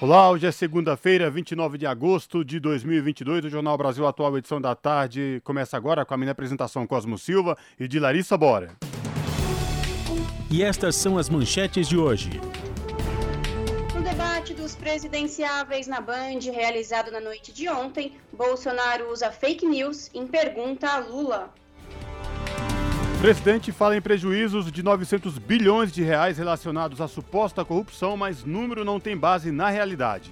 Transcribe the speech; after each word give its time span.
Olá, 0.00 0.30
hoje 0.30 0.46
é 0.46 0.52
segunda-feira, 0.52 1.28
29 1.28 1.76
de 1.76 1.84
agosto 1.84 2.44
de 2.44 2.60
2022. 2.60 3.46
O 3.46 3.50
Jornal 3.50 3.76
Brasil 3.76 4.06
Atual, 4.06 4.38
edição 4.38 4.60
da 4.60 4.72
tarde, 4.72 5.40
começa 5.42 5.76
agora 5.76 6.04
com 6.04 6.14
a 6.14 6.16
minha 6.16 6.30
apresentação 6.30 6.86
Cosmo 6.86 7.18
Silva 7.18 7.58
e 7.80 7.88
de 7.88 7.98
Larissa 7.98 8.38
Bora. 8.38 8.76
E 10.48 10.62
estas 10.62 10.94
são 10.94 11.18
as 11.18 11.28
manchetes 11.28 11.88
de 11.88 11.98
hoje. 11.98 12.30
No 13.92 14.00
debate 14.00 14.54
dos 14.54 14.76
presidenciáveis 14.76 15.88
na 15.88 16.00
Band, 16.00 16.38
realizado 16.44 17.10
na 17.10 17.20
noite 17.20 17.52
de 17.52 17.68
ontem, 17.68 18.12
Bolsonaro 18.32 19.10
usa 19.10 19.32
fake 19.32 19.66
news 19.66 20.10
em 20.14 20.28
pergunta 20.28 20.88
a 20.88 20.98
Lula. 20.98 21.52
Presidente 23.20 23.72
fala 23.72 23.96
em 23.96 24.00
prejuízos 24.00 24.70
de 24.70 24.80
900 24.80 25.38
bilhões 25.38 25.90
de 25.90 26.04
reais 26.04 26.38
relacionados 26.38 27.00
à 27.00 27.08
suposta 27.08 27.64
corrupção, 27.64 28.16
mas 28.16 28.44
número 28.44 28.84
não 28.84 29.00
tem 29.00 29.16
base 29.16 29.50
na 29.50 29.68
realidade. 29.68 30.30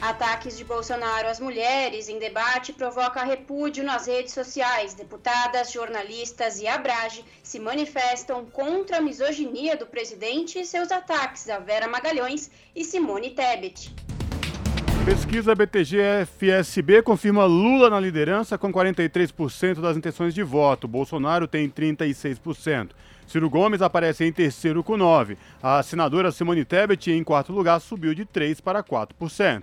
Ataques 0.00 0.56
de 0.56 0.64
Bolsonaro 0.64 1.26
às 1.26 1.40
mulheres 1.40 2.08
em 2.08 2.20
debate 2.20 2.72
provoca 2.72 3.24
repúdio 3.24 3.82
nas 3.82 4.06
redes 4.06 4.32
sociais. 4.32 4.94
Deputadas, 4.94 5.72
jornalistas 5.72 6.60
e 6.60 6.68
Abrage 6.68 7.24
se 7.42 7.58
manifestam 7.58 8.44
contra 8.44 8.98
a 8.98 9.00
misoginia 9.00 9.76
do 9.76 9.84
presidente 9.84 10.60
e 10.60 10.64
seus 10.64 10.92
ataques 10.92 11.50
a 11.50 11.58
Vera 11.58 11.88
Magalhães 11.88 12.52
e 12.76 12.84
Simone 12.84 13.30
Tebet. 13.30 13.92
Pesquisa 15.08 15.54
BTG-FSB 15.54 17.00
confirma 17.00 17.46
Lula 17.46 17.88
na 17.88 17.98
liderança 17.98 18.58
com 18.58 18.70
43% 18.70 19.80
das 19.80 19.96
intenções 19.96 20.34
de 20.34 20.42
voto. 20.42 20.86
Bolsonaro 20.86 21.48
tem 21.48 21.66
36%. 21.66 22.90
Ciro 23.26 23.48
Gomes 23.48 23.80
aparece 23.80 24.26
em 24.26 24.30
terceiro 24.30 24.84
com 24.84 24.98
9%. 24.98 25.38
A 25.62 25.82
senadora 25.82 26.30
Simone 26.30 26.62
Tebet, 26.62 27.10
em 27.10 27.24
quarto 27.24 27.54
lugar, 27.54 27.80
subiu 27.80 28.12
de 28.12 28.26
3% 28.26 28.60
para 28.60 28.84
4%. 28.84 29.62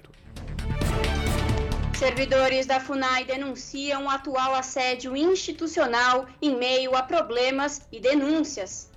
Servidores 1.94 2.66
da 2.66 2.80
FUNAI 2.80 3.26
denunciam 3.26 4.06
o 4.06 4.10
atual 4.10 4.56
assédio 4.56 5.16
institucional 5.16 6.26
em 6.42 6.58
meio 6.58 6.96
a 6.96 7.04
problemas 7.04 7.84
e 7.92 8.00
denúncias. 8.00 8.90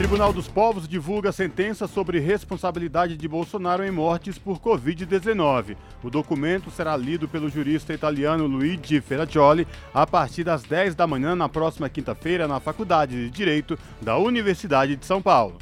Tribunal 0.00 0.32
dos 0.32 0.48
Povos 0.48 0.88
divulga 0.88 1.30
sentença 1.30 1.86
sobre 1.86 2.18
responsabilidade 2.18 3.18
de 3.18 3.28
Bolsonaro 3.28 3.84
em 3.84 3.90
mortes 3.90 4.38
por 4.38 4.58
Covid-19. 4.58 5.76
O 6.02 6.08
documento 6.08 6.70
será 6.70 6.96
lido 6.96 7.28
pelo 7.28 7.50
jurista 7.50 7.92
italiano 7.92 8.46
Luigi 8.46 8.98
Ferraccioli 9.02 9.68
a 9.92 10.06
partir 10.06 10.42
das 10.42 10.62
10 10.62 10.94
da 10.94 11.06
manhã 11.06 11.36
na 11.36 11.50
próxima 11.50 11.86
quinta-feira 11.90 12.48
na 12.48 12.58
Faculdade 12.58 13.14
de 13.14 13.30
Direito 13.30 13.78
da 14.00 14.16
Universidade 14.16 14.96
de 14.96 15.04
São 15.04 15.20
Paulo. 15.20 15.58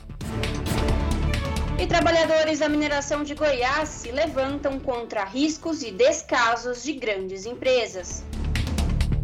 E 1.77 1.85
trabalhadores 1.89 2.61
da 2.61 2.69
mineração 2.69 3.25
de 3.25 3.35
Goiás 3.35 3.89
se 3.89 4.13
levantam 4.13 4.79
contra 4.79 5.25
riscos 5.25 5.83
e 5.83 5.91
descasos 5.91 6.85
de 6.85 6.93
grandes 6.93 7.45
empresas. 7.45 8.23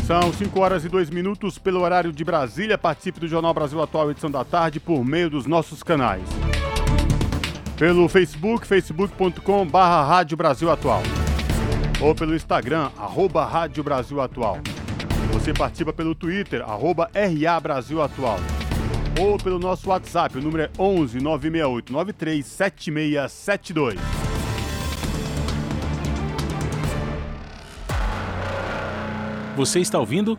São 0.07 0.31
5 0.31 0.61
horas 0.61 0.85
e 0.85 0.89
2 0.91 1.09
minutos 1.09 1.57
pelo 1.57 1.81
horário 1.81 2.13
de 2.13 2.23
Brasília. 2.23 2.77
Participe 2.77 3.21
do 3.21 3.27
Jornal 3.27 3.55
Brasil 3.55 3.81
Atual, 3.81 4.11
edição 4.11 4.31
da 4.31 4.45
tarde, 4.45 4.79
por 4.79 5.03
meio 5.03 5.31
dos 5.31 5.47
nossos 5.47 5.83
canais. 5.83 6.23
Pelo 7.79 8.07
Facebook, 8.07 8.67
facebook.com 8.67 9.67
barra 9.67 10.05
Rádio 10.05 10.37
Brasil 10.37 10.71
Atual. 10.71 11.03
Ou 12.03 12.15
pelo 12.15 12.35
Instagram, 12.35 12.91
arroba 12.99 13.47
Rádio 13.47 13.83
Brasil 13.83 14.21
Atual. 14.21 14.59
Você 15.33 15.55
participa 15.55 15.91
pelo 15.91 16.15
Twitter, 16.15 16.61
arroba 16.61 17.11
RA 17.15 17.59
Brasil 17.59 18.03
Atual. 18.03 18.39
Ou 19.19 19.39
pelo 19.39 19.59
nosso 19.59 19.89
WhatsApp, 19.89 20.37
o 20.37 20.43
número 20.43 20.65
é 20.65 20.71
11 20.79 21.19
968 21.19 21.91
93 21.91 22.45
Você 29.57 29.79
está 29.79 30.01
ouvindo? 30.01 30.37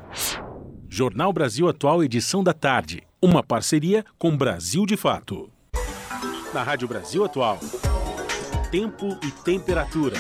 Jornal 0.90 1.32
Brasil 1.32 1.70
Atual, 1.70 2.04
edição 2.04 2.44
da 2.44 2.52
tarde. 2.52 3.04
Uma 3.22 3.42
parceria 3.42 4.04
com 4.20 4.36
Brasil 4.36 4.86
de 4.86 4.98
Fato. 4.98 5.50
Na 6.54 6.64
Rádio 6.64 6.86
Brasil 6.86 7.24
Atual. 7.24 7.58
Tempo 8.70 9.18
e 9.24 9.32
temperatura. 9.32 10.18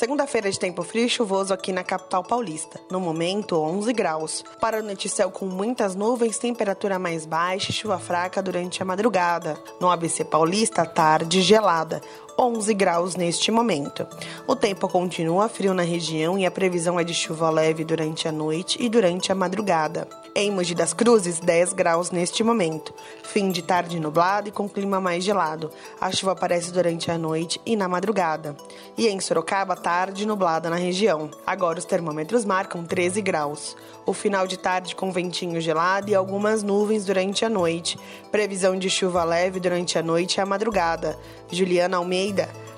Segunda-feira 0.00 0.50
de 0.50 0.58
tempo 0.58 0.82
frio 0.82 1.04
e 1.04 1.10
chuvoso 1.10 1.52
aqui 1.52 1.72
na 1.72 1.84
capital 1.84 2.24
paulista. 2.24 2.80
No 2.90 2.98
momento, 2.98 3.60
11 3.60 3.92
graus. 3.92 4.42
Para 4.58 4.80
o 4.80 4.82
noticel 4.82 5.30
com 5.30 5.44
muitas 5.44 5.94
nuvens, 5.94 6.38
temperatura 6.38 6.98
mais 6.98 7.26
baixa 7.26 7.70
e 7.70 7.74
chuva 7.74 7.98
fraca 7.98 8.40
durante 8.40 8.80
a 8.80 8.86
madrugada. 8.86 9.62
No 9.78 9.90
ABC 9.90 10.24
Paulista, 10.24 10.86
tarde 10.86 11.42
gelada. 11.42 12.00
11 12.42 12.72
graus 12.72 13.16
neste 13.16 13.50
momento. 13.50 14.06
O 14.46 14.56
tempo 14.56 14.88
continua 14.88 15.46
frio 15.46 15.74
na 15.74 15.82
região 15.82 16.38
e 16.38 16.46
a 16.46 16.50
previsão 16.50 16.98
é 16.98 17.04
de 17.04 17.12
chuva 17.12 17.50
leve 17.50 17.84
durante 17.84 18.26
a 18.26 18.32
noite 18.32 18.78
e 18.80 18.88
durante 18.88 19.30
a 19.30 19.34
madrugada. 19.34 20.08
Em 20.34 20.50
Mogi 20.50 20.74
das 20.74 20.94
Cruzes, 20.94 21.38
10 21.38 21.74
graus 21.74 22.10
neste 22.10 22.42
momento. 22.42 22.94
Fim 23.24 23.50
de 23.50 23.60
tarde 23.60 24.00
nublado 24.00 24.48
e 24.48 24.52
com 24.52 24.66
clima 24.66 24.98
mais 24.98 25.22
gelado. 25.22 25.70
A 26.00 26.10
chuva 26.10 26.32
aparece 26.32 26.72
durante 26.72 27.10
a 27.10 27.18
noite 27.18 27.60
e 27.66 27.76
na 27.76 27.86
madrugada. 27.86 28.56
E 28.96 29.06
em 29.06 29.20
Sorocaba, 29.20 29.76
tarde 29.76 30.24
nublada 30.24 30.70
na 30.70 30.76
região. 30.76 31.30
Agora 31.46 31.78
os 31.78 31.84
termômetros 31.84 32.46
marcam 32.46 32.84
13 32.84 33.20
graus. 33.20 33.76
O 34.06 34.14
final 34.14 34.46
de 34.46 34.56
tarde 34.56 34.96
com 34.96 35.12
ventinho 35.12 35.60
gelado 35.60 36.10
e 36.10 36.14
algumas 36.14 36.62
nuvens 36.62 37.04
durante 37.04 37.44
a 37.44 37.48
noite. 37.50 37.98
Previsão 38.32 38.78
de 38.78 38.88
chuva 38.88 39.24
leve 39.24 39.60
durante 39.60 39.98
a 39.98 40.02
noite 40.02 40.36
e 40.36 40.40
a 40.40 40.46
madrugada. 40.46 41.18
Juliana 41.52 41.96
Almeida, 41.96 42.29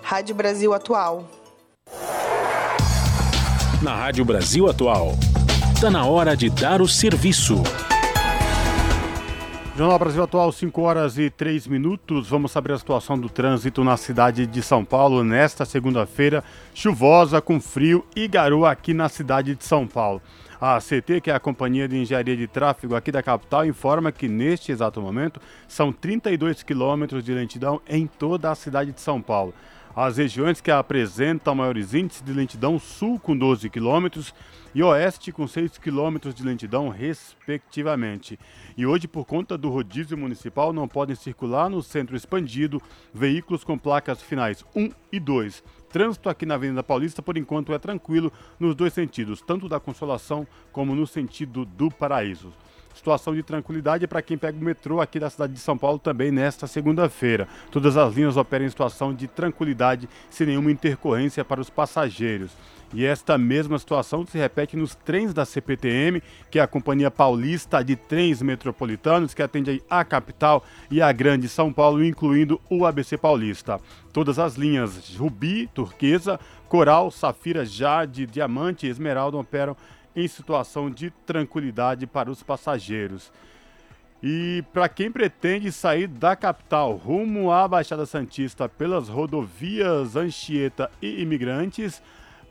Rádio 0.03 0.35
Brasil 0.35 0.73
Atual. 0.73 1.29
Na 3.83 3.95
Rádio 3.97 4.25
Brasil 4.25 4.69
Atual. 4.69 5.13
Está 5.75 5.91
na 5.91 6.07
hora 6.07 6.37
de 6.37 6.49
dar 6.49 6.81
o 6.81 6.89
serviço. 6.89 7.63
Jornal 9.77 9.99
Brasil 9.99 10.23
Atual, 10.23 10.53
5 10.53 10.81
horas 10.83 11.19
e 11.19 11.31
3 11.31 11.67
minutos. 11.67 12.29
Vamos 12.29 12.53
saber 12.53 12.73
a 12.73 12.79
situação 12.79 13.19
do 13.19 13.29
trânsito 13.29 13.83
na 13.83 13.97
cidade 13.97 14.47
de 14.47 14.63
São 14.63 14.85
Paulo 14.85 15.25
nesta 15.25 15.65
segunda-feira, 15.65 16.45
chuvosa, 16.75 17.41
com 17.41 17.59
frio 17.59 18.05
e 18.15 18.29
garoa 18.29 18.71
aqui 18.71 18.93
na 18.93 19.09
cidade 19.09 19.55
de 19.55 19.65
São 19.65 19.87
Paulo. 19.87 20.21
A 20.65 20.79
CT, 20.79 21.21
que 21.23 21.29
é 21.29 21.35
a 21.35 21.41
Companhia 21.41 21.89
de 21.89 21.97
Engenharia 21.97 22.37
de 22.37 22.47
Tráfego 22.47 22.95
aqui 22.95 23.11
da 23.11 23.21
capital, 23.21 23.67
informa 23.67 24.13
que 24.13 24.29
neste 24.29 24.71
exato 24.71 25.01
momento 25.01 25.41
são 25.67 25.93
32 25.93 26.63
quilômetros 26.63 27.25
de 27.25 27.35
lentidão 27.35 27.83
em 27.85 28.07
toda 28.07 28.49
a 28.49 28.55
cidade 28.55 28.93
de 28.93 29.01
São 29.01 29.21
Paulo. 29.21 29.53
As 29.95 30.19
regiões 30.19 30.61
que 30.61 30.71
apresentam 30.71 31.57
maiores 31.57 31.95
índices 31.95 32.23
de 32.23 32.33
lentidão, 32.33 32.79
sul 32.79 33.19
com 33.19 33.37
12 33.37 33.69
quilômetros 33.71 34.33
e 34.73 34.85
oeste 34.85 35.33
com 35.33 35.49
6 35.49 35.79
quilômetros 35.79 36.33
de 36.33 36.45
lentidão, 36.45 36.89
respectivamente. 36.89 38.39
E 38.77 38.87
hoje, 38.87 39.09
por 39.09 39.27
conta 39.27 39.59
do 39.59 39.69
rodízio 39.69 40.17
municipal, 40.17 40.73
não 40.73 40.87
podem 40.87 41.17
circular 41.17 41.69
no 41.69 41.83
centro 41.83 42.15
expandido 42.15 42.81
veículos 43.13 43.65
com 43.65 43.77
placas 43.77 44.23
finais 44.23 44.65
1 44.77 44.91
e 45.11 45.19
2. 45.19 45.63
Trânsito 45.93 46.31
aqui 46.31 46.47
na 46.47 46.55
Avenida 46.55 46.83
Paulista, 46.83 47.21
por 47.21 47.37
enquanto, 47.37 47.73
é 47.73 47.79
tranquilo 47.79 48.33
nos 48.59 48.75
dois 48.75 48.95
sentidos, 48.95 49.43
tanto 49.43 49.69
da 49.69 49.79
Consolação 49.79 50.47
como 50.73 50.95
no 50.95 51.07
sentido 51.07 51.67
do 51.67 51.91
Paraíso 51.91 52.53
situação 52.95 53.35
de 53.35 53.43
tranquilidade 53.43 54.07
para 54.07 54.23
quem 54.23 54.39
pega 54.39 54.59
o 54.59 54.65
metrô 54.65 55.01
aqui 55.01 55.19
da 55.19 55.31
cidade 55.31 55.53
de 55.53 55.61
São 55.61 55.77
Paulo 55.77 55.99
também 55.99 56.31
nesta 56.31 56.67
segunda-feira. 56.67 57.49
Todas 57.71 57.97
as 57.97 58.15
linhas 58.15 58.37
operam 58.37 58.65
em 58.65 58.71
situação 58.71 59.15
de 59.15 59.27
tranquilidade, 59.27 60.09
sem 60.31 60.47
nenhuma 60.47 60.71
intercorrência 60.71 61.45
para 61.45 61.61
os 61.61 61.71
passageiros. 61.71 62.53
E 62.95 63.07
esta 63.07 63.39
mesma 63.39 63.79
situação 63.79 64.27
se 64.27 64.37
repete 64.37 64.77
nos 64.77 64.95
trens 64.95 65.33
da 65.33 65.47
CPTM, 65.47 66.23
que 66.51 66.59
é 66.59 66.63
a 66.63 66.67
Companhia 66.67 67.11
Paulista 67.11 67.83
de 67.83 67.97
Trens 67.97 68.43
Metropolitanos, 68.43 69.33
que 69.33 69.43
atende 69.43 69.83
a 69.89 70.05
capital 70.05 70.63
e 70.91 71.01
a 71.01 71.11
Grande 71.11 71.49
São 71.49 71.73
Paulo, 71.73 72.05
incluindo 72.05 72.61
o 72.69 72.85
ABC 72.85 73.17
Paulista. 73.17 73.81
Todas 74.13 74.39
as 74.39 74.57
linhas 74.57 75.17
Rubi, 75.17 75.69
Turquesa, 75.69 76.39
Coral, 76.69 77.11
Safira, 77.11 77.65
Jade, 77.65 78.27
Diamante 78.27 78.87
e 78.87 78.91
Esmeralda 78.91 79.39
operam 79.39 79.75
em 80.15 80.29
situação 80.29 80.91
de 80.91 81.11
tranquilidade 81.27 82.07
para 82.07 82.31
os 82.31 82.43
passageiros. 82.43 83.33
E 84.23 84.63
para 84.73 84.89
quem 84.89 85.11
pretende 85.11 85.73
sair 85.73 86.07
da 86.07 86.37
capital 86.37 86.95
rumo 86.95 87.51
à 87.51 87.67
Baixada 87.67 88.07
Santista 88.07 88.69
pelas 88.69 89.09
rodovias 89.09 90.15
Anchieta 90.15 90.91
e 91.01 91.23
Imigrantes, 91.23 92.01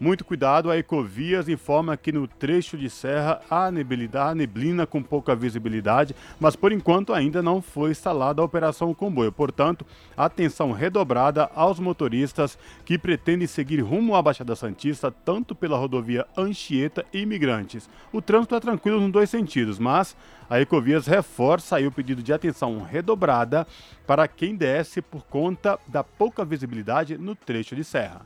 muito 0.01 0.25
cuidado, 0.25 0.71
a 0.71 0.77
Ecovias 0.79 1.47
informa 1.47 1.95
que 1.95 2.11
no 2.11 2.27
trecho 2.27 2.75
de 2.75 2.89
serra 2.89 3.39
há 3.47 3.69
neblina, 3.69 4.87
com 4.87 5.03
pouca 5.03 5.35
visibilidade, 5.35 6.15
mas 6.39 6.55
por 6.55 6.71
enquanto 6.71 7.13
ainda 7.13 7.39
não 7.43 7.61
foi 7.61 7.91
instalada 7.91 8.41
a 8.41 8.45
operação 8.45 8.95
comboio. 8.95 9.31
Portanto, 9.31 9.85
atenção 10.17 10.71
redobrada 10.71 11.51
aos 11.53 11.79
motoristas 11.79 12.57
que 12.83 12.97
pretendem 12.97 13.45
seguir 13.45 13.81
rumo 13.81 14.15
à 14.15 14.23
Baixada 14.23 14.55
Santista, 14.55 15.11
tanto 15.11 15.53
pela 15.53 15.77
rodovia 15.77 16.25
Anchieta 16.35 17.05
e 17.13 17.19
Imigrantes. 17.19 17.87
O 18.11 18.23
trânsito 18.23 18.55
é 18.55 18.59
tranquilo 18.59 18.99
nos 18.99 19.11
dois 19.11 19.29
sentidos, 19.29 19.77
mas 19.77 20.17
a 20.49 20.59
Ecovias 20.59 21.05
reforça 21.05 21.75
aí 21.75 21.85
o 21.85 21.91
pedido 21.91 22.23
de 22.23 22.33
atenção 22.33 22.81
redobrada 22.81 23.67
para 24.07 24.27
quem 24.27 24.55
desce 24.55 24.99
por 24.99 25.23
conta 25.27 25.77
da 25.87 26.03
pouca 26.03 26.43
visibilidade 26.43 27.19
no 27.19 27.35
trecho 27.35 27.75
de 27.75 27.83
serra. 27.83 28.25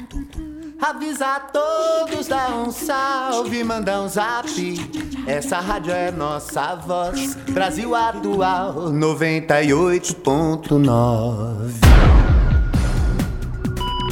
Avisa 0.81 1.35
a 1.35 1.39
todos, 1.39 2.27
dá 2.27 2.49
um 2.49 2.69
salve, 2.71 3.63
manda 3.63 4.01
um 4.01 4.09
zap. 4.09 4.49
Essa 5.27 5.59
rádio 5.59 5.93
é 5.93 6.09
nossa 6.11 6.75
voz. 6.75 7.35
Brasil 7.51 7.93
Atual 7.93 8.91
98.9. 8.91 11.71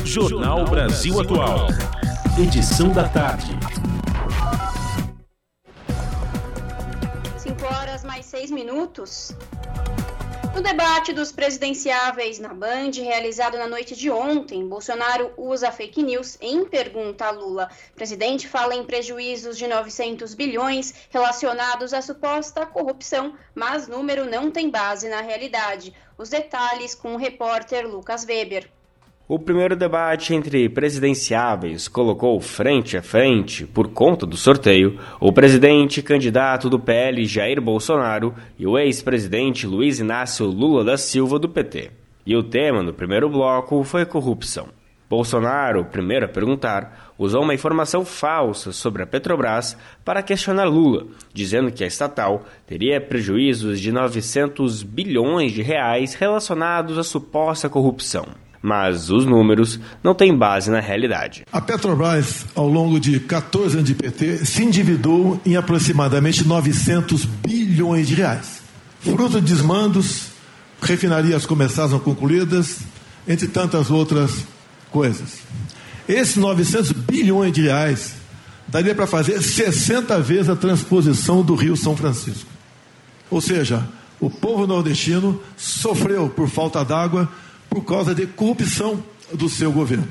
Jornal 0.06 0.64
Brasil 0.66 1.20
Atual. 1.20 1.70
Edição 2.40 2.90
da 2.90 3.10
tarde. 3.10 3.58
5 7.38 7.66
horas 7.66 8.04
mais 8.04 8.28
6 8.28 8.52
minutos. 8.52 9.36
No 10.54 10.62
debate 10.64 11.14
dos 11.14 11.32
presidenciáveis 11.32 12.40
na 12.40 12.54
Band, 12.54 12.92
realizado 12.96 13.58
na 13.58 13.68
noite 13.68 13.96
de 13.96 14.10
ontem, 14.10 14.68
Bolsonaro 14.68 15.32
usa 15.38 15.72
fake 15.72 16.02
news 16.02 16.38
em 16.42 16.66
pergunta 16.66 17.26
a 17.26 17.32
Lula. 17.32 17.70
O 17.92 17.96
presidente 17.96 18.48
fala 18.48 18.76
em 18.76 18.84
prejuízos 18.84 19.58
de 19.58 19.68
900 19.68 20.34
bilhões 20.34 20.94
relacionados 21.10 21.94
à 21.94 22.02
suposta 22.02 22.66
corrupção, 22.66 23.38
mas 23.54 23.88
número 23.88 24.26
não 24.26 24.50
tem 24.50 24.70
base 24.70 25.08
na 25.08 25.22
realidade. 25.22 25.94
Os 26.18 26.30
detalhes 26.30 26.96
com 26.96 27.14
o 27.14 27.18
repórter 27.18 27.88
Lucas 27.88 28.26
Weber. 28.26 28.70
O 29.32 29.38
primeiro 29.38 29.76
debate 29.76 30.34
entre 30.34 30.68
presidenciáveis 30.68 31.88
colocou 31.88 32.42
frente 32.42 32.98
a 32.98 33.04
frente, 33.04 33.64
por 33.64 33.90
conta 33.90 34.26
do 34.26 34.36
sorteio, 34.36 35.00
o 35.20 35.32
presidente 35.32 36.02
candidato 36.02 36.68
do 36.68 36.80
PL 36.80 37.24
Jair 37.28 37.62
Bolsonaro 37.62 38.34
e 38.58 38.66
o 38.66 38.76
ex-presidente 38.76 39.68
Luiz 39.68 40.00
Inácio 40.00 40.48
Lula 40.48 40.84
da 40.84 40.98
Silva 40.98 41.38
do 41.38 41.48
PT. 41.48 41.92
E 42.26 42.36
o 42.36 42.42
tema 42.42 42.82
no 42.82 42.92
primeiro 42.92 43.30
bloco 43.30 43.84
foi 43.84 44.04
corrupção. 44.04 44.70
Bolsonaro, 45.08 45.86
primeiro 45.86 46.26
a 46.26 46.30
perguntar, 46.30 47.14
usou 47.16 47.44
uma 47.44 47.54
informação 47.54 48.04
falsa 48.04 48.72
sobre 48.72 49.04
a 49.04 49.06
Petrobras 49.06 49.78
para 50.04 50.24
questionar 50.24 50.64
Lula, 50.64 51.06
dizendo 51.32 51.72
que 51.72 51.84
a 51.84 51.88
estatal 51.88 52.46
teria 52.66 53.00
prejuízos 53.00 53.80
de 53.80 53.92
900 53.92 54.82
bilhões 54.82 55.52
de 55.52 55.62
reais 55.62 56.16
relacionados 56.16 56.98
à 56.98 57.04
suposta 57.04 57.70
corrupção 57.70 58.26
mas 58.62 59.10
os 59.10 59.26
números 59.26 59.80
não 60.04 60.14
têm 60.14 60.36
base 60.36 60.70
na 60.70 60.80
realidade. 60.80 61.44
A 61.52 61.62
Petrobras, 61.62 62.46
ao 62.56 62.68
longo 62.68 63.00
de 63.00 63.20
14 63.20 63.78
anos 63.78 63.88
de 63.88 63.96
PT, 63.96 64.46
se 64.46 64.64
endividou 64.64 65.40
em 65.46 65.56
aproximadamente 65.56 66.46
900 66.46 67.26
bilhões 67.26 68.08
de 68.08 68.16
reais. 68.16 68.62
Fruto 69.00 69.40
de 69.42 69.54
desmandos, 69.54 70.28
refinarias 70.82 71.46
começaram 71.46 72.00
concluídas, 72.00 72.80
entre 73.28 73.48
tantas 73.48 73.90
outras 73.90 74.46
coisas. 74.92 75.40
Esses 76.08 76.36
900 76.36 76.92
bilhões 76.92 77.54
de 77.54 77.62
reais 77.62 78.16
daria 78.68 78.94
para 78.94 79.08
fazer 79.08 79.42
60 79.42 80.20
vezes 80.20 80.50
a 80.50 80.56
transposição 80.56 81.44
do 81.44 81.56
Rio 81.56 81.78
São 81.78 81.96
Francisco. 81.96 82.50
Ou 83.30 83.40
seja, 83.40 83.88
o 84.20 84.30
povo 84.30 84.68
nordestino 84.68 85.40
sofreu 85.56 86.30
por 86.30 86.50
falta 86.50 86.84
d'água 86.84 87.30
por 87.70 87.84
causa 87.84 88.16
de 88.16 88.26
corrupção 88.26 89.04
do 89.34 89.48
seu 89.48 89.72
governo. 89.72 90.08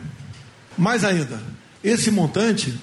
Mais 0.76 1.04
ainda, 1.04 1.42
esse 1.82 2.10
montante 2.10 2.78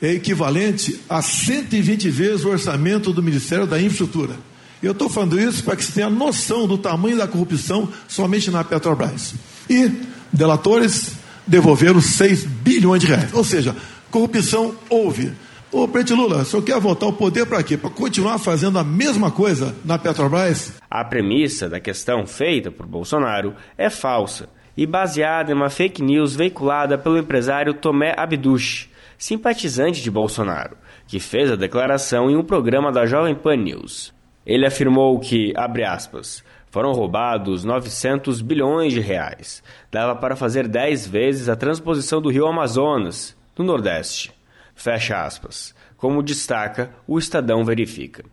é 0.00 0.12
equivalente 0.12 1.00
a 1.08 1.22
120 1.22 2.10
vezes 2.10 2.44
o 2.44 2.50
orçamento 2.50 3.12
do 3.12 3.22
Ministério 3.22 3.66
da 3.66 3.80
Infraestrutura. 3.80 4.36
Eu 4.82 4.92
estou 4.92 5.08
falando 5.08 5.40
isso 5.40 5.64
para 5.64 5.74
que 5.74 5.84
você 5.84 5.92
tenha 5.92 6.10
noção 6.10 6.68
do 6.68 6.78
tamanho 6.78 7.16
da 7.16 7.26
corrupção 7.26 7.88
somente 8.06 8.50
na 8.50 8.62
Petrobras. 8.62 9.34
E 9.68 9.90
delatores 10.32 11.12
devolveram 11.46 12.00
6 12.00 12.44
bilhões 12.44 13.00
de 13.00 13.08
reais. 13.08 13.32
Ou 13.32 13.42
seja, 13.42 13.74
corrupção 14.10 14.74
houve. 14.88 15.32
Ô, 15.70 15.86
presidente 15.86 16.18
Lula, 16.18 16.38
o 16.38 16.44
senhor 16.46 16.62
quer 16.62 16.80
voltar 16.80 17.04
ao 17.04 17.12
poder 17.12 17.44
para 17.44 17.62
quê? 17.62 17.76
Para 17.76 17.90
continuar 17.90 18.38
fazendo 18.38 18.78
a 18.78 18.84
mesma 18.84 19.30
coisa 19.30 19.76
na 19.84 19.98
Petrobras? 19.98 20.80
A 20.90 21.04
premissa 21.04 21.68
da 21.68 21.78
questão 21.78 22.26
feita 22.26 22.70
por 22.70 22.86
Bolsonaro 22.86 23.54
é 23.76 23.90
falsa 23.90 24.48
e 24.74 24.86
baseada 24.86 25.52
em 25.52 25.54
uma 25.54 25.68
fake 25.68 26.02
news 26.02 26.34
veiculada 26.34 26.96
pelo 26.96 27.18
empresário 27.18 27.74
Tomé 27.74 28.14
Abduch, 28.16 28.88
simpatizante 29.18 30.02
de 30.02 30.10
Bolsonaro, 30.10 30.74
que 31.06 31.20
fez 31.20 31.52
a 31.52 31.56
declaração 31.56 32.30
em 32.30 32.36
um 32.36 32.42
programa 32.42 32.90
da 32.90 33.04
Jovem 33.04 33.34
Pan 33.34 33.56
News. 33.56 34.14
Ele 34.46 34.64
afirmou 34.64 35.20
que, 35.20 35.52
abre 35.54 35.84
aspas, 35.84 36.42
foram 36.70 36.92
roubados 36.92 37.62
900 37.62 38.40
bilhões 38.40 38.94
de 38.94 39.00
reais. 39.00 39.62
Dava 39.92 40.16
para 40.16 40.34
fazer 40.34 40.66
10 40.66 41.06
vezes 41.08 41.46
a 41.46 41.56
transposição 41.56 42.22
do 42.22 42.30
rio 42.30 42.46
Amazonas, 42.46 43.36
no 43.58 43.66
Nordeste. 43.66 44.37
Fecha 44.78 45.24
aspas. 45.24 45.74
Como 45.96 46.22
destaca, 46.22 46.94
o 47.04 47.18
Estadão 47.18 47.64
verifica. 47.64 48.24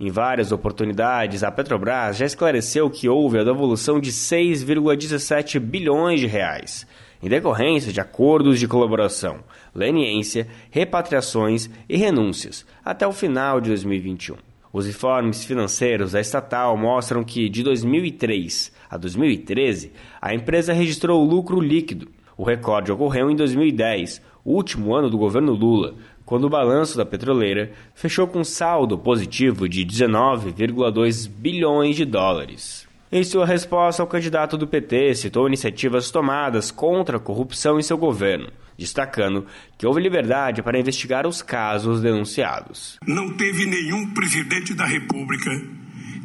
Em 0.00 0.10
várias 0.10 0.50
oportunidades, 0.50 1.44
a 1.44 1.50
Petrobras 1.50 2.16
já 2.16 2.24
esclareceu 2.24 2.88
que 2.88 3.10
houve 3.10 3.38
a 3.38 3.44
devolução 3.44 4.00
de 4.00 4.10
6,17 4.10 5.60
bilhões 5.60 6.18
de 6.18 6.26
reais, 6.26 6.86
em 7.22 7.28
decorrência 7.28 7.92
de 7.92 8.00
acordos 8.00 8.58
de 8.58 8.66
colaboração, 8.66 9.40
leniência, 9.74 10.48
repatriações 10.70 11.68
e 11.86 11.98
renúncias, 11.98 12.64
até 12.82 13.06
o 13.06 13.12
final 13.12 13.60
de 13.60 13.68
2021. 13.68 14.36
Os 14.72 14.88
informes 14.88 15.44
financeiros 15.44 16.12
da 16.12 16.20
estatal 16.22 16.74
mostram 16.74 17.22
que, 17.22 17.50
de 17.50 17.62
2003 17.62 18.72
a 18.88 18.96
2013, 18.96 19.92
a 20.22 20.34
empresa 20.34 20.72
registrou 20.72 21.22
lucro 21.22 21.60
líquido. 21.60 22.08
O 22.34 22.44
recorde 22.44 22.90
ocorreu 22.90 23.30
em 23.30 23.36
2010, 23.36 24.22
o 24.44 24.54
último 24.54 24.94
ano 24.94 25.08
do 25.08 25.18
governo 25.18 25.52
Lula, 25.52 25.94
quando 26.24 26.44
o 26.44 26.50
balanço 26.50 26.96
da 26.96 27.04
petroleira 27.04 27.72
fechou 27.94 28.26
com 28.26 28.42
saldo 28.42 28.98
positivo 28.98 29.68
de 29.68 29.84
19,2 29.84 31.28
bilhões 31.28 31.96
de 31.96 32.04
dólares. 32.04 32.88
Em 33.10 33.22
sua 33.22 33.44
resposta, 33.44 34.02
o 34.02 34.06
candidato 34.06 34.56
do 34.56 34.66
PT 34.66 35.14
citou 35.16 35.46
iniciativas 35.46 36.10
tomadas 36.10 36.70
contra 36.70 37.18
a 37.18 37.20
corrupção 37.20 37.78
em 37.78 37.82
seu 37.82 37.98
governo, 37.98 38.48
destacando 38.78 39.44
que 39.76 39.86
houve 39.86 40.00
liberdade 40.00 40.62
para 40.62 40.80
investigar 40.80 41.26
os 41.26 41.42
casos 41.42 42.00
denunciados. 42.00 42.96
Não 43.06 43.36
teve 43.36 43.66
nenhum 43.66 44.14
presidente 44.14 44.72
da 44.72 44.86
República 44.86 45.50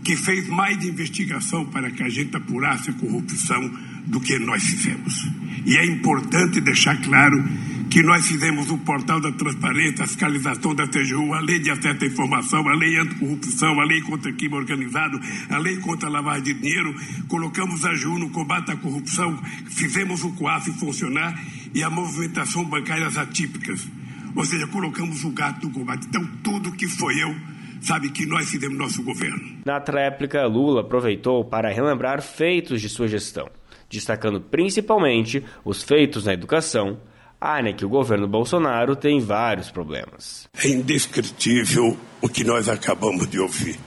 que 0.08 0.16
fez 0.16 0.48
mais 0.48 0.86
investigação 0.86 1.66
para 1.66 1.92
que 1.92 2.02
a 2.02 2.08
gente 2.08 2.34
apurasse 2.34 2.92
a 2.92 2.94
corrupção 2.94 3.70
do 4.06 4.22
que 4.22 4.40
nós 4.40 4.64
fizemos. 4.64 5.30
E 5.66 5.76
é 5.76 5.86
importante 5.86 6.62
deixar 6.62 6.96
claro 7.02 7.44
que 7.90 8.02
nós 8.02 8.26
fizemos 8.26 8.72
o 8.72 8.78
portal 8.78 9.20
da 9.20 9.34
transparência, 9.34 10.06
a 10.06 10.08
fiscalização 10.08 10.74
da 10.74 10.88
TGU, 10.88 11.34
a 11.34 11.42
lei 11.42 11.60
de 11.60 11.70
acesso 11.70 12.06
à 12.06 12.08
informação, 12.08 12.70
a 12.70 12.74
lei 12.74 12.98
anticorrupção, 12.98 13.82
a 13.82 13.84
lei 13.84 14.00
contra 14.00 14.32
crime 14.32 14.56
organizado, 14.56 15.20
a 15.50 15.58
lei 15.58 15.76
contra 15.76 16.08
a 16.08 16.12
lavagem 16.14 16.44
de 16.44 16.54
dinheiro, 16.54 16.96
colocamos 17.28 17.84
a 17.84 17.90
AGU 17.90 18.18
no 18.18 18.30
combate 18.30 18.72
à 18.72 18.78
corrupção, 18.78 19.38
fizemos 19.68 20.24
o 20.24 20.32
COAF 20.32 20.72
funcionar 20.80 21.38
e 21.76 21.84
a 21.84 21.90
movimentação 21.90 22.64
bancárias 22.64 23.18
atípicas. 23.18 23.86
Ou 24.34 24.46
seja, 24.46 24.68
colocamos 24.68 25.26
o 25.26 25.32
gato 25.32 25.68
no 25.68 25.74
combate. 25.74 26.08
Então, 26.08 26.26
tudo 26.42 26.72
que 26.72 26.88
foi 26.88 27.22
eu 27.22 27.36
sabe 27.82 28.10
que 28.10 28.26
nós 28.26 28.50
fizemos 28.50 28.78
nosso 28.78 29.04
governo. 29.04 29.60
Na 29.66 29.80
tréplica, 29.80 30.46
Lula 30.46 30.82
aproveitou 30.82 31.44
para 31.46 31.70
relembrar 31.72 32.22
feitos 32.22 32.82
de 32.82 32.90
sua 32.90 33.08
gestão, 33.08 33.50
destacando 33.90 34.42
principalmente 34.42 35.44
os 35.64 35.84
feitos 35.84 36.26
na 36.26 36.34
educação, 36.34 36.98
área 37.40 37.74
que 37.74 37.86
o 37.86 37.90
governo 37.90 38.28
Bolsonaro 38.28 38.96
tem 38.96 39.20
vários 39.20 39.70
problemas. 39.70 40.50
É 40.58 40.68
indescritível 40.68 41.98
o 42.22 42.28
que 42.28 42.44
nós 42.44 42.68
acabamos 42.68 43.28
de 43.28 43.40
ouvir. 43.40 43.80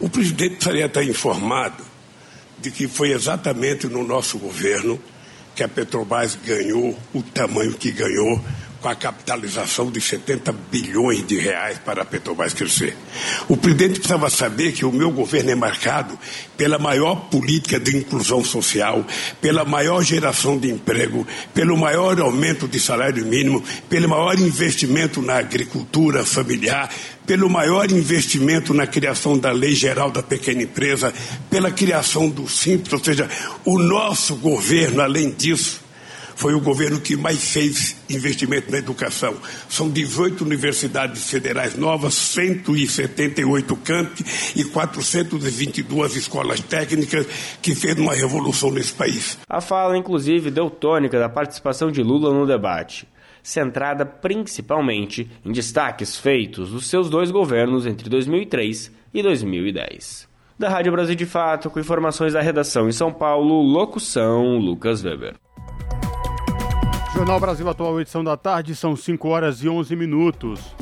O 0.00 0.08
presidente 0.08 0.56
precisaria 0.56 0.86
estar 0.86 1.04
informado 1.04 1.84
de 2.58 2.70
que 2.70 2.88
foi 2.88 3.12
exatamente 3.12 3.86
no 3.86 4.04
nosso 4.04 4.38
governo 4.38 5.00
que 5.54 5.62
a 5.62 5.68
Petrobras 5.68 6.36
ganhou 6.36 6.98
o 7.12 7.22
tamanho 7.22 7.74
que 7.74 7.90
ganhou 7.92 8.40
com 8.80 8.88
a 8.88 8.94
capitalização 8.94 9.90
de 9.90 10.00
70 10.00 10.52
bilhões 10.70 11.26
de 11.26 11.38
reais 11.38 11.78
para 11.78 12.02
a 12.02 12.04
Petrobras 12.04 12.54
crescer. 12.54 12.96
O 13.48 13.56
presidente 13.56 14.00
precisava 14.00 14.30
saber 14.30 14.72
que 14.72 14.84
o 14.84 14.92
meu 14.92 15.10
governo 15.10 15.50
é 15.50 15.54
marcado 15.54 16.18
pela 16.56 16.78
maior 16.78 17.16
política 17.30 17.78
de 17.78 17.96
inclusão 17.96 18.42
social, 18.44 19.04
pela 19.40 19.64
maior 19.64 20.02
geração 20.02 20.58
de 20.58 20.70
emprego, 20.70 21.26
pelo 21.54 21.76
maior 21.76 22.18
aumento 22.20 22.66
de 22.66 22.80
salário 22.80 23.24
mínimo, 23.26 23.62
pelo 23.88 24.08
maior 24.08 24.38
investimento 24.38 25.20
na 25.20 25.36
agricultura 25.36 26.24
familiar, 26.24 26.90
pelo 27.26 27.48
maior 27.48 27.90
investimento 27.90 28.74
na 28.74 28.86
criação 28.86 29.38
da 29.38 29.52
Lei 29.52 29.74
Geral 29.74 30.10
da 30.10 30.22
Pequena 30.22 30.62
Empresa, 30.62 31.12
pela 31.48 31.70
criação 31.70 32.28
do 32.28 32.48
Simples, 32.48 32.92
ou 32.92 33.04
seja, 33.04 33.28
o 33.64 33.78
nosso 33.78 34.36
governo, 34.36 35.00
além 35.00 35.30
disso, 35.30 35.79
foi 36.40 36.54
o 36.54 36.60
governo 36.60 36.98
que 36.98 37.18
mais 37.18 37.52
fez 37.52 38.02
investimento 38.08 38.72
na 38.72 38.78
educação. 38.78 39.36
São 39.68 39.90
18 39.90 40.42
universidades 40.42 41.30
federais 41.30 41.76
novas, 41.76 42.14
178 42.14 43.76
campi 43.76 44.24
e 44.56 44.64
422 44.64 46.16
escolas 46.16 46.60
técnicas 46.60 47.26
que 47.60 47.74
fez 47.74 47.98
uma 47.98 48.14
revolução 48.14 48.70
nesse 48.70 48.94
país. 48.94 49.38
A 49.46 49.60
fala, 49.60 49.98
inclusive, 49.98 50.50
deu 50.50 50.70
tônica 50.70 51.18
da 51.18 51.28
participação 51.28 51.92
de 51.92 52.02
Lula 52.02 52.32
no 52.32 52.46
debate 52.46 53.06
centrada 53.42 54.04
principalmente 54.04 55.30
em 55.42 55.50
destaques 55.50 56.18
feitos 56.18 56.70
dos 56.70 56.88
seus 56.88 57.08
dois 57.08 57.30
governos 57.30 57.86
entre 57.86 58.08
2003 58.10 58.94
e 59.14 59.22
2010. 59.22 60.28
Da 60.58 60.68
Rádio 60.68 60.92
Brasil 60.92 61.14
de 61.14 61.24
Fato, 61.24 61.70
com 61.70 61.80
informações 61.80 62.34
da 62.34 62.42
redação 62.42 62.86
em 62.86 62.92
São 62.92 63.10
Paulo, 63.10 63.62
locução 63.62 64.58
Lucas 64.58 65.02
Weber. 65.02 65.34
Jornal 67.12 67.40
Brasil 67.40 67.68
Atual, 67.68 68.00
edição 68.00 68.22
da 68.22 68.36
tarde, 68.36 68.74
são 68.74 68.94
5 68.94 69.28
horas 69.28 69.64
e 69.64 69.68
11 69.68 69.96
minutos. 69.96 70.74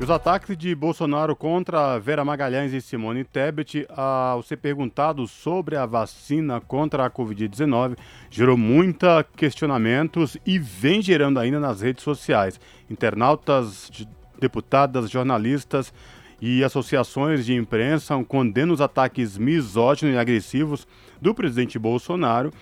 Os 0.00 0.08
ataques 0.08 0.56
de 0.56 0.72
Bolsonaro 0.74 1.34
contra 1.34 1.98
Vera 1.98 2.24
Magalhães 2.24 2.72
e 2.72 2.80
Simone 2.80 3.24
Tebet, 3.24 3.86
ao 3.88 4.42
ser 4.42 4.56
perguntado 4.56 5.26
sobre 5.26 5.76
a 5.76 5.84
vacina 5.84 6.60
contra 6.60 7.04
a 7.04 7.10
Covid-19, 7.10 7.96
gerou 8.30 8.56
muitos 8.56 9.08
questionamentos 9.36 10.36
e 10.46 10.58
vem 10.58 11.02
gerando 11.02 11.40
ainda 11.40 11.58
nas 11.58 11.80
redes 11.80 12.04
sociais. 12.04 12.60
Internautas, 12.88 13.90
deputadas, 14.38 15.10
jornalistas 15.10 15.92
e 16.40 16.64
associações 16.64 17.44
de 17.44 17.54
imprensa 17.54 18.14
condenam 18.24 18.74
os 18.74 18.80
ataques 18.80 19.36
misóginos 19.36 20.14
e 20.14 20.18
agressivos 20.18 20.86
do 21.20 21.34
presidente 21.34 21.78
Bolsonaro 21.78 22.52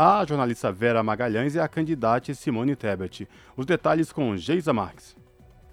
a 0.00 0.24
jornalista 0.24 0.70
Vera 0.70 1.02
Magalhães 1.02 1.56
e 1.56 1.58
a 1.58 1.66
candidata 1.66 2.32
Simone 2.32 2.76
Tebet. 2.76 3.28
Os 3.56 3.66
detalhes 3.66 4.12
com 4.12 4.36
Geisa 4.36 4.72
Marques. 4.72 5.17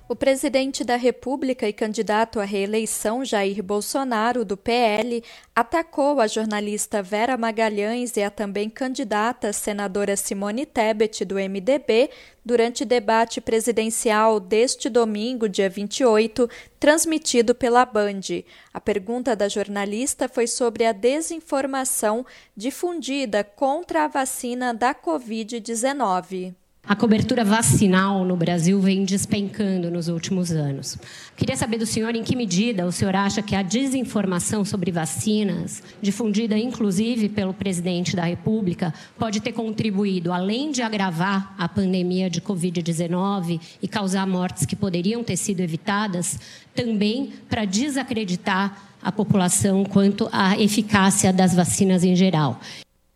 O 0.07 0.15
presidente 0.15 0.83
da 0.83 0.97
República 0.97 1.67
e 1.67 1.73
candidato 1.73 2.39
à 2.39 2.43
reeleição 2.43 3.25
Jair 3.25 3.63
Bolsonaro, 3.63 4.45
do 4.45 4.55
PL, 4.55 5.23
atacou 5.55 6.21
a 6.21 6.27
jornalista 6.27 7.01
Vera 7.01 7.35
Magalhães 7.35 8.15
e 8.15 8.21
a 8.21 8.29
também 8.29 8.69
candidata 8.69 9.51
senadora 9.51 10.15
Simone 10.15 10.63
Tebet, 10.63 11.25
do 11.25 11.39
MDB, 11.39 12.11
durante 12.45 12.85
debate 12.85 13.41
presidencial 13.41 14.39
deste 14.39 14.89
domingo, 14.89 15.49
dia 15.49 15.71
28, 15.71 16.47
transmitido 16.79 17.55
pela 17.55 17.83
Band. 17.83 18.43
A 18.71 18.79
pergunta 18.79 19.35
da 19.35 19.49
jornalista 19.49 20.29
foi 20.29 20.45
sobre 20.45 20.85
a 20.85 20.91
desinformação 20.91 22.23
difundida 22.55 23.43
contra 23.43 24.03
a 24.03 24.07
vacina 24.07 24.71
da 24.71 24.93
Covid-19. 24.93 26.53
A 26.87 26.95
cobertura 26.95 27.43
vacinal 27.43 28.23
no 28.23 28.37
Brasil 28.37 28.79
vem 28.79 29.05
despencando 29.05 29.89
nos 29.89 30.07
últimos 30.07 30.51
anos. 30.51 30.95
Queria 31.35 31.57
saber 31.57 31.79
do 31.79 31.85
senhor 31.85 32.13
em 32.13 32.23
que 32.23 32.35
medida 32.35 32.85
o 32.85 32.91
senhor 32.91 33.15
acha 33.15 33.41
que 33.41 33.55
a 33.55 33.63
desinformação 33.63 34.63
sobre 34.63 34.91
vacinas, 34.91 35.81
difundida 35.99 36.55
inclusive 36.55 37.27
pelo 37.27 37.55
presidente 37.55 38.15
da 38.15 38.23
República, 38.23 38.93
pode 39.17 39.39
ter 39.39 39.51
contribuído, 39.51 40.31
além 40.31 40.71
de 40.71 40.83
agravar 40.83 41.55
a 41.57 41.67
pandemia 41.67 42.29
de 42.29 42.39
Covid-19 42.39 43.59
e 43.81 43.87
causar 43.87 44.27
mortes 44.27 44.63
que 44.63 44.75
poderiam 44.75 45.23
ter 45.23 45.37
sido 45.37 45.61
evitadas, 45.61 46.39
também 46.75 47.33
para 47.49 47.65
desacreditar 47.65 48.95
a 49.01 49.11
população 49.11 49.83
quanto 49.83 50.29
à 50.31 50.55
eficácia 50.59 51.33
das 51.33 51.55
vacinas 51.55 52.03
em 52.03 52.15
geral. 52.15 52.59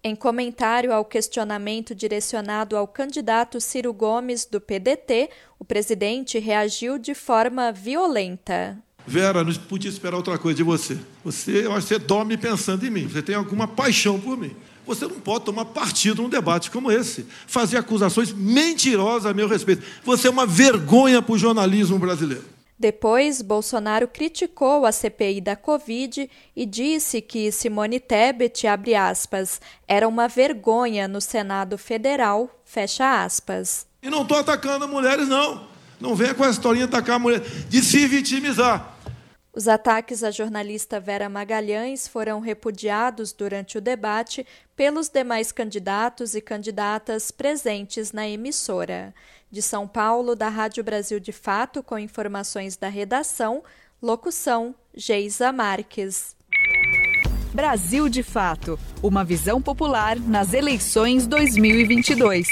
Em 0.01 0.15
comentário 0.15 0.93
ao 0.93 1.03
questionamento 1.03 1.93
direcionado 1.93 2.77
ao 2.77 2.87
candidato 2.87 3.59
Ciro 3.59 3.91
Gomes, 3.91 4.45
do 4.45 4.61
PDT, 4.61 5.29
o 5.59 5.65
presidente 5.65 6.39
reagiu 6.39 6.97
de 6.97 7.13
forma 7.13 7.69
violenta. 7.73 8.77
Vera, 9.05 9.43
não 9.43 9.53
podia 9.53 9.89
esperar 9.89 10.15
outra 10.15 10.37
coisa 10.37 10.55
de 10.55 10.63
você. 10.63 10.97
Você, 11.25 11.65
eu 11.65 11.73
acho 11.73 11.85
que 11.85 11.95
você 11.95 11.99
dorme 11.99 12.37
pensando 12.37 12.85
em 12.85 12.89
mim. 12.89 13.07
Você 13.07 13.21
tem 13.21 13.35
alguma 13.35 13.67
paixão 13.67 14.17
por 14.17 14.37
mim. 14.37 14.55
Você 14.87 15.05
não 15.05 15.19
pode 15.19 15.43
tomar 15.43 15.65
partido 15.65 16.21
num 16.21 16.29
debate 16.29 16.71
como 16.71 16.89
esse. 16.89 17.25
Fazer 17.45 17.75
acusações 17.75 18.31
mentirosas 18.31 19.25
a 19.25 19.33
meu 19.33 19.49
respeito. 19.49 19.83
Você 20.05 20.27
é 20.27 20.31
uma 20.31 20.45
vergonha 20.45 21.21
para 21.21 21.33
o 21.33 21.37
jornalismo 21.37 21.99
brasileiro. 21.99 22.45
Depois, 22.79 23.41
Bolsonaro 23.41 24.07
criticou 24.07 24.85
a 24.85 24.91
CPI 24.93 25.41
da 25.41 25.57
Covid 25.57 26.29
e 26.55 26.65
disse 26.65 27.21
que 27.21 27.51
Simone 27.51 27.99
Tebet, 27.99 28.65
abre 28.65 28.95
aspas, 28.95 29.59
era 29.85 30.07
uma 30.07 30.29
vergonha 30.29 31.05
no 31.05 31.19
Senado 31.19 31.77
Federal, 31.77 32.49
fecha 32.63 33.21
aspas. 33.21 33.85
E 34.01 34.09
não 34.09 34.21
estou 34.21 34.37
atacando 34.37 34.87
mulheres, 34.87 35.27
não. 35.27 35.67
Não 35.99 36.15
venha 36.15 36.33
com 36.33 36.45
essa 36.45 36.53
historinha 36.53 36.87
de 36.87 36.95
atacar 36.95 37.17
a 37.17 37.19
mulher, 37.19 37.41
de 37.41 37.83
se 37.83 38.07
vitimizar. 38.07 38.95
Os 39.51 39.67
ataques 39.67 40.23
à 40.23 40.31
jornalista 40.31 41.01
Vera 41.01 41.27
Magalhães 41.27 42.07
foram 42.07 42.39
repudiados 42.39 43.33
durante 43.33 43.77
o 43.77 43.81
debate 43.81 44.47
pelos 44.73 45.09
demais 45.09 45.51
candidatos 45.51 46.33
e 46.33 46.39
candidatas 46.39 47.29
presentes 47.29 48.13
na 48.13 48.25
emissora. 48.25 49.13
De 49.51 49.63
São 49.63 49.87
Paulo, 49.87 50.35
da 50.35 50.47
Rádio 50.47 50.83
Brasil 50.83 51.19
de 51.19 51.31
Fato, 51.31 51.81
com 51.81 51.97
informações 51.97 52.77
da 52.77 52.87
redação, 52.87 53.63
locução 53.99 54.75
Geisa 54.93 55.51
Marques. 55.51 56.35
Brasil 57.51 58.07
de 58.07 58.21
Fato 58.21 58.79
Uma 59.01 59.23
visão 59.23 59.59
popular 59.59 60.19
nas 60.19 60.53
eleições 60.53 61.25
2022. 61.25 62.47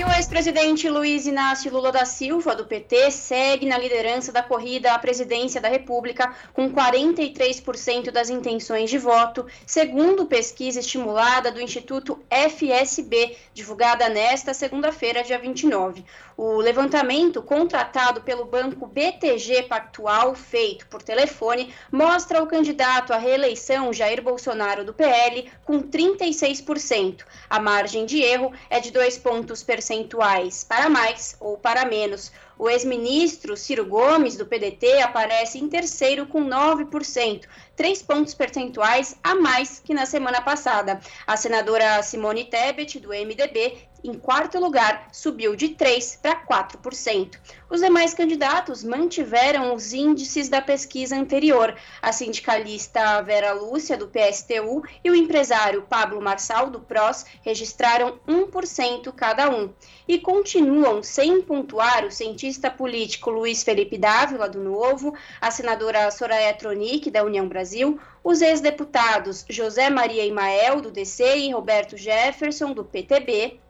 E 0.00 0.04
o 0.04 0.10
ex-presidente 0.12 0.88
Luiz 0.88 1.26
Inácio 1.26 1.70
Lula 1.70 1.92
da 1.92 2.06
Silva, 2.06 2.56
do 2.56 2.64
PT, 2.64 3.10
segue 3.10 3.66
na 3.66 3.76
liderança 3.76 4.32
da 4.32 4.42
corrida 4.42 4.94
à 4.94 4.98
presidência 4.98 5.60
da 5.60 5.68
República 5.68 6.34
com 6.54 6.72
43% 6.72 8.10
das 8.10 8.30
intenções 8.30 8.88
de 8.88 8.96
voto, 8.96 9.44
segundo 9.66 10.24
pesquisa 10.24 10.80
estimulada 10.80 11.52
do 11.52 11.60
Instituto 11.60 12.18
FSB, 12.30 13.36
divulgada 13.52 14.08
nesta 14.08 14.54
segunda-feira, 14.54 15.22
dia 15.22 15.38
29. 15.38 16.02
O 16.42 16.56
levantamento 16.56 17.42
contratado 17.42 18.22
pelo 18.22 18.46
banco 18.46 18.86
BTG 18.86 19.64
Pactual, 19.64 20.34
feito 20.34 20.86
por 20.86 21.02
telefone, 21.02 21.70
mostra 21.92 22.42
o 22.42 22.46
candidato 22.46 23.12
à 23.12 23.18
reeleição 23.18 23.92
Jair 23.92 24.22
Bolsonaro 24.22 24.82
do 24.82 24.94
PL 24.94 25.52
com 25.66 25.82
36%. 25.82 27.24
A 27.50 27.60
margem 27.60 28.06
de 28.06 28.22
erro 28.22 28.54
é 28.70 28.80
de 28.80 28.90
dois 28.90 29.18
pontos 29.18 29.62
percentuais 29.62 30.64
para 30.64 30.88
mais 30.88 31.36
ou 31.40 31.58
para 31.58 31.84
menos. 31.84 32.32
O 32.58 32.68
ex-ministro 32.68 33.56
Ciro 33.56 33.86
Gomes, 33.86 34.36
do 34.36 34.44
PDT, 34.44 35.00
aparece 35.00 35.58
em 35.58 35.66
terceiro 35.66 36.26
com 36.26 36.44
9%, 36.44 37.46
três 37.74 38.02
pontos 38.02 38.34
percentuais 38.34 39.16
a 39.22 39.34
mais 39.34 39.80
que 39.80 39.94
na 39.94 40.04
semana 40.04 40.42
passada. 40.42 41.00
A 41.26 41.38
senadora 41.38 42.02
Simone 42.02 42.44
Tebet, 42.44 42.98
do 42.98 43.08
MDB, 43.08 43.78
em 44.02 44.14
quarto 44.14 44.58
lugar, 44.58 45.08
subiu 45.12 45.54
de 45.54 45.68
3% 45.70 46.18
para 46.20 46.44
4%. 46.46 47.38
Os 47.68 47.80
demais 47.80 48.12
candidatos 48.12 48.82
mantiveram 48.82 49.74
os 49.74 49.92
índices 49.92 50.48
da 50.48 50.60
pesquisa 50.60 51.16
anterior. 51.16 51.76
A 52.02 52.12
sindicalista 52.12 53.22
Vera 53.22 53.52
Lúcia, 53.52 53.96
do 53.96 54.08
PSTU, 54.08 54.82
e 55.04 55.10
o 55.10 55.14
empresário 55.14 55.82
Pablo 55.82 56.20
Marçal, 56.20 56.70
do 56.70 56.80
PROS, 56.80 57.24
registraram 57.42 58.18
1% 58.26 59.12
cada 59.12 59.48
um. 59.48 59.72
E 60.08 60.18
continuam 60.18 61.02
sem 61.02 61.42
pontuar 61.42 62.04
o 62.04 62.10
cientista 62.10 62.70
político 62.70 63.30
Luiz 63.30 63.62
Felipe 63.62 63.96
Dávila, 63.96 64.48
do 64.48 64.58
Novo, 64.58 65.14
a 65.40 65.50
senadora 65.50 66.10
Soraya 66.10 66.52
Tronic, 66.54 67.10
da 67.10 67.22
União 67.22 67.46
Brasil, 67.46 68.00
os 68.24 68.42
ex-deputados 68.42 69.44
José 69.48 69.88
Maria 69.88 70.24
Imael, 70.24 70.80
do 70.80 70.90
DC, 70.90 71.38
e 71.38 71.52
Roberto 71.52 71.96
Jefferson, 71.96 72.72
do 72.72 72.84
PTB, 72.84 73.60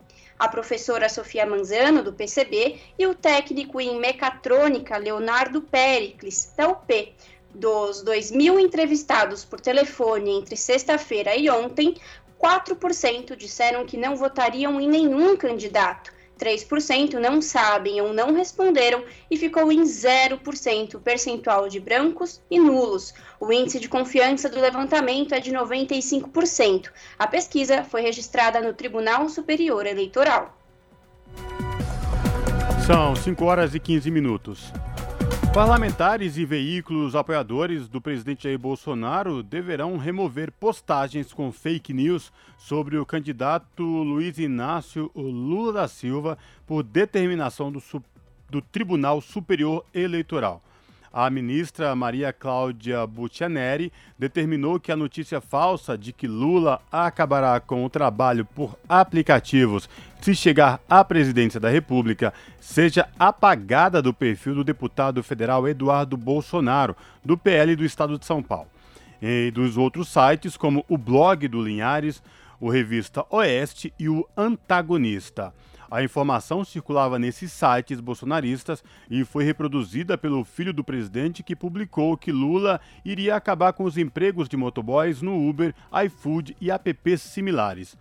a 0.40 0.49
professora 0.49 1.06
Sofia 1.11 1.44
Manzano, 1.44 2.02
do 2.02 2.14
PCB, 2.14 2.78
e 2.99 3.06
o 3.06 3.14
técnico 3.14 3.78
em 3.78 4.00
mecatrônica 4.00 4.97
Leonardo 4.97 5.61
Pericles, 5.61 6.54
da 6.56 6.66
UP. 6.66 7.12
Dos 7.54 8.00
2 8.02 8.30
mil 8.30 8.59
entrevistados 8.59 9.44
por 9.44 9.61
telefone 9.61 10.30
entre 10.30 10.56
sexta-feira 10.56 11.37
e 11.37 11.50
ontem, 11.50 11.94
4% 12.40 13.37
disseram 13.37 13.85
que 13.85 13.99
não 13.99 14.16
votariam 14.16 14.80
em 14.80 14.88
nenhum 14.88 15.37
candidato. 15.37 16.11
3% 16.40 17.14
não 17.14 17.42
sabem 17.42 18.00
ou 18.00 18.12
não 18.14 18.32
responderam 18.32 19.04
e 19.30 19.37
ficou 19.37 19.70
em 19.70 19.82
0% 19.82 20.94
o 20.94 21.00
percentual 21.00 21.68
de 21.68 21.78
brancos 21.78 22.40
e 22.50 22.59
nulos. 22.59 23.12
O 23.38 23.52
índice 23.52 23.78
de 23.78 23.88
confiança 23.88 24.49
do 24.49 24.61
levantamento 24.61 25.35
é 25.35 25.40
de 25.40 25.52
95%. 25.52 26.90
A 27.18 27.26
pesquisa 27.26 27.85
foi 27.85 28.00
registrada 28.00 28.61
no 28.61 28.73
Tribunal 28.73 29.28
Superior 29.28 29.87
Eleitoral. 29.87 30.56
São 32.87 33.14
5 33.14 33.44
horas 33.44 33.75
e 33.75 33.78
15 33.78 34.11
minutos. 34.11 34.73
Parlamentares 35.52 36.37
e 36.37 36.45
veículos 36.45 37.16
apoiadores 37.16 37.88
do 37.88 38.00
presidente 38.00 38.45
Jair 38.45 38.57
Bolsonaro 38.57 39.42
deverão 39.42 39.97
remover 39.97 40.52
postagens 40.52 41.33
com 41.33 41.50
fake 41.50 41.92
news 41.92 42.33
sobre 42.57 42.97
o 42.97 43.04
candidato 43.04 43.83
Luiz 43.83 44.38
Inácio 44.38 45.11
Lula 45.12 45.73
da 45.73 45.88
Silva 45.88 46.38
por 46.64 46.85
determinação 46.85 47.73
do, 47.73 47.83
do 48.49 48.62
Tribunal 48.62 49.21
Superior 49.21 49.85
Eleitoral. 49.92 50.62
A 51.12 51.29
ministra 51.29 51.95
Maria 51.97 52.33
Cláudia 52.33 53.05
Buccianeri 53.05 53.93
determinou 54.17 54.79
que 54.79 54.93
a 54.93 54.97
notícia 54.97 55.40
falsa 55.40 55.99
de 55.99 56.12
que 56.12 56.29
Lula 56.29 56.81
acabará 56.90 57.59
com 57.59 57.85
o 57.85 57.90
trabalho 57.90 58.45
por 58.45 58.79
aplicativos 58.88 59.88
se 60.21 60.37
chegar 60.37 60.81
à 60.88 61.02
presidência 61.02 61.59
da 61.59 61.69
República 61.69 62.33
seja 62.61 63.09
apagada 63.19 64.00
do 64.00 64.14
perfil 64.14 64.55
do 64.57 64.64
deputado 64.64 65.21
federal 65.23 65.67
Eduardo 65.67 66.17
Bolsonaro, 66.17 66.95
do 67.25 67.37
PL 67.37 67.75
do 67.75 67.85
Estado 67.85 68.17
de 68.17 68.25
São 68.25 68.40
Paulo. 68.40 68.69
E 69.21 69.50
dos 69.50 69.76
outros 69.76 70.09
sites, 70.09 70.57
como 70.57 70.85
o 70.88 70.97
blog 70.97 71.49
do 71.49 71.61
Linhares, 71.61 72.23
o 72.61 72.71
Revista 72.71 73.25
Oeste 73.31 73.93
e 73.99 74.09
o 74.09 74.25
Antagonista. 74.37 75.52
A 75.90 76.04
informação 76.04 76.64
circulava 76.64 77.18
nesses 77.18 77.50
sites 77.50 78.00
bolsonaristas 78.00 78.85
e 79.11 79.25
foi 79.25 79.42
reproduzida 79.42 80.16
pelo 80.16 80.44
filho 80.44 80.73
do 80.73 80.85
presidente 80.85 81.42
que 81.42 81.56
publicou 81.56 82.16
que 82.16 82.30
Lula 82.30 82.80
iria 83.04 83.35
acabar 83.35 83.73
com 83.73 83.82
os 83.82 83.99
empregos 83.99 84.49
de 84.49 84.56
motoboys 84.56 85.20
no 85.20 85.49
Uber, 85.49 85.75
iFood 86.04 86.56
e 86.61 86.70
apps 86.70 87.23
similares. 87.23 87.97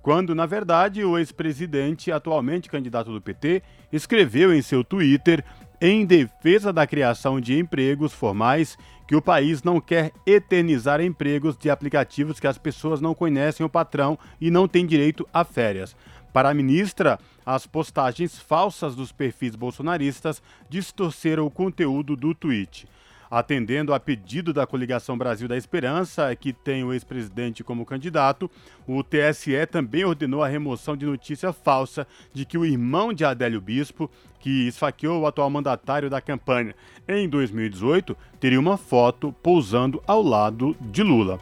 Quando, 0.00 0.34
na 0.34 0.46
verdade, 0.46 1.04
o 1.04 1.18
ex-presidente, 1.18 2.10
atualmente 2.10 2.70
candidato 2.70 3.12
do 3.12 3.20
PT, 3.20 3.62
escreveu 3.92 4.54
em 4.54 4.62
seu 4.62 4.82
Twitter, 4.82 5.44
em 5.80 6.06
defesa 6.06 6.72
da 6.72 6.86
criação 6.86 7.40
de 7.40 7.58
empregos 7.58 8.12
formais, 8.12 8.78
que 9.06 9.16
o 9.16 9.20
país 9.20 9.62
não 9.62 9.80
quer 9.80 10.12
eternizar 10.26 11.00
empregos 11.00 11.58
de 11.58 11.68
aplicativos 11.68 12.40
que 12.40 12.46
as 12.46 12.56
pessoas 12.56 13.02
não 13.02 13.14
conhecem 13.14 13.64
o 13.64 13.68
patrão 13.68 14.18
e 14.40 14.50
não 14.50 14.66
têm 14.66 14.86
direito 14.86 15.28
a 15.32 15.44
férias. 15.44 15.94
Para 16.34 16.50
a 16.50 16.54
ministra, 16.54 17.16
as 17.46 17.64
postagens 17.64 18.36
falsas 18.36 18.96
dos 18.96 19.12
perfis 19.12 19.54
bolsonaristas 19.54 20.42
distorceram 20.68 21.46
o 21.46 21.50
conteúdo 21.50 22.16
do 22.16 22.34
tweet. 22.34 22.88
Atendendo 23.30 23.94
a 23.94 24.00
pedido 24.00 24.52
da 24.52 24.66
coligação 24.66 25.16
Brasil 25.16 25.46
da 25.46 25.56
Esperança, 25.56 26.34
que 26.34 26.52
tem 26.52 26.82
o 26.82 26.92
ex-presidente 26.92 27.62
como 27.62 27.86
candidato, 27.86 28.50
o 28.84 29.00
TSE 29.04 29.64
também 29.70 30.04
ordenou 30.04 30.42
a 30.42 30.48
remoção 30.48 30.96
de 30.96 31.06
notícia 31.06 31.52
falsa 31.52 32.04
de 32.32 32.44
que 32.44 32.58
o 32.58 32.64
irmão 32.64 33.12
de 33.12 33.24
Adélio 33.24 33.60
Bispo, 33.60 34.10
que 34.40 34.66
esfaqueou 34.66 35.22
o 35.22 35.26
atual 35.28 35.48
mandatário 35.48 36.10
da 36.10 36.20
campanha 36.20 36.74
em 37.06 37.28
2018, 37.28 38.16
teria 38.40 38.58
uma 38.58 38.76
foto 38.76 39.32
pousando 39.40 40.02
ao 40.04 40.20
lado 40.20 40.76
de 40.80 41.04
Lula. 41.04 41.38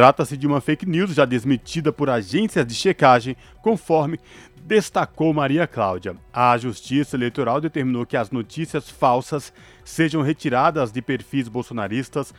Trata-se 0.00 0.34
de 0.34 0.46
uma 0.46 0.62
fake 0.62 0.86
news 0.86 1.12
já 1.12 1.26
desmentida 1.26 1.92
por 1.92 2.08
agências 2.08 2.66
de 2.66 2.74
checagem, 2.74 3.36
conforme 3.60 4.18
destacou 4.62 5.34
Maria 5.34 5.66
Cláudia. 5.66 6.16
A 6.32 6.56
Justiça 6.56 7.16
Eleitoral 7.16 7.60
determinou 7.60 8.06
que 8.06 8.16
as 8.16 8.30
notícias 8.30 8.88
falsas 8.88 9.52
sejam 9.84 10.22
retiradas 10.22 10.90
de 10.90 11.02
perfis 11.02 11.48
bolsonaristas 11.48 12.32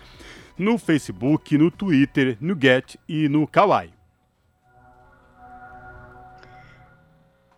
no 0.58 0.80
Facebook, 0.80 1.56
no 1.56 1.70
Twitter, 1.70 2.36
no 2.42 2.60
Get 2.60 2.96
e 3.08 3.30
no 3.30 3.46
Kawaii. 3.46 3.94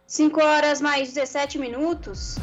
5 0.05 0.43
horas 0.43 0.81
mais 0.81 1.13
17 1.13 1.57
minutos. 1.57 2.37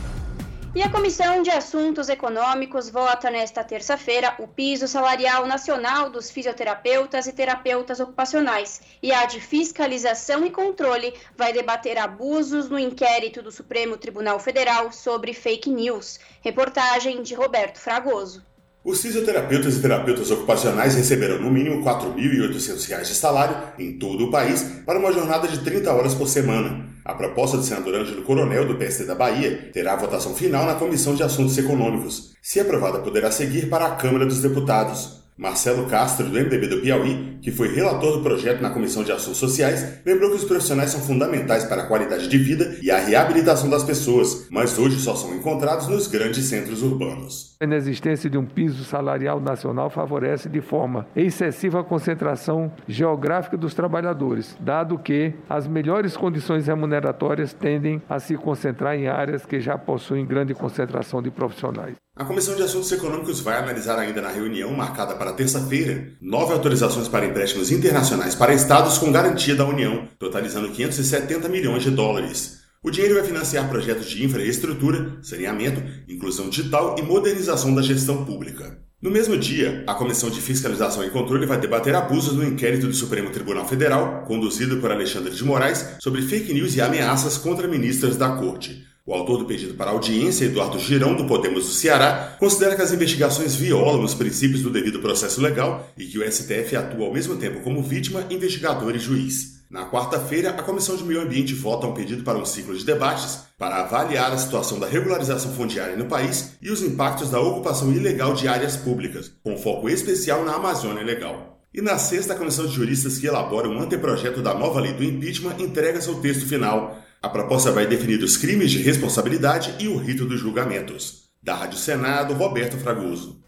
E 0.73 0.85
a 0.85 0.89
Comissão 0.89 1.43
de 1.43 1.51
Assuntos 1.51 2.09
Econômicos 2.09 2.89
vota 2.89 3.29
nesta 3.29 3.65
terça-feira 3.65 4.37
o 4.39 4.47
piso 4.47 4.87
salarial 4.87 5.45
nacional 5.45 6.09
dos 6.09 6.31
fisioterapeutas 6.31 7.27
e 7.27 7.33
terapeutas 7.33 7.99
ocupacionais. 7.99 8.81
E 9.03 9.13
a 9.13 9.27
de 9.27 9.41
fiscalização 9.41 10.47
e 10.47 10.51
controle 10.51 11.13
vai 11.37 11.53
debater 11.53 11.99
abusos 11.99 12.69
no 12.69 12.79
inquérito 12.79 13.43
do 13.43 13.51
Supremo 13.51 13.97
Tribunal 13.97 14.39
Federal 14.39 14.93
sobre 14.93 15.35
fake 15.35 15.69
news. 15.69 16.21
Reportagem 16.41 17.21
de 17.21 17.35
Roberto 17.35 17.81
Fragoso. 17.81 18.41
Os 18.85 19.03
fisioterapeutas 19.03 19.77
e 19.77 19.83
terapeutas 19.83 20.31
ocupacionais 20.31 20.95
receberão 20.95 21.41
no 21.41 21.51
mínimo 21.51 21.85
R$ 21.85 21.91
4.800 21.91 23.03
de 23.03 23.15
salário 23.15 23.57
em 23.77 23.99
todo 23.99 24.27
o 24.27 24.31
país 24.31 24.63
para 24.87 25.01
uma 25.01 25.13
jornada 25.13 25.49
de 25.49 25.59
30 25.65 25.93
horas 25.93 26.15
por 26.15 26.29
semana. 26.29 26.89
A 27.11 27.15
proposta 27.15 27.57
do 27.57 27.65
senador 27.65 27.97
Ângelo 27.97 28.23
Coronel, 28.23 28.69
do 28.69 28.77
PSD 28.77 29.05
da 29.05 29.17
Bahia, 29.17 29.69
terá 29.73 29.97
votação 29.97 30.33
final 30.33 30.65
na 30.65 30.77
Comissão 30.77 31.13
de 31.13 31.25
Assuntos 31.25 31.59
Econômicos. 31.59 32.37
Se 32.41 32.61
aprovada, 32.61 33.01
poderá 33.01 33.33
seguir 33.33 33.69
para 33.69 33.87
a 33.87 33.97
Câmara 33.97 34.25
dos 34.25 34.41
Deputados. 34.41 35.21
Marcelo 35.37 35.89
Castro, 35.89 36.29
do 36.29 36.39
MDB 36.39 36.69
do 36.69 36.81
Piauí, 36.81 37.40
que 37.43 37.51
foi 37.51 37.75
relator 37.75 38.17
do 38.17 38.23
projeto 38.23 38.61
na 38.61 38.71
Comissão 38.71 39.03
de 39.03 39.13
Assuntos 39.13 39.39
Sociais, 39.39 40.01
lembrou 40.05 40.31
que 40.31 40.37
os 40.37 40.45
profissionais 40.45 40.91
são 40.91 41.01
fundamentais 41.01 41.65
para 41.65 41.83
a 41.83 41.87
qualidade 41.87 42.29
de 42.29 42.39
vida 42.39 42.77
e 42.83 42.91
a 42.91 42.99
reabilitação 42.99 43.69
das 43.69 43.85
pessoas, 43.85 44.47
mas 44.51 44.79
hoje 44.79 44.99
só 44.99 45.15
são 45.15 45.35
encontrados 45.35 45.89
nos 45.89 46.07
grandes 46.07 46.45
centros 46.45 46.83
urbanos. 46.83 47.57
A 47.61 47.65
inexistência 47.65 48.31
de 48.31 48.39
um 48.39 48.47
piso 48.47 48.85
salarial 48.85 49.41
nacional 49.41 49.91
favorece 49.91 50.49
de 50.49 50.61
forma 50.61 51.07
excessiva 51.15 51.81
a 51.81 51.85
concentração 51.85 52.73
geográfica 52.89 53.57
dos 53.57 53.75
trabalhadores, 53.75 54.57
dado 54.61 54.99
que 54.99 55.35
as 55.49 55.67
melhores 55.67 56.17
condições 56.17 56.67
remuneratórias 56.67 57.53
tendem 57.53 58.03
a 58.09 58.19
se 58.19 58.37
concentrar 58.37 58.97
em 58.97 59.09
áreas 59.09 59.45
que 59.45 59.61
já 59.61 59.77
possuem 59.77 60.27
grande 60.27 60.55
concentração 60.55 61.23
de 61.23 61.31
profissionais. 61.31 61.97
A 62.17 62.25
Comissão 62.25 62.55
de 62.55 62.63
Assuntos 62.63 62.93
Econômicos 62.93 63.41
vai 63.41 63.57
analisar 63.57 63.99
ainda 63.99 64.21
na 64.21 64.29
reunião 64.29 64.71
marcada 64.73 65.15
para 65.15 65.33
terça-feira 65.33 66.09
nove 66.21 66.53
autorizações 66.53 67.09
para 67.09 67.25
empréstimos 67.31 67.71
internacionais 67.71 68.35
para 68.35 68.53
estados 68.53 68.99
com 68.99 69.13
garantia 69.13 69.55
da 69.55 69.65
União, 69.65 70.09
totalizando 70.19 70.71
570 70.71 71.49
milhões 71.49 71.83
de 71.83 71.91
dólares. 71.91 72.61
O 72.83 72.91
dinheiro 72.91 73.15
vai 73.15 73.25
financiar 73.25 73.69
projetos 73.69 74.09
de 74.09 74.25
infraestrutura, 74.25 75.19
saneamento, 75.23 75.83
inclusão 76.09 76.49
digital 76.49 76.97
e 76.99 77.03
modernização 77.03 77.75
da 77.75 77.83
gestão 77.83 78.25
pública. 78.25 78.79
No 79.03 79.11
mesmo 79.11 79.37
dia, 79.39 79.83
a 79.87 79.95
Comissão 79.95 80.29
de 80.29 80.41
Fiscalização 80.41 81.05
e 81.05 81.11
Controle 81.11 81.47
vai 81.47 81.59
debater 81.59 81.95
abusos 81.95 82.35
no 82.35 82.45
inquérito 82.45 82.87
do 82.87 82.93
Supremo 82.93 83.31
Tribunal 83.31 83.67
Federal, 83.67 84.25
conduzido 84.27 84.79
por 84.79 84.91
Alexandre 84.91 85.35
de 85.35 85.45
Moraes, 85.45 85.97
sobre 86.03 86.21
fake 86.21 86.53
news 86.53 86.75
e 86.75 86.83
ameaças 86.83 87.39
contra 87.39 87.67
ministras 87.67 88.17
da 88.17 88.31
Corte. 88.33 88.90
O 89.11 89.15
autor 89.15 89.39
do 89.39 89.45
pedido 89.45 89.75
para 89.75 89.91
audiência, 89.91 90.45
Eduardo 90.45 90.79
Girão, 90.79 91.17
do 91.17 91.27
Podemos 91.27 91.67
do 91.67 91.73
Ceará, 91.73 92.37
considera 92.39 92.77
que 92.77 92.83
as 92.83 92.93
investigações 92.93 93.57
violam 93.57 94.05
os 94.05 94.15
princípios 94.15 94.63
do 94.63 94.71
devido 94.71 95.01
processo 95.01 95.41
legal 95.41 95.91
e 95.99 96.05
que 96.05 96.17
o 96.17 96.33
STF 96.33 96.77
atua 96.77 97.07
ao 97.07 97.13
mesmo 97.13 97.35
tempo 97.35 97.59
como 97.59 97.83
vítima, 97.83 98.25
investigador 98.31 98.95
e 98.95 99.01
juiz. 99.01 99.65
Na 99.69 99.91
quarta-feira, 99.91 100.51
a 100.51 100.63
Comissão 100.63 100.95
de 100.95 101.03
Meio 101.03 101.23
Ambiente 101.23 101.55
vota 101.55 101.89
um 101.89 101.93
pedido 101.93 102.23
para 102.23 102.39
um 102.39 102.45
ciclo 102.45 102.73
de 102.79 102.85
debates 102.85 103.41
para 103.59 103.81
avaliar 103.81 104.31
a 104.31 104.39
situação 104.39 104.79
da 104.79 104.87
regularização 104.87 105.53
fundiária 105.55 105.97
no 105.97 106.07
país 106.07 106.53
e 106.63 106.71
os 106.71 106.81
impactos 106.81 107.31
da 107.31 107.41
ocupação 107.41 107.91
ilegal 107.91 108.33
de 108.33 108.47
áreas 108.47 108.77
públicas, 108.77 109.33
com 109.43 109.59
foco 109.59 109.89
especial 109.89 110.45
na 110.45 110.55
Amazônia 110.55 111.03
Legal. 111.03 111.61
E 111.75 111.83
na 111.83 111.99
sexta, 111.99 112.35
a 112.35 112.37
Comissão 112.37 112.65
de 112.65 112.75
Juristas 112.75 113.19
que 113.19 113.27
elabora 113.27 113.69
um 113.69 113.81
anteprojeto 113.81 114.41
da 114.41 114.55
nova 114.55 114.79
lei 114.79 114.93
do 114.93 115.03
impeachment 115.03 115.57
entrega 115.59 116.01
seu 116.01 116.15
texto 116.21 116.47
final. 116.47 117.10
A 117.23 117.29
proposta 117.29 117.71
vai 117.71 117.87
definir 117.87 118.23
os 118.23 118.39
crimes 118.39 118.71
de 118.71 118.79
responsabilidade 118.79 119.75
e 119.79 119.87
o 119.87 119.99
rito 119.99 120.25
dos 120.25 120.41
julgamentos. 120.41 121.29
Da 121.43 121.55
Rádio 121.55 121.77
Senado, 121.77 122.33
Roberto 122.33 122.79
Fragoso. 122.79 123.39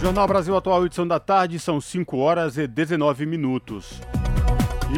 Jornal 0.00 0.26
Brasil 0.26 0.56
Atual, 0.56 0.84
edição 0.84 1.06
da 1.06 1.20
tarde, 1.20 1.60
são 1.60 1.80
5 1.80 2.16
horas 2.16 2.58
e 2.58 2.66
19 2.66 3.24
minutos. 3.24 4.00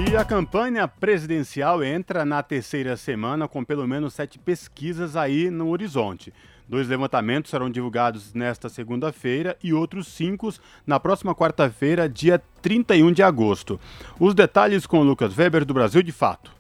E 0.09 0.17
a 0.17 0.25
campanha 0.25 0.89
presidencial 0.89 1.85
entra 1.85 2.25
na 2.25 2.43
terceira 2.43 2.97
semana 2.97 3.47
com 3.47 3.63
pelo 3.63 3.87
menos 3.87 4.15
sete 4.15 4.39
pesquisas 4.39 5.15
aí 5.15 5.51
no 5.51 5.69
horizonte. 5.69 6.33
Dois 6.67 6.89
levantamentos 6.89 7.51
serão 7.51 7.69
divulgados 7.69 8.33
nesta 8.33 8.71
segunda-feira 8.71 9.59
e 9.63 9.75
outros 9.75 10.07
cinco 10.09 10.51
na 10.87 10.99
próxima 10.99 11.35
quarta-feira, 11.35 12.09
dia 12.09 12.43
31 12.63 13.13
de 13.13 13.23
agosto. 13.23 13.79
Os 14.19 14.35
detalhes 14.35 14.87
com 14.87 15.03
Lucas 15.03 15.37
Weber, 15.37 15.67
do 15.67 15.75
Brasil 15.75 16.03
de 16.03 16.13
Fato. 16.13 16.56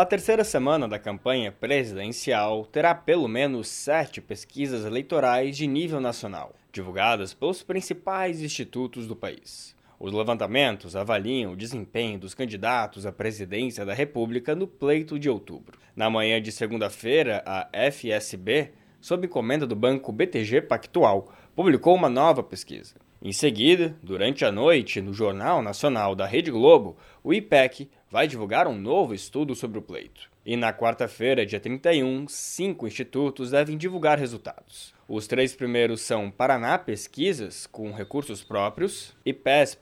A 0.00 0.06
terceira 0.06 0.44
semana 0.44 0.88
da 0.88 0.98
campanha 0.98 1.52
presidencial 1.52 2.64
terá 2.64 2.94
pelo 2.94 3.28
menos 3.28 3.68
sete 3.68 4.18
pesquisas 4.18 4.86
eleitorais 4.86 5.54
de 5.54 5.66
nível 5.66 6.00
nacional, 6.00 6.54
divulgadas 6.72 7.34
pelos 7.34 7.62
principais 7.62 8.40
institutos 8.40 9.06
do 9.06 9.14
país. 9.14 9.76
Os 9.98 10.10
levantamentos 10.10 10.96
avaliam 10.96 11.52
o 11.52 11.56
desempenho 11.56 12.18
dos 12.18 12.32
candidatos 12.32 13.04
à 13.04 13.12
presidência 13.12 13.84
da 13.84 13.92
República 13.92 14.54
no 14.54 14.66
pleito 14.66 15.18
de 15.18 15.28
outubro. 15.28 15.78
Na 15.94 16.08
manhã 16.08 16.40
de 16.40 16.50
segunda-feira, 16.50 17.42
a 17.44 17.68
FSB, 17.92 18.70
sob 19.02 19.28
comenda 19.28 19.66
do 19.66 19.76
banco 19.76 20.10
BTG 20.10 20.62
Pactual, 20.62 21.30
publicou 21.54 21.94
uma 21.94 22.08
nova 22.08 22.42
pesquisa. 22.42 22.94
Em 23.22 23.32
seguida, 23.32 23.94
durante 24.02 24.46
a 24.46 24.50
noite, 24.50 24.98
no 25.02 25.12
Jornal 25.12 25.60
Nacional 25.60 26.14
da 26.14 26.24
Rede 26.24 26.50
Globo, 26.50 26.96
o 27.22 27.34
IPEC 27.34 27.90
vai 28.10 28.26
divulgar 28.26 28.66
um 28.66 28.74
novo 28.74 29.12
estudo 29.12 29.54
sobre 29.54 29.78
o 29.78 29.82
pleito. 29.82 30.30
E 30.44 30.56
na 30.56 30.72
quarta-feira, 30.72 31.44
dia 31.44 31.60
31, 31.60 32.26
cinco 32.28 32.86
institutos 32.86 33.50
devem 33.50 33.76
divulgar 33.76 34.18
resultados. 34.18 34.94
Os 35.06 35.26
três 35.26 35.54
primeiros 35.54 36.00
são 36.00 36.30
Paraná 36.30 36.78
Pesquisas, 36.78 37.66
com 37.66 37.92
recursos 37.92 38.42
próprios, 38.42 39.14
e 39.22 39.36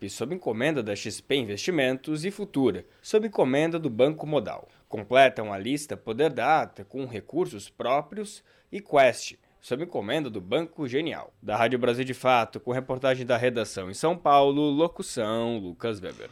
sob 0.08 0.34
encomenda 0.34 0.82
da 0.82 0.96
XP 0.96 1.36
Investimentos, 1.36 2.24
e 2.24 2.32
Futura, 2.32 2.84
sob 3.00 3.28
encomenda 3.28 3.78
do 3.78 3.88
Banco 3.88 4.26
Modal. 4.26 4.68
Completam 4.88 5.52
a 5.52 5.58
lista 5.58 5.96
Poder 5.96 6.32
Data, 6.32 6.84
com 6.84 7.06
recursos 7.06 7.70
próprios, 7.70 8.42
e 8.72 8.80
Quest, 8.80 9.36
sob 9.60 9.84
encomenda 9.84 10.30
do 10.30 10.40
Banco 10.40 10.88
Genial. 10.88 11.32
Da 11.42 11.56
Rádio 11.56 11.78
Brasil 11.78 12.04
de 12.04 12.14
Fato, 12.14 12.60
com 12.60 12.72
reportagem 12.72 13.26
da 13.26 13.36
redação 13.36 13.90
em 13.90 13.94
São 13.94 14.16
Paulo, 14.16 14.70
locução 14.70 15.58
Lucas 15.58 16.00
Weber. 16.00 16.30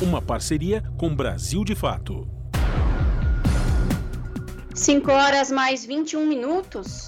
Uma 0.00 0.20
parceria 0.20 0.82
com 0.98 1.14
Brasil 1.14 1.64
de 1.64 1.74
Fato. 1.74 2.28
5 4.74 5.10
horas 5.10 5.50
mais 5.50 5.86
21 5.86 6.26
minutos. 6.26 7.06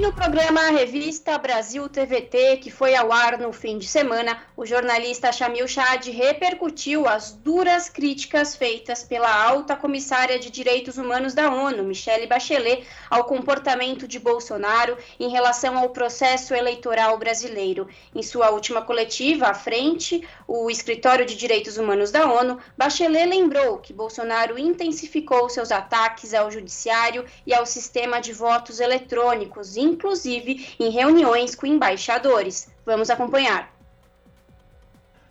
E 0.00 0.02
no 0.02 0.14
programa 0.14 0.70
Revista 0.70 1.36
Brasil 1.36 1.86
TVT, 1.86 2.56
que 2.56 2.70
foi 2.70 2.96
ao 2.96 3.12
ar 3.12 3.36
no 3.36 3.52
fim 3.52 3.76
de 3.76 3.86
semana, 3.86 4.42
o 4.56 4.64
jornalista 4.64 5.30
Shamil 5.30 5.68
Chad 5.68 6.06
repercutiu 6.06 7.06
as 7.06 7.32
duras 7.32 7.90
críticas 7.90 8.56
feitas 8.56 9.04
pela 9.04 9.30
alta 9.30 9.76
comissária 9.76 10.38
de 10.38 10.48
Direitos 10.48 10.96
Humanos 10.96 11.34
da 11.34 11.52
ONU, 11.52 11.84
Michelle 11.84 12.26
Bachelet, 12.26 12.86
ao 13.10 13.24
comportamento 13.24 14.08
de 14.08 14.18
Bolsonaro 14.18 14.96
em 15.18 15.28
relação 15.28 15.76
ao 15.76 15.90
processo 15.90 16.54
eleitoral 16.54 17.18
brasileiro. 17.18 17.86
Em 18.14 18.22
sua 18.22 18.48
última 18.52 18.80
coletiva, 18.80 19.48
à 19.48 19.54
frente, 19.54 20.26
o 20.48 20.70
Escritório 20.70 21.26
de 21.26 21.36
Direitos 21.36 21.76
Humanos 21.76 22.10
da 22.10 22.24
ONU, 22.24 22.58
Bachelet 22.74 23.26
lembrou 23.26 23.76
que 23.76 23.92
Bolsonaro 23.92 24.58
intensificou 24.58 25.50
seus 25.50 25.70
ataques 25.70 26.32
ao 26.32 26.50
judiciário 26.50 27.26
e 27.46 27.52
ao 27.52 27.66
sistema 27.66 28.18
de 28.18 28.32
votos 28.32 28.80
eletrônicos, 28.80 29.76
inclusive 29.90 30.74
em 30.78 30.90
reuniões 30.90 31.54
com 31.54 31.66
embaixadores. 31.66 32.70
Vamos 32.84 33.10
acompanhar. 33.10 33.70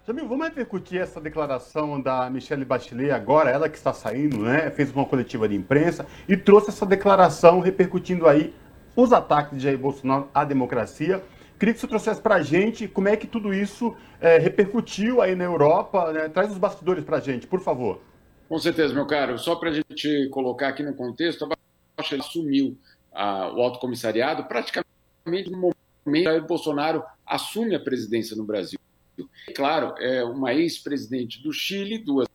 Jamil, 0.06 0.28
vamos 0.28 0.48
repercutir 0.48 1.00
essa 1.00 1.22
declaração 1.22 2.02
da 2.02 2.28
Michelle 2.32 2.66
Bachelet 2.66 3.12
agora, 3.12 3.52
ela 3.52 3.70
que 3.70 3.78
está 3.78 3.94
saindo, 3.94 4.40
né? 4.40 4.72
Fez 4.72 4.92
uma 4.92 5.06
coletiva 5.06 5.48
de 5.48 5.56
imprensa 5.56 6.04
e 6.28 6.36
trouxe 6.36 6.70
essa 6.70 6.84
declaração 6.84 7.60
repercutindo 7.60 8.28
aí 8.28 8.52
os 8.96 9.14
ataques 9.14 9.58
de 9.58 9.64
Jair 9.64 9.78
Bolsonaro 9.78 10.28
à 10.34 10.44
democracia. 10.44 11.24
Queria 11.60 11.76
que 11.76 11.80
você 11.80 11.88
trouxesse 11.88 12.20
para 12.20 12.36
a 12.36 12.42
gente 12.42 12.88
como 12.88 13.08
é 13.08 13.16
que 13.16 13.28
tudo 13.28 13.54
isso 13.54 13.96
é, 14.20 14.40
repercutiu 14.40 15.22
aí 15.22 15.36
na 15.36 15.44
Europa. 15.44 16.12
Né? 16.12 16.28
Traz 16.30 16.52
os 16.52 16.58
bastidores 16.58 17.04
para 17.04 17.18
a 17.18 17.20
gente, 17.20 17.46
por 17.46 17.60
favor. 17.60 18.02
Com 18.48 18.58
certeza, 18.58 18.94
meu 18.94 19.06
caro. 19.06 19.38
Só 19.38 19.58
para 19.58 19.70
a 19.70 19.74
gente 19.74 20.28
colocar 20.32 20.70
aqui 20.70 20.82
no 20.82 20.96
contexto, 20.96 21.46
a 21.46 21.50
Bachelet 21.98 22.26
assumiu 22.26 22.76
a, 23.20 23.54
o 23.54 23.62
alto 23.62 23.80
comissariado 23.80 24.46
praticamente 24.46 25.52
no 25.52 25.58
momento 25.58 26.24
Jair 26.24 26.46
Bolsonaro 26.48 27.04
assume 27.26 27.76
a 27.76 27.80
presidência 27.80 28.36
no 28.36 28.46
Brasil. 28.46 28.80
E, 29.18 29.52
claro, 29.54 29.94
é 30.00 30.24
uma 30.24 30.54
ex-presidente 30.54 31.44
do 31.44 31.52
Chile, 31.52 31.98
duas 31.98 32.28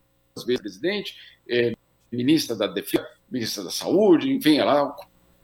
vezes 0.45 0.61
presidente, 0.61 1.17
é, 1.49 1.73
ministra 2.11 2.55
da 2.55 2.67
Defesa, 2.67 3.07
ministra 3.29 3.63
da 3.63 3.71
Saúde, 3.71 4.31
enfim, 4.31 4.59
ela 4.59 4.95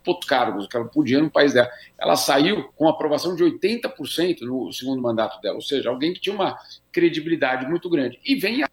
outros 0.06 0.28
cargos 0.28 0.68
que 0.68 0.76
ela 0.76 0.86
podia 0.86 1.20
no 1.20 1.30
país 1.30 1.54
dela. 1.54 1.70
Ela 1.98 2.16
saiu 2.16 2.72
com 2.76 2.88
aprovação 2.88 3.36
de 3.36 3.44
80% 3.44 4.42
no 4.42 4.72
segundo 4.72 5.02
mandato 5.02 5.42
dela, 5.42 5.56
ou 5.56 5.62
seja, 5.62 5.90
alguém 5.90 6.14
que 6.14 6.20
tinha 6.20 6.36
uma 6.36 6.58
credibilidade 6.92 7.68
muito 7.68 7.90
grande. 7.90 8.20
E 8.24 8.36
vem 8.36 8.64
a, 8.64 8.70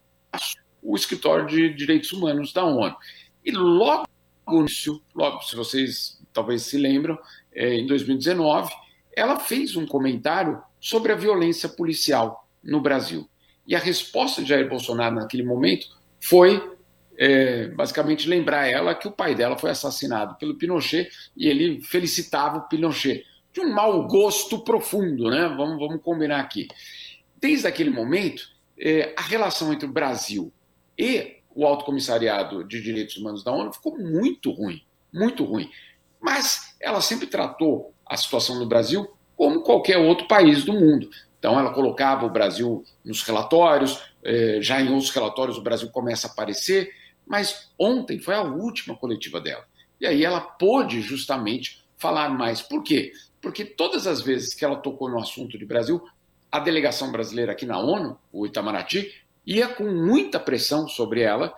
o 0.83 0.95
escritório 0.97 1.47
de 1.47 1.73
direitos 1.75 2.13
humanos 2.13 2.53
da 2.53 2.65
ONU. 2.65 2.97
E 3.45 3.51
logo 3.51 4.07
no 4.47 4.61
início, 4.61 5.03
logo, 5.15 5.43
se 5.43 5.55
vocês 5.55 6.18
talvez 6.39 6.63
se 6.63 6.79
lembram, 6.79 7.19
é, 7.53 7.75
em 7.75 7.87
2019, 7.87 8.73
ela 9.17 9.41
fez 9.41 9.75
um 9.75 9.85
comentário 9.85 10.63
sobre 10.81 11.11
a 11.11 11.17
violência 11.17 11.69
policial 11.69 12.49
no 12.63 12.81
Brasil. 12.81 13.29
E 13.67 13.75
a 13.75 13.79
resposta 13.81 14.41
de 14.41 14.49
Jair 14.49 14.69
Bolsonaro 14.69 15.17
naquele 15.17 15.43
momento 15.43 15.89
foi 16.21 16.63
é, 17.19 17.67
basicamente 17.69 18.29
lembrar 18.29 18.69
ela 18.69 18.95
que 18.95 19.09
o 19.09 19.13
pai 19.13 19.35
dela 19.35 19.59
foi 19.59 19.71
assassinado 19.71 20.37
pelo 20.37 20.57
Pinochet 20.57 21.11
e 21.37 21.49
ele 21.49 21.83
felicitava 21.83 22.59
o 22.59 22.69
Pinochet. 22.69 23.25
De 23.53 23.61
um 23.61 23.75
mau 23.75 24.07
gosto 24.07 24.61
profundo, 24.61 25.29
né? 25.29 25.49
Vamos, 25.57 25.81
vamos 25.81 26.01
combinar 26.03 26.39
aqui. 26.39 26.69
Desde 27.41 27.67
aquele 27.67 27.91
momento, 27.91 28.45
é, 28.79 29.13
a 29.17 29.23
relação 29.23 29.73
entre 29.73 29.89
o 29.89 29.93
Brasil 29.93 30.53
e 30.97 31.39
o 31.53 31.67
Alto 31.67 31.85
Comissariado 31.85 32.63
de 32.63 32.81
Direitos 32.81 33.17
Humanos 33.17 33.43
da 33.43 33.51
ONU 33.51 33.73
ficou 33.73 33.99
muito 33.99 34.53
ruim, 34.53 34.81
muito 35.13 35.43
ruim. 35.43 35.69
Mas 36.21 36.75
ela 36.81 37.01
sempre 37.01 37.27
tratou 37.27 37.95
a 38.07 38.17
situação 38.17 38.59
no 38.59 38.67
Brasil 38.67 39.09
como 39.37 39.63
qualquer 39.63 39.99
outro 39.99 40.27
país 40.27 40.65
do 40.65 40.73
mundo. 40.73 41.09
Então, 41.39 41.59
ela 41.59 41.73
colocava 41.73 42.27
o 42.27 42.31
Brasil 42.31 42.85
nos 43.05 43.23
relatórios, 43.23 44.03
eh, 44.25 44.59
já 44.61 44.81
em 44.81 44.89
outros 44.93 45.11
relatórios 45.11 45.57
o 45.57 45.63
Brasil 45.63 45.89
começa 45.91 46.27
a 46.27 46.31
aparecer, 46.31 46.91
mas 47.27 47.71
ontem 47.79 48.19
foi 48.19 48.35
a 48.35 48.43
última 48.43 48.97
coletiva 48.97 49.41
dela. 49.41 49.65
E 50.01 50.07
aí 50.07 50.25
ela 50.25 50.41
pôde 50.41 51.01
justamente 51.01 51.85
falar 51.97 52.29
mais. 52.31 52.61
Por 52.63 52.83
quê? 52.83 53.13
Porque 53.41 53.65
todas 53.65 54.07
as 54.07 54.21
vezes 54.21 54.55
que 54.55 54.65
ela 54.65 54.77
tocou 54.77 55.09
no 55.09 55.21
assunto 55.21 55.59
de 55.59 55.65
Brasil, 55.65 56.03
a 56.51 56.59
delegação 56.59 57.13
brasileira 57.13 57.53
aqui 57.53 57.67
na 57.67 57.79
ONU, 57.79 58.19
o 58.33 58.47
Itamaraty, 58.47 59.13
ia 59.47 59.69
com 59.69 59.85
muita 59.85 60.41
pressão 60.41 60.89
sobre 60.89 61.21
ela 61.21 61.55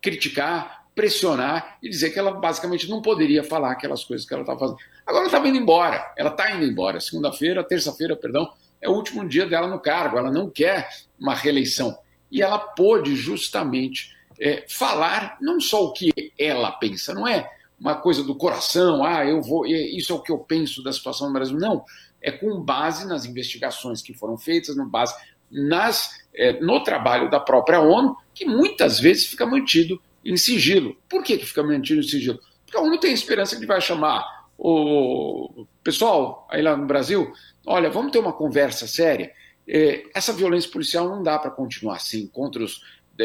criticar, 0.00 0.81
pressionar 0.94 1.78
e 1.82 1.88
dizer 1.88 2.10
que 2.10 2.18
ela 2.18 2.32
basicamente 2.32 2.88
não 2.88 3.00
poderia 3.00 3.42
falar 3.42 3.72
aquelas 3.72 4.04
coisas 4.04 4.26
que 4.26 4.32
ela 4.32 4.42
estava 4.42 4.58
fazendo. 4.58 4.78
Agora 5.06 5.20
ela 5.20 5.26
estava 5.26 5.48
indo 5.48 5.58
embora, 5.58 6.12
ela 6.16 6.30
está 6.30 6.50
indo 6.50 6.64
embora. 6.64 7.00
Segunda-feira, 7.00 7.64
terça-feira, 7.64 8.14
perdão, 8.14 8.52
é 8.80 8.88
o 8.88 8.92
último 8.92 9.26
dia 9.26 9.46
dela 9.46 9.66
no 9.66 9.80
cargo, 9.80 10.18
ela 10.18 10.30
não 10.30 10.50
quer 10.50 10.88
uma 11.18 11.34
reeleição. 11.34 11.96
E 12.30 12.42
ela 12.42 12.58
pôde 12.58 13.14
justamente 13.14 14.14
é, 14.38 14.64
falar 14.68 15.38
não 15.40 15.60
só 15.60 15.84
o 15.84 15.92
que 15.92 16.32
ela 16.38 16.72
pensa, 16.72 17.14
não 17.14 17.26
é 17.26 17.48
uma 17.78 17.96
coisa 17.96 18.22
do 18.22 18.36
coração, 18.36 19.04
ah, 19.04 19.24
eu 19.26 19.42
vou, 19.42 19.66
isso 19.66 20.12
é 20.12 20.16
o 20.16 20.22
que 20.22 20.30
eu 20.30 20.38
penso 20.38 20.82
da 20.84 20.92
situação 20.92 21.26
no 21.26 21.32
Brasil. 21.32 21.58
Não, 21.58 21.84
é 22.20 22.30
com 22.30 22.60
base 22.60 23.06
nas 23.06 23.24
investigações 23.24 24.00
que 24.00 24.14
foram 24.14 24.38
feitas, 24.38 24.76
com 24.76 24.88
base 24.88 25.14
nas, 25.50 26.24
é, 26.34 26.60
no 26.60 26.82
trabalho 26.82 27.28
da 27.28 27.40
própria 27.40 27.80
ONU, 27.80 28.16
que 28.32 28.44
muitas 28.44 29.00
vezes 29.00 29.26
fica 29.26 29.44
mantido 29.44 30.00
em 30.24 30.36
sigilo. 30.36 30.96
Por 31.08 31.22
que, 31.22 31.38
que 31.38 31.46
fica 31.46 31.62
mentindo 31.62 32.00
em 32.00 32.04
sigilo? 32.04 32.38
Porque 32.64 32.76
a 32.76 32.80
ONU 32.80 32.98
tem 32.98 33.12
esperança 33.12 33.58
que 33.58 33.66
vai 33.66 33.80
chamar 33.80 34.24
o 34.58 35.66
pessoal 35.82 36.46
aí 36.48 36.62
lá 36.62 36.76
no 36.76 36.86
Brasil, 36.86 37.32
olha, 37.66 37.90
vamos 37.90 38.12
ter 38.12 38.18
uma 38.18 38.32
conversa 38.32 38.86
séria. 38.86 39.32
é, 39.66 40.04
essa 40.14 40.32
violência 40.32 40.70
policial 40.70 41.08
não 41.08 41.22
dá 41.22 41.38
para 41.38 41.50
continuar 41.50 41.96
assim 41.96 42.26
contra 42.28 42.62
os 42.62 42.80
é, 43.18 43.24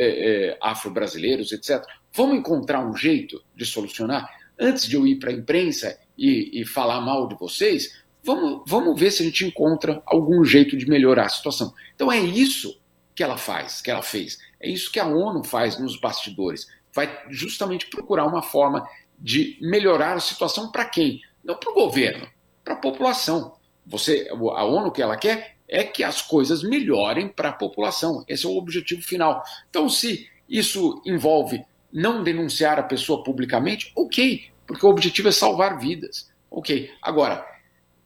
é, 0.49 0.57
afro-brasileiros, 0.61 1.51
etc. 1.51 1.83
Vamos 2.13 2.37
encontrar 2.37 2.85
um 2.85 2.95
jeito 2.95 3.41
de 3.55 3.65
solucionar? 3.65 4.29
Antes 4.59 4.87
de 4.87 4.95
eu 4.95 5.05
ir 5.05 5.17
para 5.17 5.29
a 5.29 5.33
imprensa 5.33 5.97
e, 6.17 6.61
e, 6.61 6.65
falar 6.65 6.99
mal 7.01 7.27
de 7.27 7.35
vocês, 7.35 8.03
vamos, 8.23 8.63
vamos 8.67 8.99
ver 8.99 9.11
se 9.11 9.21
a 9.21 9.25
gente 9.25 9.45
encontra 9.45 10.01
algum 10.05 10.43
jeito 10.43 10.75
de 10.75 10.87
melhorar 10.87 11.25
a 11.25 11.29
situação. 11.29 11.73
Então 11.95 12.11
é 12.11 12.19
isso 12.19 12.79
que 13.15 13.23
ela 13.23 13.37
faz, 13.37 13.81
que 13.81 13.91
ela 13.91 14.01
fez. 14.01 14.39
É 14.59 14.69
isso 14.69 14.91
que 14.91 14.99
a 14.99 15.05
ONU 15.07 15.43
faz 15.43 15.79
nos 15.79 15.99
bastidores. 15.99 16.67
Vai 16.97 17.15
justamente 17.29 17.85
procurar 17.91 18.25
uma 18.25 18.41
forma 18.41 18.89
de 19.19 19.55
melhorar 19.61 20.13
a 20.13 20.19
situação 20.19 20.71
para 20.71 20.83
quem? 20.83 21.21
Não 21.43 21.55
para 21.55 21.69
o 21.69 21.75
governo, 21.75 22.27
para 22.63 22.73
a 22.73 22.77
população. 22.77 23.53
Você, 23.85 24.27
a 24.31 24.65
ONU 24.65 24.91
que 24.91 24.99
ela 24.99 25.15
quer 25.15 25.57
é 25.67 25.83
que 25.83 26.03
as 26.03 26.23
coisas 26.23 26.63
melhorem 26.63 27.27
para 27.27 27.49
a 27.49 27.53
população. 27.53 28.25
Esse 28.27 28.47
é 28.47 28.49
o 28.49 28.57
objetivo 28.57 29.03
final. 29.03 29.43
Então, 29.69 29.87
se 29.87 30.27
isso 30.49 30.99
envolve 31.05 31.63
não 31.93 32.23
denunciar 32.23 32.79
a 32.79 32.83
pessoa 32.83 33.23
publicamente, 33.23 33.91
ok, 33.95 34.49
porque 34.65 34.83
o 34.83 34.89
objetivo 34.89 35.27
é 35.27 35.31
salvar 35.31 35.77
vidas. 35.77 36.31
Ok. 36.49 36.89
Agora, 36.99 37.45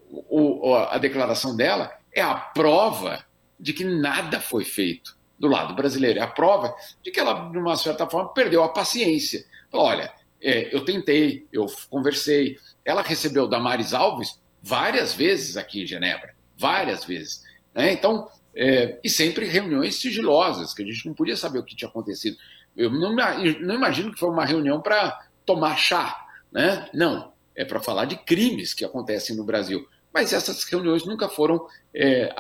o, 0.09 0.75
a 0.75 0.97
declaração 0.97 1.55
dela 1.55 1.97
é 2.11 2.21
a 2.21 2.35
prova 2.35 3.23
de 3.57 3.71
que 3.71 3.85
nada 3.85 4.41
foi 4.41 4.65
feito 4.65 5.15
do 5.41 5.47
lado 5.47 5.73
brasileiro. 5.73 6.19
É 6.19 6.21
a 6.21 6.27
prova 6.27 6.73
de 7.03 7.11
que 7.11 7.19
ela, 7.19 7.49
de 7.49 7.57
uma 7.57 7.75
certa 7.75 8.07
forma, 8.07 8.31
perdeu 8.31 8.63
a 8.63 8.69
paciência. 8.69 9.43
Olha, 9.73 10.13
é, 10.39 10.73
eu 10.73 10.85
tentei, 10.85 11.47
eu 11.51 11.65
conversei. 11.89 12.57
Ela 12.85 13.01
recebeu 13.01 13.47
Damares 13.47 13.93
Alves 13.93 14.39
várias 14.61 15.13
vezes 15.13 15.57
aqui 15.57 15.81
em 15.81 15.87
Genebra, 15.87 16.35
várias 16.55 17.03
vezes. 17.03 17.43
Né? 17.73 17.91
Então, 17.91 18.29
é, 18.55 18.99
e 19.03 19.09
sempre 19.09 19.45
reuniões 19.47 19.95
sigilosas, 19.95 20.73
que 20.73 20.83
a 20.83 20.85
gente 20.85 21.07
não 21.07 21.13
podia 21.15 21.35
saber 21.35 21.57
o 21.57 21.63
que 21.63 21.75
tinha 21.75 21.89
acontecido. 21.89 22.37
Eu 22.77 22.91
não, 22.91 23.15
não 23.15 23.75
imagino 23.75 24.13
que 24.13 24.19
foi 24.19 24.29
uma 24.29 24.45
reunião 24.45 24.79
para 24.79 25.27
tomar 25.45 25.75
chá, 25.75 26.23
né? 26.51 26.87
Não, 26.93 27.33
é 27.55 27.65
para 27.65 27.79
falar 27.81 28.05
de 28.05 28.15
crimes 28.15 28.73
que 28.73 28.85
acontecem 28.85 29.35
no 29.35 29.43
Brasil. 29.43 29.85
Mas 30.13 30.33
essas 30.33 30.63
reuniões 30.65 31.05
nunca 31.05 31.27
foram, 31.27 31.65
é, 31.93 32.33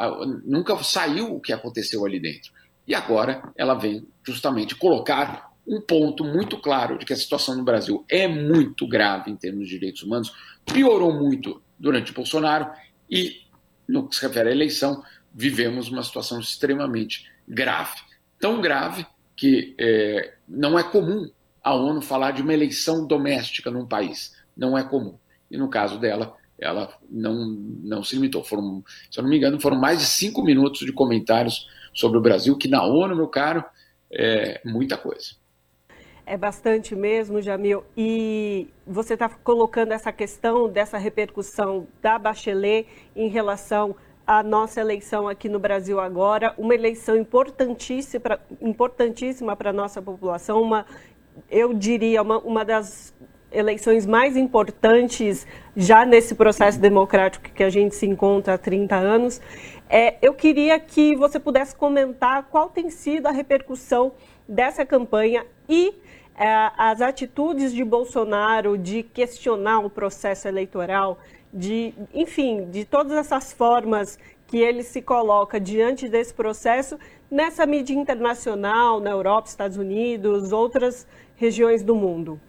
nunca 0.45 0.81
saiu 0.83 1.35
o 1.35 1.39
que 1.39 1.51
aconteceu 1.51 2.05
ali 2.05 2.19
dentro. 2.19 2.51
E 2.87 2.95
agora 2.95 3.41
ela 3.55 3.73
vem 3.73 4.07
justamente 4.23 4.75
colocar 4.75 5.51
um 5.67 5.79
ponto 5.79 6.23
muito 6.23 6.57
claro 6.57 6.97
de 6.97 7.05
que 7.05 7.13
a 7.13 7.17
situação 7.17 7.55
no 7.55 7.63
Brasil 7.63 8.03
é 8.09 8.27
muito 8.27 8.87
grave 8.87 9.31
em 9.31 9.35
termos 9.35 9.67
de 9.67 9.75
direitos 9.75 10.03
humanos, 10.03 10.33
piorou 10.65 11.13
muito 11.13 11.61
durante 11.79 12.13
Bolsonaro 12.13 12.69
e, 13.09 13.41
no 13.87 14.07
que 14.07 14.15
se 14.15 14.21
refere 14.21 14.49
à 14.49 14.51
eleição, 14.51 15.03
vivemos 15.33 15.89
uma 15.89 16.03
situação 16.03 16.39
extremamente 16.39 17.29
grave. 17.47 18.01
Tão 18.39 18.59
grave 18.59 19.05
que 19.35 19.75
é, 19.79 20.33
não 20.47 20.77
é 20.77 20.83
comum 20.83 21.29
a 21.63 21.73
ONU 21.73 22.01
falar 22.01 22.31
de 22.31 22.41
uma 22.41 22.53
eleição 22.53 23.05
doméstica 23.05 23.69
num 23.69 23.85
país. 23.85 24.35
Não 24.57 24.77
é 24.77 24.83
comum. 24.83 25.17
E 25.49 25.57
no 25.57 25.69
caso 25.69 25.99
dela, 25.99 26.35
ela 26.59 26.93
não, 27.09 27.45
não 27.83 28.03
se 28.03 28.15
limitou. 28.15 28.43
Foram, 28.43 28.83
se 29.09 29.19
eu 29.19 29.23
não 29.23 29.29
me 29.29 29.37
engano, 29.37 29.59
foram 29.59 29.77
mais 29.77 29.99
de 29.99 30.05
cinco 30.05 30.43
minutos 30.43 30.85
de 30.85 30.91
comentários 30.91 31.67
sobre 31.93 32.17
o 32.17 32.21
Brasil, 32.21 32.57
que 32.57 32.67
na 32.67 32.83
ONU, 32.83 33.15
meu 33.15 33.27
caro, 33.27 33.63
é 34.11 34.59
muita 34.65 34.97
coisa. 34.97 35.39
É 36.25 36.37
bastante 36.37 36.95
mesmo, 36.95 37.41
Jamil. 37.41 37.83
E 37.97 38.69
você 38.85 39.15
está 39.15 39.27
colocando 39.27 39.91
essa 39.91 40.11
questão 40.11 40.69
dessa 40.69 40.97
repercussão 40.97 41.87
da 42.01 42.17
Bachelet 42.17 42.87
em 43.15 43.27
relação 43.27 43.95
à 44.25 44.43
nossa 44.43 44.79
eleição 44.79 45.27
aqui 45.27 45.49
no 45.49 45.59
Brasil 45.59 45.99
agora, 45.99 46.53
uma 46.57 46.73
eleição 46.73 47.17
importantíssima, 47.17 48.39
para 49.57 49.71
a 49.71 49.73
nossa 49.73 50.01
população, 50.01 50.61
uma, 50.61 50.85
eu 51.49 51.73
diria, 51.73 52.21
uma, 52.21 52.37
uma 52.37 52.63
das 52.63 53.13
eleições 53.51 54.05
mais 54.05 54.37
importantes 54.37 55.45
já 55.75 56.05
nesse 56.05 56.35
processo 56.35 56.79
democrático 56.79 57.51
que 57.51 57.63
a 57.63 57.69
gente 57.69 57.95
se 57.95 58.05
encontra 58.05 58.53
há 58.53 58.57
30 58.57 58.95
anos. 58.95 59.41
É, 59.93 60.17
eu 60.21 60.33
queria 60.33 60.79
que 60.79 61.17
você 61.17 61.37
pudesse 61.37 61.75
comentar 61.75 62.43
qual 62.43 62.69
tem 62.69 62.89
sido 62.89 63.27
a 63.27 63.31
repercussão 63.31 64.13
dessa 64.47 64.85
campanha 64.85 65.45
e 65.67 65.93
é, 66.33 66.71
as 66.77 67.01
atitudes 67.01 67.73
de 67.73 67.83
Bolsonaro 67.83 68.77
de 68.77 69.03
questionar 69.03 69.79
o 69.79 69.89
processo 69.89 70.47
eleitoral, 70.47 71.19
de, 71.53 71.93
enfim, 72.13 72.69
de 72.71 72.85
todas 72.85 73.11
essas 73.17 73.51
formas 73.51 74.17
que 74.47 74.59
ele 74.59 74.81
se 74.81 75.01
coloca 75.01 75.59
diante 75.59 76.07
desse 76.07 76.33
processo 76.33 76.97
nessa 77.29 77.65
mídia 77.65 77.93
internacional, 77.93 79.01
na 79.01 79.09
Europa, 79.09 79.49
Estados 79.49 79.75
Unidos, 79.75 80.53
outras 80.53 81.05
regiões 81.35 81.83
do 81.83 81.95
mundo. 81.95 82.39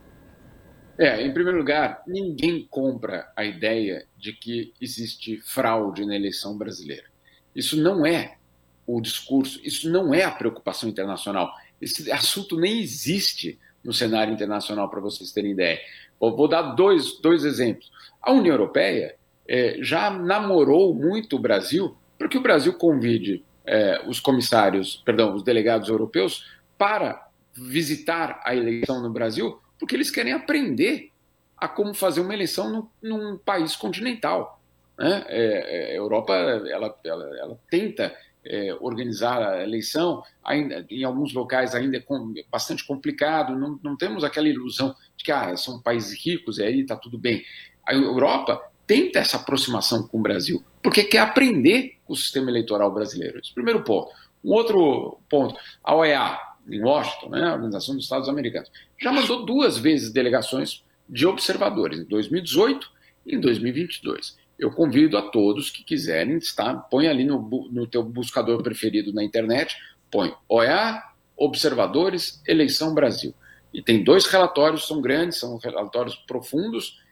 É, 0.97 1.21
em 1.21 1.35
primeiro 1.35 1.59
lugar, 1.59 2.05
ninguém 2.07 2.69
compra 2.71 3.33
a 3.35 3.45
ideia 3.45 4.07
de 4.17 4.33
que 4.33 4.73
existe 4.81 5.41
fraude 5.41 6.07
na 6.07 6.15
eleição 6.15 6.57
brasileira. 6.57 7.12
Isso 7.55 7.77
não 7.77 8.05
é 8.07 8.37
o 8.87 9.01
discurso, 9.01 9.61
isso 9.63 9.91
não 9.91 10.13
é 10.13 10.25
a 10.25 10.31
preocupação 10.31 10.89
internacional. 10.89 11.53
Esse 11.81 12.11
assunto 12.11 12.59
nem 12.59 12.81
existe 12.81 13.59
no 13.85 13.93
cenário 13.93 14.33
internacional, 14.33 14.89
para 14.89 15.01
vocês 15.01 15.33
terem 15.33 15.53
ideia. 15.53 15.81
Vou, 16.19 16.37
vou, 16.37 16.49
dar 16.49 16.63
dois, 16.63 17.21
dois 17.21 17.45
exemplos. 17.45 17.91
A 18.21 18.33
União 18.33 18.55
Europeia 18.55 19.17
é, 19.49 19.79
já 19.81 20.11
namorou 20.11 20.95
muito 20.95 21.37
o 21.37 21.39
Brasil 21.39 21.97
para 22.17 22.29
que 22.29 22.39
o 22.39 22.43
Brasil 22.43 22.75
convide 22.75 23.45
é, 23.67 24.03
os 24.07 24.21
comissários, 24.21 25.03
perdão, 25.05 25.35
os 25.35 25.43
delegados 25.43 25.89
europeus 25.89 26.47
para 26.79 27.29
visitar 27.53 28.41
a 28.45 28.55
eleição 28.55 29.03
no 29.03 29.11
Brasil, 29.11 29.61
porque 29.79 29.95
eles 29.95 30.11
querem 30.11 30.33
aprender 30.33 31.11
a 31.57 31.69
como 31.69 31.95
fazer 31.95 32.21
uma 32.21 32.35
eleição 32.35 32.71
num, 33.03 33.19
num 33.19 33.39
país 33.39 33.77
continental. 33.77 34.62
Né? 34.99 35.25
É, 35.29 35.91
é 35.91 35.93
a 35.93 35.95
Europa 35.95 36.35
ela, 36.35 36.99
ela, 37.05 37.39
ela 37.39 37.59
tenta 37.71 38.15
é, 38.45 38.75
organizar 38.81 39.41
a 39.43 39.63
eleição, 39.63 40.23
ainda 40.43 40.85
em 40.91 41.05
alguns 41.05 41.33
locais 41.33 41.75
ainda 41.75 41.97
é 41.97 42.01
com, 42.01 42.35
bastante 42.51 42.85
complicado, 42.87 43.57
não, 43.57 43.79
não, 43.83 43.97
temos 43.97 44.25
aquela 44.25 44.49
ilusão 44.49 44.95
de 45.17 45.25
que 45.25 45.33
ah, 45.33 45.57
são 45.57 45.81
países 45.81 46.19
ricos 46.25 46.59
e 46.59 46.65
aí 46.65 46.81
está 46.81 46.97
tudo 46.97 47.19
bem. 47.19 47.45
A 47.87 47.95
Europa 47.95 48.61
tenta 48.87 49.21
essa 49.21 49.37
aproximação 49.37 50.07
com 50.07 50.19
o 50.19 50.23
Brasil, 50.23 50.63
porque 50.83 51.05
quer 51.05 51.21
aprender 51.21 51.99
com 52.05 52.13
o 52.13 52.17
sistema 52.17 52.51
eleitoral 52.51 52.93
brasileiro. 52.93 53.39
Esse 53.39 53.51
é 53.51 53.53
o 53.53 53.55
primeiro 53.55 53.85
ponto. 53.85 54.11
Um 54.45 54.53
outro 54.53 55.21
ponto, 55.29 55.55
a 55.85 55.95
OEA, 55.95 56.39
em 56.69 56.83
Washington, 56.83 57.31
né, 57.31 57.45
a 57.45 57.55
Organização 57.55 57.95
dos 57.95 58.05
Estados 58.05 58.29
Americanos, 58.29 58.71
já 59.01 59.13
mandou 59.13 59.45
duas 59.45 59.79
vezes 59.79 60.13
delegações 60.13 60.85
de 61.09 61.27
observadores, 61.27 62.01
em 62.01 62.05
2018 62.05 62.91
e 63.27 63.37
em 63.37 63.41
2022 63.41 64.42
eu 64.63 64.71
convido 64.71 65.19
a 65.19 65.23
todos 65.23 65.71
que 65.71 65.83
quiserem 65.83 66.37
estar, 66.37 66.73
põe 66.83 67.09
ali 67.09 67.25
no, 67.25 67.41
no 67.73 67.85
teu 67.85 68.01
buscador 68.05 68.63
preferido 68.63 69.13
na 69.13 69.25
internet, 69.25 69.77
põe 70.09 70.33
OEA, 70.49 71.03
Observadores, 71.37 72.41
Eleição 72.47 72.95
Brasil. 72.95 73.35
E 73.75 73.83
tem 73.83 74.05
dois 74.05 74.25
relatórios, 74.27 74.87
são 74.87 75.01
grandes, 75.03 75.41
são 75.41 75.57
relatórios 75.57 76.15
profundos, 76.15 77.03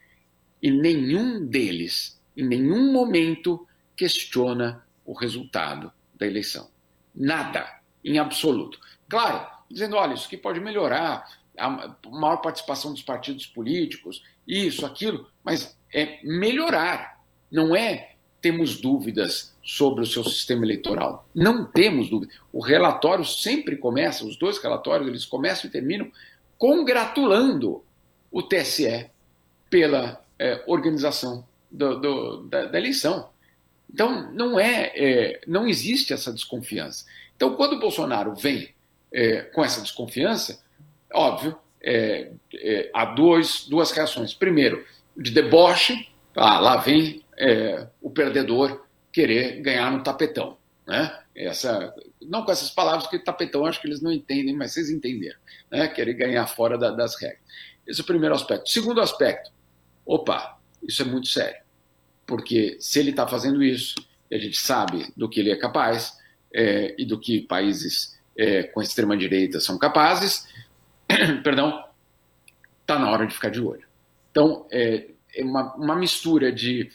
e 0.62 0.70
nenhum 0.70 1.44
deles, 1.44 2.22
em 2.36 2.46
nenhum 2.46 2.92
momento, 2.92 3.66
questiona 3.96 4.84
o 5.04 5.12
resultado 5.12 5.90
da 6.14 6.28
eleição. 6.28 6.70
Nada, 7.12 7.66
em 8.04 8.20
absoluto. 8.20 8.78
Claro, 9.08 9.44
dizendo, 9.68 9.96
olha, 9.96 10.14
isso 10.14 10.28
aqui 10.28 10.36
pode 10.36 10.60
melhorar, 10.60 11.26
a 11.58 11.96
maior 12.08 12.36
participação 12.36 12.92
dos 12.92 13.02
partidos 13.02 13.44
políticos, 13.44 14.22
isso, 14.46 14.86
aquilo, 14.86 15.28
mas 15.42 15.76
é 15.92 16.20
melhorar 16.22 17.19
não 17.50 17.74
é 17.74 18.10
temos 18.40 18.80
dúvidas 18.80 19.54
sobre 19.62 20.02
o 20.02 20.06
seu 20.06 20.24
sistema 20.24 20.64
eleitoral. 20.64 21.28
Não 21.34 21.64
temos 21.64 22.08
dúvida. 22.08 22.32
O 22.52 22.60
relatório 22.60 23.24
sempre 23.24 23.76
começa, 23.76 24.24
os 24.24 24.36
dois 24.36 24.58
relatórios, 24.58 25.08
eles 25.08 25.26
começam 25.26 25.68
e 25.68 25.72
terminam 25.72 26.10
congratulando 26.58 27.82
o 28.30 28.42
TSE 28.42 29.10
pela 29.68 30.22
é, 30.38 30.62
organização 30.66 31.46
do, 31.70 32.00
do, 32.00 32.36
da, 32.44 32.66
da, 32.66 32.78
eleição. 32.78 33.28
Então, 33.92 34.32
não 34.32 34.58
é, 34.58 34.92
é, 34.94 35.40
não 35.46 35.66
existe 35.66 36.12
essa 36.12 36.32
desconfiança. 36.32 37.04
Então, 37.36 37.54
quando 37.56 37.74
o 37.74 37.80
Bolsonaro 37.80 38.34
vem 38.34 38.70
é, 39.12 39.42
com 39.42 39.64
essa 39.64 39.80
desconfiança, 39.80 40.62
óbvio, 41.12 41.56
é, 41.82 42.30
é, 42.54 42.90
há 42.94 43.04
duas, 43.04 43.66
duas 43.68 43.90
reações. 43.90 44.32
Primeiro, 44.32 44.84
de 45.16 45.30
deboche, 45.30 46.08
ah, 46.36 46.60
lá 46.60 46.76
vem 46.76 47.22
é, 47.40 47.88
o 48.00 48.10
perdedor 48.10 48.84
querer 49.12 49.60
ganhar 49.60 49.90
no 49.90 50.02
tapetão. 50.02 50.58
Né? 50.86 51.18
Essa, 51.34 51.94
não 52.20 52.44
com 52.44 52.52
essas 52.52 52.70
palavras, 52.70 53.04
porque 53.04 53.18
tapetão 53.18 53.64
acho 53.64 53.80
que 53.80 53.86
eles 53.86 54.00
não 54.00 54.12
entendem, 54.12 54.54
mas 54.54 54.72
vocês 54.72 54.90
entenderam. 54.90 55.38
Né? 55.70 55.88
Querer 55.88 56.14
ganhar 56.14 56.46
fora 56.46 56.76
da, 56.76 56.90
das 56.90 57.20
regras. 57.20 57.40
Esse 57.86 58.00
é 58.00 58.04
o 58.04 58.06
primeiro 58.06 58.34
aspecto. 58.34 58.68
Segundo 58.68 59.00
aspecto, 59.00 59.50
opa, 60.04 60.58
isso 60.82 61.02
é 61.02 61.04
muito 61.04 61.28
sério. 61.28 61.60
Porque 62.26 62.76
se 62.78 63.00
ele 63.00 63.10
está 63.10 63.26
fazendo 63.26 63.62
isso, 63.62 63.94
a 64.30 64.38
gente 64.38 64.58
sabe 64.58 65.12
do 65.16 65.28
que 65.28 65.40
ele 65.40 65.50
é 65.50 65.56
capaz, 65.56 66.20
é, 66.52 66.94
e 66.98 67.04
do 67.04 67.18
que 67.18 67.40
países 67.40 68.18
é, 68.36 68.64
com 68.64 68.82
extrema 68.82 69.16
direita 69.16 69.60
são 69.60 69.78
capazes, 69.78 70.46
perdão, 71.42 71.84
está 72.80 72.98
na 72.98 73.10
hora 73.10 73.26
de 73.26 73.34
ficar 73.34 73.50
de 73.50 73.60
olho. 73.60 73.86
Então, 74.30 74.66
é, 74.70 75.08
é 75.34 75.44
uma, 75.44 75.74
uma, 75.74 75.96
mistura 75.96 76.52
de, 76.52 76.90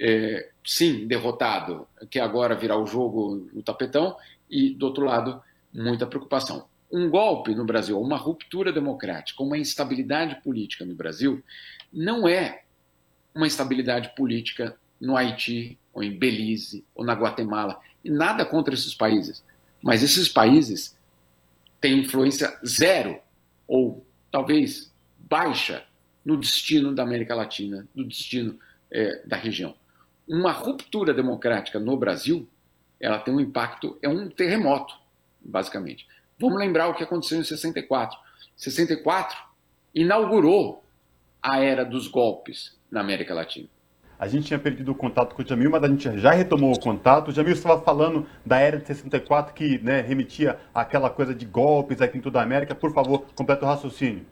é, 0.00 0.50
sim, 0.64 1.06
derrotado, 1.06 1.86
que 2.10 2.18
agora 2.18 2.54
virá 2.54 2.76
o 2.76 2.86
jogo 2.86 3.48
no 3.52 3.62
tapetão, 3.62 4.16
e, 4.48 4.70
do 4.70 4.86
outro 4.86 5.04
lado, 5.04 5.42
muita 5.72 6.06
preocupação. 6.06 6.66
Um 6.90 7.10
golpe 7.10 7.54
no 7.54 7.64
Brasil, 7.64 8.00
uma 8.00 8.16
ruptura 8.16 8.72
democrática, 8.72 9.42
uma 9.42 9.58
instabilidade 9.58 10.40
política 10.42 10.84
no 10.84 10.94
Brasil, 10.94 11.42
não 11.92 12.28
é 12.28 12.62
uma 13.34 13.46
instabilidade 13.46 14.14
política 14.14 14.76
no 15.00 15.16
Haiti, 15.16 15.78
ou 15.92 16.02
em 16.02 16.16
Belize, 16.16 16.84
ou 16.94 17.04
na 17.04 17.14
Guatemala. 17.14 17.80
E 18.04 18.10
nada 18.10 18.44
contra 18.44 18.74
esses 18.74 18.94
países. 18.94 19.42
Mas 19.82 20.02
esses 20.02 20.28
países 20.28 20.96
têm 21.80 22.00
influência 22.00 22.56
zero, 22.64 23.18
ou 23.66 24.06
talvez 24.30 24.92
baixa, 25.18 25.84
no 26.24 26.36
destino 26.36 26.92
da 26.94 27.04
América 27.04 27.34
Latina, 27.34 27.86
no 27.94 28.04
destino 28.04 28.58
é, 28.90 29.22
da 29.26 29.36
região. 29.36 29.74
Uma 30.28 30.52
ruptura 30.52 31.14
democrática 31.14 31.78
no 31.78 31.96
Brasil, 31.96 32.48
ela 33.00 33.18
tem 33.18 33.34
um 33.34 33.40
impacto, 33.40 33.98
é 34.02 34.08
um 34.08 34.28
terremoto, 34.28 34.94
basicamente. 35.40 36.06
Vamos 36.38 36.58
lembrar 36.58 36.88
o 36.88 36.94
que 36.94 37.04
aconteceu 37.04 37.38
em 37.38 37.44
64. 37.44 38.18
64 38.56 39.36
inaugurou 39.94 40.84
a 41.42 41.60
era 41.60 41.84
dos 41.84 42.08
golpes 42.08 42.76
na 42.90 43.00
América 43.00 43.34
Latina. 43.34 43.68
A 44.18 44.26
gente 44.26 44.46
tinha 44.46 44.58
perdido 44.58 44.92
o 44.92 44.94
contato 44.94 45.34
com 45.34 45.42
o 45.42 45.46
Jamil, 45.46 45.70
mas 45.70 45.82
a 45.82 45.88
gente 45.88 46.18
já 46.18 46.32
retomou 46.32 46.72
o 46.72 46.80
contato. 46.80 47.28
O 47.28 47.32
Jamil 47.32 47.52
estava 47.52 47.80
falando 47.82 48.26
da 48.44 48.58
era 48.58 48.78
de 48.78 48.86
64 48.86 49.52
que 49.52 49.78
né, 49.78 50.00
remetia 50.00 50.58
àquela 50.74 51.10
coisa 51.10 51.34
de 51.34 51.44
golpes 51.44 52.00
aqui 52.00 52.16
em 52.16 52.20
toda 52.22 52.40
a 52.40 52.42
América. 52.42 52.74
Por 52.74 52.92
favor, 52.94 53.26
completa 53.34 53.66
o 53.66 53.68
raciocínio. 53.68 54.24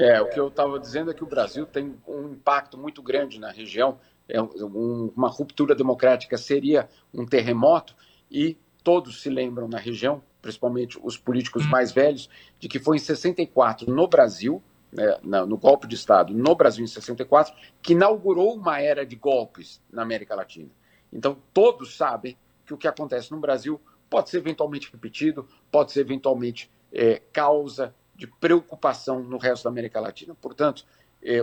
É, 0.00 0.20
o 0.20 0.28
que 0.28 0.38
eu 0.38 0.48
estava 0.48 0.78
dizendo 0.78 1.10
é 1.10 1.14
que 1.14 1.24
o 1.24 1.26
Brasil 1.26 1.66
tem 1.66 1.94
um 2.06 2.30
impacto 2.30 2.78
muito 2.78 3.02
grande 3.02 3.38
na 3.38 3.50
região. 3.50 3.98
É 4.32 4.42
um, 4.42 5.12
uma 5.16 5.28
ruptura 5.28 5.74
democrática 5.74 6.38
seria 6.38 6.88
um 7.12 7.26
terremoto 7.26 7.94
e 8.30 8.56
todos 8.82 9.20
se 9.20 9.28
lembram 9.28 9.68
na 9.68 9.78
região, 9.78 10.22
principalmente 10.40 10.98
os 11.02 11.16
políticos 11.16 11.66
mais 11.68 11.92
velhos, 11.92 12.28
de 12.58 12.68
que 12.68 12.78
foi 12.78 12.96
em 12.96 13.00
64 13.00 13.92
no 13.92 14.08
Brasil 14.08 14.62
né, 14.92 15.18
no 15.46 15.56
golpe 15.56 15.86
de 15.86 15.94
Estado 15.94 16.34
no 16.34 16.54
Brasil 16.54 16.84
em 16.84 16.88
64, 16.88 17.54
que 17.80 17.94
inaugurou 17.94 18.54
uma 18.54 18.80
era 18.80 19.06
de 19.06 19.16
golpes 19.16 19.80
na 19.90 20.02
América 20.02 20.34
Latina. 20.34 20.68
Então, 21.10 21.38
todos 21.52 21.96
sabem 21.96 22.36
que 22.66 22.74
o 22.74 22.76
que 22.76 22.86
acontece 22.86 23.30
no 23.32 23.40
Brasil 23.40 23.80
pode 24.10 24.28
ser 24.28 24.38
eventualmente 24.38 24.90
repetido, 24.92 25.48
pode 25.70 25.92
ser 25.92 26.00
eventualmente 26.00 26.70
é, 26.92 27.22
causa 27.32 27.94
de 28.14 28.26
preocupação 28.26 29.22
no 29.22 29.38
resto 29.38 29.64
da 29.64 29.70
América 29.70 29.98
Latina. 29.98 30.34
Portanto, 30.34 30.84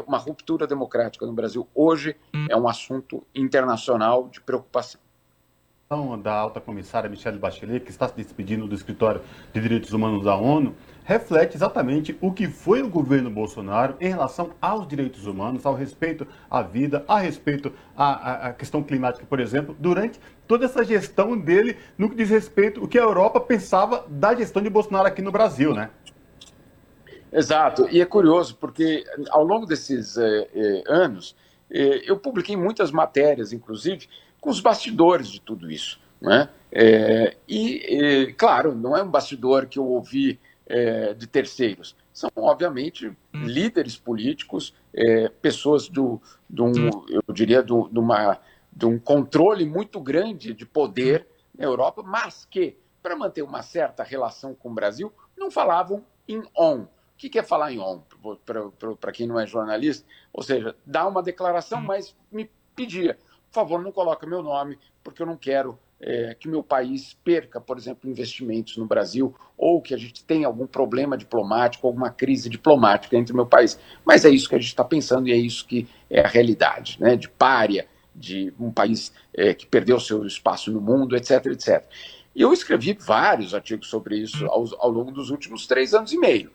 uma 0.05 0.17
ruptura 0.17 0.67
democrática 0.67 1.25
no 1.25 1.33
Brasil 1.33 1.67
hoje 1.73 2.15
é 2.49 2.55
um 2.55 2.67
assunto 2.67 3.25
internacional 3.33 4.27
de 4.27 4.41
preocupação 4.41 4.99
da 6.21 6.31
alta 6.31 6.61
comissária 6.61 7.09
Michelle 7.09 7.39
Bachelet, 7.39 7.83
que 7.83 7.89
está 7.89 8.07
se 8.07 8.15
despedindo 8.15 8.67
do 8.67 8.75
escritório 8.75 9.21
de 9.51 9.59
direitos 9.59 9.91
humanos 9.91 10.23
da 10.23 10.35
ONU, 10.35 10.75
reflete 11.03 11.57
exatamente 11.57 12.15
o 12.21 12.31
que 12.31 12.47
foi 12.47 12.83
o 12.83 12.87
governo 12.87 13.31
Bolsonaro 13.31 13.95
em 13.99 14.07
relação 14.07 14.51
aos 14.61 14.87
direitos 14.87 15.25
humanos, 15.25 15.65
ao 15.65 15.73
respeito 15.73 16.27
à 16.47 16.61
vida, 16.61 17.03
a 17.07 17.17
respeito 17.17 17.73
à, 17.97 18.49
à 18.49 18.53
questão 18.53 18.83
climática, 18.83 19.25
por 19.25 19.39
exemplo, 19.39 19.75
durante 19.79 20.19
toda 20.47 20.65
essa 20.65 20.83
gestão 20.83 21.35
dele 21.35 21.75
no 21.97 22.07
que 22.07 22.15
diz 22.15 22.29
respeito 22.29 22.81
ao 22.81 22.87
que 22.87 22.99
a 22.99 23.01
Europa 23.01 23.39
pensava 23.39 24.05
da 24.07 24.35
gestão 24.35 24.61
de 24.61 24.69
Bolsonaro 24.69 25.07
aqui 25.07 25.23
no 25.23 25.31
Brasil, 25.31 25.73
né? 25.73 25.89
Exato, 27.31 27.87
e 27.89 28.01
é 28.01 28.05
curioso 28.05 28.55
porque 28.55 29.05
ao 29.29 29.43
longo 29.43 29.65
desses 29.65 30.17
eh, 30.17 30.49
eh, 30.53 30.83
anos 30.87 31.35
eh, 31.69 32.01
eu 32.05 32.17
publiquei 32.17 32.57
muitas 32.57 32.91
matérias, 32.91 33.53
inclusive, 33.53 34.07
com 34.41 34.49
os 34.49 34.59
bastidores 34.59 35.27
de 35.29 35.39
tudo 35.39 35.69
isso. 35.69 35.99
Né? 36.19 36.49
É, 36.71 37.37
e, 37.47 38.33
claro, 38.37 38.75
não 38.75 38.95
é 38.95 39.01
um 39.01 39.09
bastidor 39.09 39.67
que 39.67 39.79
eu 39.79 39.85
ouvi 39.85 40.39
é, 40.67 41.13
de 41.13 41.25
terceiros. 41.25 41.95
São, 42.11 42.29
obviamente, 42.35 43.07
hum. 43.07 43.15
líderes 43.33 43.95
políticos, 43.95 44.73
pessoas 45.41 45.87
do, 45.87 46.21
do 46.49 46.71
eu 47.09 47.33
diria, 47.33 47.63
do, 47.63 47.83
uma, 47.85 48.37
de 48.71 48.85
um 48.85 48.99
controle 48.99 49.65
muito 49.65 50.01
grande 50.01 50.53
de 50.53 50.65
poder 50.65 51.25
na 51.57 51.65
Europa, 51.65 52.03
mas 52.03 52.45
que, 52.45 52.75
para 53.01 53.15
manter 53.15 53.41
uma 53.41 53.61
certa 53.61 54.03
relação 54.03 54.53
com 54.53 54.69
o 54.69 54.73
Brasil, 54.73 55.13
não 55.37 55.49
falavam 55.49 56.03
em 56.27 56.43
on. 56.57 56.85
O 57.19 57.29
que 57.29 57.37
é 57.37 57.43
falar 57.43 57.73
em 57.73 57.79
on, 57.79 58.01
para 58.97 59.11
quem 59.11 59.27
não 59.27 59.37
é 59.37 59.45
jornalista? 59.45 60.07
Ou 60.31 60.41
seja, 60.41 60.73
dar 60.85 61.05
uma 61.05 61.21
declaração, 61.21 61.79
hum. 61.79 61.83
mas 61.83 62.15
me 62.31 62.49
pedia, 62.73 63.15
por 63.51 63.55
favor, 63.55 63.81
não 63.81 63.91
coloque 63.91 64.25
meu 64.25 64.41
nome, 64.41 64.79
porque 65.03 65.21
eu 65.21 65.25
não 65.25 65.35
quero 65.35 65.77
é, 65.99 66.33
que 66.33 66.47
meu 66.47 66.63
país 66.63 67.17
perca, 67.21 67.59
por 67.59 67.77
exemplo, 67.77 68.09
investimentos 68.09 68.77
no 68.77 68.85
Brasil, 68.85 69.35
ou 69.57 69.81
que 69.81 69.93
a 69.93 69.97
gente 69.97 70.23
tenha 70.23 70.47
algum 70.47 70.65
problema 70.65 71.17
diplomático, 71.17 71.85
alguma 71.85 72.09
crise 72.09 72.49
diplomática 72.49 73.17
entre 73.17 73.33
o 73.33 73.35
meu 73.35 73.45
país. 73.45 73.77
Mas 74.05 74.23
é 74.23 74.29
isso 74.29 74.47
que 74.47 74.55
a 74.55 74.59
gente 74.59 74.69
está 74.69 74.85
pensando 74.85 75.27
e 75.27 75.33
é 75.33 75.35
isso 75.35 75.65
que 75.67 75.89
é 76.09 76.21
a 76.21 76.27
realidade, 76.27 76.97
né? 77.01 77.17
de 77.17 77.27
párea, 77.27 77.85
de 78.15 78.53
um 78.57 78.71
país 78.71 79.11
é, 79.33 79.53
que 79.53 79.65
perdeu 79.65 79.99
seu 79.99 80.25
espaço 80.25 80.71
no 80.71 80.79
mundo, 80.79 81.17
etc, 81.17 81.47
etc. 81.47 81.83
E 82.33 82.41
eu 82.41 82.53
escrevi 82.53 82.93
vários 82.93 83.53
artigos 83.53 83.89
sobre 83.89 84.17
isso 84.17 84.45
ao, 84.45 84.63
ao 84.79 84.89
longo 84.89 85.11
dos 85.11 85.29
últimos 85.29 85.67
três 85.67 85.93
anos 85.93 86.13
e 86.13 86.17
meio. 86.17 86.49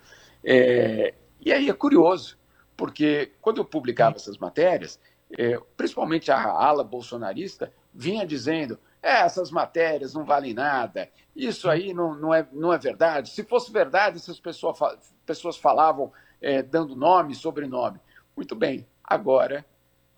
É, 0.44 1.14
e 1.40 1.52
aí 1.52 1.68
é 1.68 1.72
curioso, 1.72 2.38
porque 2.76 3.32
quando 3.40 3.58
eu 3.58 3.64
publicava 3.64 4.16
essas 4.16 4.36
matérias, 4.38 5.00
é, 5.38 5.58
principalmente 5.76 6.30
a 6.30 6.42
ala 6.42 6.84
bolsonarista, 6.84 7.72
vinha 7.92 8.26
dizendo: 8.26 8.78
é, 9.02 9.20
essas 9.22 9.50
matérias 9.50 10.14
não 10.14 10.24
valem 10.24 10.54
nada, 10.54 11.08
isso 11.34 11.68
aí 11.68 11.92
não, 11.94 12.14
não, 12.14 12.34
é, 12.34 12.46
não 12.52 12.72
é 12.72 12.78
verdade. 12.78 13.30
Se 13.30 13.42
fosse 13.42 13.72
verdade, 13.72 14.16
essas 14.16 14.38
pessoas, 14.38 14.78
pessoas 15.24 15.56
falavam 15.56 16.12
é, 16.40 16.62
dando 16.62 16.94
nome 16.94 17.34
sobrenome. 17.34 18.00
Muito 18.36 18.54
bem, 18.54 18.86
agora 19.02 19.64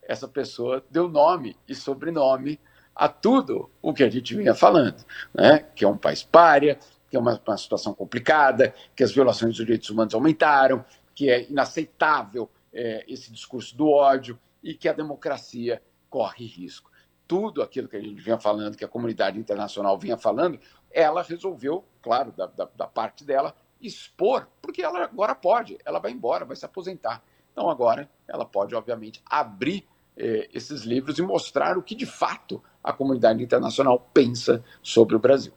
essa 0.03 0.29
pessoa 0.29 0.85
deu 0.91 1.09
nome 1.09 1.57
e 1.69 1.75
sobrenome 1.75 2.61
a 2.95 3.09
tudo 3.09 3.71
o 3.83 3.93
que 3.93 4.03
a 4.03 4.09
gente 4.09 4.35
vinha 4.35 4.55
falando, 4.55 5.05
né? 5.35 5.67
que 5.75 5.85
é 5.85 5.89
um 5.89 5.99
país 5.99 6.23
párea, 6.23 6.79
é 7.17 7.21
uma, 7.21 7.41
uma 7.47 7.57
situação 7.57 7.95
complicada, 7.95 8.75
que 8.95 9.03
as 9.03 9.13
violações 9.13 9.57
dos 9.57 9.65
direitos 9.65 9.91
humanos 9.91 10.15
aumentaram, 10.15 10.85
que 11.15 11.31
é 11.31 11.49
inaceitável 11.49 12.51
é, 12.73 13.05
esse 13.09 13.33
discurso 13.33 13.77
do 13.77 13.91
ódio, 13.91 14.39
e 14.63 14.75
que 14.75 14.89
a 14.89 14.93
democracia 14.93 15.83
corre 16.11 16.47
risco. 16.47 16.91
Tudo 17.27 17.63
aquilo 17.63 17.89
que 17.89 17.97
a 17.97 18.01
gente 18.01 18.21
vinha 18.21 18.39
falando, 18.39 18.77
que 18.77 18.85
a 18.85 18.89
comunidade 18.89 19.39
internacional 19.39 19.99
vinha 19.99 20.17
falando, 20.17 20.59
ela 20.91 21.23
resolveu, 21.23 21.85
claro, 22.03 22.33
da, 22.33 22.47
da, 22.47 22.69
da 22.77 22.87
parte 22.87 23.25
dela, 23.25 23.55
expor, 23.81 24.49
porque 24.63 24.83
ela 24.83 25.05
agora 25.05 25.35
pode, 25.35 25.79
ela 25.85 25.99
vai 25.99 26.13
embora, 26.13 26.45
vai 26.45 26.57
se 26.57 26.65
aposentar. 26.65 27.23
Então 27.53 27.71
agora 27.71 28.09
ela 28.27 28.45
pode, 28.45 28.75
obviamente, 28.75 29.23
abrir 29.25 29.87
eh, 30.17 30.49
esses 30.53 30.83
livros 30.83 31.19
e 31.19 31.23
mostrar 31.23 31.77
o 31.77 31.83
que 31.83 31.95
de 31.95 32.07
fato 32.07 32.63
a 32.83 32.93
comunidade 32.93 33.43
internacional 33.43 33.99
pensa 34.13 34.65
sobre 34.83 35.15
o 35.15 35.19
Brasil. 35.19 35.53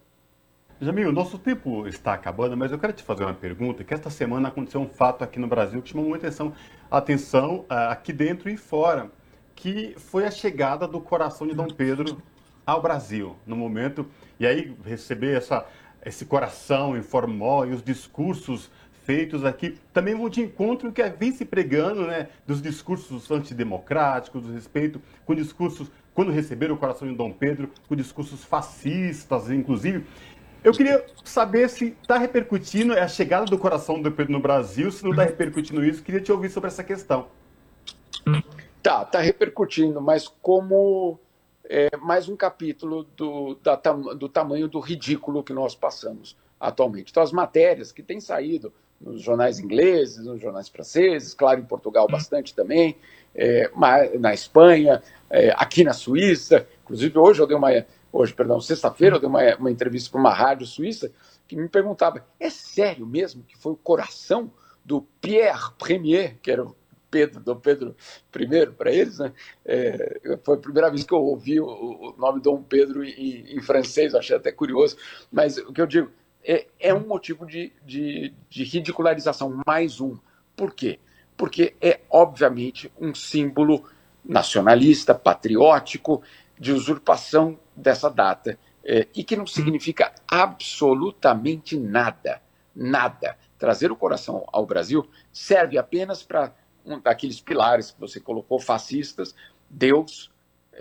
Jamil, 0.81 1.11
nosso 1.11 1.37
tempo 1.37 1.85
está 1.89 2.13
acabando, 2.13 2.55
mas 2.55 2.71
eu 2.71 2.79
quero 2.79 2.93
te 2.93 3.03
fazer 3.03 3.25
uma 3.25 3.33
pergunta, 3.33 3.83
que 3.83 3.93
esta 3.93 4.09
semana 4.09 4.47
aconteceu 4.47 4.79
um 4.79 4.87
fato 4.87 5.25
aqui 5.25 5.37
no 5.37 5.45
Brasil 5.45 5.81
que 5.81 5.89
chamou 5.89 6.07
muita 6.07 6.27
atenção 6.27 6.53
atenção 6.89 7.65
uh, 7.69 7.89
aqui 7.89 8.13
dentro 8.13 8.49
e 8.49 8.55
fora, 8.55 9.11
que 9.53 9.93
foi 9.97 10.25
a 10.25 10.31
chegada 10.31 10.87
do 10.87 11.01
coração 11.01 11.45
de 11.45 11.53
Dom 11.53 11.67
Pedro 11.67 12.23
ao 12.65 12.81
Brasil, 12.81 13.35
no 13.45 13.57
momento, 13.57 14.07
e 14.39 14.47
aí 14.47 14.73
receber 14.85 15.35
essa, 15.35 15.65
esse 16.05 16.23
coração 16.23 16.95
em 16.95 17.01
e 17.01 17.73
os 17.73 17.83
discursos 17.83 18.71
feitos 19.03 19.43
aqui 19.43 19.77
também 19.91 20.15
vão 20.15 20.29
de 20.29 20.39
encontro 20.39 20.93
que 20.93 21.01
é 21.01 21.09
vem 21.09 21.33
se 21.33 21.43
pregando, 21.43 22.07
né, 22.07 22.29
dos 22.47 22.61
discursos 22.61 23.29
antidemocráticos, 23.29 24.43
do 24.43 24.53
respeito 24.53 25.01
com 25.25 25.35
discursos 25.35 25.91
quando 26.13 26.31
receberam 26.31 26.75
o 26.75 26.77
coração 26.77 27.07
de 27.07 27.15
Dom 27.15 27.31
Pedro, 27.31 27.69
com 27.87 27.95
discursos 27.95 28.43
fascistas, 28.43 29.49
inclusive. 29.49 30.05
Eu 30.63 30.73
queria 30.73 31.05
saber 31.23 31.69
se 31.69 31.95
está 32.01 32.17
repercutindo 32.17 32.93
a 32.93 33.07
chegada 33.07 33.45
do 33.45 33.57
coração 33.57 34.01
do 34.01 34.11
Pedro 34.11 34.33
no 34.33 34.39
Brasil, 34.39 34.91
se 34.91 35.03
não 35.03 35.11
está 35.11 35.23
repercutindo 35.23 35.83
isso, 35.83 36.03
queria 36.03 36.19
te 36.19 36.31
ouvir 36.31 36.49
sobre 36.49 36.67
essa 36.67 36.83
questão. 36.83 37.27
Tá, 38.83 39.03
está 39.03 39.19
repercutindo, 39.19 40.01
mas 40.01 40.27
como 40.41 41.17
é, 41.63 41.95
mais 41.97 42.27
um 42.27 42.35
capítulo 42.35 43.05
do, 43.15 43.55
da, 43.63 43.75
do 43.75 44.27
tamanho 44.27 44.67
do 44.67 44.79
ridículo 44.79 45.43
que 45.43 45.53
nós 45.53 45.75
passamos 45.75 46.35
atualmente. 46.59 47.11
Então, 47.11 47.23
as 47.23 47.31
matérias 47.31 47.91
que 47.91 48.03
têm 48.03 48.19
saído 48.19 48.73
nos 48.99 49.21
jornais 49.21 49.59
ingleses, 49.59 50.25
nos 50.25 50.41
jornais 50.41 50.67
franceses, 50.67 51.33
claro, 51.33 51.61
em 51.61 51.65
Portugal 51.65 52.05
bastante 52.11 52.53
também, 52.53 52.97
é, 53.33 53.71
na 54.19 54.33
Espanha, 54.33 55.01
é, 55.29 55.51
aqui 55.55 55.85
na 55.85 55.93
Suíça, 55.93 56.67
Inclusive, 56.89 57.19
hoje 57.19 57.39
eu 57.39 57.45
dei 57.45 57.55
uma. 57.55 57.69
Hoje, 58.11 58.33
perdão, 58.33 58.59
sexta-feira, 58.59 59.15
eu 59.15 59.19
dei 59.19 59.29
uma, 59.29 59.55
uma 59.55 59.71
entrevista 59.71 60.09
para 60.09 60.19
uma 60.19 60.33
rádio 60.33 60.65
suíça 60.65 61.11
que 61.47 61.55
me 61.55 61.69
perguntava: 61.69 62.25
é 62.39 62.49
sério 62.49 63.05
mesmo 63.05 63.43
que 63.43 63.57
foi 63.57 63.73
o 63.73 63.77
coração 63.77 64.51
do 64.83 65.01
Pierre 65.21 65.71
Premier, 65.77 66.37
que 66.41 66.49
era 66.49 66.63
o 66.63 66.75
Pedro, 67.09 67.39
Dom 67.39 67.55
Pedro 67.55 67.95
I 68.35 68.67
para 68.71 68.91
eles, 68.91 69.19
né? 69.19 69.33
É, 69.65 70.37
foi 70.43 70.55
a 70.55 70.59
primeira 70.59 70.89
vez 70.89 71.03
que 71.03 71.13
eu 71.13 71.19
ouvi 71.19 71.59
o, 71.59 71.65
o 71.65 72.15
nome 72.17 72.41
Dom 72.41 72.61
Pedro 72.61 73.03
em, 73.03 73.55
em, 73.55 73.61
francês, 73.61 74.15
achei 74.15 74.35
até 74.35 74.51
curioso. 74.51 74.97
Mas 75.31 75.57
o 75.57 75.73
que 75.73 75.81
eu 75.81 75.87
digo 75.87 76.11
é, 76.43 76.67
é 76.79 76.93
um 76.93 77.05
motivo 77.05 77.45
de, 77.45 77.73
de, 77.83 78.33
de 78.49 78.63
ridicularização, 78.63 79.61
mais 79.65 79.99
um. 79.99 80.17
Por 80.55 80.73
quê? 80.73 80.99
Porque 81.35 81.75
é, 81.81 81.99
obviamente, 82.09 82.91
um 82.99 83.13
símbolo 83.13 83.85
nacionalista, 84.23 85.15
patriótico, 85.15 86.21
de 86.59 86.73
usurpação 86.73 87.57
dessa 87.79 88.09
data, 88.09 88.57
é, 88.83 89.07
e 89.15 89.23
que 89.23 89.35
não 89.35 89.47
significa 89.47 90.13
absolutamente 90.27 91.77
nada. 91.77 92.41
Nada. 92.75 93.37
Trazer 93.57 93.91
o 93.91 93.95
coração 93.95 94.45
ao 94.51 94.65
Brasil 94.65 95.07
serve 95.31 95.77
apenas 95.77 96.23
para 96.23 96.53
um 96.85 96.99
daqueles 96.99 97.41
pilares 97.41 97.91
que 97.91 97.99
você 97.99 98.19
colocou, 98.19 98.59
fascistas, 98.59 99.35
Deus, 99.69 100.31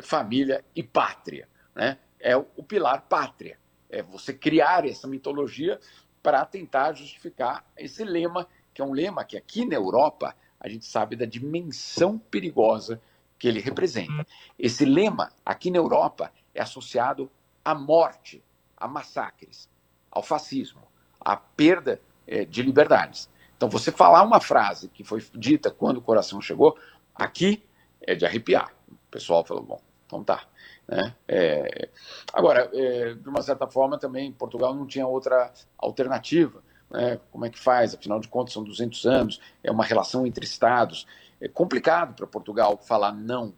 família 0.02 0.64
e 0.74 0.82
pátria. 0.82 1.48
Né? 1.74 1.98
É 2.20 2.36
o, 2.36 2.46
o 2.56 2.62
pilar 2.62 3.02
pátria. 3.08 3.58
É 3.90 4.02
você 4.02 4.32
criar 4.32 4.86
essa 4.86 5.08
mitologia 5.08 5.80
para 6.22 6.44
tentar 6.44 6.92
justificar 6.92 7.64
esse 7.76 8.04
lema, 8.04 8.46
que 8.74 8.82
é 8.82 8.84
um 8.84 8.92
lema 8.92 9.24
que 9.24 9.36
aqui 9.36 9.64
na 9.64 9.74
Europa 9.74 10.34
a 10.60 10.68
gente 10.68 10.84
sabe 10.84 11.16
da 11.16 11.24
dimensão 11.24 12.18
perigosa 12.18 13.00
que 13.38 13.46
ele 13.46 13.60
representa. 13.60 14.26
Esse 14.58 14.84
lema 14.84 15.32
aqui 15.44 15.70
na 15.70 15.78
Europa 15.78 16.32
é 16.58 16.62
associado 16.62 17.30
à 17.64 17.72
morte, 17.72 18.44
a 18.76 18.88
massacres, 18.88 19.68
ao 20.10 20.24
fascismo, 20.24 20.82
à 21.20 21.36
perda 21.36 22.00
é, 22.26 22.44
de 22.44 22.62
liberdades. 22.62 23.30
Então, 23.56 23.68
você 23.68 23.92
falar 23.92 24.22
uma 24.24 24.40
frase 24.40 24.88
que 24.88 25.04
foi 25.04 25.24
dita 25.34 25.70
quando 25.70 25.98
o 25.98 26.02
coração 26.02 26.40
chegou, 26.40 26.76
aqui 27.14 27.64
é 28.00 28.14
de 28.16 28.26
arrepiar. 28.26 28.72
O 28.90 29.10
pessoal 29.10 29.44
falou, 29.44 29.62
bom, 29.62 29.80
então 30.06 30.24
tá. 30.24 30.44
Né? 30.86 31.14
É, 31.28 31.88
agora, 32.32 32.68
é, 32.72 33.14
de 33.14 33.28
uma 33.28 33.42
certa 33.42 33.68
forma, 33.68 33.98
também 33.98 34.32
Portugal 34.32 34.74
não 34.74 34.86
tinha 34.86 35.06
outra 35.06 35.52
alternativa. 35.76 36.62
Né? 36.90 37.20
Como 37.30 37.44
é 37.44 37.50
que 37.50 37.58
faz? 37.58 37.94
Afinal 37.94 38.18
de 38.18 38.26
contas, 38.26 38.52
são 38.52 38.64
200 38.64 39.06
anos, 39.06 39.40
é 39.62 39.70
uma 39.70 39.84
relação 39.84 40.26
entre 40.26 40.44
estados. 40.44 41.06
É 41.40 41.46
complicado 41.46 42.14
para 42.14 42.26
Portugal 42.26 42.76
falar 42.78 43.12
não, 43.12 43.54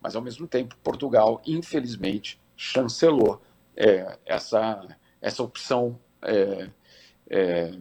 mas 0.00 0.16
ao 0.16 0.22
mesmo 0.22 0.46
tempo, 0.46 0.76
Portugal, 0.82 1.40
infelizmente, 1.46 2.40
chancelou 2.56 3.42
é, 3.76 4.18
essa, 4.24 4.86
essa 5.20 5.42
opção 5.42 5.98
é, 6.22 6.70
é, 7.28 7.72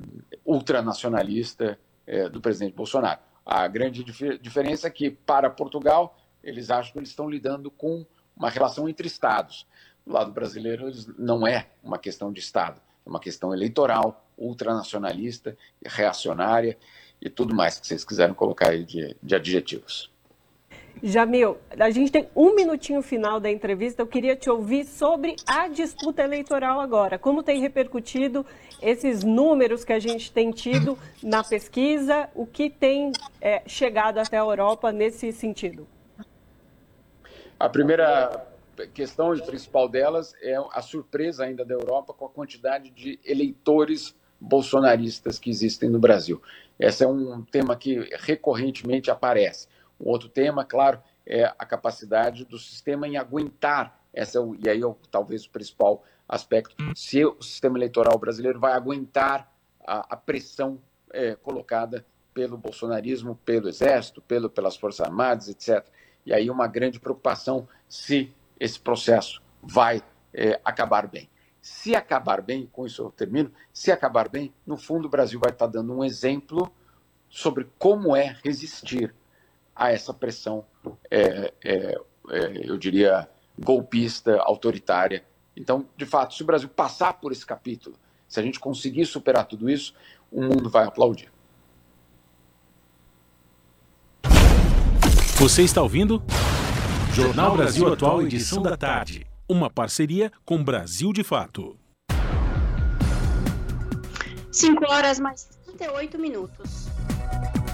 ultranacionalista 0.46 1.80
é, 2.06 2.30
do 2.30 2.42
presidente 2.42 2.76
Bolsonaro. 2.76 3.20
A 3.46 3.68
grande 3.68 4.04
dif 4.04 4.38
diferença 4.40 4.88
é 4.88 4.92
que, 4.92 5.10
para 5.10 5.50
Portugal, 5.50 6.18
eles 6.44 6.70
acham 6.70 6.94
que 6.94 7.00
eles 7.00 7.10
estão 7.10 7.30
lidando 7.30 7.72
com 7.72 8.06
uma 8.36 8.50
relação 8.50 8.88
entre 8.88 9.08
Estados. 9.08 9.68
Do 10.06 10.14
lado 10.14 10.32
brasileiro, 10.32 10.90
não 11.18 11.48
é 11.48 11.68
uma 11.84 11.98
questão 11.98 12.32
de 12.32 12.40
Estado, 12.40 12.82
é 13.06 13.10
uma 13.10 13.20
questão 13.20 13.54
eleitoral, 13.54 14.26
ultranacionalista, 14.38 15.58
reacionária 15.86 16.78
e 17.22 17.30
tudo 17.30 17.54
mais 17.54 17.80
que 17.80 17.86
vocês 17.86 18.06
quiserem 18.06 18.34
colocar 18.34 18.70
aí 18.70 18.86
de, 18.86 19.16
de 19.22 19.36
adjetivos. 19.36 20.12
Jamil, 21.02 21.58
a 21.80 21.90
gente 21.90 22.12
tem 22.12 22.28
um 22.36 22.54
minutinho 22.54 23.02
final 23.02 23.40
da 23.40 23.50
entrevista. 23.50 24.02
Eu 24.02 24.08
queria 24.08 24.36
te 24.36 24.50
ouvir 24.50 24.86
sobre 24.86 25.36
a 25.48 25.68
disputa 25.68 26.24
eleitoral 26.24 26.80
agora. 26.80 27.18
Como 27.18 27.42
tem 27.42 27.62
repercutido 27.62 28.46
esses 28.82 29.24
números 29.24 29.86
que 29.86 29.94
a 29.94 30.00
gente 30.00 30.32
tem 30.32 30.52
tido 30.52 30.98
na 31.24 31.44
pesquisa? 31.44 32.30
O 32.36 32.46
que 32.46 32.70
tem 32.70 33.14
é, 33.40 33.62
chegado 33.66 34.18
até 34.18 34.38
a 34.38 34.42
Europa 34.42 34.92
nesse 34.92 35.32
sentido? 35.32 35.88
A 37.58 37.70
primeira 37.70 38.48
questão 38.94 39.38
principal 39.38 39.88
delas 39.88 40.34
é 40.42 40.56
a 40.72 40.82
surpresa 40.82 41.46
ainda 41.46 41.64
da 41.66 41.74
Europa 41.74 42.14
com 42.14 42.26
a 42.26 42.30
quantidade 42.30 42.90
de 42.90 43.20
eleitores 43.26 44.16
bolsonaristas 44.40 45.38
que 45.38 45.50
existem 45.50 45.90
no 45.90 46.00
Brasil. 46.00 46.42
Esse 46.80 47.04
é 47.04 47.08
um 47.08 47.42
tema 47.44 47.76
que 47.76 48.08
recorrentemente 48.20 49.12
aparece. 49.12 49.68
Um 50.00 50.10
outro 50.10 50.30
tema, 50.30 50.64
claro, 50.64 51.02
é 51.26 51.44
a 51.44 51.66
capacidade 51.66 52.46
do 52.46 52.58
sistema 52.58 53.08
em 53.08 53.18
aguentar 53.18 54.00
essa 54.14 54.40
e 54.64 54.70
aí 54.70 54.82
é 54.82 54.96
talvez 55.12 55.46
o 55.46 55.50
principal 55.52 56.04
aspecto 56.28 56.76
se 56.96 57.24
o 57.26 57.42
sistema 57.42 57.78
eleitoral 57.78 58.18
brasileiro 58.18 58.60
vai 58.60 58.74
aguentar 58.74 59.52
a, 59.86 60.14
a 60.14 60.18
pressão 60.18 60.80
é, 61.12 61.36
colocada 61.36 62.06
pelo 62.34 62.58
bolsonarismo, 62.58 63.36
pelo 63.44 63.68
exército, 63.68 64.22
pelo, 64.22 64.50
pelas 64.50 64.76
forças 64.78 65.06
armadas, 65.06 65.48
etc. 65.50 65.86
E 66.26 66.34
aí 66.34 66.50
uma 66.50 66.68
grande 66.68 67.00
preocupação 67.00 67.68
se 67.88 68.34
esse 68.60 68.80
processo 68.80 69.42
vai 69.62 70.02
é, 70.34 70.60
acabar 70.64 71.08
bem. 71.08 71.30
Se 71.62 71.96
acabar 71.96 72.42
bem, 72.42 72.68
com 72.72 72.86
isso 72.86 73.02
eu 73.04 73.12
termino, 73.12 73.52
se 73.74 73.92
acabar 73.92 74.30
bem, 74.30 74.54
no 74.66 74.78
fundo 74.78 75.06
o 75.08 75.10
Brasil 75.10 75.40
vai 75.40 75.52
estar 75.52 75.68
dando 75.68 75.94
um 75.94 76.04
exemplo 76.04 76.72
sobre 77.30 77.70
como 77.78 78.16
é 78.16 78.38
resistir 78.44 79.14
a 79.80 79.94
essa 79.94 80.14
pressão, 80.14 80.66
é, 81.10 81.54
é, 81.64 81.98
é, 82.32 82.70
eu 82.70 82.78
diria, 82.78 83.30
golpista, 83.58 84.38
autoritária. 84.42 85.24
Então, 85.56 85.86
de 85.96 86.06
fato, 86.06 86.36
se 86.36 86.44
o 86.44 86.46
Brasil 86.46 86.68
passar 86.68 87.14
por 87.14 87.32
esse 87.32 87.46
capítulo, 87.46 87.96
se 88.28 88.40
a 88.42 88.44
gente 88.44 88.60
conseguir 88.60 89.06
superar 89.06 89.46
tudo 89.46 89.70
isso, 89.70 89.94
o 90.30 90.42
mundo 90.42 90.70
vai 90.70 90.86
aplaudir. 90.86 91.32
Você 95.38 95.64
está 95.64 95.82
ouvindo? 95.82 96.22
Jornal 97.14 97.56
Brasil 97.56 97.92
Atual, 97.92 98.22
edição 98.22 98.62
da 98.62 98.76
tarde. 98.76 99.26
Uma 99.48 99.70
parceria 99.70 100.30
com 100.44 100.62
Brasil 100.62 101.14
de 101.14 101.24
Fato. 101.24 101.80
5 104.52 104.92
horas 104.92 105.20
mais 105.20 105.48
38 105.66 106.20
minutos 106.20 106.79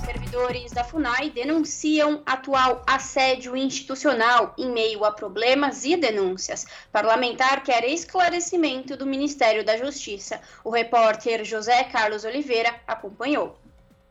servidores 0.05 0.71
da 0.71 0.83
FUNAI 0.83 1.31
denunciam 1.31 2.21
atual 2.27 2.83
assédio 2.85 3.57
institucional 3.57 4.53
em 4.55 4.71
meio 4.71 5.03
a 5.03 5.11
problemas 5.11 5.83
e 5.83 5.97
denúncias. 5.97 6.65
Parlamentar 6.91 7.63
quer 7.63 7.83
esclarecimento 7.85 8.95
do 8.95 9.07
Ministério 9.07 9.65
da 9.65 9.77
Justiça. 9.77 10.39
O 10.63 10.69
repórter 10.69 11.43
José 11.43 11.83
Carlos 11.85 12.23
Oliveira 12.23 12.75
acompanhou. 12.87 13.57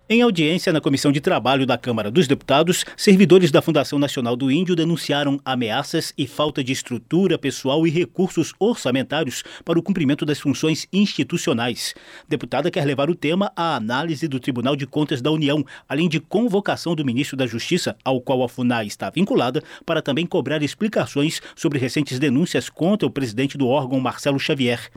Em 0.07 0.21
audiência 0.21 0.71
na 0.71 0.83
Comissão 0.83 1.11
de 1.11 1.19
Trabalho 1.19 1.65
da 1.65 1.79
Câmara 1.79 2.11
dos 2.11 2.29
Deputados, 2.29 2.85
servidores 2.95 3.51
da 3.51 3.63
Fundação 3.63 3.99
Nacional 3.99 4.37
do 4.37 4.51
Índio 4.51 4.77
denunciaram 4.77 5.41
ameaças 5.43 6.13
e 6.19 6.27
falta 6.27 6.63
de 6.63 6.73
estrutura 6.73 7.39
pessoal 7.39 7.87
e 7.87 7.91
recursos 7.91 8.53
orçamentários 8.59 9.43
para 9.65 9.79
o 9.79 9.83
cumprimento 9.83 10.27
das 10.27 10.39
funções 10.39 10.87
institucionais. 10.93 11.95
Deputada 12.29 12.71
quer 12.71 12.85
levar 12.85 13.09
o 13.09 13.15
tema 13.15 13.51
à 13.57 13.77
análise 13.77 14.29
do 14.29 14.39
Tribunal 14.39 14.77
de 14.77 14.87
Contas 14.87 15.23
da 15.23 15.31
União, 15.31 15.65
além 15.89 16.07
de 16.07 16.21
convocação 16.21 16.95
do 16.95 17.03
ministro 17.03 17.35
da 17.35 17.47
Justiça, 17.47 17.97
ao 18.05 18.21
qual 18.21 18.43
a 18.43 18.49
FUNAI 18.49 18.87
está 18.87 19.09
vinculada, 19.09 19.63
para 19.87 20.03
também 20.03 20.27
cobrar 20.27 20.63
explicações 20.63 21.41
sobre 21.57 21.79
recentes 21.79 22.19
denúncias 22.19 22.69
contra 22.69 23.09
o 23.09 23.11
presidente 23.11 23.57
do 23.57 23.69
órgão, 23.69 23.99
Marcelo 24.01 24.39
Xavier. 24.39 24.91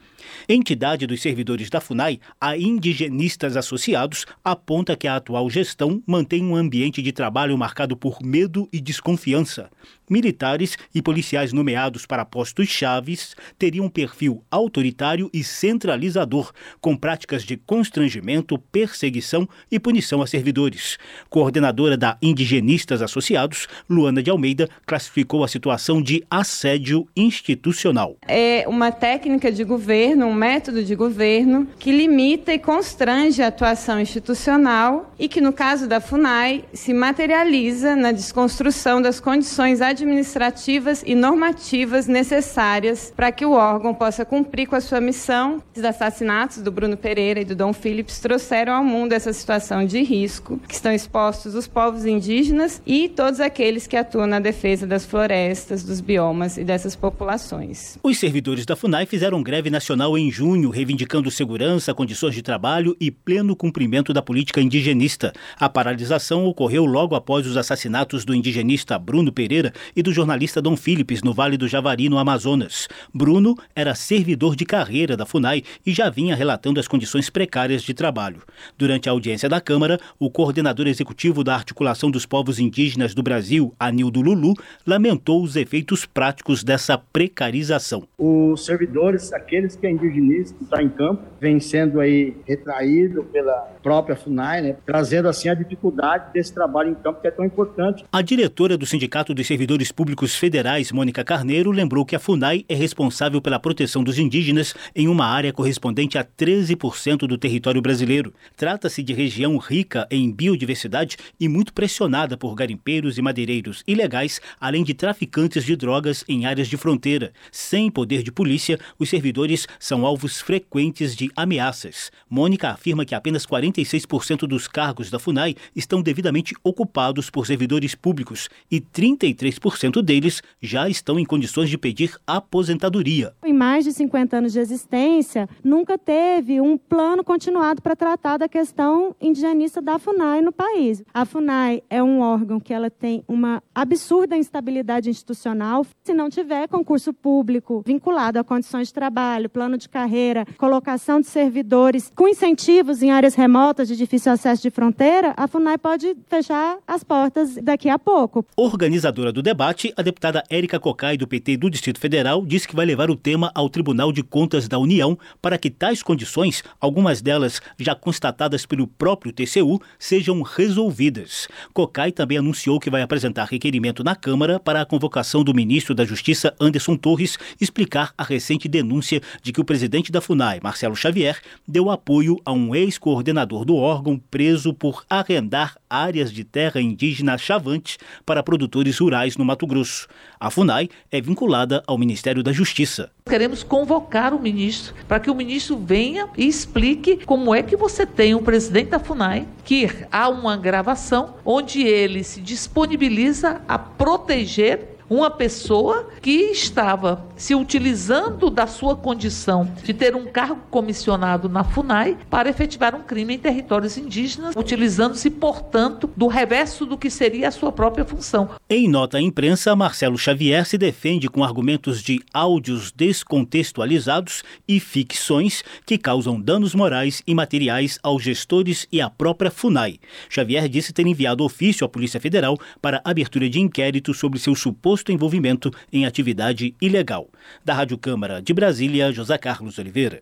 Entidade 0.48 1.08
dos 1.08 1.22
servidores 1.22 1.70
da 1.70 1.82
FUNAI, 1.82 2.20
a 2.40 2.58
Indigenistas 2.58 3.58
Associados, 3.58 4.26
aponta 4.44 4.96
que 4.96 5.08
a 5.08 5.16
atual 5.16 5.50
gestão 5.50 6.02
mantém 6.06 6.44
um 6.44 6.56
ambiente 6.56 7.02
de 7.02 7.12
trabalho 7.12 7.58
marcado 7.58 7.96
por 7.96 8.22
medo 8.22 8.68
e 8.72 8.80
desconfiança. 8.80 9.70
Militares 10.10 10.78
e 10.96 11.02
policiais 11.02 11.52
nomeados 11.52 12.06
para 12.06 12.24
postos 12.24 12.70
chaves 12.70 13.36
teriam 13.60 13.88
um 13.88 13.90
perfil 13.90 14.42
autoritário 14.50 15.30
e 15.34 15.44
centralizador, 15.44 16.54
com 16.80 16.96
práticas 16.96 17.44
de 17.44 17.58
constrangimento, 17.58 18.58
perseguição 18.58 19.50
e 19.70 19.78
punição 19.78 20.22
a 20.22 20.28
servidores. 20.28 20.98
Coordenadora 21.30 21.98
da 21.98 22.18
Indigenistas 22.22 23.02
Associados, 23.02 23.68
Luana 23.90 24.24
de 24.24 24.30
Almeida, 24.30 24.70
classificou 24.86 25.44
a 25.44 25.48
situação 25.50 26.02
de 26.02 26.24
assédio 26.32 27.06
institucional. 27.14 28.16
É 28.30 28.64
uma 28.66 28.94
técnica 28.94 29.52
de 29.52 29.66
governo, 29.66 30.26
um 30.28 30.34
método 30.34 30.86
de 30.86 30.96
governo 30.96 31.68
que 31.78 31.92
limita 31.92 32.54
e 32.54 32.60
constrange 32.60 33.42
a 33.42 33.48
atuação 33.48 34.00
institucional 34.00 35.14
e 35.20 35.28
que, 35.28 35.42
no 35.42 35.52
caso 35.52 35.86
da 35.86 36.00
FUNAI, 36.00 36.64
se 36.72 36.94
materializa 36.94 37.94
na 37.94 38.14
desconstrução 38.14 39.02
das 39.02 39.20
condições 39.20 39.82
administrativas 39.82 39.97
administrativas 39.98 41.04
e 41.06 41.16
normativas 41.16 42.08
necessárias 42.08 43.12
para 43.16 43.32
que 43.32 43.46
o 43.46 43.52
órgão 43.52 43.94
possa 43.94 44.24
cumprir 44.24 44.68
com 44.68 44.76
a 44.76 44.82
sua 44.82 45.02
missão. 45.02 45.62
Os 45.76 45.84
assassinatos 45.84 46.62
do 46.62 46.72
Bruno 46.72 46.96
Pereira 46.96 47.42
e 47.42 47.46
do 47.46 47.56
Dom 47.56 47.74
Phillips 47.74 48.20
trouxeram 48.20 48.74
ao 48.74 48.84
mundo 48.84 49.14
essa 49.14 49.34
situação 49.34 49.86
de 49.86 50.04
risco 50.04 50.60
que 50.68 50.76
estão 50.76 50.92
expostos 50.92 51.56
os 51.56 51.68
povos 51.68 52.06
indígenas 52.06 52.82
e 52.86 53.10
todos 53.10 53.40
aqueles 53.40 53.88
que 53.88 53.98
atuam 53.98 54.28
na 54.28 54.40
defesa 54.40 54.86
das 54.86 55.06
florestas, 55.06 55.84
dos 55.84 56.00
biomas 56.00 56.58
e 56.58 56.64
dessas 56.64 56.96
populações. 56.96 57.98
Os 58.04 58.18
servidores 58.18 58.66
da 58.66 58.76
FUNAI 58.76 59.06
fizeram 59.06 59.42
greve 59.42 59.70
nacional 59.70 60.18
em 60.18 60.30
junho, 60.30 60.70
reivindicando 60.70 61.32
segurança, 61.32 61.94
condições 61.94 62.36
de 62.36 62.42
trabalho 62.42 62.96
e 63.00 63.10
pleno 63.10 63.56
cumprimento 63.56 64.14
da 64.14 64.22
política 64.22 64.62
indigenista. 64.62 65.34
A 65.60 65.68
paralisação 65.68 66.46
ocorreu 66.46 66.86
logo 66.86 67.16
após 67.16 67.48
os 67.48 67.58
assassinatos 67.58 68.24
do 68.24 68.36
indigenista 68.36 69.00
Bruno 69.00 69.32
Pereira 69.32 69.74
e 69.96 70.02
do 70.02 70.14
jornalista 70.14 70.62
Dom 70.62 70.76
Philips 70.76 71.22
no 71.24 71.34
Vale 71.34 71.58
do 71.58 71.68
Javari, 71.68 72.10
no 72.10 72.18
Amazonas. 72.18 72.88
Bruno 73.14 73.56
era 73.76 73.96
servidor 73.96 74.56
de 74.56 74.66
carreira 74.66 75.18
da 75.18 75.26
FUNAI 75.26 75.64
e 75.86 75.94
já 75.94 76.10
vinha 76.10 76.36
relatando 76.36 76.80
as 76.80 76.88
condições 76.88 77.30
precárias 77.30 77.84
de 77.84 77.94
trabalho. 77.94 78.42
Durante 78.78 79.10
a 79.10 79.12
audiência 79.12 79.50
da 79.50 79.62
Câmara, 79.62 80.00
o 80.20 80.30
coordenador 80.30 80.88
executivo 80.88 81.44
da 81.44 81.56
Articulação 81.56 82.10
dos 82.10 82.26
Povos 82.26 82.60
Indígenas 82.60 83.14
do 83.14 83.22
Brasil, 83.22 83.74
Anildo 83.80 84.22
Lulu, 84.22 84.54
lamentou 84.86 85.44
os 85.44 85.56
efeitos 85.56 86.06
práticos 86.06 86.64
dessa 86.64 86.98
precarização. 86.98 88.08
Os 88.18 88.66
servidores, 88.66 89.34
aqueles 89.34 89.76
que 89.76 89.86
é 89.86 89.92
indigenista, 89.92 90.58
está 90.64 90.82
em 90.82 90.90
campo, 90.90 91.24
vem 91.40 91.60
sendo 91.60 92.00
aí 92.00 92.36
retraído 92.48 93.24
pela 93.26 93.54
própria 93.84 94.16
FUNAI, 94.16 94.62
né, 94.62 94.76
trazendo 94.86 95.28
assim 95.28 95.50
a 95.50 95.54
dificuldade 95.54 96.34
desse 96.34 96.54
trabalho 96.54 96.92
em 96.92 96.96
campo 96.96 97.22
que 97.22 97.28
é 97.28 97.32
tão 97.32 97.46
importante. 97.46 98.04
A 98.12 98.22
diretora 98.22 98.78
do 98.78 98.86
Sindicato 98.86 99.34
dos 99.34 99.46
Servidores 99.46 99.77
Públicos 99.78 100.36
Federais, 100.36 100.92
Mônica 100.92 101.24
Carneiro, 101.24 101.70
lembrou 101.70 102.04
que 102.04 102.16
a 102.16 102.20
FUNAI 102.20 102.66
é 102.68 102.74
responsável 102.74 103.40
pela 103.40 103.60
proteção 103.60 104.04
dos 104.04 104.18
indígenas 104.18 104.74
em 104.96 105.08
uma 105.08 105.28
área 105.28 105.54
correspondente 105.54 106.18
a 106.18 106.26
13% 106.26 107.28
do 107.28 107.38
território 107.38 107.80
brasileiro. 107.80 108.34
Trata-se 108.56 109.04
de 109.04 109.14
região 109.14 109.56
rica 109.58 110.08
em 110.10 110.32
biodiversidade 110.32 111.18
e 111.40 111.48
muito 111.48 111.72
pressionada 111.72 112.36
por 112.36 112.56
garimpeiros 112.56 113.20
e 113.20 113.22
madeireiros 113.22 113.84
ilegais, 113.88 114.42
além 114.60 114.84
de 114.84 114.96
traficantes 114.96 115.64
de 115.64 115.76
drogas 115.76 116.26
em 116.28 116.48
áreas 116.48 116.68
de 116.68 116.76
fronteira. 116.76 117.32
Sem 117.52 117.92
poder 117.92 118.24
de 118.24 118.32
polícia, 118.32 118.80
os 118.98 119.10
servidores 119.10 119.68
são 119.80 120.08
alvos 120.08 120.42
frequentes 120.42 121.16
de 121.16 121.30
ameaças. 121.36 122.12
Mônica 122.28 122.70
afirma 122.70 123.06
que 123.06 123.14
apenas 123.14 123.46
46% 123.46 124.48
dos 124.48 124.68
cargos 124.68 125.12
da 125.12 125.20
FUNAI 125.20 125.56
estão 125.76 126.02
devidamente 126.02 126.56
ocupados 126.64 127.30
por 127.30 127.46
servidores 127.46 127.94
públicos 127.94 128.50
e 128.72 128.82
33% 128.82 129.67
deles 130.04 130.42
já 130.62 130.90
estão 130.90 131.20
em 131.20 131.26
condições 131.26 131.70
de 131.70 131.78
pedir 131.78 132.16
aposentadoria. 132.26 133.34
Em 133.46 133.54
mais 133.54 133.84
de 133.84 133.92
50 133.92 134.38
anos 134.38 134.54
de 134.54 134.60
existência, 134.60 135.50
nunca 135.64 135.98
teve 135.98 136.62
um 136.62 136.78
plano 136.78 137.24
continuado 137.24 137.82
para 137.82 137.96
tratar 137.96 138.38
da 138.38 138.48
questão 138.48 139.16
indigenista 139.20 139.82
da 139.82 140.00
FUNAI 140.00 140.42
no 140.42 140.52
país. 140.52 141.04
A 141.14 141.26
FUNAI 141.26 141.84
é 141.90 142.02
um 142.02 142.22
órgão 142.22 142.60
que 142.60 142.74
ela 142.74 142.90
tem 142.90 143.24
uma 143.28 143.62
absurda 143.74 144.38
instabilidade 144.38 145.10
institucional. 145.10 145.86
Se 146.04 146.14
não 146.14 146.30
tiver 146.30 146.68
concurso 146.68 147.14
público 147.14 147.84
vinculado 147.86 148.40
a 148.40 148.44
condições 148.44 148.88
de 148.88 148.94
trabalho, 148.94 149.50
plano 149.50 149.78
de 149.78 149.90
carreira, 149.90 150.46
colocação 150.58 151.20
de 151.20 151.28
servidores 151.28 152.12
com 152.16 152.28
incentivos 152.28 153.02
em 153.02 153.12
áreas 153.12 153.36
remotas 153.36 153.88
de 153.88 153.96
difícil 153.96 154.32
acesso 154.32 154.62
de 154.62 154.70
fronteira, 154.70 155.34
a 155.36 155.48
FUNAI 155.48 155.78
pode 155.78 156.16
fechar 156.28 156.78
as 156.88 157.04
portas 157.04 157.56
daqui 157.56 157.90
a 157.90 158.00
pouco. 158.00 158.46
Organizadora 158.56 159.32
do 159.32 159.42
debate, 159.42 159.57
a 159.96 160.02
deputada 160.04 160.44
Érica 160.52 160.80
Cocai, 160.80 161.18
do 161.18 161.28
PT 161.28 161.58
do 161.58 161.70
Distrito 161.70 162.00
Federal, 162.00 162.46
disse 162.46 162.68
que 162.68 162.76
vai 162.76 162.86
levar 162.86 163.10
o 163.10 163.16
tema 163.16 163.52
ao 163.56 163.70
Tribunal 163.70 164.12
de 164.12 164.22
Contas 164.22 164.68
da 164.68 164.78
União 164.78 165.18
para 165.42 165.58
que 165.58 165.72
tais 165.72 166.04
condições, 166.04 166.64
algumas 166.80 167.22
delas 167.22 167.60
já 167.80 167.96
constatadas 167.96 168.68
pelo 168.68 168.86
próprio 168.86 169.32
TCU, 169.32 169.82
sejam 169.98 170.44
resolvidas. 170.44 171.48
Cocai 171.74 172.12
também 172.12 172.38
anunciou 172.38 172.80
que 172.80 172.92
vai 172.92 173.02
apresentar 173.02 173.46
requerimento 173.46 174.04
na 174.04 174.16
Câmara 174.16 174.60
para 174.60 174.82
a 174.82 174.86
convocação 174.86 175.44
do 175.44 175.56
ministro 175.56 175.96
da 175.96 176.06
Justiça, 176.06 176.54
Anderson 176.60 176.96
Torres, 176.96 177.40
explicar 177.60 178.14
a 178.16 178.24
recente 178.24 178.68
denúncia 178.68 179.22
de 179.42 179.52
que 179.52 179.62
o 179.62 179.66
presidente 179.66 180.12
da 180.12 180.22
FUNAI, 180.22 180.60
Marcelo 180.62 180.96
Xavier, 180.96 181.42
deu 181.68 181.90
apoio 181.90 182.40
a 182.46 182.52
um 182.52 182.76
ex-coordenador 182.76 183.66
do 183.66 183.76
órgão 183.76 184.22
preso 184.30 184.72
por 184.72 185.04
arrendar 185.10 185.76
áreas 185.90 186.32
de 186.32 186.44
terra 186.44 186.82
indígena 186.82 187.38
Chavante 187.38 187.98
para 188.26 188.44
produtores 188.44 188.98
rurais 188.98 189.38
no 189.38 189.46
Mato 189.46 189.66
Grosso. 189.66 190.08
A 190.40 190.50
FUNAI 190.50 190.90
é 191.12 191.22
vinculada 191.22 191.84
ao 191.88 191.98
Ministério 191.98 192.44
da 192.44 192.52
Justiça. 192.52 193.12
Queremos 193.26 193.64
convocar 193.64 194.34
o 194.34 194.42
ministro 194.42 194.94
para 195.08 195.20
que 195.20 195.30
o 195.30 195.36
ministro 195.36 195.78
venha 195.78 196.28
e 196.38 196.48
explique 196.48 197.26
como 197.26 197.54
é 197.54 197.62
que 197.62 197.76
você 197.76 198.06
tem 198.06 198.36
um 198.36 198.44
presidente 198.44 198.90
da 198.90 199.00
FUNAI 199.00 199.48
que 199.64 199.90
há 200.12 200.30
uma 200.30 200.58
gravação 200.58 201.36
onde 201.46 201.82
ele 201.82 202.24
se 202.24 202.42
disponibiliza 202.42 203.62
a 203.68 203.78
proteger 203.78 204.97
uma 205.10 205.30
pessoa 205.30 206.10
que 206.22 206.52
estava 206.52 207.26
se 207.36 207.56
utilizando 207.56 208.50
da 208.50 208.68
sua 208.68 208.96
condição 208.96 209.72
de 209.84 209.94
ter 209.94 210.16
um 210.16 210.26
cargo 210.26 210.60
comissionado 210.70 211.48
na 211.48 211.64
FUNAI 211.64 212.18
para 212.30 212.50
efetivar 212.50 212.96
um 212.96 213.04
crime 213.04 213.36
em 213.36 213.40
territórios 213.40 213.98
indígenas, 213.98 214.56
utilizando-se, 214.56 215.30
portanto, 215.30 216.10
do 216.16 216.28
reverso 216.28 216.86
do 216.86 216.98
que 216.98 217.10
seria 217.10 217.48
a 217.48 217.52
sua 217.52 217.72
própria 217.72 218.04
função. 218.04 218.50
Em 218.70 218.88
nota 218.90 219.18
à 219.18 219.22
imprensa, 219.22 219.76
Marcelo 219.76 220.18
Xavier 220.18 220.66
se 220.66 220.78
defende 220.78 221.30
com 221.30 221.44
argumentos 221.44 222.02
de 222.02 222.20
áudios 222.34 222.92
descontextualizados 222.92 224.44
e 224.68 224.80
ficções 224.80 225.64
que 225.86 225.98
causam 225.98 226.42
danos 226.42 226.76
morais 226.76 227.22
e 227.26 227.34
materiais 227.34 228.00
aos 228.04 228.24
gestores 228.24 228.88
e 228.92 229.00
à 229.00 229.10
própria 229.10 229.52
FUNAI. 229.52 230.00
Xavier 230.30 230.68
disse 230.68 230.92
ter 230.92 231.08
enviado 231.08 231.44
ofício 231.44 231.86
à 231.86 231.90
Polícia 231.90 232.20
Federal 232.20 232.58
para 232.82 233.02
abertura 233.06 233.50
de 233.50 233.60
inquérito 233.60 234.14
sobre 234.14 234.40
seu 234.40 234.56
suposto 234.56 234.97
envolvimento 235.12 235.72
em 235.92 236.06
atividade 236.06 236.76
ilegal. 236.82 237.28
Da 237.64 237.74
Rádio 237.74 237.98
Câmara 237.98 238.42
de 238.42 238.54
Brasília, 238.54 239.12
José 239.12 239.38
Carlos 239.38 239.78
Oliveira. 239.78 240.22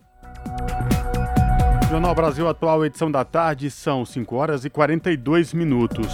Jornal 1.90 2.16
Brasil 2.16 2.48
Atual, 2.48 2.86
edição 2.86 3.12
da 3.12 3.24
tarde, 3.24 3.70
são 3.70 4.06
5 4.06 4.36
horas 4.36 4.66
e 4.66 4.70
42 4.70 5.54
minutos. 5.54 6.08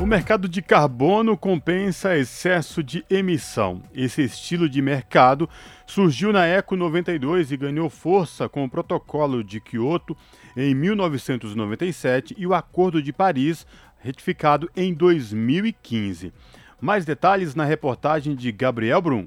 O 0.00 0.06
mercado 0.06 0.48
de 0.48 0.62
carbono 0.62 1.36
compensa 1.36 2.16
excesso 2.16 2.84
de 2.84 3.04
emissão. 3.10 3.82
Esse 3.92 4.22
estilo 4.22 4.68
de 4.68 4.80
mercado 4.80 5.50
surgiu 5.84 6.32
na 6.32 6.46
Eco 6.46 6.76
92 6.76 7.50
e 7.50 7.56
ganhou 7.56 7.90
força 7.90 8.48
com 8.48 8.64
o 8.64 8.70
Protocolo 8.70 9.42
de 9.42 9.60
Kyoto 9.60 10.16
em 10.56 10.72
1997 10.72 12.36
e 12.38 12.46
o 12.46 12.54
Acordo 12.54 13.02
de 13.02 13.12
Paris, 13.12 13.66
retificado 13.98 14.70
em 14.76 14.94
2015. 14.94 16.32
Mais 16.80 17.04
detalhes 17.04 17.56
na 17.56 17.64
reportagem 17.64 18.36
de 18.36 18.52
Gabriel 18.52 19.02
Brum. 19.02 19.26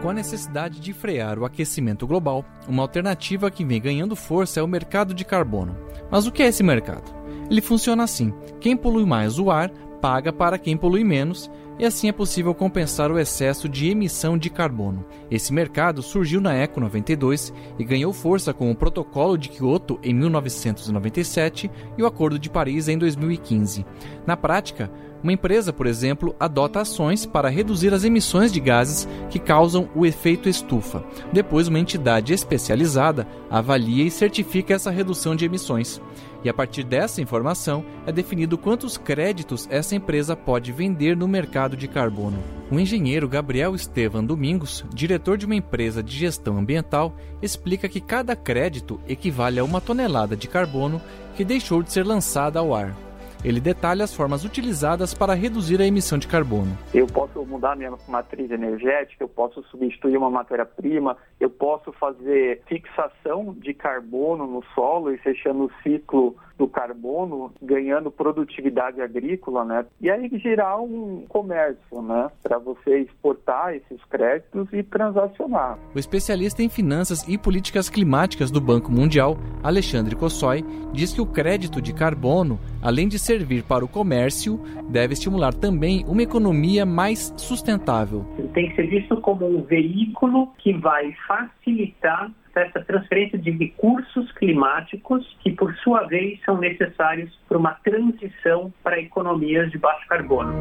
Com 0.00 0.10
a 0.10 0.14
necessidade 0.14 0.78
de 0.78 0.92
frear 0.92 1.40
o 1.40 1.44
aquecimento 1.44 2.06
global, 2.06 2.44
uma 2.68 2.82
alternativa 2.82 3.50
que 3.50 3.64
vem 3.64 3.80
ganhando 3.80 4.14
força 4.14 4.60
é 4.60 4.62
o 4.62 4.68
mercado 4.68 5.12
de 5.12 5.24
carbono. 5.24 5.76
Mas 6.08 6.24
o 6.24 6.30
que 6.30 6.40
é 6.40 6.46
esse 6.46 6.62
mercado? 6.62 7.12
Ele 7.50 7.60
funciona 7.60 8.04
assim: 8.04 8.32
quem 8.60 8.76
polui 8.76 9.04
mais 9.04 9.40
o 9.40 9.50
ar 9.50 9.72
paga 10.00 10.32
para 10.32 10.58
quem 10.58 10.76
polui 10.76 11.04
menos, 11.04 11.50
e 11.78 11.84
assim 11.84 12.08
é 12.08 12.12
possível 12.12 12.54
compensar 12.54 13.10
o 13.10 13.18
excesso 13.18 13.68
de 13.68 13.88
emissão 13.88 14.36
de 14.36 14.50
carbono. 14.50 15.04
Esse 15.30 15.52
mercado 15.52 16.02
surgiu 16.02 16.40
na 16.40 16.54
Eco 16.54 16.80
92 16.80 17.52
e 17.78 17.84
ganhou 17.84 18.12
força 18.12 18.52
com 18.52 18.70
o 18.70 18.74
Protocolo 18.74 19.38
de 19.38 19.48
Kyoto 19.48 19.98
em 20.02 20.12
1997 20.12 21.70
e 21.96 22.02
o 22.02 22.06
Acordo 22.06 22.38
de 22.38 22.50
Paris 22.50 22.88
em 22.88 22.98
2015. 22.98 23.86
Na 24.26 24.36
prática, 24.36 24.90
uma 25.22 25.32
empresa, 25.32 25.72
por 25.72 25.86
exemplo, 25.86 26.34
adota 26.38 26.80
ações 26.80 27.26
para 27.26 27.48
reduzir 27.48 27.92
as 27.92 28.04
emissões 28.04 28.52
de 28.52 28.60
gases 28.60 29.08
que 29.30 29.38
causam 29.38 29.88
o 29.94 30.06
efeito 30.06 30.48
estufa. 30.48 31.04
Depois, 31.32 31.68
uma 31.68 31.78
entidade 31.78 32.32
especializada 32.32 33.26
avalia 33.50 34.04
e 34.04 34.10
certifica 34.10 34.74
essa 34.74 34.90
redução 34.90 35.34
de 35.34 35.44
emissões. 35.44 36.00
E 36.44 36.48
a 36.48 36.54
partir 36.54 36.84
dessa 36.84 37.20
informação 37.20 37.84
é 38.06 38.12
definido 38.12 38.56
quantos 38.56 38.96
créditos 38.96 39.66
essa 39.70 39.96
empresa 39.96 40.36
pode 40.36 40.70
vender 40.70 41.16
no 41.16 41.26
mercado 41.26 41.76
de 41.76 41.88
carbono. 41.88 42.38
O 42.70 42.78
engenheiro 42.78 43.28
Gabriel 43.28 43.74
Estevan 43.74 44.24
Domingos, 44.24 44.84
diretor 44.94 45.36
de 45.36 45.46
uma 45.46 45.56
empresa 45.56 46.02
de 46.02 46.16
gestão 46.16 46.58
ambiental, 46.58 47.16
explica 47.42 47.88
que 47.88 48.00
cada 48.00 48.36
crédito 48.36 49.00
equivale 49.08 49.58
a 49.58 49.64
uma 49.64 49.80
tonelada 49.80 50.36
de 50.36 50.46
carbono 50.46 51.00
que 51.34 51.44
deixou 51.44 51.82
de 51.82 51.92
ser 51.92 52.06
lançada 52.06 52.60
ao 52.60 52.74
ar. 52.74 53.07
Ele 53.44 53.60
detalha 53.60 54.04
as 54.04 54.14
formas 54.14 54.44
utilizadas 54.44 55.14
para 55.14 55.34
reduzir 55.34 55.80
a 55.80 55.86
emissão 55.86 56.18
de 56.18 56.26
carbono. 56.26 56.76
Eu 56.92 57.06
posso 57.06 57.44
mudar 57.44 57.76
minha 57.76 57.92
matriz 58.08 58.50
energética, 58.50 59.24
eu 59.24 59.28
posso 59.28 59.62
substituir 59.64 60.16
uma 60.16 60.30
matéria-prima, 60.30 61.16
eu 61.38 61.48
posso 61.48 61.92
fazer 61.92 62.62
fixação 62.66 63.54
de 63.58 63.72
carbono 63.74 64.46
no 64.46 64.64
solo 64.74 65.12
e 65.12 65.18
fechando 65.18 65.64
o 65.64 65.72
ciclo 65.82 66.36
do 66.58 66.66
carbono, 66.66 67.52
ganhando 67.62 68.10
produtividade 68.10 69.00
agrícola, 69.00 69.64
né? 69.64 69.86
E 70.00 70.10
aí 70.10 70.28
gerar 70.38 70.80
um 70.80 71.24
comércio, 71.28 72.02
né? 72.02 72.28
Para 72.42 72.58
você 72.58 72.98
exportar 72.98 73.74
esses 73.74 74.04
créditos 74.06 74.68
e 74.72 74.82
transacionar. 74.82 75.78
O 75.94 75.98
especialista 75.98 76.62
em 76.62 76.68
finanças 76.68 77.26
e 77.28 77.38
políticas 77.38 77.88
climáticas 77.88 78.50
do 78.50 78.60
Banco 78.60 78.90
Mundial, 78.90 79.36
Alexandre 79.62 80.16
Kossoi, 80.16 80.64
diz 80.92 81.12
que 81.12 81.20
o 81.20 81.26
crédito 81.26 81.80
de 81.80 81.94
carbono, 81.94 82.58
além 82.82 83.08
de 83.08 83.18
servir 83.18 83.62
para 83.62 83.84
o 83.84 83.88
comércio, 83.88 84.60
deve 84.88 85.12
estimular 85.12 85.54
também 85.54 86.04
uma 86.08 86.22
economia 86.22 86.84
mais 86.84 87.32
sustentável. 87.36 88.26
Ele 88.36 88.48
tem 88.48 88.68
que 88.68 88.76
ser 88.76 88.88
visto 88.88 89.16
como 89.20 89.46
um 89.46 89.62
veículo 89.62 90.48
que 90.58 90.72
vai 90.72 91.14
facilitar 91.26 92.32
essa 92.60 92.80
transferência 92.80 93.38
de 93.38 93.50
recursos 93.50 94.30
climáticos 94.32 95.24
que, 95.40 95.50
por 95.52 95.74
sua 95.76 96.06
vez, 96.06 96.38
são 96.44 96.58
necessários 96.58 97.30
para 97.48 97.58
uma 97.58 97.74
transição 97.84 98.72
para 98.82 98.98
economias 98.98 99.70
de 99.70 99.78
baixo 99.78 100.06
carbono. 100.08 100.52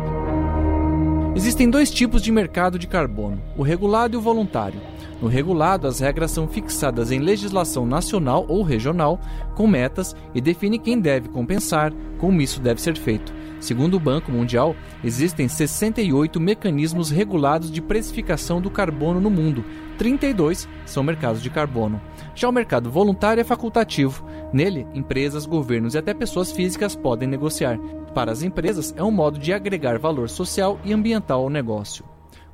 Existem 1.35 1.69
dois 1.69 1.91
tipos 1.91 2.21
de 2.21 2.31
mercado 2.31 2.79
de 2.79 2.87
carbono: 2.87 3.41
o 3.55 3.61
regulado 3.61 4.15
e 4.15 4.17
o 4.17 4.21
voluntário. 4.21 4.79
No 5.21 5.27
regulado, 5.27 5.87
as 5.87 5.99
regras 5.99 6.31
são 6.31 6.47
fixadas 6.47 7.11
em 7.11 7.19
legislação 7.19 7.85
nacional 7.85 8.45
ou 8.47 8.61
regional, 8.61 9.19
com 9.55 9.67
metas 9.67 10.15
e 10.33 10.41
define 10.41 10.77
quem 10.77 10.99
deve 10.99 11.29
compensar, 11.29 11.91
como 12.19 12.41
isso 12.41 12.61
deve 12.61 12.81
ser 12.81 12.95
feito. 12.95 13.33
Segundo 13.59 13.95
o 13.95 13.99
Banco 13.99 14.31
Mundial, 14.31 14.75
existem 15.03 15.47
68 15.47 16.39
mecanismos 16.39 17.09
regulados 17.09 17.71
de 17.71 17.81
precificação 17.81 18.61
do 18.61 18.69
carbono 18.69 19.19
no 19.19 19.29
mundo, 19.29 19.63
32 19.97 20.67
são 20.85 21.03
mercados 21.03 21.41
de 21.41 21.49
carbono. 21.49 21.99
Já 22.35 22.47
o 22.47 22.51
mercado 22.51 22.89
voluntário 22.89 23.41
é 23.41 23.43
facultativo. 23.43 24.25
Nele, 24.53 24.87
empresas, 24.93 25.45
governos 25.45 25.95
e 25.95 25.97
até 25.97 26.13
pessoas 26.13 26.51
físicas 26.51 26.95
podem 26.95 27.27
negociar. 27.27 27.77
Para 28.13 28.31
as 28.31 28.43
empresas, 28.43 28.93
é 28.95 29.03
um 29.03 29.11
modo 29.11 29.37
de 29.39 29.51
agregar 29.51 29.99
valor 29.99 30.29
social 30.29 30.79
e 30.85 30.93
ambiental 30.93 31.41
ao 31.41 31.49
negócio. 31.49 32.05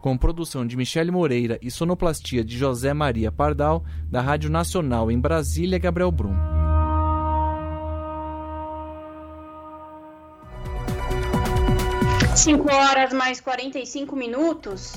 Com 0.01 0.17
produção 0.17 0.65
de 0.65 0.75
Michele 0.75 1.11
Moreira 1.11 1.57
e 1.61 1.71
sonoplastia 1.71 2.43
de 2.43 2.57
José 2.57 2.93
Maria 2.93 3.31
Pardal, 3.31 3.83
da 4.09 4.21
Rádio 4.21 4.49
Nacional 4.49 5.09
em 5.11 5.19
Brasília, 5.19 5.79
Gabriel 5.79 6.11
Brum. 6.11 6.62
Cinco 12.35 12.73
horas 12.73 13.13
mais 13.13 13.39
45 13.39 14.15
minutos. 14.15 14.93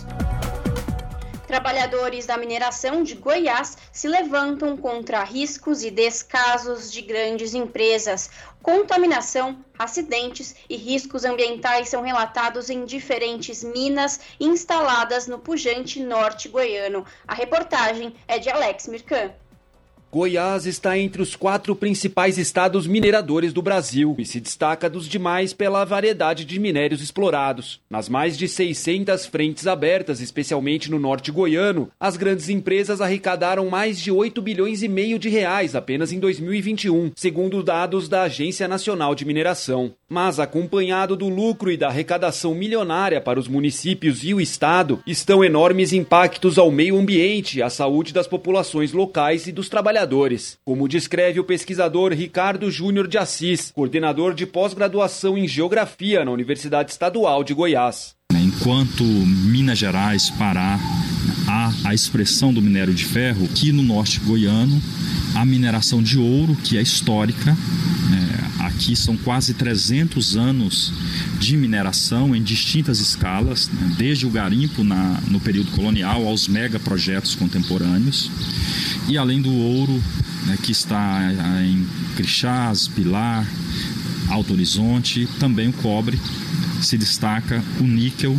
Trabalhadores 1.47 2.24
da 2.24 2.37
mineração 2.37 3.03
de 3.03 3.14
Goiás 3.14 3.76
se 3.93 4.09
levantam 4.09 4.74
contra 4.76 5.22
riscos 5.22 5.84
e 5.84 5.91
descasos 5.91 6.91
de 6.91 7.03
grandes 7.03 7.53
empresas. 7.53 8.30
Contaminação, 8.62 9.64
acidentes 9.78 10.57
e 10.68 10.76
riscos 10.76 11.24
ambientais 11.24 11.91
são 11.91 12.03
relatados 12.03 12.70
em 12.70 12.84
diferentes 12.87 13.62
minas 13.62 14.18
instaladas 14.41 15.26
no 15.26 15.39
pujante 15.39 16.03
norte 16.03 16.49
goiano. 16.49 17.05
A 17.28 17.34
reportagem 17.34 18.14
é 18.26 18.39
de 18.39 18.49
Alex 18.49 18.89
Mirkan. 18.89 19.30
Goiás 20.11 20.66
está 20.66 20.96
entre 20.96 21.20
os 21.20 21.34
quatro 21.34 21.74
principais 21.74 22.38
estados 22.38 22.86
mineradores 22.86 23.52
do 23.52 23.61
Brasil 23.61 24.14
e 24.18 24.24
se 24.24 24.40
destaca 24.40 24.88
dos 24.88 25.09
demais 25.09 25.52
pela 25.52 25.84
variedade 25.84 26.44
de 26.44 26.61
minérios 26.61 27.02
explorados. 27.02 27.80
Nas 27.90 28.09
mais 28.09 28.38
de 28.38 28.48
600 28.48 29.26
frentes 29.26 29.66
abertas, 29.66 30.20
especialmente 30.20 30.90
no 30.90 30.98
norte 30.98 31.32
goiano, 31.32 31.90
as 31.98 32.16
grandes 32.16 32.48
empresas 32.48 33.00
arrecadaram 33.00 33.68
mais 33.68 34.00
de 34.00 34.12
8 34.12 34.40
bilhões 34.40 34.82
e 34.82 34.88
meio 34.88 35.18
de 35.18 35.28
reais 35.28 35.74
apenas 35.74 36.12
em 36.12 36.20
2021, 36.20 37.11
segundo 37.16 37.62
dados 37.62 38.09
da 38.09 38.22
Agência 38.22 38.68
Nacional 38.68 39.14
de 39.14 39.24
Mineração. 39.24 39.92
Mas 40.09 40.38
acompanhado 40.38 41.16
do 41.16 41.28
lucro 41.28 41.70
e 41.70 41.76
da 41.76 41.88
arrecadação 41.88 42.54
milionária 42.54 43.20
para 43.20 43.40
os 43.40 43.48
municípios 43.48 44.22
e 44.22 44.32
o 44.32 44.40
estado, 44.40 45.02
estão 45.04 45.44
enormes 45.44 45.92
impactos 45.92 46.59
ao 46.59 46.70
meio 46.70 46.96
ambiente, 46.96 47.61
à 47.61 47.68
saúde 47.68 48.14
das 48.14 48.28
populações 48.28 48.92
locais 48.92 49.48
e 49.48 49.52
dos 49.52 49.68
trabalhadores 49.68 49.95
trabalhadores, 49.97 50.59
como 50.62 50.86
descreve 50.86 51.40
o 51.40 51.44
pesquisador 51.44 52.12
Ricardo 52.12 52.70
Júnior 52.70 53.09
de 53.09 53.16
Assis, 53.16 53.72
coordenador 53.74 54.34
de 54.34 54.44
pós-graduação 54.44 55.38
em 55.38 55.49
Geografia 55.49 56.22
na 56.22 56.30
Universidade 56.30 56.90
Estadual 56.90 57.42
de 57.42 57.55
Goiás. 57.55 58.14
Enquanto 58.34 59.03
Minas 59.03 59.78
Gerais, 59.78 60.28
Pará, 60.30 60.78
há 61.49 61.72
a 61.88 61.94
expressão 61.94 62.53
do 62.53 62.61
minério 62.61 62.92
de 62.92 63.07
ferro, 63.07 63.49
que 63.49 63.72
no 63.72 63.82
norte 63.82 64.20
goiano 64.20 64.80
a 65.34 65.47
mineração 65.47 66.03
de 66.03 66.18
ouro, 66.18 66.55
que 66.57 66.76
é 66.76 66.82
histórica. 66.82 67.57
Aqui 68.67 68.97
são 68.97 69.17
quase 69.17 69.55
300 69.55 70.37
anos 70.37 70.93
de 71.39 71.57
mineração 71.57 72.35
em 72.35 72.43
distintas 72.43 72.99
escalas, 72.99 73.69
né, 73.69 73.95
desde 73.97 74.27
o 74.27 74.31
garimpo 74.31 74.83
na, 74.83 75.21
no 75.29 75.39
período 75.39 75.71
colonial 75.71 76.27
aos 76.27 76.49
megaprojetos 76.49 77.37
contemporâneos 77.37 78.29
e 79.09 79.17
além 79.17 79.41
do 79.41 79.53
ouro, 79.53 80.03
né, 80.47 80.59
que 80.61 80.73
está 80.73 81.33
em 81.64 81.87
Crixás, 82.17 82.89
Pilar, 82.89 83.47
Alto 84.29 84.53
Horizonte, 84.53 85.29
também 85.39 85.69
o 85.69 85.73
cobre, 85.73 86.21
se 86.83 86.99
destaca 86.99 87.62
o 87.79 87.85
níquel, 87.85 88.37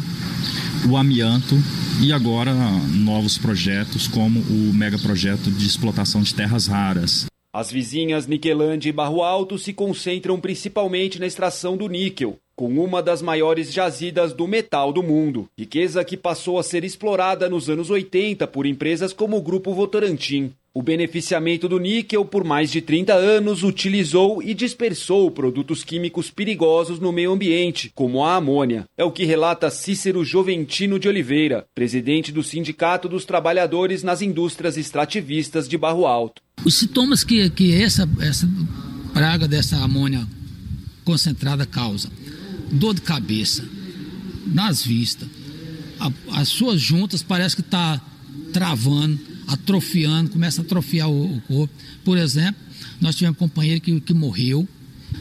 o 0.90 0.98
amianto 0.98 1.58
e 2.02 2.12
agora 2.12 2.54
novos 2.92 3.38
projetos 3.38 4.08
como 4.08 4.42
o 4.42 4.74
megaprojeto 4.74 5.50
de 5.50 5.66
explotação 5.66 6.22
de 6.22 6.34
terras 6.34 6.68
raras. 6.68 7.28
As 7.54 7.72
vizinhas 7.72 8.28
Niquelândia 8.28 8.90
e 8.90 8.94
Barro 8.94 9.24
Alto 9.24 9.58
se 9.58 9.74
concentram 9.74 10.40
principalmente 10.40 11.20
na 11.20 11.26
extração 11.26 11.78
do 11.78 11.88
níquel, 11.88 12.38
com 12.56 12.68
uma 12.80 13.02
das 13.02 13.22
maiores 13.22 13.72
jazidas 13.72 14.34
do 14.34 14.48
metal 14.48 14.92
do 14.92 15.02
mundo, 15.02 15.50
riqueza 15.58 16.04
que 16.04 16.18
passou 16.18 16.60
a 16.60 16.64
ser 16.64 16.84
explorada 16.84 17.48
nos 17.48 17.70
anos 17.70 17.90
80 17.90 18.46
por 18.48 18.66
empresas 18.66 19.14
como 19.14 19.38
o 19.38 19.42
Grupo 19.42 19.74
Votorantim. 19.74 20.54
O 20.78 20.82
beneficiamento 20.84 21.68
do 21.68 21.80
níquel 21.80 22.24
por 22.24 22.44
mais 22.44 22.72
de 22.72 22.82
30 22.82 23.12
anos 23.12 23.64
utilizou 23.64 24.44
e 24.44 24.54
dispersou 24.54 25.32
produtos 25.32 25.84
químicos 25.84 26.30
perigosos 26.30 27.00
no 27.00 27.12
meio 27.12 27.32
ambiente, 27.32 27.92
como 27.96 28.24
a 28.24 28.36
amônia. 28.36 28.86
É 28.96 29.04
o 29.04 29.12
que 29.12 29.26
relata 29.26 29.72
Cícero 29.72 30.24
Joventino 30.24 31.00
de 31.00 31.08
Oliveira, 31.08 31.66
presidente 31.74 32.32
do 32.32 32.44
Sindicato 32.44 33.10
dos 33.10 33.26
Trabalhadores 33.26 34.04
nas 34.04 34.22
Indústrias 34.22 34.78
Extrativistas 34.78 35.68
de 35.68 35.80
Barro 35.80 36.06
Alto. 36.06 36.44
Os 36.64 36.78
sintomas 36.78 37.24
que, 37.24 37.50
que 37.50 37.74
essa, 37.74 38.08
essa 38.22 38.48
praga 39.16 39.48
dessa 39.48 39.78
amônia 39.78 40.28
concentrada 41.04 41.66
causa 41.66 42.08
dor 42.72 42.94
de 42.94 43.02
cabeça, 43.02 43.68
nas 44.46 44.84
vistas. 44.84 45.28
A, 46.00 46.12
as 46.40 46.50
suas 46.50 46.80
juntas 46.80 47.24
parece 47.24 47.56
que 47.56 47.64
está 47.64 48.00
travando, 48.54 49.20
atrofiando, 49.48 50.30
começa 50.32 50.62
a 50.62 50.64
atrofiar 50.64 51.10
o, 51.10 51.38
o, 51.38 51.42
corpo. 51.42 51.74
Por 52.04 52.18
exemplo, 52.18 52.62
nós 53.00 53.16
tivemos 53.16 53.38
um 53.38 53.40
companheiro 53.40 53.82
que, 53.82 54.00
que 54.02 54.14
morreu, 54.14 54.68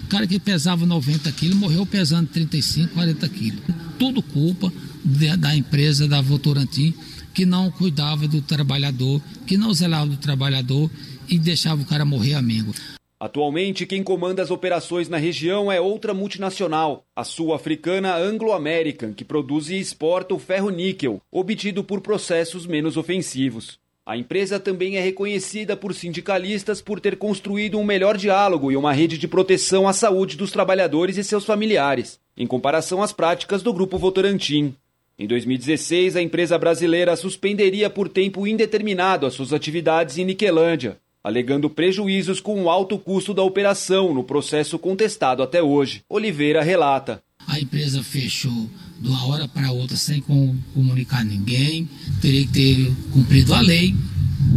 o 0.04 0.06
cara 0.08 0.26
que 0.26 0.38
pesava 0.38 0.84
90 0.84 1.30
quilos 1.32 1.56
morreu 1.56 1.86
pesando 1.86 2.28
35, 2.28 2.94
40 2.94 3.28
quilos. 3.28 3.60
Tudo 3.98 4.22
culpa 4.22 4.72
de, 5.04 5.36
da 5.36 5.54
empresa 5.54 6.08
da 6.08 6.20
Votorantim, 6.20 6.92
que 7.32 7.46
não 7.46 7.70
cuidava 7.70 8.26
do 8.26 8.42
trabalhador, 8.42 9.20
que 9.46 9.56
não 9.56 9.72
zelava 9.72 10.06
do 10.06 10.16
trabalhador 10.16 10.90
e 11.28 11.38
deixava 11.38 11.82
o 11.82 11.86
cara 11.86 12.04
morrer 12.04 12.34
amigo. 12.34 12.72
Atualmente, 13.18 13.86
quem 13.86 14.02
comanda 14.02 14.42
as 14.42 14.50
operações 14.50 15.08
na 15.08 15.16
região 15.16 15.72
é 15.72 15.80
outra 15.80 16.12
multinacional, 16.12 17.02
a 17.16 17.24
sul-africana 17.24 18.14
Anglo 18.14 18.52
American, 18.52 19.14
que 19.14 19.24
produz 19.24 19.70
e 19.70 19.76
exporta 19.76 20.34
o 20.34 20.38
ferro-níquel, 20.38 21.22
obtido 21.32 21.82
por 21.82 22.02
processos 22.02 22.66
menos 22.66 22.96
ofensivos. 22.96 23.78
A 24.06 24.16
empresa 24.16 24.60
também 24.60 24.96
é 24.96 25.00
reconhecida 25.00 25.76
por 25.76 25.92
sindicalistas 25.92 26.80
por 26.80 27.00
ter 27.00 27.16
construído 27.16 27.76
um 27.76 27.82
melhor 27.82 28.16
diálogo 28.16 28.70
e 28.70 28.76
uma 28.76 28.92
rede 28.92 29.18
de 29.18 29.26
proteção 29.26 29.88
à 29.88 29.92
saúde 29.92 30.36
dos 30.36 30.52
trabalhadores 30.52 31.16
e 31.16 31.24
seus 31.24 31.44
familiares, 31.44 32.20
em 32.36 32.46
comparação 32.46 33.02
às 33.02 33.12
práticas 33.12 33.64
do 33.64 33.72
Grupo 33.72 33.98
Votorantim. 33.98 34.76
Em 35.18 35.26
2016, 35.26 36.14
a 36.14 36.22
empresa 36.22 36.56
brasileira 36.56 37.16
suspenderia 37.16 37.90
por 37.90 38.08
tempo 38.08 38.46
indeterminado 38.46 39.26
as 39.26 39.34
suas 39.34 39.52
atividades 39.52 40.18
em 40.18 40.24
Niquelândia, 40.24 40.98
alegando 41.24 41.68
prejuízos 41.68 42.38
com 42.38 42.62
o 42.62 42.70
alto 42.70 42.96
custo 43.00 43.34
da 43.34 43.42
operação 43.42 44.14
no 44.14 44.22
processo 44.22 44.78
contestado 44.78 45.42
até 45.42 45.60
hoje. 45.60 46.04
Oliveira 46.08 46.62
relata. 46.62 47.20
A 47.48 47.58
empresa 47.58 48.04
fechou 48.04 48.70
de 49.00 49.08
uma 49.08 49.24
hora 49.26 49.46
para 49.46 49.70
outra 49.72 49.96
sem 49.96 50.20
comunicar 50.20 51.24
ninguém, 51.24 51.88
teria 52.20 52.46
que 52.46 52.52
ter 52.52 52.92
cumprido 53.12 53.54
a 53.54 53.60
lei, 53.60 53.94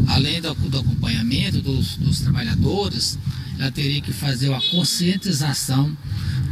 além 0.07 0.41
do, 0.41 0.53
do 0.53 0.79
acompanhamento 0.79 1.61
dos, 1.61 1.97
dos 1.97 2.19
trabalhadores, 2.21 3.17
ela 3.57 3.71
teria 3.71 4.01
que 4.01 4.13
fazer 4.13 4.49
uma 4.49 4.61
conscientização 4.61 5.95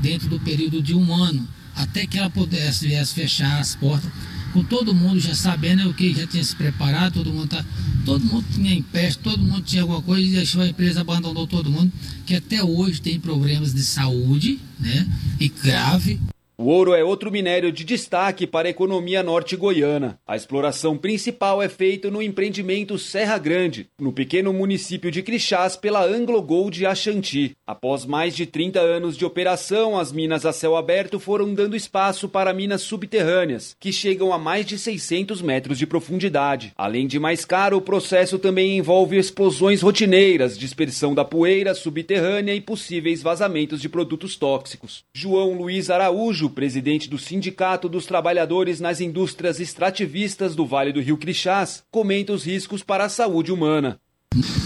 dentro 0.02 0.28
do 0.28 0.40
período 0.40 0.82
de 0.82 0.94
um 0.94 1.14
ano, 1.14 1.48
até 1.76 2.06
que 2.06 2.18
ela 2.18 2.30
pudesse 2.30 2.88
viesse 2.88 3.14
fechar 3.14 3.60
as 3.60 3.76
portas 3.76 4.12
com 4.54 4.64
todo 4.64 4.94
mundo 4.94 5.20
já 5.20 5.36
sabendo 5.36 5.90
o 5.90 5.94
que 5.94 6.14
já 6.14 6.26
tinha 6.26 6.44
se 6.44 6.56
preparado, 6.56 7.14
todo 7.14 7.32
mundo 7.32 7.48
tá, 7.48 7.64
todo 8.06 8.26
mundo 8.26 8.46
tinha 8.54 8.74
empréstimo, 8.74 9.24
todo 9.24 9.44
mundo 9.44 9.62
tinha 9.62 9.84
alguma 9.84 10.02
coisa 10.02 10.28
e 10.28 10.32
deixou 10.32 10.62
a 10.62 10.68
empresa, 10.68 11.02
abandonou 11.02 11.46
todo 11.46 11.70
mundo, 11.70 11.92
que 12.26 12.36
até 12.36 12.64
hoje 12.64 13.02
tem 13.02 13.20
problemas 13.20 13.74
de 13.74 13.84
saúde, 13.84 14.60
né? 14.80 15.08
E 15.40 15.48
grave. 15.50 16.20
O 16.60 16.70
ouro 16.70 16.96
é 16.96 17.04
outro 17.04 17.32
minério 17.32 17.72
de 17.72 17.84
destaque 17.84 18.48
para 18.48 18.68
a 18.68 18.72
economia 18.72 19.22
norte-goiana. 19.22 20.20
A 20.26 20.36
exploração 20.36 20.98
principal 20.98 21.62
é 21.62 21.70
feita 21.70 22.10
no 22.10 22.20
empreendimento 22.20 22.98
Serra 22.98 23.38
Grande, 23.38 23.88
no 24.02 24.12
pequeno 24.12 24.52
município 24.52 25.12
de 25.12 25.22
Crixás, 25.22 25.76
pela 25.76 26.04
Anglo 26.04 26.42
Gold 26.42 26.84
Ashanti. 26.84 27.56
Após 27.68 28.08
mais 28.08 28.36
de 28.36 28.48
30 28.48 28.80
anos 28.80 29.16
de 29.16 29.24
operação, 29.24 30.00
as 30.00 30.12
minas 30.12 30.48
a 30.48 30.52
céu 30.52 30.76
aberto 30.76 31.20
foram 31.20 31.54
dando 31.54 31.76
espaço 31.76 32.28
para 32.28 32.52
minas 32.56 32.82
subterrâneas, 32.82 33.76
que 33.80 33.94
chegam 33.94 34.34
a 34.34 34.40
mais 34.40 34.66
de 34.66 34.80
600 34.80 35.44
metros 35.44 35.78
de 35.78 35.86
profundidade. 35.86 36.74
Além 36.76 37.06
de 37.06 37.20
mais 37.20 37.46
caro, 37.46 37.78
o 37.78 37.82
processo 37.82 38.40
também 38.40 38.80
envolve 38.80 39.16
explosões 39.16 39.84
rotineiras, 39.84 40.58
dispersão 40.58 41.14
da 41.14 41.24
poeira 41.24 41.76
subterrânea 41.76 42.56
e 42.56 42.62
possíveis 42.62 43.22
vazamentos 43.22 43.80
de 43.80 43.88
produtos 43.88 44.36
tóxicos. 44.36 45.04
João 45.14 45.54
Luiz 45.54 45.92
Araújo, 45.92 46.47
presidente 46.50 47.10
do 47.10 47.18
Sindicato 47.18 47.90
dos 47.90 48.06
Trabalhadores 48.06 48.80
nas 48.80 49.02
Indústrias 49.02 49.60
Extrativistas 49.60 50.56
do 50.56 50.66
Vale 50.66 50.94
do 50.94 51.02
Rio 51.02 51.18
Crixás, 51.18 51.84
comenta 51.92 52.34
os 52.34 52.44
riscos 52.44 52.84
para 52.84 53.06
a 53.06 53.10
saúde 53.10 53.52
humana. 53.52 54.00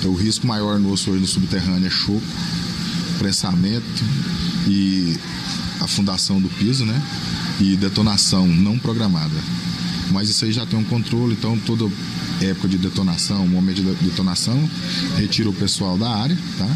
O 0.06 0.14
risco 0.14 0.46
maior 0.46 0.80
nosso 0.80 1.12
hoje 1.12 1.22
no 1.22 1.28
subterrâneo 1.28 1.88
é 1.88 1.90
choco, 1.90 2.22
prensamento 3.20 3.86
e 4.68 5.16
afundação 5.82 6.42
do 6.42 6.50
piso, 6.50 6.86
né? 6.86 7.02
E 7.60 7.76
detonação 7.76 8.48
não 8.48 8.78
programada. 8.78 9.36
Mas 10.12 10.30
isso 10.30 10.45
aí 10.45 10.51
já 10.51 10.66
tem 10.66 10.78
um 10.78 10.84
controle, 10.84 11.34
então 11.34 11.57
toda 11.59 11.89
época 12.41 12.68
de 12.68 12.78
detonação, 12.78 13.47
momento 13.47 13.78
de 13.78 13.93
detonação, 13.95 14.70
retira 15.18 15.49
o 15.49 15.53
pessoal 15.53 15.97
da 15.97 16.09
área, 16.09 16.38
tá? 16.57 16.68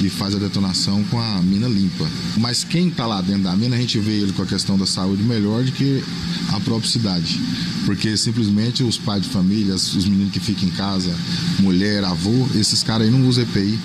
e 0.00 0.10
faz 0.10 0.34
a 0.34 0.38
detonação 0.38 1.04
com 1.04 1.20
a 1.20 1.40
mina 1.42 1.68
limpa. 1.68 2.08
Mas 2.36 2.64
quem 2.64 2.88
está 2.88 3.06
lá 3.06 3.20
dentro 3.20 3.44
da 3.44 3.56
mina, 3.56 3.76
a 3.76 3.78
gente 3.78 3.98
vê 3.98 4.12
ele 4.12 4.32
com 4.32 4.42
a 4.42 4.46
questão 4.46 4.76
da 4.76 4.86
saúde 4.86 5.22
melhor 5.22 5.62
do 5.62 5.72
que 5.72 6.02
a 6.48 6.60
própria 6.60 6.90
cidade. 6.90 7.40
Porque 7.84 8.16
simplesmente 8.16 8.82
os 8.82 8.98
pais 8.98 9.22
de 9.22 9.28
família, 9.28 9.74
os 9.74 10.04
meninos 10.04 10.32
que 10.32 10.40
ficam 10.40 10.68
em 10.68 10.72
casa, 10.72 11.14
mulher, 11.60 12.04
avô, 12.04 12.48
esses 12.54 12.82
caras 12.82 13.06
aí 13.06 13.12
não 13.12 13.28
usam 13.28 13.44
EPI. 13.44 13.78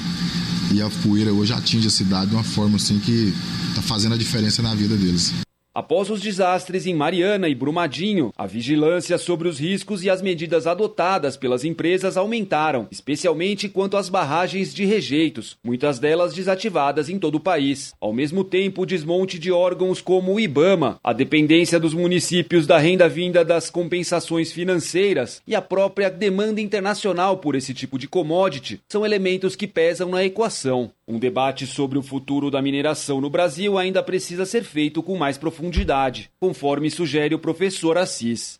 E 0.73 0.81
a 0.81 0.89
poeira 0.89 1.31
hoje 1.31 1.53
atinge 1.53 1.87
a 1.87 1.91
cidade 1.91 2.31
de 2.31 2.35
uma 2.35 2.43
forma 2.43 2.75
assim 2.75 2.99
que 2.99 3.33
está 3.69 3.81
fazendo 3.81 4.15
a 4.15 4.17
diferença 4.17 4.61
na 4.61 4.73
vida 4.73 4.95
deles. 4.95 5.33
Após 5.77 6.09
os 6.09 6.19
desastres 6.21 6.87
em 6.87 6.95
Mariana 6.95 7.47
e 7.47 7.53
Brumadinho, 7.53 8.33
a 8.35 8.47
vigilância 8.47 9.15
sobre 9.15 9.47
os 9.47 9.59
riscos 9.59 10.03
e 10.03 10.09
as 10.09 10.23
medidas 10.23 10.65
adotadas 10.65 11.37
pelas 11.37 11.63
empresas 11.63 12.17
aumentaram, 12.17 12.87
especialmente 12.89 13.69
quanto 13.69 13.95
às 13.95 14.09
barragens 14.09 14.73
de 14.73 14.85
rejeitos, 14.85 15.55
muitas 15.63 15.99
delas 15.99 16.33
desativadas 16.33 17.09
em 17.09 17.19
todo 17.19 17.35
o 17.35 17.39
país. 17.39 17.93
Ao 18.01 18.11
mesmo 18.11 18.43
tempo, 18.43 18.81
o 18.81 18.85
desmonte 18.87 19.37
de 19.37 19.51
órgãos 19.51 20.01
como 20.01 20.33
o 20.33 20.39
IBAMA, 20.39 20.99
a 21.03 21.13
dependência 21.13 21.79
dos 21.79 21.93
municípios 21.93 22.65
da 22.65 22.79
renda 22.79 23.07
vinda 23.07 23.45
das 23.45 23.69
compensações 23.69 24.51
financeiras 24.51 25.43
e 25.45 25.53
a 25.53 25.61
própria 25.61 26.09
demanda 26.09 26.59
internacional 26.59 27.37
por 27.37 27.53
esse 27.53 27.71
tipo 27.71 27.99
de 27.99 28.07
commodity 28.07 28.81
são 28.89 29.05
elementos 29.05 29.55
que 29.55 29.67
pesam 29.67 30.09
na 30.09 30.23
equação. 30.23 30.91
Um 31.09 31.17
debate 31.17 31.65
sobre 31.65 31.97
o 31.97 32.01
futuro 32.01 32.51
da 32.51 32.61
mineração 32.61 33.21
no 33.21 33.29
Brasil 33.29 33.77
ainda 33.77 34.03
precisa 34.03 34.45
ser 34.45 34.65
feito 34.65 35.01
com 35.01 35.17
mais 35.17 35.37
profundidade, 35.37 36.29
conforme 36.37 36.91
sugere 36.91 37.33
o 37.33 37.39
professor 37.39 37.97
Assis. 37.97 38.59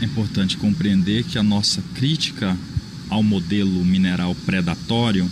É 0.00 0.06
importante 0.06 0.56
compreender 0.56 1.24
que 1.24 1.36
a 1.36 1.42
nossa 1.42 1.82
crítica 1.94 2.56
ao 3.10 3.22
modelo 3.22 3.84
mineral 3.84 4.34
predatório 4.46 5.28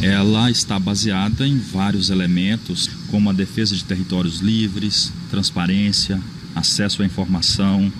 ela 0.00 0.50
está 0.50 0.78
baseada 0.78 1.46
em 1.46 1.58
vários 1.58 2.08
elementos, 2.08 2.88
como 3.10 3.28
a 3.28 3.34
defesa 3.34 3.76
de 3.76 3.84
territórios 3.84 4.40
livres, 4.40 5.12
transparência, 5.30 6.18
acesso 6.54 7.02
à 7.02 7.04
informação, 7.04 7.92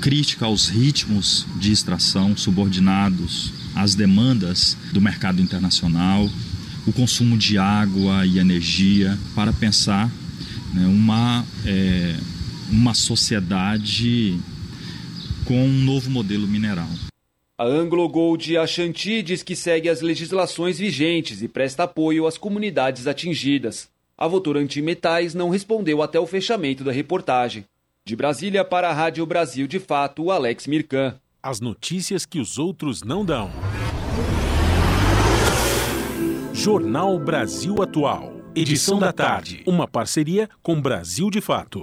crítica 0.00 0.46
aos 0.46 0.68
ritmos 0.68 1.46
de 1.60 1.70
extração 1.70 2.36
subordinados 2.36 3.52
às 3.76 3.94
demandas 3.94 4.76
do 4.92 5.00
mercado 5.00 5.40
internacional 5.40 6.28
o 6.88 6.92
consumo 6.92 7.36
de 7.36 7.58
água 7.58 8.24
e 8.24 8.38
energia, 8.38 9.18
para 9.34 9.52
pensar 9.52 10.10
né, 10.72 10.86
uma, 10.86 11.44
é, 11.66 12.16
uma 12.70 12.94
sociedade 12.94 14.40
com 15.44 15.62
um 15.64 15.82
novo 15.84 16.08
modelo 16.08 16.48
mineral. 16.48 16.88
A 17.58 17.64
Anglo 17.64 18.08
Gold 18.08 18.56
Ashanti 18.56 19.22
diz 19.22 19.42
que 19.42 19.54
segue 19.54 19.88
as 19.88 20.00
legislações 20.00 20.78
vigentes 20.78 21.42
e 21.42 21.48
presta 21.48 21.82
apoio 21.82 22.26
às 22.26 22.38
comunidades 22.38 23.06
atingidas. 23.06 23.88
A 24.16 24.26
Votorantim 24.26 24.80
Metais 24.80 25.34
não 25.34 25.50
respondeu 25.50 26.02
até 26.02 26.18
o 26.18 26.26
fechamento 26.26 26.84
da 26.84 26.92
reportagem. 26.92 27.64
De 28.04 28.16
Brasília 28.16 28.64
para 28.64 28.88
a 28.88 28.94
Rádio 28.94 29.26
Brasil 29.26 29.66
de 29.66 29.78
Fato, 29.78 30.30
Alex 30.30 30.66
Mirkan. 30.66 31.16
As 31.42 31.60
notícias 31.60 32.24
que 32.24 32.40
os 32.40 32.58
outros 32.58 33.02
não 33.02 33.24
dão. 33.24 33.50
Jornal 36.60 37.20
Brasil 37.20 37.80
Atual. 37.80 38.32
Edição 38.52 38.98
da 38.98 39.12
tarde. 39.12 39.62
Uma 39.64 39.86
parceria 39.86 40.50
com 40.60 40.82
Brasil 40.82 41.30
de 41.30 41.40
Fato. 41.40 41.80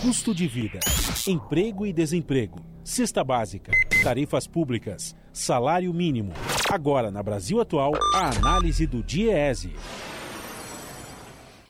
Custo 0.00 0.34
de 0.34 0.48
vida, 0.48 0.80
emprego 1.28 1.84
e 1.84 1.92
desemprego, 1.92 2.58
cesta 2.82 3.22
básica, 3.22 3.72
tarifas 4.02 4.46
públicas, 4.46 5.14
salário 5.34 5.92
mínimo. 5.92 6.32
Agora, 6.72 7.10
na 7.10 7.22
Brasil 7.22 7.60
Atual, 7.60 7.92
a 8.14 8.30
análise 8.30 8.86
do 8.86 9.02
DIEESE. 9.02 9.74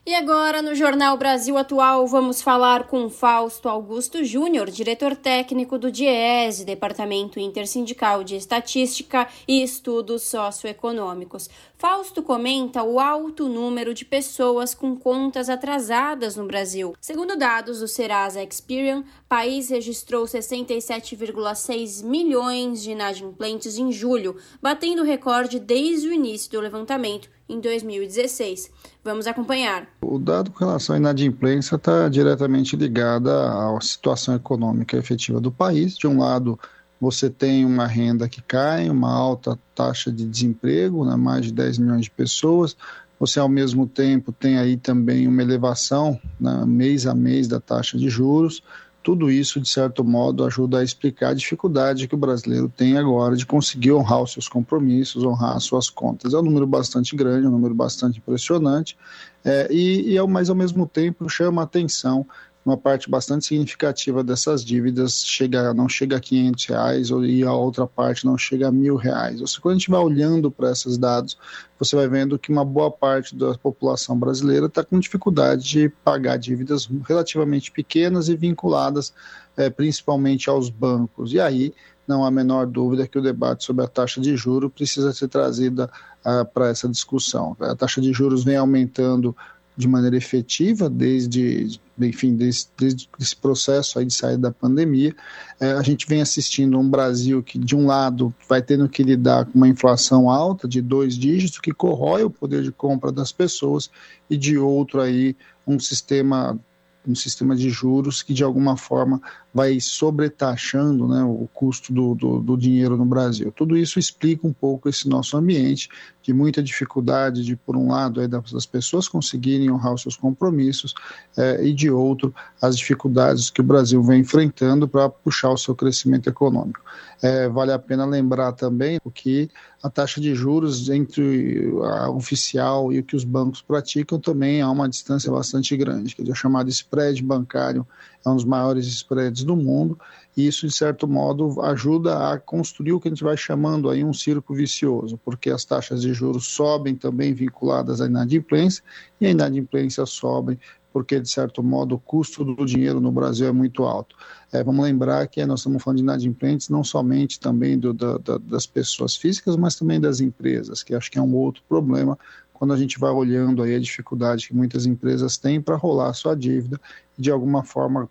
E 0.07 0.14
agora, 0.14 0.62
no 0.62 0.74
Jornal 0.74 1.14
Brasil 1.18 1.59
Atual, 1.59 2.07
vamos 2.07 2.40
falar 2.40 2.84
com 2.84 3.11
Fausto 3.11 3.68
Augusto 3.68 4.24
Júnior, 4.24 4.70
diretor 4.70 5.14
técnico 5.14 5.78
do 5.78 5.90
DIESE, 5.90 6.64
Departamento 6.64 7.38
Intersindical 7.38 8.24
de 8.24 8.34
Estatística 8.34 9.28
e 9.46 9.62
Estudos 9.62 10.22
Socioeconômicos. 10.22 11.51
Fausto 11.76 12.22
comenta 12.22 12.82
o 12.82 12.98
alto 12.98 13.46
número 13.46 13.92
de 13.92 14.07
pessoas 14.07 14.74
com 14.74 14.96
contas 14.96 15.51
atrasadas 15.51 16.34
no 16.34 16.46
Brasil. 16.46 16.94
Segundo 16.98 17.36
dados 17.36 17.80
do 17.80 17.86
Serasa 17.86 18.42
Experian, 18.42 19.01
o 19.01 19.28
país 19.28 19.68
registrou 19.68 20.24
67,6 20.24 22.03
milhões 22.03 22.82
de 22.82 22.92
inadimplentes 22.92 23.76
em 23.76 23.92
julho, 23.92 24.36
batendo 24.62 25.03
o 25.03 25.07
recorde 25.07 25.61
desde 25.61 26.09
o 26.09 26.12
início 26.12 26.51
do 26.51 26.61
levantamento 26.61 27.28
em 27.51 27.61
2016. 27.61 28.70
Vamos 29.03 29.26
acompanhar. 29.26 29.86
O 30.03 30.18
dado 30.18 30.51
com 30.51 30.64
relação 30.64 30.94
à 30.94 30.98
inadimplência 30.98 31.76
está 31.76 32.09
diretamente 32.09 32.76
ligada 32.76 33.30
à 33.32 33.78
situação 33.80 34.34
econômica 34.34 34.96
efetiva 34.96 35.40
do 35.40 35.51
país. 35.51 35.96
De 35.96 36.07
um 36.07 36.18
lado, 36.18 36.59
você 37.01 37.30
tem 37.30 37.64
uma 37.64 37.86
renda 37.86 38.28
que 38.28 38.42
cai, 38.42 38.90
uma 38.90 39.11
alta 39.11 39.59
taxa 39.74 40.12
de 40.12 40.26
desemprego, 40.26 41.05
né, 41.05 41.16
mais 41.16 41.46
de 41.46 41.53
10 41.53 41.78
milhões 41.78 42.03
de 42.03 42.11
pessoas. 42.11 42.76
Você, 43.18 43.40
ao 43.40 43.48
mesmo 43.48 43.86
tempo, 43.86 44.32
tem 44.32 44.59
aí 44.59 44.76
também 44.76 45.26
uma 45.26 45.42
elevação 45.42 46.20
né, 46.38 46.64
mês 46.66 47.07
a 47.07 47.14
mês 47.14 47.48
da 47.48 47.59
taxa 47.59 47.96
de 47.96 48.09
juros. 48.11 48.62
Tudo 49.03 49.30
isso, 49.30 49.61
de 49.61 49.68
certo 49.68 50.05
modo, 50.05 50.44
ajuda 50.44 50.78
a 50.78 50.84
explicar 50.84 51.30
a 51.30 51.34
dificuldade 51.34 52.07
que 52.07 52.14
o 52.14 52.18
brasileiro 52.18 52.68
tem 52.68 52.98
agora 52.98 53.34
de 53.34 53.46
conseguir 53.46 53.92
honrar 53.92 54.22
os 54.22 54.32
seus 54.32 54.46
compromissos, 54.46 55.24
honrar 55.24 55.57
as 55.57 55.64
suas 55.64 55.88
contas. 55.88 56.34
É 56.34 56.38
um 56.38 56.42
número 56.42 56.66
bastante 56.66 57.16
grande, 57.16 57.46
um 57.46 57.51
número 57.51 57.74
bastante 57.74 58.18
impressionante, 58.18 58.96
é, 59.42 59.68
e, 59.72 60.14
e, 60.14 60.26
mas 60.26 60.51
ao 60.51 60.57
mesmo 60.57 60.86
tempo 60.86 61.28
chama 61.28 61.62
a 61.62 61.64
atenção 61.64 62.26
uma 62.65 62.77
parte 62.77 63.11
bastante 63.11 63.47
significativa 63.47 64.23
dessas 64.23 64.65
dívidas 64.65 65.25
chega, 65.25 65.73
não 65.73 65.89
chega 65.89 66.17
a 66.17 66.21
500 66.21 66.67
reais 66.67 67.09
e 67.11 67.43
a 67.43 67.53
outra 67.53 67.87
parte 67.87 68.27
não 68.27 68.37
chega 68.37 68.69
a 68.69 68.73
mil 68.73 68.97
reais. 68.97 69.41
Ou 69.41 69.47
seja, 69.47 69.61
quando 69.61 69.77
a 69.77 69.79
gente 69.79 69.91
vai 69.91 70.01
olhando 70.01 70.51
para 70.51 70.71
esses 70.71 70.99
dados, 70.99 71.39
você 71.79 71.97
vai 71.97 72.07
vendo 72.07 72.39
que 72.39 72.53
uma 72.53 72.65
boa 72.65 72.91
parte 72.91 73.35
da 73.35 73.55
população 73.57 74.19
brasileira 74.19 74.67
está 74.67 74.85
com 74.85 74.99
dificuldade 74.99 75.65
de 75.65 75.89
pagar 75.89 76.37
dívidas 76.37 76.89
relativamente 77.09 77.73
pequenas 77.73 78.29
e 78.29 78.37
vinculadas 78.37 79.15
é, 79.57 79.71
principalmente 79.71 80.49
aos 80.51 80.69
bancos. 80.69 81.33
E 81.33 81.41
aí 81.41 81.73
não 82.07 82.25
há 82.25 82.31
menor 82.31 82.67
dúvida 82.67 83.07
que 83.07 83.19
o 83.19 83.23
debate 83.23 83.65
sobre 83.65 83.85
a 83.85 83.89
taxa 83.89 84.21
de 84.21 84.37
juros 84.37 84.73
precisa 84.73 85.13
ser 85.13 85.29
trazida 85.29 85.89
uh, 86.25 86.45
para 86.53 86.69
essa 86.69 86.89
discussão. 86.89 87.57
A 87.61 87.75
taxa 87.77 88.01
de 88.01 88.13
juros 88.13 88.43
vem 88.43 88.57
aumentando 88.57 89.37
de 89.77 89.89
maneira 89.89 90.16
efetiva 90.16 90.91
desde, 90.91 91.81
enfim, 91.99 92.35
desde, 92.35 92.68
desde 92.77 93.09
esse 93.18 93.35
processo 93.35 93.99
aí 93.99 94.05
de 94.05 94.12
saída 94.12 94.43
da 94.43 94.51
pandemia. 94.51 95.14
É, 95.59 95.73
a 95.73 95.83
gente 95.83 96.07
vem 96.07 96.21
assistindo 96.21 96.79
um 96.79 96.89
Brasil 96.89 97.43
que, 97.43 97.59
de 97.59 97.75
um 97.75 97.87
lado, 97.87 98.35
vai 98.49 98.61
tendo 98.61 98.89
que 98.89 99.03
lidar 99.03 99.47
com 99.47 99.53
uma 99.55 99.68
inflação 99.68 100.29
alta 100.29 100.68
de 100.68 100.83
dois 100.83 101.16
dígitos, 101.16 101.61
que 101.61 101.73
corrói 101.73 102.25
o 102.25 102.31
poder 102.31 102.62
de 102.62 102.73
compra 102.73 103.11
das 103.11 103.33
pessoas, 103.33 103.91
e 104.29 104.37
de 104.37 104.59
outro 104.59 105.01
aí, 105.01 105.37
um 105.66 105.79
sistema 105.79 106.59
um 107.07 107.14
sistema 107.14 107.57
de 107.57 107.71
juros 107.71 108.23
que 108.23 108.35
de 108.35 108.45
alguma 108.45 108.77
forma 108.77 109.23
vai 109.53 109.80
sobretaxando 109.80 111.09
né, 111.09 111.24
o 111.24 111.48
custo 111.53 111.92
do, 111.92 112.14
do, 112.14 112.38
do, 112.40 112.57
dinheiro 112.57 112.96
no 112.96 113.05
Brasil. 113.05 113.53
Tudo 113.53 113.76
isso 113.76 113.98
explica 113.98 114.46
um 114.46 114.53
pouco 114.53 114.88
esse 114.88 115.09
nosso 115.09 115.36
ambiente 115.36 115.88
de 116.22 116.32
muita 116.32 116.62
dificuldade 116.62 117.44
de, 117.44 117.57
por 117.57 117.76
um 117.76 117.88
lado, 117.88 118.26
das 118.28 118.66
pessoas 118.66 119.09
conseguirem 119.09 119.70
honrar 119.70 119.94
os 119.94 120.03
seus 120.03 120.16
compromissos 120.16 120.94
é, 121.36 121.64
e, 121.64 121.72
de 121.72 121.90
outro, 121.90 122.32
as 122.62 122.76
dificuldades 122.76 123.51
que 123.51 123.61
o 123.61 123.64
Brasil 123.64 124.03
vem 124.03 124.20
enfrentando 124.20 124.86
para 124.86 125.09
puxar 125.09 125.51
o 125.51 125.59
seu 125.59 125.74
crescimento 125.74 126.28
econômico. 126.28 126.80
É, 127.22 127.48
vale 127.48 127.72
a 127.72 127.78
pena 127.78 128.05
lembrar 128.05 128.53
também 128.53 129.01
que 129.12 129.51
a 129.82 129.90
taxa 129.90 130.20
de 130.20 130.34
juros 130.34 130.88
entre 130.88 131.70
a 131.82 132.11
oficial 132.11 132.92
e 132.92 132.98
o 132.98 133.03
que 133.03 133.16
os 133.16 133.24
bancos 133.24 133.62
praticam 133.62 134.18
também 134.18 134.61
há 134.61 134.70
uma 134.70 134.88
distância 134.88 135.30
bastante 135.30 135.76
grande, 135.76 136.14
que 136.14 136.30
é 136.30 136.34
chamado 136.34 136.68
spread 136.68 137.22
bancário, 137.22 137.86
é 138.25 138.29
um 138.29 138.37
dos 138.37 138.45
maiores 138.45 138.87
spreads 138.87 139.45
do 139.45 139.57
mundo, 139.57 139.99
e 140.37 140.47
isso, 140.47 140.66
de 140.66 140.73
certo 140.73 141.09
modo, 141.09 141.61
ajuda 141.62 142.33
a 142.33 142.39
construir 142.39 142.93
o 142.93 143.01
que 143.01 143.09
a 143.09 143.11
gente 143.11 143.25
vai 143.25 143.37
chamando 143.37 143.91
aí 143.91 144.05
um 144.05 144.12
círculo 144.12 144.59
vicioso, 144.59 145.18
porque 145.25 145.51
as 145.51 145.64
taxas 145.64 146.03
de 146.03 146.12
juros 146.12 146.47
sobem 146.47 146.95
também 146.95 147.33
vinculadas 147.35 148.01
à 148.01 148.07
inadimplência, 148.07 148.83
e 149.21 149.27
a 149.27 149.31
inadimplência 149.31 150.05
sobe 150.07 150.59
porque, 150.93 151.21
de 151.21 151.29
certo 151.29 151.62
modo, 151.62 151.95
o 151.95 151.99
custo 151.99 152.45
do 152.45 152.64
dinheiro 152.64 153.01
no 153.01 153.12
Brasil 153.12 153.47
é 153.47 153.53
muito 153.53 153.85
alto. 153.85 154.16
É, 154.53 154.62
vamos 154.62 154.85
lembrar 154.85 155.27
que 155.29 155.45
nós 155.47 155.61
estamos 155.61 155.83
falando 155.83 155.99
de 155.99 156.03
inadimplentes 156.03 156.68
não 156.68 156.83
somente 156.83 157.39
também 157.39 157.79
do, 157.79 157.95
da, 157.95 158.18
da, 158.18 158.39
das 158.39 158.66
pessoas 158.66 159.14
físicas, 159.14 159.57
mas 159.57 159.77
também 159.77 160.01
das 160.01 160.21
empresas, 160.21 160.83
que 160.83 160.95
acho 160.95 161.11
que 161.11 161.18
é 161.18 161.23
um 161.23 161.35
outro 161.35 161.62
problema 161.68 162.18
quando 162.61 162.75
a 162.75 162.77
gente 162.77 162.99
vai 162.99 163.11
olhando 163.11 163.63
aí 163.63 163.75
a 163.75 163.81
dificuldade 163.81 164.47
que 164.47 164.55
muitas 164.55 164.85
empresas 164.85 165.39
têm 165.39 165.63
para 165.63 165.77
rolar 165.77 166.13
sua 166.13 166.37
dívida 166.37 166.79
e, 167.19 167.23
de 167.23 167.31
alguma 167.31 167.65
forma, 167.65 168.07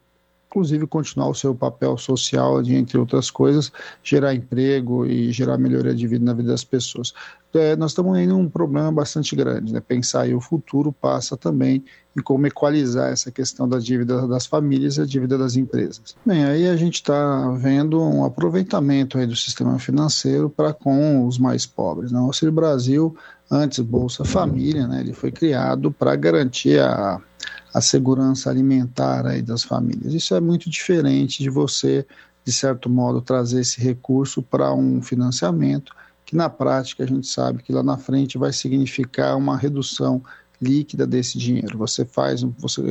inclusive 0.47 0.87
continuar 0.87 1.29
o 1.29 1.35
seu 1.35 1.53
papel 1.53 1.95
social, 1.99 2.59
entre 2.63 2.97
outras 2.97 3.29
coisas, 3.29 3.71
gerar 4.03 4.33
emprego 4.33 5.05
e 5.05 5.31
gerar 5.31 5.59
melhoria 5.59 5.93
de 5.93 6.07
vida 6.07 6.25
na 6.25 6.33
vida 6.33 6.49
das 6.49 6.63
pessoas. 6.63 7.13
É, 7.53 7.75
nós 7.75 7.91
estamos 7.91 8.17
em 8.17 8.31
um 8.31 8.49
problema 8.49 8.91
bastante 8.91 9.35
grande, 9.35 9.71
né? 9.71 9.79
pensar 9.79 10.21
aí 10.21 10.33
o 10.33 10.41
futuro 10.41 10.91
passa 10.91 11.37
também 11.37 11.83
em 12.17 12.21
como 12.21 12.47
equalizar 12.47 13.11
essa 13.11 13.29
questão 13.29 13.69
da 13.69 13.77
dívida 13.77 14.27
das 14.27 14.47
famílias 14.47 14.97
e 14.97 15.01
a 15.01 15.05
dívida 15.05 15.37
das 15.37 15.55
empresas. 15.55 16.15
Bem, 16.25 16.43
aí 16.43 16.67
a 16.67 16.75
gente 16.75 16.95
está 16.95 17.51
vendo 17.51 18.01
um 18.01 18.25
aproveitamento 18.25 19.19
aí 19.19 19.27
do 19.27 19.35
sistema 19.35 19.77
financeiro 19.77 20.49
para 20.49 20.73
com 20.73 21.27
os 21.27 21.37
mais 21.37 21.67
pobres. 21.67 22.11
Né? 22.11 22.19
O 22.19 22.51
Brasil, 22.51 23.15
antes 23.49 23.79
Bolsa 23.79 24.23
Família, 24.23 24.87
né? 24.87 25.01
ele 25.01 25.13
foi 25.13 25.31
criado 25.31 25.91
para 25.91 26.15
garantir 26.15 26.79
a 26.79 27.21
a 27.73 27.81
segurança 27.81 28.49
alimentar 28.49 29.25
aí 29.25 29.41
das 29.41 29.63
famílias. 29.63 30.13
Isso 30.13 30.33
é 30.35 30.39
muito 30.39 30.69
diferente 30.69 31.43
de 31.43 31.49
você, 31.49 32.05
de 32.43 32.51
certo 32.51 32.89
modo, 32.89 33.21
trazer 33.21 33.61
esse 33.61 33.79
recurso 33.79 34.41
para 34.41 34.73
um 34.73 35.01
financiamento 35.01 35.93
que 36.25 36.35
na 36.35 36.49
prática 36.49 37.03
a 37.03 37.07
gente 37.07 37.27
sabe 37.27 37.63
que 37.63 37.73
lá 37.73 37.81
na 37.81 37.97
frente 37.97 38.37
vai 38.37 38.53
significar 38.53 39.35
uma 39.35 39.57
redução 39.57 40.23
líquida 40.61 41.07
desse 41.07 41.37
dinheiro. 41.37 41.77
Você 41.77 42.03
faz, 42.03 42.43
você, 42.57 42.81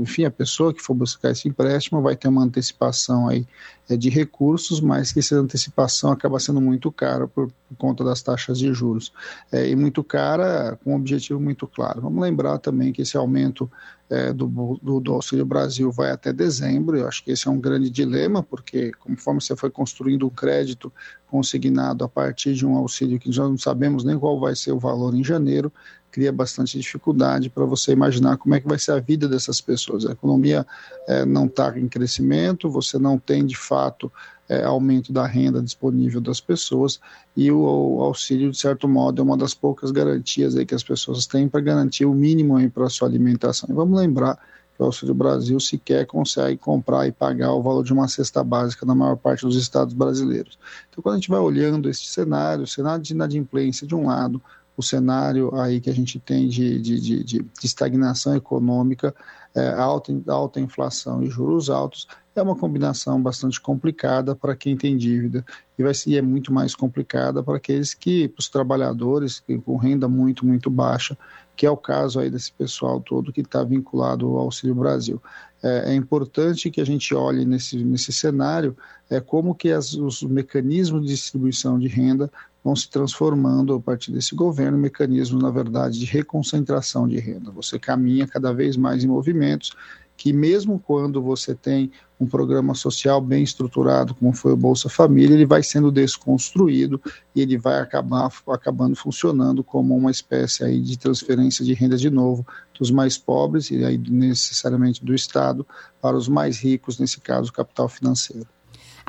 enfim, 0.00 0.24
a 0.24 0.30
pessoa 0.30 0.72
que 0.72 0.80
for 0.80 0.94
buscar 0.94 1.30
esse 1.30 1.48
empréstimo 1.48 2.00
vai 2.00 2.14
ter 2.14 2.28
uma 2.28 2.44
antecipação 2.44 3.28
aí 3.28 3.46
é, 3.88 3.96
de 3.96 4.08
recursos, 4.08 4.80
mas 4.80 5.12
que 5.12 5.18
essa 5.18 5.34
antecipação 5.36 6.12
acaba 6.12 6.38
sendo 6.38 6.60
muito 6.60 6.92
cara 6.92 7.26
por, 7.26 7.50
por 7.68 7.76
conta 7.76 8.04
das 8.04 8.22
taxas 8.22 8.58
de 8.58 8.72
juros. 8.72 9.12
É, 9.50 9.68
e 9.68 9.74
muito 9.74 10.04
cara 10.04 10.78
com 10.84 10.92
um 10.92 10.96
objetivo 10.96 11.40
muito 11.40 11.66
claro. 11.66 12.02
Vamos 12.02 12.22
lembrar 12.22 12.58
também 12.58 12.92
que 12.92 13.02
esse 13.02 13.16
aumento 13.16 13.68
é, 14.08 14.32
do, 14.32 14.46
do, 14.80 15.00
do, 15.00 15.12
Auxílio 15.12 15.44
Brasil 15.44 15.90
vai 15.90 16.10
até 16.10 16.32
dezembro. 16.32 16.96
Eu 16.96 17.08
acho 17.08 17.24
que 17.24 17.32
esse 17.32 17.48
é 17.48 17.50
um 17.50 17.60
grande 17.60 17.90
dilema, 17.90 18.42
porque 18.42 18.92
conforme 18.92 19.40
você 19.40 19.56
foi 19.56 19.70
construindo 19.70 20.26
um 20.26 20.30
crédito 20.30 20.92
consignado 21.26 22.04
a 22.04 22.08
partir 22.08 22.54
de 22.54 22.64
um 22.64 22.76
auxílio 22.76 23.18
que 23.18 23.28
nós 23.28 23.36
não 23.36 23.58
sabemos 23.58 24.04
nem 24.04 24.18
qual 24.18 24.38
vai 24.40 24.54
ser 24.56 24.72
o 24.72 24.78
valor 24.78 25.14
em 25.14 25.22
janeiro, 25.22 25.72
cria 26.10 26.32
bastante 26.32 26.78
dificuldade 26.78 27.50
para 27.50 27.64
você 27.64 27.92
imaginar 27.92 28.36
como 28.36 28.54
é 28.54 28.60
que 28.60 28.68
vai 28.68 28.78
ser 28.78 28.92
a 28.92 29.00
vida 29.00 29.28
dessas 29.28 29.60
pessoas. 29.60 30.06
A 30.06 30.12
economia 30.12 30.66
é, 31.06 31.24
não 31.24 31.46
está 31.46 31.78
em 31.78 31.88
crescimento, 31.88 32.70
você 32.70 32.98
não 32.98 33.18
tem 33.18 33.44
de 33.44 33.56
fato 33.56 34.10
é, 34.48 34.64
aumento 34.64 35.12
da 35.12 35.26
renda 35.26 35.62
disponível 35.62 36.20
das 36.20 36.40
pessoas 36.40 36.98
e 37.36 37.52
o, 37.52 37.60
o, 37.60 38.02
auxílio, 38.02 38.50
de 38.50 38.58
certo 38.58 38.88
modo, 38.88 39.20
é 39.20 39.24
uma 39.24 39.36
das 39.36 39.54
poucas 39.54 39.90
garantias 39.90 40.56
aí 40.56 40.64
que 40.64 40.74
as 40.74 40.82
pessoas 40.82 41.26
têm 41.26 41.48
para 41.48 41.60
garantir 41.60 42.04
o 42.04 42.14
mínimo 42.14 42.56
para 42.70 42.86
a 42.86 42.90
sua 42.90 43.06
alimentação. 43.06 43.68
E 43.70 43.74
vamos 43.74 43.98
lembrar 43.98 44.36
que 44.74 44.82
o 44.82 44.86
Auxílio 44.86 45.14
Brasil 45.14 45.58
sequer 45.60 46.06
consegue 46.06 46.56
comprar 46.56 47.06
e 47.06 47.12
pagar 47.12 47.52
o 47.52 47.62
valor 47.62 47.84
de 47.84 47.92
uma 47.92 48.08
cesta 48.08 48.42
básica 48.42 48.86
na 48.86 48.94
maior 48.94 49.16
parte 49.16 49.44
dos 49.44 49.56
estados 49.56 49.92
brasileiros. 49.92 50.58
Então, 50.88 51.02
quando 51.02 51.16
a 51.16 51.18
gente 51.18 51.28
vai 51.28 51.40
olhando 51.40 51.90
esse 51.90 52.04
cenário, 52.04 52.64
o 52.64 52.66
cenário 52.66 53.02
de 53.02 53.12
inadimplência 53.12 53.86
de 53.86 53.94
um 53.94 54.06
lado, 54.06 54.40
o 54.78 54.82
cenário 54.82 55.52
aí 55.56 55.80
que 55.80 55.90
a 55.90 55.92
gente 55.92 56.20
tem 56.20 56.46
de, 56.46 56.80
de, 56.80 57.00
de, 57.00 57.24
de 57.24 57.44
estagnação 57.64 58.36
econômica, 58.36 59.12
é, 59.52 59.70
alta, 59.72 60.12
alta 60.28 60.60
inflação 60.60 61.20
e 61.20 61.28
juros 61.28 61.68
altos, 61.68 62.06
é 62.36 62.40
uma 62.40 62.54
combinação 62.54 63.20
bastante 63.20 63.60
complicada 63.60 64.36
para 64.36 64.54
quem 64.54 64.76
tem 64.76 64.96
dívida 64.96 65.44
e 65.76 65.82
vai 65.82 65.92
ser 65.92 66.16
é 66.16 66.22
muito 66.22 66.52
mais 66.52 66.76
complicada 66.76 67.42
para 67.42 67.56
aqueles 67.56 67.92
que, 67.92 68.28
para 68.28 68.38
os 68.38 68.48
trabalhadores 68.48 69.42
com 69.64 69.76
renda 69.76 70.06
muito, 70.06 70.46
muito 70.46 70.70
baixa, 70.70 71.18
que 71.56 71.66
é 71.66 71.70
o 71.70 71.76
caso 71.76 72.20
aí 72.20 72.30
desse 72.30 72.52
pessoal 72.52 73.00
todo 73.00 73.32
que 73.32 73.40
está 73.40 73.64
vinculado 73.64 74.26
ao 74.26 74.38
Auxílio 74.38 74.76
Brasil. 74.76 75.20
É, 75.62 75.92
é, 75.92 75.94
importante 75.94 76.70
que 76.70 76.80
a 76.80 76.86
gente 76.86 77.12
olhe 77.14 77.44
nesse, 77.44 77.82
nesse 77.82 78.12
cenário 78.12 78.76
é, 79.10 79.20
como 79.20 79.54
que 79.54 79.72
as, 79.72 79.92
os 79.92 80.22
mecanismos 80.22 81.02
de 81.02 81.08
distribuição 81.08 81.78
de 81.78 81.88
renda 81.88 82.30
vão 82.62 82.76
se 82.76 82.88
transformando 82.88 83.74
a 83.74 83.80
partir 83.80 84.12
desse 84.12 84.34
governo, 84.34 84.78
mecanismos, 84.78 85.42
na 85.42 85.50
verdade, 85.50 85.98
de 85.98 86.04
reconcentração 86.04 87.08
de 87.08 87.18
renda. 87.18 87.50
Você 87.50 87.78
caminha 87.78 88.26
cada 88.26 88.52
vez 88.52 88.76
mais 88.76 89.02
em 89.02 89.08
movimentos 89.08 89.72
que 90.18 90.32
mesmo 90.32 90.80
quando 90.80 91.22
você 91.22 91.54
tem 91.54 91.92
um 92.20 92.26
programa 92.26 92.74
social 92.74 93.20
bem 93.20 93.44
estruturado, 93.44 94.16
como 94.16 94.32
foi 94.34 94.52
o 94.52 94.56
Bolsa 94.56 94.88
Família, 94.88 95.32
ele 95.32 95.46
vai 95.46 95.62
sendo 95.62 95.92
desconstruído 95.92 97.00
e 97.32 97.40
ele 97.40 97.56
vai 97.56 97.80
acabar 97.80 98.28
acabando 98.48 98.96
funcionando 98.96 99.62
como 99.62 99.96
uma 99.96 100.10
espécie 100.10 100.64
aí 100.64 100.80
de 100.82 100.98
transferência 100.98 101.64
de 101.64 101.72
renda 101.72 101.96
de 101.96 102.10
novo 102.10 102.44
dos 102.76 102.90
mais 102.90 103.16
pobres 103.16 103.70
e 103.70 103.84
aí 103.84 103.96
necessariamente 103.96 105.04
do 105.04 105.14
Estado 105.14 105.64
para 106.02 106.16
os 106.16 106.26
mais 106.26 106.58
ricos, 106.58 106.98
nesse 106.98 107.20
caso, 107.20 107.52
capital 107.52 107.88
financeiro. 107.88 108.57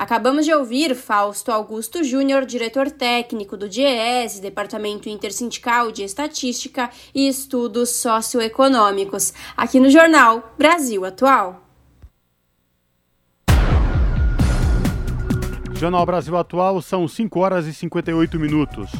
Acabamos 0.00 0.46
de 0.46 0.54
ouvir 0.54 0.94
Fausto 0.94 1.52
Augusto 1.52 2.02
Júnior, 2.02 2.46
diretor 2.46 2.90
técnico 2.90 3.54
do 3.54 3.68
DIEESE, 3.68 4.40
Departamento 4.40 5.10
Intersindical 5.10 5.92
de 5.92 6.02
Estatística 6.02 6.88
e 7.14 7.28
Estudos 7.28 7.90
Socioeconômicos, 7.96 9.34
aqui 9.54 9.78
no 9.78 9.90
jornal 9.90 10.54
Brasil 10.56 11.04
Atual. 11.04 11.62
Jornal 15.74 16.06
Brasil 16.06 16.34
Atual 16.34 16.80
são 16.80 17.06
5 17.06 17.38
horas 17.38 17.66
e 17.66 17.74
58 17.74 18.40
minutos. 18.40 18.90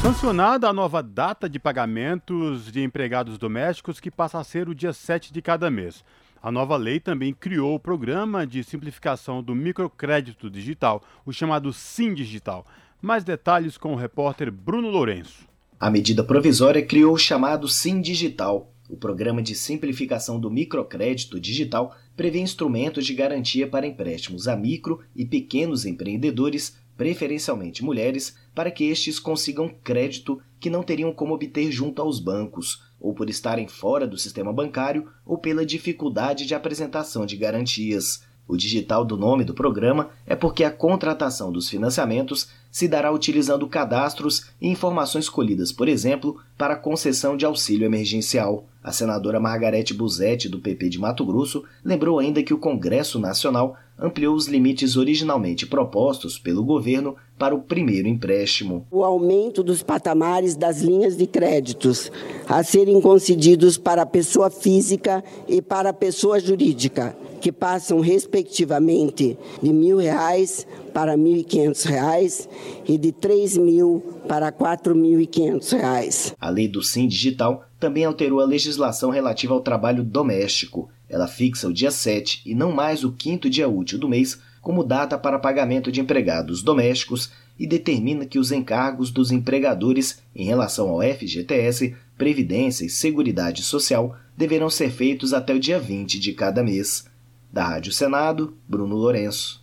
Sancionada 0.00 0.68
a 0.68 0.72
nova 0.72 1.02
data 1.02 1.48
de 1.48 1.58
pagamentos 1.58 2.70
de 2.70 2.80
empregados 2.80 3.38
domésticos 3.38 3.98
que 3.98 4.08
passa 4.08 4.38
a 4.38 4.44
ser 4.44 4.68
o 4.68 4.74
dia 4.74 4.92
7 4.92 5.32
de 5.32 5.42
cada 5.42 5.68
mês. 5.68 6.04
A 6.44 6.52
nova 6.52 6.76
lei 6.76 7.00
também 7.00 7.32
criou 7.32 7.74
o 7.74 7.80
programa 7.80 8.46
de 8.46 8.62
simplificação 8.62 9.42
do 9.42 9.54
microcrédito 9.54 10.50
digital, 10.50 11.02
o 11.24 11.32
chamado 11.32 11.72
SIM 11.72 12.12
Digital. 12.12 12.66
Mais 13.00 13.24
detalhes 13.24 13.78
com 13.78 13.94
o 13.94 13.96
repórter 13.96 14.52
Bruno 14.52 14.90
Lourenço. 14.90 15.48
A 15.80 15.88
medida 15.90 16.22
provisória 16.22 16.84
criou 16.84 17.14
o 17.14 17.18
chamado 17.18 17.66
SIM 17.66 17.98
Digital. 17.98 18.70
O 18.90 18.96
programa 18.98 19.40
de 19.40 19.54
simplificação 19.54 20.38
do 20.38 20.50
microcrédito 20.50 21.40
digital 21.40 21.96
prevê 22.14 22.40
instrumentos 22.40 23.06
de 23.06 23.14
garantia 23.14 23.66
para 23.66 23.86
empréstimos 23.86 24.46
a 24.46 24.54
micro 24.54 25.00
e 25.16 25.24
pequenos 25.24 25.86
empreendedores, 25.86 26.76
preferencialmente 26.94 27.82
mulheres, 27.82 28.36
para 28.54 28.70
que 28.70 28.84
estes 28.84 29.18
consigam 29.18 29.74
crédito 29.82 30.38
que 30.60 30.68
não 30.68 30.82
teriam 30.82 31.10
como 31.10 31.32
obter 31.32 31.72
junto 31.72 32.02
aos 32.02 32.20
bancos 32.20 32.83
ou 33.04 33.12
por 33.12 33.28
estarem 33.28 33.68
fora 33.68 34.06
do 34.06 34.16
sistema 34.16 34.50
bancário, 34.50 35.06
ou 35.26 35.36
pela 35.36 35.66
dificuldade 35.66 36.46
de 36.46 36.54
apresentação 36.54 37.26
de 37.26 37.36
garantias. 37.36 38.22
O 38.48 38.56
digital 38.56 39.04
do 39.04 39.14
nome 39.14 39.44
do 39.44 39.52
programa 39.52 40.08
é 40.26 40.34
porque 40.34 40.64
a 40.64 40.70
contratação 40.70 41.52
dos 41.52 41.68
financiamentos 41.68 42.48
se 42.70 42.88
dará 42.88 43.12
utilizando 43.12 43.68
cadastros 43.68 44.46
e 44.58 44.68
informações 44.68 45.28
colhidas, 45.28 45.70
por 45.70 45.86
exemplo, 45.86 46.40
para 46.56 46.76
concessão 46.76 47.36
de 47.36 47.44
auxílio 47.44 47.84
emergencial. 47.84 48.64
A 48.82 48.90
senadora 48.90 49.38
Margarete 49.38 49.92
Buzetti, 49.92 50.48
do 50.48 50.58
PP 50.58 50.88
de 50.88 50.98
Mato 50.98 51.26
Grosso, 51.26 51.62
lembrou 51.84 52.18
ainda 52.18 52.42
que 52.42 52.54
o 52.54 52.58
Congresso 52.58 53.18
Nacional 53.18 53.76
ampliou 53.98 54.34
os 54.34 54.48
limites 54.48 54.96
originalmente 54.96 55.66
propostos 55.66 56.38
pelo 56.38 56.64
governo 56.64 57.16
para 57.38 57.54
o 57.54 57.62
primeiro 57.62 58.08
empréstimo. 58.08 58.86
O 58.90 59.02
aumento 59.02 59.62
dos 59.62 59.82
patamares 59.82 60.56
das 60.56 60.80
linhas 60.80 61.16
de 61.16 61.26
créditos 61.26 62.10
a 62.48 62.62
serem 62.62 63.00
concedidos 63.00 63.76
para 63.76 64.02
a 64.02 64.06
pessoa 64.06 64.50
física 64.50 65.22
e 65.48 65.60
para 65.60 65.90
a 65.90 65.94
pessoa 65.94 66.38
jurídica, 66.38 67.16
que 67.40 67.50
passam 67.50 68.00
respectivamente 68.00 69.36
de 69.62 69.72
mil 69.72 69.98
reais 69.98 70.66
para 70.92 71.16
mil 71.16 71.36
e 71.36 71.44
quinhentos 71.44 71.82
reais 71.84 72.48
e 72.86 72.96
de 72.96 73.10
três 73.10 73.56
mil 73.56 74.02
para 74.28 74.52
quatro 74.52 74.94
mil 74.94 75.20
e 75.20 75.26
quinhentos 75.26 75.72
reais. 75.72 76.34
A 76.40 76.48
lei 76.48 76.68
do 76.68 76.82
Sim 76.82 77.08
Digital 77.08 77.64
também 77.80 78.04
alterou 78.04 78.40
a 78.40 78.46
legislação 78.46 79.10
relativa 79.10 79.52
ao 79.52 79.60
trabalho 79.60 80.02
doméstico. 80.02 80.88
Ela 81.14 81.28
fixa 81.28 81.68
o 81.68 81.72
dia 81.72 81.92
7 81.92 82.42
e 82.44 82.56
não 82.56 82.72
mais 82.72 83.04
o 83.04 83.12
quinto 83.12 83.48
dia 83.48 83.68
útil 83.68 84.00
do 84.00 84.08
mês 84.08 84.36
como 84.60 84.82
data 84.82 85.16
para 85.16 85.38
pagamento 85.38 85.92
de 85.92 86.00
empregados 86.00 86.60
domésticos 86.60 87.30
e 87.56 87.68
determina 87.68 88.26
que 88.26 88.36
os 88.36 88.50
encargos 88.50 89.12
dos 89.12 89.30
empregadores 89.30 90.20
em 90.34 90.44
relação 90.44 90.88
ao 90.88 91.00
FGTS, 91.00 91.94
Previdência 92.18 92.84
e 92.84 92.90
Seguridade 92.90 93.62
Social 93.62 94.16
deverão 94.36 94.68
ser 94.68 94.90
feitos 94.90 95.32
até 95.32 95.54
o 95.54 95.60
dia 95.60 95.78
20 95.78 96.18
de 96.18 96.32
cada 96.32 96.64
mês. 96.64 97.04
Da 97.52 97.64
Rádio 97.64 97.92
Senado, 97.92 98.56
Bruno 98.68 98.96
Lourenço. 98.96 99.62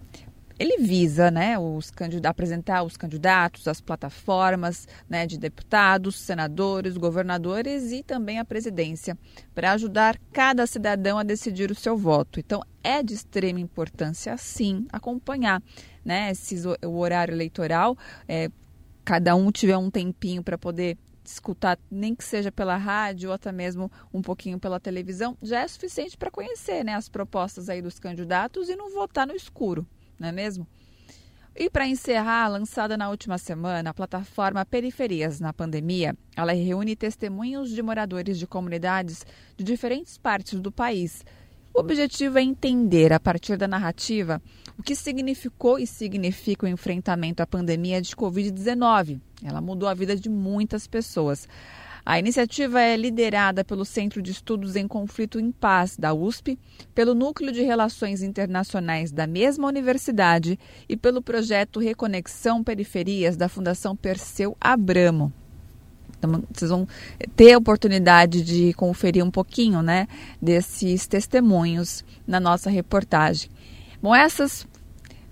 ele 0.59 0.79
visa 0.79 1.31
né, 1.31 1.59
os 1.59 1.93
apresentar 2.25 2.83
os 2.83 2.97
candidatos, 2.97 3.69
as 3.69 3.81
plataformas 3.81 4.89
né, 5.09 5.27
de 5.27 5.39
deputados, 5.39 6.19
senadores, 6.19 6.97
governadores 6.97 7.93
e 7.93 8.03
também 8.03 8.39
a 8.39 8.45
presidência, 8.45 9.17
para 9.55 9.73
ajudar 9.73 10.19
cada 10.33 10.67
cidadão 10.67 11.19
a 11.19 11.23
decidir 11.23 11.71
o 11.71 11.75
seu 11.75 11.97
voto. 11.97 12.41
Então, 12.41 12.63
é 12.83 13.03
de 13.03 13.15
extrema 13.15 13.61
importância, 13.61 14.37
sim, 14.37 14.87
acompanhar 14.93 15.63
né, 16.05 16.31
esses, 16.31 16.65
o 16.65 16.97
horário 16.97 17.35
eleitoral. 17.35 17.97
É, 18.27 18.51
cada 19.05 19.35
um 19.35 19.51
tiver 19.51 19.77
um 19.77 19.91
tempinho 19.91 20.43
para 20.43 20.57
poder 20.57 20.97
escutar, 21.25 21.79
nem 21.91 22.15
que 22.15 22.25
seja 22.25 22.53
pela 22.53 22.77
rádio 22.77 23.31
ou 23.31 23.35
até 23.35 23.51
mesmo 23.53 23.91
um 24.13 24.23
pouquinho 24.23 24.59
pela 24.59 24.79
televisão, 24.79 25.37
já 25.43 25.61
é 25.61 25.69
suficiente 25.69 26.17
para 26.17 26.31
conhecer 26.31 26.85
né, 26.85 26.95
as 26.95 27.09
propostas 27.09 27.69
aí 27.69 27.83
dos 27.83 27.99
candidatos 27.99 28.69
e 28.69 28.77
não 28.77 28.93
votar 28.93 29.27
no 29.27 29.35
escuro, 29.35 29.87
não 30.19 30.29
é 30.29 30.33
mesmo? 30.33 30.67
E 31.59 31.71
para 31.71 31.89
encerrar, 31.89 32.49
lançada 32.49 32.99
na 32.99 33.09
última 33.09 33.39
semana, 33.39 33.89
a 33.89 33.95
plataforma 33.95 34.65
Periferias 34.67 35.41
na 35.41 35.55
Pandemia, 35.55 36.15
ela 36.37 36.53
reúne 36.53 36.95
testemunhos 36.95 37.71
de 37.71 37.81
moradores 37.81 38.39
de 38.39 38.47
comunidades 38.47 39.25
de 39.57 39.65
diferentes 39.65 40.19
partes 40.19 40.61
do 40.61 40.71
país. 40.71 41.25
O 41.73 41.81
objetivo 41.81 42.39
é 42.39 42.43
entender, 42.43 43.11
a 43.11 43.21
partir 43.21 43.57
da 43.57 43.67
narrativa, 43.67 44.41
o 44.79 44.83
que 44.83 44.95
significou 44.95 45.79
e 45.79 45.87
significa 45.87 46.67
o 46.67 46.69
enfrentamento 46.69 47.43
à 47.43 47.47
pandemia 47.47 48.03
de 48.03 48.15
Covid-19. 48.15 49.19
Ela 49.43 49.63
mudou 49.63 49.89
a 49.89 49.95
vida 49.95 50.15
de 50.15 50.29
muitas 50.29 50.87
pessoas. 50.87 51.49
A 52.09 52.21
iniciativa 52.21 52.81
é 52.81 52.97
liderada 52.97 53.65
pelo 53.65 53.85
Centro 53.85 54.23
de 54.23 54.31
Estudos 54.31 54.77
em 54.77 54.87
Conflito 54.87 55.41
em 55.41 55.51
Paz, 55.51 55.97
da 55.97 56.15
USP, 56.15 56.57
pelo 56.95 57.17
Núcleo 57.17 57.51
de 57.51 57.63
Relações 57.63 58.23
Internacionais 58.23 59.11
da 59.11 59.27
mesma 59.27 59.67
universidade 59.67 60.57
e 60.89 60.97
pelo 60.97 61.21
projeto 61.21 61.81
Reconexão 61.81 62.63
Periferias, 62.63 63.37
da 63.37 63.49
Fundação 63.49 63.97
Perseu 63.97 64.57
Abramo. 64.61 65.33
Então, 66.17 66.45
vocês 66.55 66.71
vão 66.71 66.87
ter 67.35 67.55
a 67.55 67.59
oportunidade 67.59 68.41
de 68.45 68.73
conferir 68.75 69.25
um 69.25 69.31
pouquinho 69.31 69.83
né, 69.83 70.07
desses 70.41 71.09
testemunhos 71.09 72.05
na 72.25 72.39
nossa 72.39 72.71
reportagem. 72.71 73.51
Bom, 74.01 74.15
essas 74.15 74.65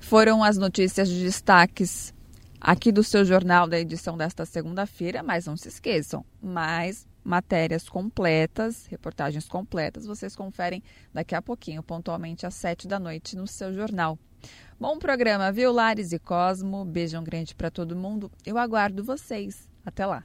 foram 0.01 0.43
as 0.43 0.59
notícias 0.59 1.09
de 1.09 1.22
destaques 1.22 2.14
aqui 2.65 2.91
do 2.91 3.05
seu 3.05 3.27
jornal 3.27 3.69
da 3.69 3.79
edição 3.79 4.17
desta 4.17 4.47
segunda-feira, 4.47 5.23
mas 5.23 5.45
não 5.45 5.55
se 5.55 5.69
esqueçam, 5.69 6.25
mais 6.43 7.07
matérias 7.23 7.89
completas, 7.89 8.87
reportagens 8.87 9.47
completas, 9.47 10.07
vocês 10.07 10.35
conferem 10.35 10.83
daqui 11.12 11.35
a 11.35 11.43
pouquinho, 11.43 11.83
pontualmente 11.83 12.47
às 12.47 12.55
sete 12.55 12.89
da 12.89 12.99
noite, 12.99 13.37
no 13.37 13.47
seu 13.47 13.73
jornal. 13.75 14.19
Bom 14.81 14.99
programa, 14.99 15.53
viu, 15.53 15.73
Lares 15.73 16.12
e 16.12 16.19
Cosmo? 16.19 16.87
Beijão 16.87 17.23
grande 17.23 17.55
para 17.55 17.71
todo 17.71 17.95
mundo. 17.95 18.31
Eu 18.45 18.57
aguardo 18.57 19.05
vocês. 19.05 19.69
Até 19.85 20.07
lá. 20.07 20.25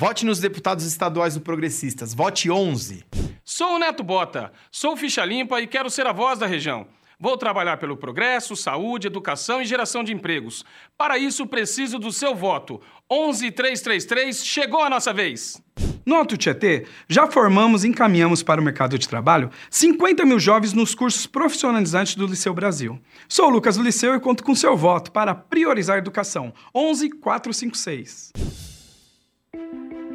Vote 0.00 0.24
nos 0.24 0.38
deputados 0.38 0.84
estaduais 0.84 1.34
do 1.34 1.40
Progressistas. 1.40 2.14
Vote 2.14 2.48
11. 2.48 3.04
Sou 3.44 3.74
o 3.74 3.78
Neto 3.80 4.04
Bota, 4.04 4.52
sou 4.70 4.96
ficha 4.96 5.24
limpa 5.24 5.60
e 5.60 5.66
quero 5.66 5.90
ser 5.90 6.06
a 6.06 6.12
voz 6.12 6.38
da 6.38 6.46
região. 6.46 6.86
Vou 7.18 7.36
trabalhar 7.36 7.78
pelo 7.78 7.96
progresso, 7.96 8.54
saúde, 8.54 9.08
educação 9.08 9.60
e 9.60 9.64
geração 9.64 10.04
de 10.04 10.12
empregos. 10.12 10.64
Para 10.96 11.18
isso, 11.18 11.48
preciso 11.48 11.98
do 11.98 12.12
seu 12.12 12.32
voto. 12.32 12.80
11333, 13.10 14.46
chegou 14.46 14.84
a 14.84 14.88
nossa 14.88 15.12
vez. 15.12 15.60
No 16.06 16.14
Alto 16.14 16.36
Tietê, 16.36 16.86
já 17.08 17.26
formamos 17.26 17.82
e 17.82 17.88
encaminhamos 17.88 18.40
para 18.40 18.60
o 18.60 18.64
mercado 18.64 18.96
de 18.96 19.08
trabalho 19.08 19.50
50 19.68 20.24
mil 20.24 20.38
jovens 20.38 20.72
nos 20.72 20.94
cursos 20.94 21.26
profissionalizantes 21.26 22.14
do 22.14 22.28
Liceu 22.28 22.54
Brasil. 22.54 23.00
Sou 23.28 23.48
o 23.48 23.50
Lucas 23.50 23.76
do 23.76 23.82
Liceu 23.82 24.14
e 24.14 24.20
conto 24.20 24.44
com 24.44 24.54
seu 24.54 24.76
voto 24.76 25.10
para 25.10 25.34
priorizar 25.34 25.96
a 25.96 25.98
educação. 25.98 26.54
11456. 26.72 28.30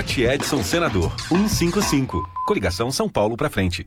Vote 0.00 0.24
Edson 0.24 0.64
Senador 0.64 1.12
155. 1.28 2.26
Coligação 2.46 2.90
São 2.90 3.06
Paulo 3.06 3.36
pra 3.36 3.50
frente. 3.50 3.86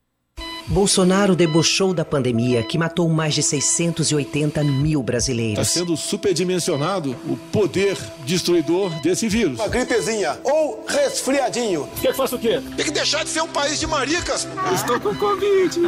Bolsonaro 0.67 1.35
debochou 1.35 1.93
da 1.93 2.05
pandemia 2.05 2.63
que 2.63 2.77
matou 2.77 3.09
mais 3.09 3.33
de 3.33 3.43
680 3.43 4.63
mil 4.63 5.03
brasileiros. 5.03 5.67
Está 5.67 5.79
sendo 5.79 5.97
superdimensionado 5.97 7.15
o 7.27 7.35
poder 7.51 7.97
destruidor 8.25 8.89
desse 9.01 9.27
vírus. 9.27 9.59
Uma 9.59 9.67
gripezinha 9.67 10.39
ou 10.43 10.85
resfriadinho. 10.87 11.89
Quer 12.01 12.11
que 12.11 12.17
faça 12.17 12.35
o 12.35 12.39
quê? 12.39 12.61
Tem 12.75 12.85
que 12.85 12.91
deixar 12.91 13.23
de 13.23 13.29
ser 13.29 13.41
um 13.41 13.47
país 13.47 13.79
de 13.79 13.87
maricas. 13.87 14.47
Eu 14.67 14.75
estou 14.75 14.99
com 14.99 15.15
Covid. 15.15 15.79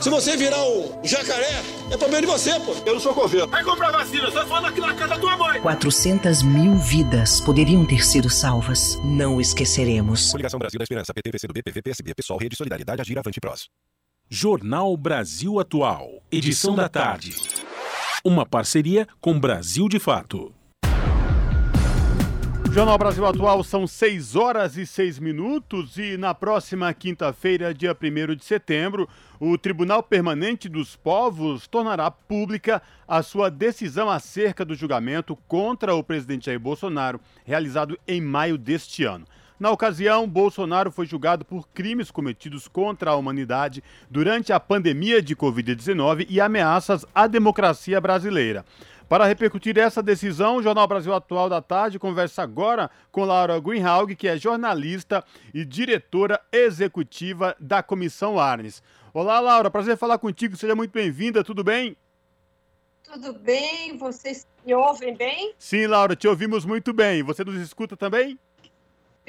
Se 0.00 0.08
você 0.08 0.36
virar 0.36 0.62
um 0.64 1.00
jacaré, 1.02 1.62
é 1.90 1.96
problema 1.96 2.20
de 2.20 2.26
você, 2.26 2.58
pô. 2.60 2.74
Eu 2.86 2.94
não 2.94 3.00
sou 3.00 3.14
coveiro. 3.14 3.48
Vai 3.48 3.64
comprar 3.64 3.90
vacina, 3.90 4.30
só 4.30 4.46
falando 4.46 4.66
aqui 4.66 4.80
na 4.80 4.94
casa 4.94 5.14
da 5.14 5.18
tua 5.18 5.36
mãe. 5.36 5.60
400 5.60 6.42
mil 6.42 6.76
vidas 6.76 7.40
poderiam 7.40 7.84
ter 7.84 8.04
sido 8.04 8.30
salvas. 8.30 8.98
Não 9.04 9.40
esqueceremos. 9.40 10.30
Coligação 10.30 10.58
Brasil 10.58 10.78
da 10.78 10.84
Esperança, 10.84 11.12
PT, 11.12 11.30
PCdoB, 11.30 11.62
PV, 11.62 11.82
PSB, 11.82 12.14
PSOL, 12.14 12.38
Rede 12.38 12.56
Solidariedade, 12.56 13.00
Agir, 13.00 13.18
Avante 13.18 13.40
Prós. 13.40 13.68
Jornal 14.32 14.96
Brasil 14.96 15.58
Atual, 15.58 16.22
edição 16.30 16.76
da 16.76 16.88
tarde. 16.88 17.34
Uma 18.24 18.46
parceria 18.46 19.08
com 19.20 19.36
Brasil 19.40 19.88
de 19.88 19.98
Fato. 19.98 20.54
Jornal 22.70 22.96
Brasil 22.96 23.26
Atual 23.26 23.64
são 23.64 23.88
6 23.88 24.36
horas 24.36 24.76
e 24.76 24.86
6 24.86 25.18
minutos 25.18 25.98
e 25.98 26.16
na 26.16 26.32
próxima 26.32 26.94
quinta-feira, 26.94 27.74
dia 27.74 27.90
1 27.90 28.36
de 28.36 28.44
setembro, 28.44 29.08
o 29.40 29.58
Tribunal 29.58 30.00
Permanente 30.00 30.68
dos 30.68 30.94
Povos 30.94 31.66
tornará 31.66 32.08
pública 32.08 32.80
a 33.08 33.24
sua 33.24 33.50
decisão 33.50 34.08
acerca 34.08 34.64
do 34.64 34.76
julgamento 34.76 35.34
contra 35.48 35.92
o 35.92 36.04
presidente 36.04 36.46
Jair 36.46 36.60
Bolsonaro, 36.60 37.20
realizado 37.44 37.98
em 38.06 38.20
maio 38.20 38.56
deste 38.56 39.02
ano. 39.02 39.26
Na 39.60 39.70
ocasião, 39.70 40.26
Bolsonaro 40.26 40.90
foi 40.90 41.04
julgado 41.04 41.44
por 41.44 41.68
crimes 41.68 42.10
cometidos 42.10 42.66
contra 42.66 43.10
a 43.10 43.14
humanidade 43.14 43.84
durante 44.08 44.54
a 44.54 44.58
pandemia 44.58 45.20
de 45.20 45.36
Covid-19 45.36 46.26
e 46.30 46.40
ameaças 46.40 47.04
à 47.14 47.26
democracia 47.26 48.00
brasileira. 48.00 48.64
Para 49.06 49.26
repercutir 49.26 49.76
essa 49.76 50.02
decisão, 50.02 50.56
o 50.56 50.62
Jornal 50.62 50.88
Brasil 50.88 51.12
Atual 51.12 51.50
da 51.50 51.60
Tarde 51.60 51.98
conversa 51.98 52.42
agora 52.42 52.90
com 53.12 53.22
Laura 53.22 53.60
Greenhalgh, 53.60 54.16
que 54.16 54.28
é 54.28 54.38
jornalista 54.38 55.22
e 55.52 55.62
diretora 55.62 56.40
executiva 56.50 57.54
da 57.60 57.82
Comissão 57.82 58.40
Arnes. 58.40 58.82
Olá, 59.12 59.40
Laura, 59.40 59.70
prazer 59.70 59.98
falar 59.98 60.16
contigo, 60.16 60.56
seja 60.56 60.74
muito 60.74 60.92
bem-vinda, 60.92 61.44
tudo 61.44 61.62
bem? 61.62 61.94
Tudo 63.02 63.34
bem, 63.34 63.98
vocês 63.98 64.46
me 64.64 64.72
ouvem 64.72 65.14
bem? 65.14 65.52
Sim, 65.58 65.86
Laura, 65.86 66.16
te 66.16 66.26
ouvimos 66.26 66.64
muito 66.64 66.94
bem. 66.94 67.22
Você 67.22 67.44
nos 67.44 67.60
escuta 67.60 67.94
também? 67.94 68.38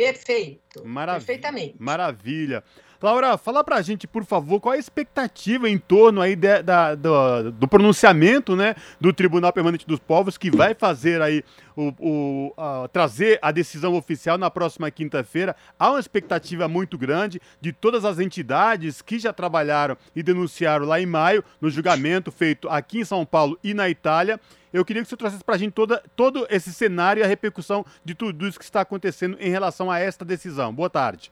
Perfeito. 0.05 0.83
Maravilha. 0.85 1.25
Perfeitamente. 1.25 1.75
Maravilha. 1.79 2.63
Laura, 3.01 3.35
fala 3.35 3.63
pra 3.63 3.81
gente, 3.81 4.07
por 4.07 4.23
favor, 4.23 4.59
qual 4.59 4.73
a 4.73 4.77
expectativa 4.77 5.67
em 5.67 5.79
torno 5.79 6.21
aí 6.21 6.35
de, 6.35 6.61
da, 6.61 6.93
do, 6.93 7.51
do, 7.51 7.67
pronunciamento 7.67 8.55
né, 8.55 8.75
do 8.99 9.11
Tribunal 9.11 9.51
Permanente 9.51 9.87
dos 9.87 9.97
Povos, 9.97 10.37
que 10.37 10.51
vai 10.51 10.75
fazer 10.75 11.19
aí 11.19 11.43
o, 11.75 11.93
o 11.99 12.53
a, 12.55 12.87
trazer 12.89 13.39
a 13.41 13.51
decisão 13.51 13.95
oficial 13.95 14.37
na 14.37 14.51
próxima 14.51 14.91
quinta-feira. 14.91 15.55
Há 15.79 15.89
uma 15.89 15.99
expectativa 15.99 16.67
muito 16.67 16.95
grande 16.95 17.41
de 17.59 17.73
todas 17.73 18.05
as 18.05 18.19
entidades 18.19 19.01
que 19.01 19.17
já 19.17 19.33
trabalharam 19.33 19.97
e 20.15 20.21
denunciaram 20.21 20.85
lá 20.85 21.01
em 21.01 21.07
maio, 21.07 21.43
no 21.59 21.71
julgamento 21.71 22.31
feito 22.31 22.69
aqui 22.69 22.99
em 22.99 23.05
São 23.05 23.25
Paulo 23.25 23.57
e 23.63 23.73
na 23.73 23.89
Itália. 23.89 24.39
Eu 24.71 24.85
queria 24.85 25.01
que 25.01 25.09
você 25.09 25.17
trouxesse 25.17 25.43
para 25.43 25.55
a 25.55 25.57
gente 25.57 25.73
toda, 25.73 26.03
todo 26.15 26.45
esse 26.51 26.71
cenário 26.71 27.21
e 27.21 27.23
a 27.23 27.27
repercussão 27.27 27.83
de 28.05 28.13
tudo 28.13 28.47
isso 28.47 28.59
que 28.59 28.63
está 28.63 28.81
acontecendo 28.81 29.37
em 29.39 29.49
relação 29.49 29.89
a 29.89 29.97
esta 29.97 30.23
decisão. 30.23 30.71
Boa 30.71 30.89
tarde. 30.89 31.31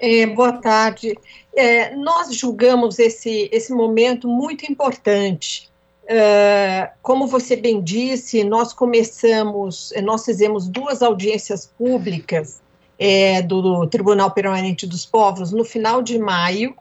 É, 0.00 0.26
boa 0.26 0.52
tarde. 0.52 1.14
É, 1.54 1.94
nós 1.96 2.34
julgamos 2.34 2.98
esse, 2.98 3.48
esse 3.52 3.72
momento 3.72 4.28
muito 4.28 4.70
importante. 4.70 5.68
É, 6.06 6.92
como 7.02 7.26
você 7.26 7.56
bem 7.56 7.82
disse, 7.82 8.44
nós 8.44 8.72
começamos, 8.72 9.92
nós 10.02 10.24
fizemos 10.24 10.68
duas 10.68 11.02
audiências 11.02 11.66
públicas 11.66 12.62
é, 12.98 13.42
do, 13.42 13.86
Tribunal 13.86 14.30
Permanente 14.30 14.86
dos 14.86 15.04
Povos 15.04 15.52
no 15.52 15.64
final 15.64 16.00
de 16.00 16.18
maio, 16.18 16.74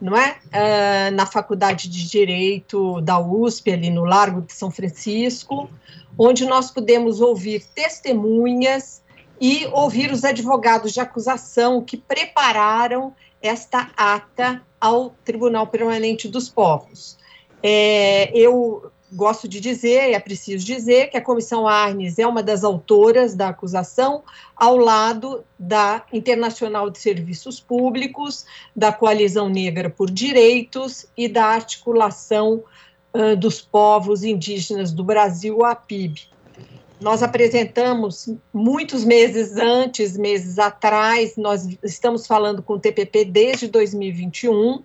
não 0.00 0.16
é? 0.16 0.38
é? 0.50 1.10
na 1.10 1.26
Faculdade 1.26 1.88
de 1.88 2.08
Direito 2.08 3.00
da 3.02 3.18
USP, 3.18 3.72
ali 3.72 3.90
no 3.90 4.04
Largo 4.04 4.40
de 4.40 4.52
São 4.52 4.70
Francisco, 4.70 5.70
onde 6.18 6.44
nós 6.44 6.70
pudemos 6.70 7.20
ouvir 7.20 7.64
testemunhas 7.74 9.03
e 9.40 9.66
ouvir 9.72 10.12
os 10.12 10.24
advogados 10.24 10.92
de 10.92 11.00
acusação 11.00 11.82
que 11.82 11.96
prepararam 11.96 13.14
esta 13.42 13.90
ata 13.96 14.62
ao 14.80 15.10
Tribunal 15.24 15.66
Permanente 15.66 16.28
dos 16.28 16.48
Povos. 16.48 17.18
É, 17.62 18.30
eu 18.36 18.90
gosto 19.14 19.46
de 19.48 19.60
dizer, 19.60 20.12
é 20.12 20.18
preciso 20.18 20.64
dizer, 20.64 21.08
que 21.08 21.16
a 21.16 21.20
Comissão 21.20 21.66
Arnes 21.68 22.18
é 22.18 22.26
uma 22.26 22.42
das 22.42 22.64
autoras 22.64 23.34
da 23.34 23.48
acusação, 23.48 24.22
ao 24.56 24.76
lado 24.76 25.44
da 25.58 26.04
Internacional 26.12 26.90
de 26.90 26.98
Serviços 26.98 27.60
Públicos, 27.60 28.44
da 28.74 28.92
Coalizão 28.92 29.48
Negra 29.48 29.88
por 29.88 30.10
Direitos 30.10 31.06
e 31.16 31.28
da 31.28 31.46
Articulação 31.46 32.64
uh, 33.14 33.36
dos 33.36 33.60
Povos 33.60 34.24
Indígenas 34.24 34.92
do 34.92 35.04
Brasil, 35.04 35.64
a 35.64 35.74
PIB. 35.74 36.33
Nós 37.04 37.22
apresentamos 37.22 38.34
muitos 38.50 39.04
meses 39.04 39.58
antes, 39.58 40.16
meses 40.16 40.58
atrás, 40.58 41.36
nós 41.36 41.68
estamos 41.82 42.26
falando 42.26 42.62
com 42.62 42.72
o 42.72 42.80
TPP 42.80 43.26
desde 43.26 43.68
2021. 43.68 44.76
Uh, 44.76 44.82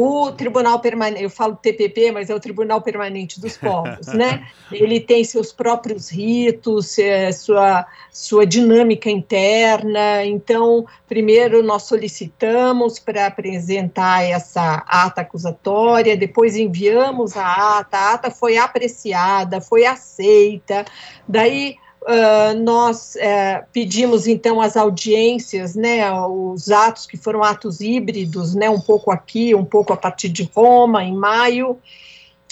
o 0.00 0.30
Tribunal 0.30 0.78
Permanente, 0.78 1.22
eu 1.24 1.30
falo 1.30 1.56
TPP, 1.56 2.12
mas 2.12 2.30
é 2.30 2.34
o 2.34 2.38
Tribunal 2.38 2.80
Permanente 2.80 3.40
dos 3.40 3.56
Povos, 3.56 4.06
né? 4.08 4.46
Ele 4.70 5.00
tem 5.00 5.24
seus 5.24 5.52
próprios 5.52 6.08
ritos, 6.08 6.96
é, 6.98 7.32
sua, 7.32 7.84
sua 8.12 8.46
dinâmica 8.46 9.10
interna. 9.10 10.24
Então, 10.24 10.86
primeiro 11.08 11.64
nós 11.64 11.82
solicitamos 11.82 13.00
para 13.00 13.26
apresentar 13.26 14.22
essa 14.22 14.84
ata 14.86 15.22
acusatória, 15.22 16.16
depois 16.16 16.54
enviamos 16.54 17.36
a 17.36 17.78
ata, 17.78 17.98
a 17.98 18.14
ata 18.14 18.30
foi 18.30 18.56
apreciada, 18.56 19.60
foi 19.60 19.84
aceita, 19.84 20.84
daí 21.26 21.76
Uh, 22.08 22.58
nós 22.60 23.16
uh, 23.16 23.66
pedimos 23.70 24.26
então 24.26 24.62
as 24.62 24.78
audiências, 24.78 25.74
né, 25.74 26.10
os 26.10 26.70
atos 26.70 27.06
que 27.06 27.18
foram 27.18 27.44
atos 27.44 27.82
híbridos, 27.82 28.54
né, 28.54 28.70
um 28.70 28.80
pouco 28.80 29.10
aqui, 29.10 29.54
um 29.54 29.64
pouco 29.64 29.92
a 29.92 29.96
partir 29.96 30.30
de 30.30 30.50
Roma, 30.56 31.04
em 31.04 31.14
maio, 31.14 31.78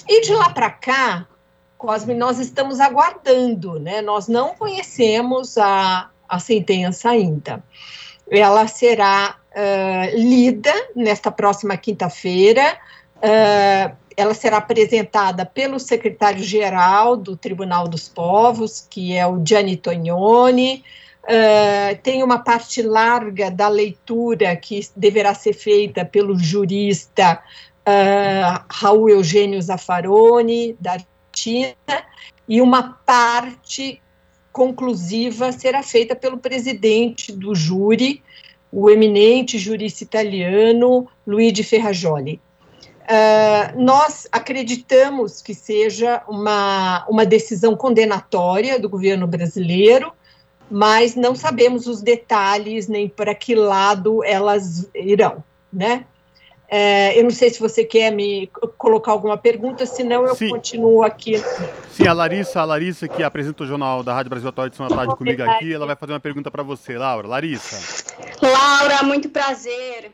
e 0.06 0.20
de 0.20 0.34
lá 0.34 0.50
para 0.50 0.68
cá, 0.68 1.26
Cosme, 1.78 2.12
nós 2.12 2.38
estamos 2.38 2.80
aguardando, 2.80 3.80
né, 3.80 4.02
nós 4.02 4.28
não 4.28 4.54
conhecemos 4.54 5.56
a, 5.56 6.10
a 6.28 6.38
sentença 6.38 7.08
ainda. 7.08 7.64
Ela 8.30 8.68
será 8.68 9.36
uh, 9.52 10.18
lida 10.18 10.74
nesta 10.94 11.30
próxima 11.30 11.78
quinta-feira, 11.78 12.76
uh, 13.16 13.96
ela 14.16 14.34
será 14.34 14.58
apresentada 14.58 15.44
pelo 15.44 15.78
secretário-geral 15.78 17.16
do 17.16 17.36
Tribunal 17.36 17.86
dos 17.86 18.08
Povos, 18.08 18.86
que 18.88 19.14
é 19.14 19.26
o 19.26 19.44
Gianni 19.44 19.76
Tognoni. 19.76 20.82
Uh, 21.24 22.00
tem 22.02 22.22
uma 22.22 22.38
parte 22.38 22.80
larga 22.82 23.50
da 23.50 23.68
leitura 23.68 24.54
que 24.56 24.80
deverá 24.96 25.34
ser 25.34 25.52
feita 25.52 26.04
pelo 26.04 26.38
jurista 26.38 27.42
uh, 27.86 28.64
Raul 28.70 29.10
Eugênio 29.10 29.60
Zaffaroni, 29.60 30.76
da 30.80 30.92
Argentina, 30.92 31.74
e 32.48 32.62
uma 32.62 32.98
parte 33.04 34.00
conclusiva 34.52 35.52
será 35.52 35.82
feita 35.82 36.16
pelo 36.16 36.38
presidente 36.38 37.30
do 37.30 37.54
júri, 37.54 38.22
o 38.72 38.88
eminente 38.88 39.58
jurista 39.58 40.02
italiano 40.02 41.06
Luigi 41.26 41.62
Ferrajoli. 41.62 42.40
Uh, 43.06 43.80
nós 43.80 44.26
acreditamos 44.32 45.40
que 45.40 45.54
seja 45.54 46.22
uma, 46.26 47.06
uma 47.08 47.24
decisão 47.24 47.76
condenatória 47.76 48.80
do 48.80 48.88
governo 48.88 49.28
brasileiro, 49.28 50.12
mas 50.68 51.14
não 51.14 51.36
sabemos 51.36 51.86
os 51.86 52.02
detalhes 52.02 52.88
nem 52.88 53.08
para 53.08 53.32
que 53.32 53.54
lado 53.54 54.24
elas 54.24 54.90
irão, 54.92 55.44
né? 55.72 56.04
É, 56.68 57.16
eu 57.16 57.22
não 57.22 57.30
sei 57.30 57.48
se 57.50 57.60
você 57.60 57.84
quer 57.84 58.10
me 58.10 58.48
colocar 58.76 59.12
alguma 59.12 59.38
pergunta, 59.38 59.86
senão 59.86 60.26
eu 60.26 60.34
Sim. 60.34 60.48
continuo 60.48 61.04
aqui. 61.04 61.38
Sim, 61.92 62.08
a 62.08 62.12
Larissa, 62.12 62.60
a 62.60 62.64
Larissa 62.64 63.06
que 63.06 63.22
apresenta 63.22 63.62
o 63.62 63.66
jornal 63.66 64.02
da 64.02 64.12
Rádio 64.12 64.30
Brasil 64.30 64.48
Atual 64.48 64.68
de 64.68 64.74
São 64.74 64.88
Tarde 64.88 65.14
comigo 65.14 65.42
aqui, 65.44 65.72
ela 65.72 65.86
vai 65.86 65.94
fazer 65.94 66.12
uma 66.12 66.18
pergunta 66.18 66.50
para 66.50 66.64
você, 66.64 66.98
Laura. 66.98 67.28
Larissa. 67.28 68.04
Laura, 68.42 69.04
muito 69.04 69.28
prazer. 69.28 70.10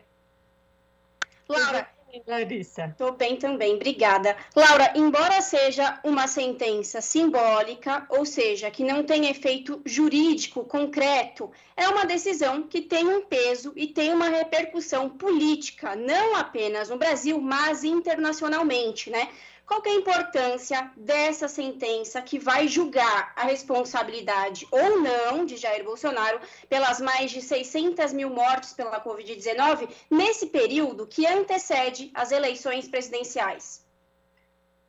Laura, 1.48 1.86
Larissa. 2.26 2.86
Estou 2.86 3.12
bem 3.12 3.36
também, 3.36 3.74
obrigada. 3.74 4.36
Laura, 4.55 4.93
embora 4.94 5.40
seja 5.40 5.98
uma 6.05 6.26
sentença 6.26 7.01
simbólica, 7.01 8.06
ou 8.10 8.26
seja, 8.26 8.70
que 8.70 8.84
não 8.84 9.02
tem 9.02 9.30
efeito 9.30 9.80
jurídico 9.84 10.64
concreto, 10.64 11.51
é 11.76 11.89
uma 11.89 12.05
decisão 12.05 12.64
que 12.64 12.82
tem 12.82 13.06
um 13.06 13.24
peso 13.24 13.72
e 13.74 13.86
tem 13.86 14.12
uma 14.12 14.28
repercussão 14.28 15.09
política, 15.09 15.97
não 15.97 16.36
apenas 16.36 16.90
no 16.90 16.98
Brasil, 16.98 17.40
mas 17.40 17.82
internacionalmente, 17.82 19.09
né? 19.10 19.28
Qual 19.73 19.82
é 19.86 19.89
a 19.89 19.94
importância 19.94 20.93
dessa 20.94 21.49
sentença 21.49 22.20
que 22.20 22.39
vai 22.39 22.69
julgar 22.69 23.32
a 23.35 23.44
responsabilidade 23.44 24.69
ou 24.70 25.01
não 25.01 25.47
de 25.47 25.57
Jair 25.57 25.82
Bolsonaro 25.82 26.39
pelas 26.69 27.01
mais 27.01 27.31
de 27.31 27.40
600 27.40 28.12
mil 28.12 28.28
mortes 28.28 28.74
pela 28.74 29.03
Covid-19 29.03 29.89
nesse 30.11 30.49
período 30.49 31.07
que 31.07 31.27
antecede 31.27 32.11
as 32.12 32.32
eleições 32.32 32.86
presidenciais? 32.86 33.82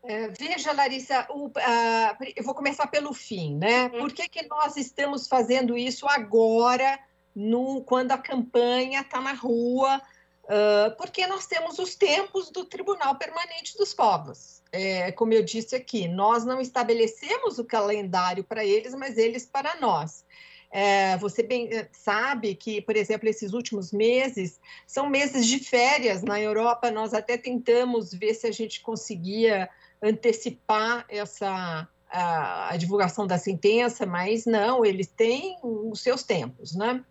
É, 0.04 0.28
veja, 0.28 0.74
Larissa, 0.74 1.28
o, 1.30 1.48
uh, 1.48 2.34
eu 2.36 2.44
vou 2.44 2.54
começar 2.54 2.88
pelo 2.88 3.14
fim, 3.14 3.56
né? 3.56 3.86
Uhum. 3.86 4.00
Por 4.00 4.12
que, 4.12 4.28
que 4.28 4.46
nós 4.48 4.76
estamos 4.76 5.30
fazendo 5.30 5.78
isso 5.78 6.06
agora, 6.10 7.00
no, 7.34 7.82
quando 7.86 8.12
a 8.12 8.18
campanha 8.18 9.00
está 9.00 9.22
na 9.22 9.32
rua? 9.32 10.02
Uh, 10.44 10.94
porque 10.98 11.26
nós 11.26 11.46
temos 11.46 11.80
os 11.80 11.96
tempos 11.96 12.52
do 12.52 12.66
Tribunal 12.66 13.16
Permanente 13.16 13.78
dos 13.78 13.94
Povos 13.94 14.62
é, 14.74 15.12
como 15.12 15.34
eu 15.34 15.44
disse 15.44 15.76
aqui, 15.76 16.08
nós 16.08 16.44
não 16.44 16.60
estabelecemos 16.60 17.60
o 17.60 17.64
calendário 17.64 18.44
para 18.44 18.66
eles, 18.66 18.96
mas 18.96 19.18
eles 19.20 19.46
para 19.46 19.80
nós. 19.80 20.26
É, 20.72 21.16
você 21.18 21.44
bem 21.44 21.72
é, 21.72 21.88
sabe 21.92 22.56
que, 22.56 22.82
por 22.82 22.96
exemplo, 22.96 23.30
esses 23.30 23.54
últimos 23.54 23.94
meses 23.94 24.60
são 24.88 25.08
meses 25.08 25.46
de 25.46 25.60
férias 25.60 26.24
na 26.24 26.42
Europa. 26.42 26.90
Nós 26.90 27.14
até 27.14 27.38
tentamos 27.38 28.12
ver 28.12 28.34
se 28.34 28.48
a 28.48 28.52
gente 28.52 28.82
conseguia 28.82 29.70
antecipar 30.02 31.06
essa 31.08 31.88
a, 32.10 32.74
a 32.74 32.78
divulgação 32.78 33.28
da 33.28 33.38
sentença, 33.38 34.08
mas 34.08 34.46
não, 34.46 34.84
eles 34.84 35.08
têm 35.08 35.58
os 35.64 36.02
seus 36.02 36.24
tempos, 36.24 36.76
né? 36.76 37.04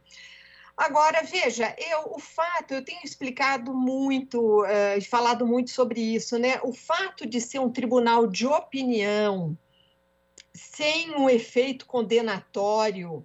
Agora, 0.76 1.22
veja, 1.22 1.74
eu, 1.78 2.12
o 2.14 2.18
fato, 2.18 2.72
eu 2.72 2.84
tenho 2.84 3.02
explicado 3.04 3.74
muito 3.74 4.62
uh, 4.62 5.02
falado 5.08 5.46
muito 5.46 5.70
sobre 5.70 6.00
isso, 6.00 6.38
né? 6.38 6.60
O 6.62 6.72
fato 6.72 7.26
de 7.26 7.40
ser 7.40 7.58
um 7.58 7.70
tribunal 7.70 8.26
de 8.26 8.46
opinião, 8.46 9.56
sem 10.54 11.14
um 11.14 11.28
efeito 11.28 11.86
condenatório, 11.86 13.24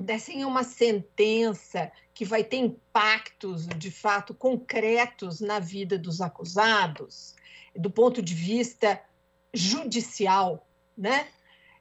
né, 0.00 0.18
sem 0.18 0.44
uma 0.44 0.62
sentença 0.62 1.90
que 2.14 2.24
vai 2.24 2.44
ter 2.44 2.58
impactos, 2.58 3.66
de 3.66 3.90
fato, 3.90 4.34
concretos 4.34 5.40
na 5.40 5.58
vida 5.58 5.98
dos 5.98 6.20
acusados, 6.20 7.34
do 7.74 7.90
ponto 7.90 8.22
de 8.22 8.34
vista 8.34 9.02
judicial, 9.52 10.68
né? 10.96 11.28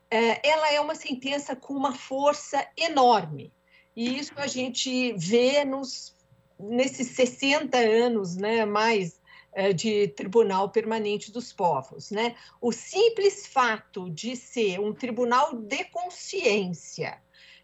É, 0.10 0.48
ela 0.48 0.72
é 0.72 0.80
uma 0.80 0.96
sentença 0.96 1.56
com 1.56 1.74
uma 1.74 1.94
força 1.94 2.66
enorme 2.78 3.54
e 3.98 4.20
isso 4.20 4.34
a 4.36 4.46
gente 4.46 5.12
vê 5.14 5.66
nos, 5.66 6.16
nesses 6.60 7.16
60 7.16 7.76
anos 7.80 8.38
né, 8.38 8.64
mais 8.64 9.20
é, 9.52 9.74
de 9.74 10.10
Tribunal 10.10 10.70
Permanente 10.70 11.32
dos 11.32 11.52
Povos. 11.52 12.12
Né? 12.12 12.36
O 12.62 12.72
simples 12.72 13.48
fato 13.48 14.08
de 14.12 14.36
ser 14.36 14.80
um 14.80 14.94
tribunal 14.94 15.52
de 15.56 15.84
consciência, 15.86 17.20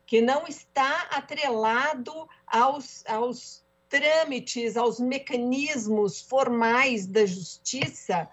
que 0.08 0.22
não 0.22 0.48
está 0.48 1.02
atrelado 1.12 2.28
aos, 2.48 3.06
aos 3.06 3.64
trâmites, 3.88 4.76
aos 4.76 5.00
mecanismos 5.00 6.20
formais 6.20 7.06
da 7.06 7.28
justiça, 7.28 8.28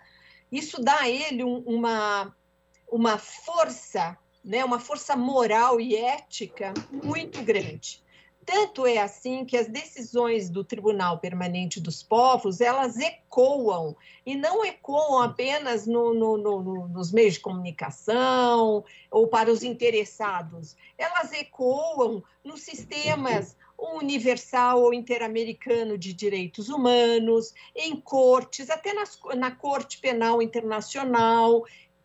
isso 0.50 0.82
dá 0.82 1.00
a 1.00 1.10
ele 1.10 1.44
um, 1.44 1.58
uma, 1.66 2.34
uma 2.90 3.18
força 3.18 4.16
né, 4.44 4.64
uma 4.64 4.78
força 4.78 5.16
moral 5.16 5.80
e 5.80 5.96
ética 5.96 6.72
muito 6.90 7.42
grande. 7.42 8.02
Tanto 8.44 8.86
é 8.86 8.98
assim 8.98 9.44
que 9.44 9.56
as 9.56 9.68
decisões 9.68 10.48
do 10.48 10.64
Tribunal 10.64 11.18
Permanente 11.18 11.78
dos 11.78 12.02
Povos, 12.02 12.60
elas 12.60 12.96
ecoam, 12.98 13.94
e 14.24 14.34
não 14.34 14.64
ecoam 14.64 15.20
apenas 15.20 15.86
no, 15.86 16.14
no, 16.14 16.36
no, 16.36 16.88
nos 16.88 17.12
meios 17.12 17.34
de 17.34 17.40
comunicação 17.40 18.82
ou 19.10 19.28
para 19.28 19.52
os 19.52 19.62
interessados, 19.62 20.74
elas 20.96 21.32
ecoam 21.32 22.24
nos 22.42 22.62
sistemas 22.62 23.56
universal 23.78 24.82
ou 24.82 24.92
interamericano 24.92 25.96
de 25.96 26.12
direitos 26.12 26.68
humanos, 26.68 27.54
em 27.74 27.96
cortes, 28.00 28.68
até 28.68 28.92
nas, 28.92 29.18
na 29.36 29.50
Corte 29.50 29.98
Penal 29.98 30.42
Internacional, 30.42 31.64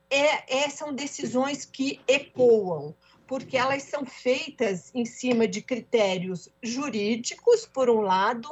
é, 0.09 0.63
é, 0.63 0.69
são 0.69 0.93
decisões 0.93 1.65
que 1.65 1.99
ecoam. 2.07 2.95
porque 3.27 3.57
elas 3.57 3.81
são 3.81 4.05
feitas 4.05 4.91
em 4.93 5.03
cima 5.03 5.47
de 5.47 5.59
critérios 5.59 6.47
jurídicos, 6.61 7.65
por 7.65 7.89
um 7.89 8.01
lado, 8.01 8.47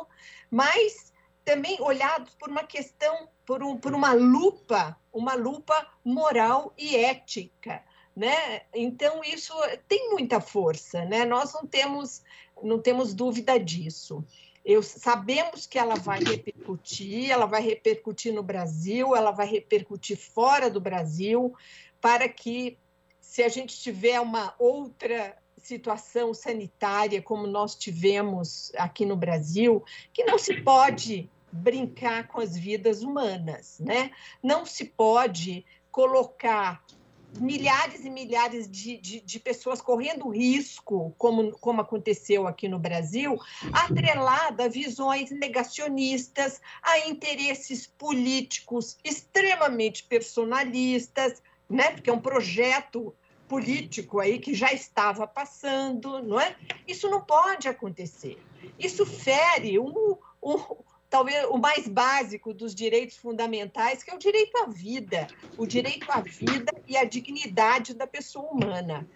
mas 0.49 1.13
também 1.45 1.77
olhados 1.79 2.33
por 2.35 2.49
uma 2.49 2.63
questão, 2.63 3.29
por, 3.45 3.61
um, 3.61 3.77
por 3.77 3.93
uma 3.93 4.13
lupa, 4.13 4.99
uma 5.11 5.35
lupa 5.35 5.87
moral 6.03 6.73
e 6.75 6.95
ética. 6.95 7.83
Né? 8.15 8.63
Então 8.73 9.23
isso 9.23 9.53
tem 9.87 10.09
muita 10.09 10.39
força, 10.39 11.05
né? 11.05 11.25
Nós 11.25 11.53
não 11.53 11.65
temos 11.65 12.23
não 12.61 12.79
temos 12.79 13.13
dúvida 13.13 13.59
disso. 13.59 14.23
Eu, 14.65 14.81
sabemos 14.81 15.65
que 15.65 15.77
ela 15.77 15.95
vai 15.95 16.19
repercutir, 16.19 17.29
ela 17.29 17.45
vai 17.45 17.61
repercutir 17.61 18.33
no 18.33 18.41
Brasil, 18.41 19.15
ela 19.15 19.31
vai 19.31 19.45
repercutir 19.45 20.17
fora 20.17 20.69
do 20.69 20.79
Brasil, 20.79 21.53
para 21.99 22.29
que, 22.29 22.77
se 23.19 23.43
a 23.43 23.49
gente 23.49 23.77
tiver 23.79 24.19
uma 24.21 24.53
outra 24.57 25.37
situação 25.57 26.33
sanitária 26.33 27.21
como 27.21 27.47
nós 27.47 27.75
tivemos 27.75 28.71
aqui 28.75 29.05
no 29.05 29.15
Brasil, 29.15 29.83
que 30.11 30.23
não 30.23 30.37
se 30.37 30.61
pode 30.61 31.29
brincar 31.51 32.27
com 32.27 32.41
as 32.41 32.57
vidas 32.57 33.01
humanas, 33.01 33.79
né? 33.79 34.11
Não 34.41 34.65
se 34.65 34.85
pode 34.85 35.65
colocar 35.91 36.83
milhares 37.39 38.05
e 38.05 38.09
milhares 38.09 38.69
de, 38.69 38.97
de, 38.97 39.21
de, 39.21 39.39
pessoas 39.39 39.81
correndo 39.81 40.29
risco, 40.29 41.13
como, 41.17 41.51
como 41.59 41.81
aconteceu 41.81 42.47
aqui 42.47 42.67
no 42.67 42.79
Brasil, 42.79 43.37
atrelada 43.71 44.65
a 44.65 44.67
visões 44.67 45.31
negacionistas, 45.31 46.61
a 46.81 46.99
interesses 47.07 47.87
políticos 47.87 48.97
extremamente 49.03 50.03
personalistas, 50.03 51.41
né? 51.69 51.91
porque 51.91 52.09
é 52.09 52.13
um 52.13 52.21
projeto 52.21 53.13
político 53.47 54.19
aí 54.19 54.39
que 54.39 54.53
já 54.53 54.71
estava 54.71 55.27
passando, 55.27 56.21
não 56.23 56.39
é? 56.39 56.55
Isso 56.87 57.09
não 57.09 57.21
pode 57.21 57.67
acontecer. 57.67 58.41
Isso 58.79 59.05
fere 59.05 59.77
um, 59.77 60.17
um 60.41 60.57
talvez 61.13 61.45
o 61.45 61.59
mais 61.59 61.87
básico 61.87 62.55
dos 62.55 62.73
direitos 62.73 63.17
fundamentais, 63.17 64.01
que 64.01 64.09
é 64.09 64.15
o 64.15 64.17
direito 64.17 64.57
à 64.57 64.65
vida, 64.65 65.27
o 65.55 65.67
direito 65.67 66.11
à 66.11 66.21
vida 66.21 66.73
e 66.87 66.97
à 66.97 67.03
dignidade 67.03 67.93
da 67.93 68.07
pessoa 68.07 68.51
humana. 68.51 69.07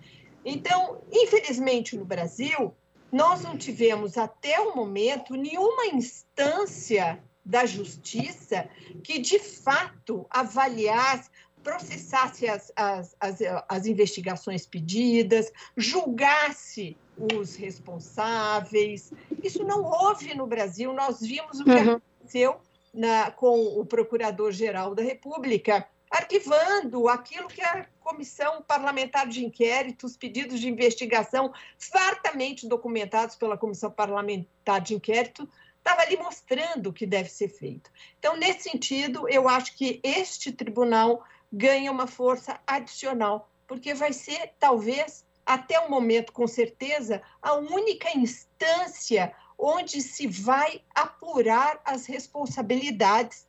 Então, 0.45 1.01
infelizmente, 1.11 1.97
no 1.97 2.05
Brasil, 2.05 2.71
nós 3.11 3.41
não 3.41 3.57
tivemos 3.57 4.15
até 4.15 4.59
o 4.59 4.75
momento 4.75 5.33
nenhuma 5.33 5.87
instância 5.87 7.19
da 7.43 7.65
justiça 7.65 8.69
que, 9.03 9.17
de 9.17 9.39
fato, 9.39 10.23
avaliasse, 10.29 11.31
processasse 11.63 12.47
as, 12.47 12.71
as, 12.75 13.15
as, 13.19 13.39
as 13.67 13.87
investigações 13.87 14.67
pedidas, 14.67 15.51
julgasse 15.75 16.95
os 17.17 17.55
responsáveis. 17.55 19.11
Isso 19.43 19.63
não 19.63 19.83
houve 19.83 20.33
no 20.33 20.45
Brasil. 20.47 20.93
Nós 20.93 21.19
vimos 21.21 21.59
o 21.59 21.63
que 21.63 21.71
uhum. 21.71 21.91
aconteceu 21.93 22.57
na, 22.93 23.31
com 23.31 23.79
o 23.79 23.85
Procurador-Geral 23.85 24.95
da 24.95 25.03
República, 25.03 25.87
arquivando 26.09 27.07
aquilo 27.09 27.47
que 27.47 27.61
a 27.61 27.85
Comissão 27.99 28.61
Parlamentar 28.61 29.27
de 29.27 29.45
Inquérito, 29.45 30.05
os 30.05 30.15
pedidos 30.15 30.59
de 30.59 30.69
investigação 30.69 31.53
fartamente 31.77 32.67
documentados 32.67 33.35
pela 33.35 33.57
Comissão 33.57 33.91
Parlamentar 33.91 34.81
de 34.81 34.95
Inquérito, 34.95 35.47
estava 35.77 36.01
ali 36.01 36.17
mostrando 36.17 36.87
o 36.89 36.93
que 36.93 37.05
deve 37.05 37.29
ser 37.29 37.49
feito. 37.49 37.91
Então, 38.19 38.35
nesse 38.35 38.69
sentido, 38.69 39.27
eu 39.27 39.47
acho 39.47 39.75
que 39.75 39.99
este 40.03 40.51
tribunal 40.51 41.23
ganha 41.51 41.91
uma 41.91 42.07
força 42.07 42.59
adicional, 42.65 43.49
porque 43.67 43.93
vai 43.93 44.13
ser, 44.13 44.53
talvez, 44.59 45.25
até 45.47 45.79
o 45.79 45.89
momento, 45.89 46.33
com 46.33 46.45
certeza, 46.45 47.21
a 47.41 47.53
única 47.53 48.15
instância 48.15 49.33
onde 49.57 50.01
se 50.01 50.27
vai 50.27 50.83
apurar 50.93 51.79
as 51.85 52.05
responsabilidades 52.05 53.47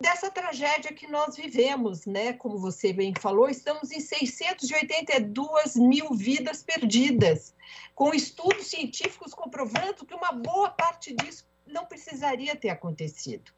dessa 0.00 0.30
tragédia 0.30 0.92
que 0.92 1.06
nós 1.06 1.36
vivemos, 1.36 2.04
né? 2.04 2.32
Como 2.32 2.58
você 2.58 2.92
bem 2.92 3.14
falou, 3.18 3.48
estamos 3.48 3.92
em 3.92 4.00
682 4.00 5.76
mil 5.76 6.12
vidas 6.12 6.62
perdidas, 6.62 7.54
com 7.94 8.12
estudos 8.12 8.66
científicos 8.66 9.32
comprovando 9.32 10.04
que 10.04 10.12
uma 10.12 10.32
boa 10.32 10.70
parte 10.70 11.14
disso 11.14 11.46
não 11.64 11.86
precisaria 11.86 12.56
ter 12.56 12.68
acontecido. 12.68 13.52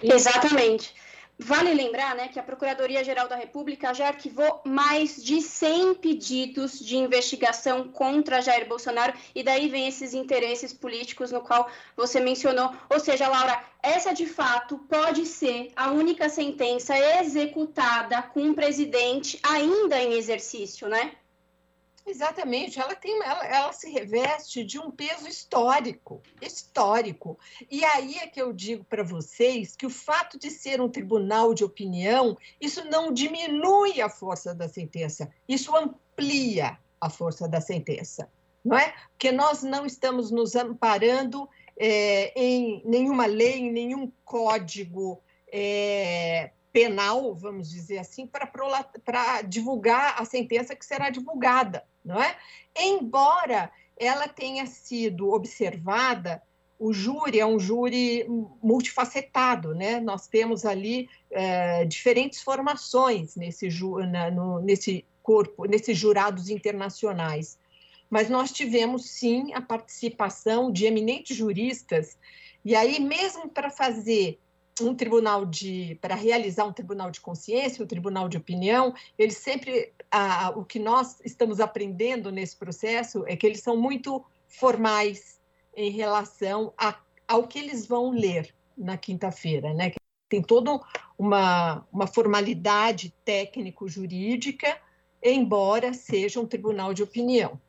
Exatamente. 0.00 0.94
Vale 1.36 1.74
lembrar 1.74 2.14
né, 2.14 2.28
que 2.28 2.38
a 2.38 2.42
Procuradoria-Geral 2.44 3.26
da 3.26 3.34
República 3.34 3.92
já 3.92 4.06
arquivou 4.06 4.60
mais 4.64 5.22
de 5.22 5.42
100 5.42 5.96
pedidos 5.96 6.78
de 6.78 6.96
investigação 6.96 7.88
contra 7.88 8.40
Jair 8.40 8.68
Bolsonaro, 8.68 9.12
e 9.34 9.42
daí 9.42 9.68
vem 9.68 9.88
esses 9.88 10.14
interesses 10.14 10.72
políticos 10.72 11.32
no 11.32 11.40
qual 11.40 11.68
você 11.96 12.20
mencionou. 12.20 12.72
Ou 12.88 13.00
seja, 13.00 13.26
Laura, 13.26 13.60
essa 13.82 14.14
de 14.14 14.26
fato 14.26 14.78
pode 14.88 15.26
ser 15.26 15.72
a 15.74 15.90
única 15.90 16.28
sentença 16.28 16.96
executada 17.20 18.22
com 18.22 18.40
um 18.40 18.54
presidente 18.54 19.40
ainda 19.42 20.00
em 20.00 20.12
exercício, 20.12 20.88
né? 20.88 21.16
Exatamente, 22.06 22.78
ela 22.78 22.94
tem, 22.94 23.22
ela, 23.22 23.46
ela, 23.46 23.72
se 23.72 23.90
reveste 23.90 24.62
de 24.62 24.78
um 24.78 24.90
peso 24.90 25.26
histórico, 25.26 26.22
histórico. 26.40 27.38
E 27.70 27.82
aí 27.82 28.16
é 28.18 28.26
que 28.26 28.40
eu 28.40 28.52
digo 28.52 28.84
para 28.84 29.02
vocês 29.02 29.74
que 29.74 29.86
o 29.86 29.90
fato 29.90 30.38
de 30.38 30.50
ser 30.50 30.82
um 30.82 30.88
tribunal 30.88 31.54
de 31.54 31.64
opinião, 31.64 32.36
isso 32.60 32.84
não 32.90 33.10
diminui 33.10 34.02
a 34.02 34.10
força 34.10 34.54
da 34.54 34.68
sentença, 34.68 35.32
isso 35.48 35.74
amplia 35.74 36.78
a 37.00 37.08
força 37.08 37.48
da 37.48 37.60
sentença, 37.60 38.30
não 38.62 38.76
é? 38.76 38.94
Porque 39.08 39.32
nós 39.32 39.62
não 39.62 39.86
estamos 39.86 40.30
nos 40.30 40.54
amparando 40.54 41.48
é, 41.74 42.38
em 42.38 42.82
nenhuma 42.84 43.24
lei, 43.24 43.60
em 43.60 43.72
nenhum 43.72 44.12
código 44.26 45.22
é, 45.50 46.50
penal, 46.74 47.36
vamos 47.36 47.70
dizer 47.70 47.98
assim, 47.98 48.26
para 48.26 49.42
divulgar 49.42 50.20
a 50.20 50.24
sentença 50.24 50.74
que 50.74 50.84
será 50.84 51.08
divulgada, 51.08 51.84
não 52.04 52.20
é? 52.20 52.36
Embora 52.76 53.70
ela 53.96 54.26
tenha 54.26 54.66
sido 54.66 55.32
observada, 55.32 56.42
o 56.76 56.92
júri 56.92 57.38
é 57.38 57.46
um 57.46 57.60
júri 57.60 58.26
multifacetado, 58.60 59.72
né? 59.72 60.00
Nós 60.00 60.26
temos 60.26 60.64
ali 60.64 61.08
é, 61.30 61.84
diferentes 61.84 62.42
formações 62.42 63.36
nesse, 63.36 63.68
na, 64.10 64.32
no, 64.32 64.58
nesse 64.58 65.04
corpo, 65.22 65.66
nesses 65.66 65.96
jurados 65.96 66.48
internacionais. 66.48 67.56
Mas 68.10 68.28
nós 68.28 68.50
tivemos 68.50 69.10
sim 69.10 69.54
a 69.54 69.60
participação 69.60 70.72
de 70.72 70.86
eminentes 70.86 71.36
juristas, 71.36 72.18
e 72.64 72.74
aí, 72.74 72.98
mesmo 72.98 73.48
para 73.48 73.70
fazer 73.70 74.40
um 74.80 74.94
tribunal 74.94 75.46
de 75.46 75.96
para 76.00 76.14
realizar 76.14 76.64
um 76.64 76.72
tribunal 76.72 77.10
de 77.10 77.20
consciência, 77.20 77.84
um 77.84 77.86
tribunal 77.86 78.28
de 78.28 78.36
opinião, 78.36 78.94
eles 79.18 79.36
sempre 79.36 79.92
a, 80.10 80.50
o 80.50 80.64
que 80.64 80.78
nós 80.78 81.20
estamos 81.24 81.60
aprendendo 81.60 82.32
nesse 82.32 82.56
processo 82.56 83.24
é 83.26 83.36
que 83.36 83.46
eles 83.46 83.60
são 83.60 83.76
muito 83.76 84.24
formais 84.48 85.40
em 85.76 85.90
relação 85.90 86.72
a, 86.76 86.98
ao 87.26 87.46
que 87.46 87.58
eles 87.58 87.86
vão 87.86 88.10
ler 88.10 88.54
na 88.76 88.96
quinta-feira, 88.96 89.72
né? 89.72 89.92
Tem 90.28 90.42
toda 90.42 90.80
uma, 91.16 91.86
uma 91.92 92.06
formalidade 92.06 93.14
técnico-jurídica, 93.24 94.76
embora 95.22 95.92
seja 95.92 96.40
um 96.40 96.46
tribunal 96.46 96.92
de 96.92 97.02
opinião 97.02 97.60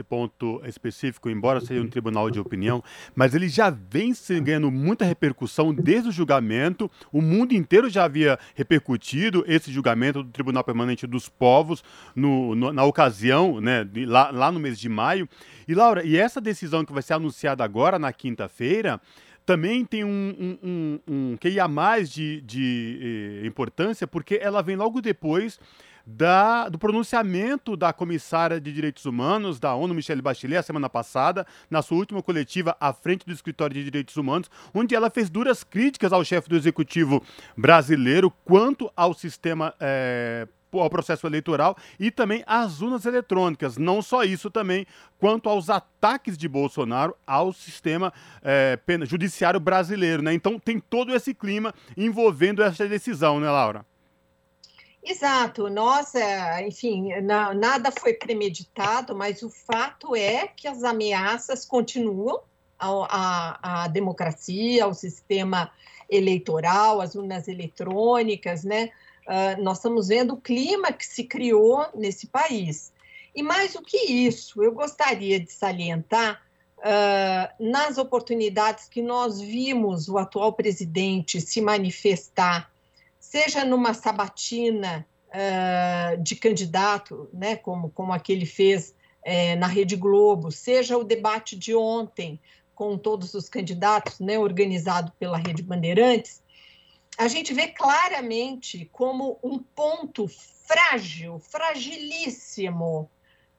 esse 0.00 0.02
ponto 0.02 0.60
específico, 0.64 1.28
embora 1.28 1.60
seja 1.60 1.80
um 1.80 1.88
tribunal 1.88 2.30
de 2.30 2.40
opinião, 2.40 2.82
mas 3.14 3.34
ele 3.34 3.48
já 3.48 3.70
vem 3.70 4.12
ganhando 4.42 4.70
muita 4.70 5.04
repercussão 5.04 5.72
desde 5.72 6.08
o 6.08 6.12
julgamento. 6.12 6.90
O 7.12 7.20
mundo 7.20 7.52
inteiro 7.52 7.88
já 7.88 8.04
havia 8.04 8.38
repercutido 8.54 9.44
esse 9.46 9.70
julgamento 9.70 10.22
do 10.22 10.30
Tribunal 10.30 10.64
Permanente 10.64 11.06
dos 11.06 11.28
Povos 11.28 11.84
no, 12.16 12.54
no, 12.54 12.72
na 12.72 12.84
ocasião, 12.84 13.60
né, 13.60 13.86
lá, 14.06 14.30
lá 14.30 14.50
no 14.50 14.58
mês 14.58 14.78
de 14.78 14.88
maio. 14.88 15.28
E, 15.68 15.74
Laura, 15.74 16.04
e 16.04 16.16
essa 16.16 16.40
decisão 16.40 16.84
que 16.84 16.92
vai 16.92 17.02
ser 17.02 17.14
anunciada 17.14 17.62
agora, 17.62 17.98
na 17.98 18.12
quinta-feira, 18.12 19.00
também 19.44 19.84
tem 19.84 20.04
um, 20.04 20.08
um, 20.38 20.58
um, 20.62 21.00
um 21.08 21.36
que 21.36 21.58
a 21.58 21.68
mais 21.68 22.10
de, 22.10 22.40
de 22.42 23.40
eh, 23.42 23.46
importância, 23.46 24.06
porque 24.06 24.38
ela 24.40 24.62
vem 24.62 24.76
logo 24.76 25.00
depois 25.00 25.58
da, 26.16 26.68
do 26.68 26.78
pronunciamento 26.78 27.76
da 27.76 27.92
comissária 27.92 28.60
de 28.60 28.72
direitos 28.72 29.04
humanos 29.06 29.60
da 29.60 29.74
ONU, 29.74 29.94
Michelle 29.94 30.22
Bachelet, 30.22 30.58
a 30.58 30.62
semana 30.62 30.88
passada, 30.88 31.46
na 31.70 31.82
sua 31.82 31.98
última 31.98 32.22
coletiva 32.22 32.76
à 32.80 32.92
frente 32.92 33.24
do 33.24 33.32
Escritório 33.32 33.74
de 33.74 33.84
Direitos 33.84 34.16
Humanos, 34.16 34.50
onde 34.74 34.94
ela 34.94 35.10
fez 35.10 35.30
duras 35.30 35.62
críticas 35.62 36.12
ao 36.12 36.24
chefe 36.24 36.48
do 36.48 36.56
executivo 36.56 37.22
brasileiro 37.56 38.30
quanto 38.44 38.90
ao 38.96 39.14
sistema. 39.14 39.74
É, 39.78 40.48
ao 40.72 40.88
processo 40.88 41.26
eleitoral 41.26 41.76
e 41.98 42.12
também 42.12 42.44
às 42.46 42.80
urnas 42.80 43.04
eletrônicas. 43.04 43.76
Não 43.76 44.00
só 44.00 44.22
isso 44.22 44.48
também, 44.48 44.86
quanto 45.18 45.48
aos 45.48 45.68
ataques 45.68 46.38
de 46.38 46.48
Bolsonaro 46.48 47.12
ao 47.26 47.52
sistema 47.52 48.12
é, 48.40 48.78
judiciário 49.02 49.58
brasileiro. 49.58 50.22
Né? 50.22 50.32
Então 50.32 50.60
tem 50.60 50.78
todo 50.78 51.12
esse 51.12 51.34
clima 51.34 51.74
envolvendo 51.96 52.62
essa 52.62 52.86
decisão, 52.86 53.40
né, 53.40 53.50
Laura? 53.50 53.84
Exato, 55.02 55.70
nossa, 55.70 56.62
enfim, 56.62 57.08
na, 57.22 57.54
nada 57.54 57.90
foi 57.90 58.12
premeditado, 58.12 59.16
mas 59.16 59.42
o 59.42 59.48
fato 59.48 60.14
é 60.14 60.46
que 60.46 60.68
as 60.68 60.84
ameaças 60.84 61.64
continuam 61.64 62.40
à, 62.78 63.88
democracia, 63.88 64.84
ao 64.84 64.92
sistema 64.92 65.70
eleitoral, 66.08 67.00
às 67.00 67.14
urnas 67.14 67.48
eletrônicas, 67.48 68.62
né? 68.62 68.90
Uh, 69.26 69.62
nós 69.62 69.78
estamos 69.78 70.08
vendo 70.08 70.34
o 70.34 70.40
clima 70.40 70.92
que 70.92 71.06
se 71.06 71.24
criou 71.24 71.86
nesse 71.94 72.26
país. 72.26 72.92
E 73.34 73.42
mais 73.42 73.74
do 73.74 73.82
que 73.82 73.96
isso, 73.96 74.62
eu 74.62 74.72
gostaria 74.72 75.38
de 75.38 75.52
salientar 75.52 76.42
uh, 76.78 77.64
nas 77.70 77.96
oportunidades 77.96 78.88
que 78.88 79.00
nós 79.00 79.40
vimos 79.40 80.08
o 80.08 80.18
atual 80.18 80.52
presidente 80.52 81.40
se 81.40 81.60
manifestar, 81.60 82.70
seja 83.30 83.64
numa 83.64 83.94
sabatina 83.94 85.06
uh, 85.28 86.20
de 86.20 86.34
candidato, 86.34 87.30
né, 87.32 87.54
como, 87.54 87.88
como 87.90 88.12
aquele 88.12 88.44
fez 88.44 88.92
é, 89.22 89.54
na 89.54 89.68
Rede 89.68 89.94
Globo, 89.94 90.50
seja 90.50 90.98
o 90.98 91.04
debate 91.04 91.56
de 91.56 91.72
ontem 91.72 92.40
com 92.74 92.98
todos 92.98 93.32
os 93.34 93.48
candidatos, 93.48 94.18
né, 94.18 94.36
organizado 94.36 95.12
pela 95.16 95.38
Rede 95.38 95.62
Bandeirantes, 95.62 96.42
a 97.16 97.28
gente 97.28 97.54
vê 97.54 97.68
claramente 97.68 98.90
como 98.90 99.38
um 99.44 99.60
ponto 99.60 100.26
frágil, 100.66 101.38
fragilíssimo 101.38 103.08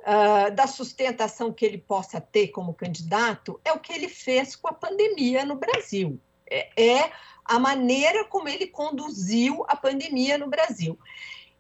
uh, 0.02 0.54
da 0.54 0.68
sustentação 0.68 1.54
que 1.54 1.66
ele 1.66 1.78
possa 1.78 2.20
ter 2.20 2.50
como 2.50 2.74
candidato 2.74 3.58
é 3.64 3.72
o 3.72 3.80
que 3.80 3.94
ele 3.94 4.10
fez 4.10 4.54
com 4.54 4.68
a 4.68 4.74
pandemia 4.74 5.46
no 5.46 5.56
Brasil. 5.56 6.20
É, 6.50 6.70
é 6.76 7.12
a 7.46 7.60
maneira 7.60 8.26
como 8.26 8.48
ele 8.48 8.68
conduziu 8.68 9.64
a 9.68 9.76
pandemia 9.76 10.38
no 10.38 10.48
Brasil. 10.48 10.98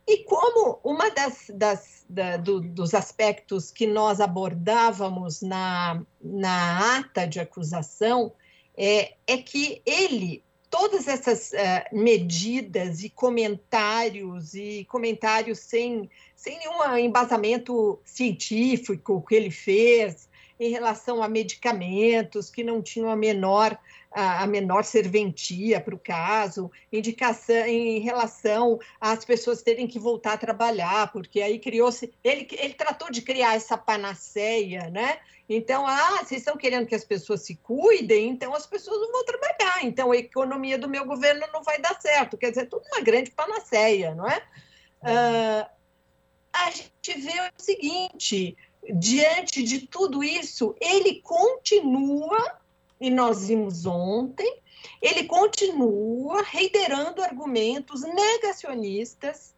E 0.08 0.24
como 0.24 0.80
uma 0.84 1.10
das, 1.10 1.52
das 1.54 2.06
da, 2.10 2.36
do, 2.36 2.60
dos 2.60 2.94
aspectos 2.94 3.72
que 3.72 3.88
nós 3.88 4.20
abordávamos 4.20 5.42
na, 5.42 6.02
na 6.22 6.98
ata 6.98 7.26
de 7.26 7.40
acusação 7.40 8.34
é, 8.76 9.14
é 9.26 9.38
que 9.38 9.82
ele 9.86 10.44
todas 10.70 11.08
essas 11.08 11.52
uh, 11.52 11.96
medidas 11.96 13.04
e 13.04 13.10
comentários 13.10 14.54
e 14.54 14.86
comentários 14.90 15.60
sem, 15.60 16.10
sem 16.36 16.58
nenhum 16.60 16.98
embasamento 16.98 18.00
científico 18.06 19.24
que 19.28 19.36
ele 19.36 19.52
fez 19.52 20.30
em 20.58 20.70
relação 20.70 21.22
a 21.22 21.28
medicamentos 21.28 22.50
que 22.50 22.64
não 22.64 22.82
tinham 22.82 23.10
a 23.10 23.16
menor 23.18 23.78
a, 24.12 24.46
menor 24.46 24.84
serventia 24.84 25.80
para 25.80 25.96
o 25.96 26.00
caso, 26.00 26.70
indicação 26.92 27.66
em 27.66 28.00
relação 28.00 28.80
às 29.00 29.24
pessoas 29.24 29.62
terem 29.62 29.88
que 29.88 29.98
voltar 29.98 30.34
a 30.34 30.38
trabalhar, 30.38 31.12
porque 31.12 31.42
aí 31.42 31.60
criou-se. 31.60 32.14
Ele, 32.24 32.48
ele 32.52 32.74
tratou 32.74 33.10
de 33.10 33.22
criar 33.22 33.56
essa 33.56 33.78
panaceia, 33.78 34.90
né? 34.90 35.20
Então, 35.48 35.86
ah, 35.86 36.20
vocês 36.24 36.42
estão 36.42 36.56
querendo 36.56 36.86
que 36.86 36.96
as 36.96 37.04
pessoas 37.04 37.42
se 37.42 37.56
cuidem, 37.56 38.30
então 38.30 38.54
as 38.54 38.66
pessoas 38.66 39.00
não 39.02 39.12
vão 39.12 39.26
trabalhar, 39.26 39.84
então 39.84 40.12
a 40.12 40.18
economia 40.18 40.78
do 40.78 40.90
meu 40.90 41.06
governo 41.06 41.46
não 41.52 41.64
vai 41.64 41.80
dar 41.80 42.00
certo. 42.00 42.38
Quer 42.38 42.50
dizer, 42.50 42.68
tudo 42.68 42.84
uma 42.94 43.02
grande 43.02 43.32
panaceia, 43.32 44.16
não 44.16 44.28
é? 44.28 44.38
Uh, 45.02 45.70
a 46.54 46.72
gente 46.72 47.20
vê 47.20 47.40
o 47.40 47.62
seguinte: 47.62 48.58
diante 48.94 49.64
de 49.64 49.88
tudo 49.88 50.24
isso, 50.24 50.76
ele 50.80 51.22
continua 51.22 52.61
e 53.02 53.10
nós 53.10 53.48
vimos 53.48 53.88
ontem, 53.88 54.62
ele 55.02 55.24
continua 55.24 56.44
reiterando 56.44 57.24
argumentos 57.24 58.04
negacionistas, 58.04 59.56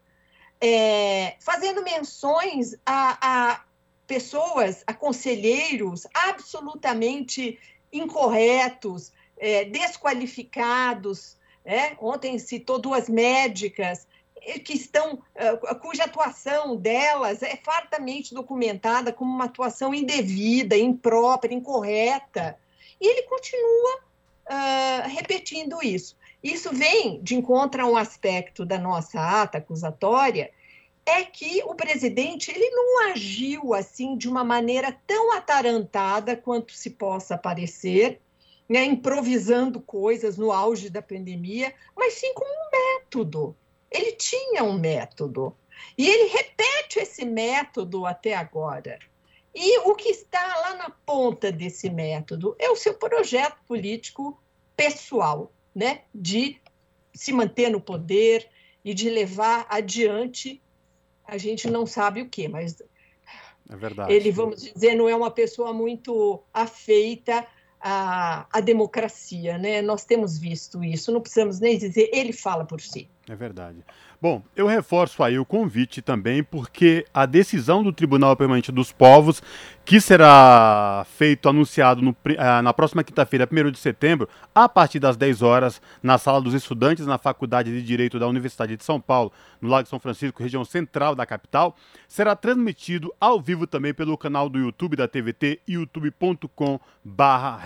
é, 0.61 1.35
fazendo 1.41 1.83
menções 1.83 2.73
a, 2.85 3.17
a 3.51 3.61
pessoas, 4.07 4.81
a 4.87 4.93
conselheiros 4.93 6.07
absolutamente 6.13 7.59
incorretos, 7.91 9.11
é, 9.37 9.65
desqualificados. 9.65 11.37
É? 11.65 11.97
Ontem 11.99 12.39
citou 12.39 12.79
duas 12.79 13.09
médicas 13.09 14.07
que 14.63 14.73
estão, 14.73 15.21
é, 15.35 15.55
cuja 15.75 16.05
atuação 16.05 16.77
delas 16.77 17.43
é 17.43 17.57
fartamente 17.57 18.33
documentada 18.33 19.11
como 19.11 19.33
uma 19.33 19.45
atuação 19.45 19.93
indevida, 19.93 20.77
imprópria, 20.77 21.53
incorreta. 21.53 22.57
E 23.03 23.05
ele 23.05 23.23
continua 23.23 23.99
uh, 24.47 25.09
repetindo 25.09 25.83
isso. 25.83 26.15
Isso 26.41 26.73
vem 26.73 27.21
de 27.21 27.35
encontro 27.35 27.83
a 27.83 27.85
um 27.85 27.97
aspecto 27.97 28.65
da 28.65 28.79
nossa 28.79 29.19
ata 29.19 29.57
acusatória, 29.57 30.49
é 31.05 31.25
que 31.25 31.61
o 31.65 31.75
presidente 31.75 32.49
ele 32.49 32.69
não 32.69 33.11
agiu 33.11 33.73
assim 33.73 34.17
de 34.17 34.29
uma 34.29 34.41
maneira 34.41 34.97
tão 35.05 35.33
atarantada 35.33 36.37
quanto 36.37 36.71
se 36.71 36.91
possa 36.91 37.37
parecer, 37.37 38.21
né, 38.69 38.85
improvisando 38.85 39.81
coisas 39.81 40.37
no 40.37 40.53
auge 40.53 40.89
da 40.89 41.01
pandemia, 41.01 41.75
mas 41.93 42.13
sim 42.13 42.33
com 42.33 42.45
um 42.45 42.69
método. 42.71 43.53
Ele 43.91 44.13
tinha 44.13 44.63
um 44.63 44.79
método. 44.79 45.53
E 45.97 46.09
ele 46.09 46.29
repete 46.29 46.99
esse 46.99 47.25
método 47.25 48.05
até 48.05 48.33
agora. 48.33 48.97
E 49.55 49.79
o 49.79 49.95
que 49.95 50.09
está 50.09 50.41
lá 50.61 50.75
na 50.75 50.89
ponta 50.89 51.51
desse 51.51 51.89
método 51.89 52.55
é 52.57 52.69
o 52.69 52.75
seu 52.75 52.95
projeto 52.95 53.57
político 53.67 54.41
pessoal, 54.75 55.51
né? 55.75 56.01
de 56.13 56.59
se 57.13 57.31
manter 57.31 57.69
no 57.69 57.79
poder 57.79 58.49
e 58.83 58.93
de 58.93 59.09
levar 59.09 59.65
adiante, 59.69 60.61
a 61.25 61.37
gente 61.37 61.69
não 61.69 61.85
sabe 61.85 62.21
o 62.21 62.29
que, 62.29 62.47
mas 62.47 62.81
é 63.69 63.75
verdade. 63.75 64.11
ele, 64.11 64.31
vamos 64.31 64.61
dizer, 64.61 64.95
não 64.95 65.07
é 65.07 65.15
uma 65.15 65.31
pessoa 65.31 65.71
muito 65.71 66.43
afeita 66.51 67.45
à, 67.79 68.47
à 68.51 68.59
democracia. 68.59 69.57
Né? 69.57 69.81
Nós 69.81 70.03
temos 70.03 70.37
visto 70.37 70.83
isso, 70.83 71.11
não 71.11 71.21
precisamos 71.21 71.59
nem 71.59 71.77
dizer, 71.77 72.09
ele 72.11 72.33
fala 72.33 72.65
por 72.65 72.81
si. 72.81 73.09
É 73.29 73.35
verdade. 73.35 73.77
Bom, 74.21 74.43
eu 74.53 74.67
reforço 74.67 75.23
aí 75.23 75.39
o 75.39 75.45
convite 75.45 76.01
também, 76.01 76.43
porque 76.43 77.05
a 77.13 77.25
decisão 77.25 77.81
do 77.81 77.93
Tribunal 77.93 78.35
Permanente 78.35 78.71
dos 78.71 78.91
Povos, 78.91 79.41
que 79.85 80.01
será 80.01 81.05
feito, 81.09 81.47
anunciado 81.47 82.01
no, 82.01 82.15
ah, 82.37 82.61
na 82.61 82.73
próxima 82.73 83.03
quinta-feira, 83.03 83.47
1 83.49 83.71
de 83.71 83.79
setembro, 83.79 84.27
a 84.53 84.67
partir 84.67 84.99
das 84.99 85.15
10 85.15 85.41
horas, 85.41 85.81
na 86.01 86.17
sala 86.17 86.41
dos 86.41 86.53
estudantes 86.53 87.05
na 87.05 87.17
Faculdade 87.17 87.71
de 87.71 87.81
Direito 87.81 88.19
da 88.19 88.27
Universidade 88.27 88.75
de 88.75 88.83
São 88.83 88.99
Paulo, 88.99 89.31
no 89.61 89.69
Lago 89.69 89.87
São 89.87 89.99
Francisco, 89.99 90.43
região 90.43 90.65
central 90.65 91.15
da 91.15 91.25
capital, 91.25 91.75
será 92.07 92.35
transmitido 92.35 93.13
ao 93.19 93.39
vivo 93.39 93.65
também 93.65 93.93
pelo 93.93 94.17
canal 94.17 94.49
do 94.49 94.59
YouTube 94.59 94.97
da 94.97 95.07
TVT, 95.07 95.61
youtube.com 95.67 96.79
barra 97.03 97.61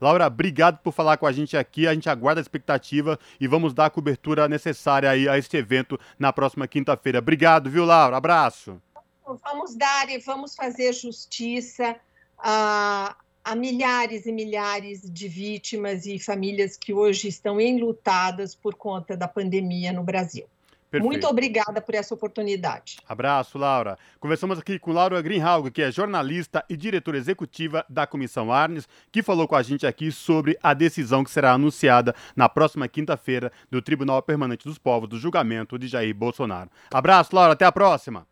Laura, 0.00 0.26
obrigado 0.26 0.78
por 0.78 0.92
falar 0.92 1.16
com 1.16 1.26
a 1.26 1.32
gente 1.32 1.56
aqui, 1.56 1.86
a 1.86 1.94
gente 1.94 2.08
aguarda 2.08 2.40
a 2.40 2.42
expectativa 2.42 3.18
e 3.40 3.46
vamos 3.46 3.72
dar 3.72 3.86
a 3.86 3.90
cobertura 3.90 4.45
necessária 4.48 5.10
aí 5.10 5.28
a 5.28 5.38
este 5.38 5.56
evento 5.56 5.98
na 6.18 6.32
próxima 6.32 6.66
quinta-feira. 6.66 7.18
Obrigado, 7.18 7.70
viu, 7.70 7.84
Laura? 7.84 8.16
Abraço. 8.16 8.80
Vamos 9.24 9.74
dar 9.74 10.08
e 10.08 10.18
vamos 10.18 10.54
fazer 10.54 10.92
justiça 10.92 11.96
a, 12.38 13.16
a 13.44 13.56
milhares 13.56 14.26
e 14.26 14.32
milhares 14.32 15.02
de 15.10 15.28
vítimas 15.28 16.06
e 16.06 16.18
famílias 16.18 16.76
que 16.76 16.92
hoje 16.92 17.28
estão 17.28 17.60
enlutadas 17.60 18.54
por 18.54 18.74
conta 18.74 19.16
da 19.16 19.26
pandemia 19.26 19.92
no 19.92 20.02
Brasil. 20.02 20.46
Perfeito. 20.90 21.10
Muito 21.10 21.26
obrigada 21.26 21.80
por 21.80 21.94
essa 21.94 22.14
oportunidade. 22.14 22.98
Abraço, 23.08 23.58
Laura. 23.58 23.98
Conversamos 24.20 24.58
aqui 24.58 24.78
com 24.78 24.92
Laura 24.92 25.20
Greenhalg, 25.20 25.70
que 25.70 25.82
é 25.82 25.90
jornalista 25.90 26.64
e 26.68 26.76
diretora 26.76 27.16
executiva 27.16 27.84
da 27.88 28.06
Comissão 28.06 28.52
Arnes, 28.52 28.88
que 29.10 29.22
falou 29.22 29.48
com 29.48 29.56
a 29.56 29.62
gente 29.62 29.86
aqui 29.86 30.12
sobre 30.12 30.56
a 30.62 30.72
decisão 30.72 31.24
que 31.24 31.30
será 31.30 31.52
anunciada 31.52 32.14
na 32.36 32.48
próxima 32.48 32.86
quinta-feira 32.86 33.50
do 33.70 33.82
Tribunal 33.82 34.22
Permanente 34.22 34.66
dos 34.66 34.78
Povos 34.78 35.08
do 35.08 35.18
julgamento 35.18 35.78
de 35.78 35.88
Jair 35.88 36.14
Bolsonaro. 36.14 36.70
Abraço, 36.92 37.34
Laura. 37.34 37.54
Até 37.54 37.64
a 37.64 37.72
próxima. 37.72 38.26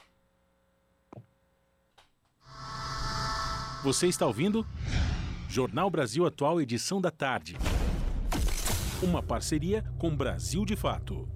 Você 3.82 4.06
está 4.06 4.26
ouvindo? 4.26 4.66
Jornal 5.48 5.90
Brasil 5.90 6.24
Atual, 6.24 6.60
edição 6.60 7.00
da 7.00 7.10
tarde. 7.10 7.56
Uma 9.02 9.22
parceria 9.22 9.84
com 9.98 10.16
Brasil 10.16 10.64
de 10.64 10.74
Fato. 10.74 11.28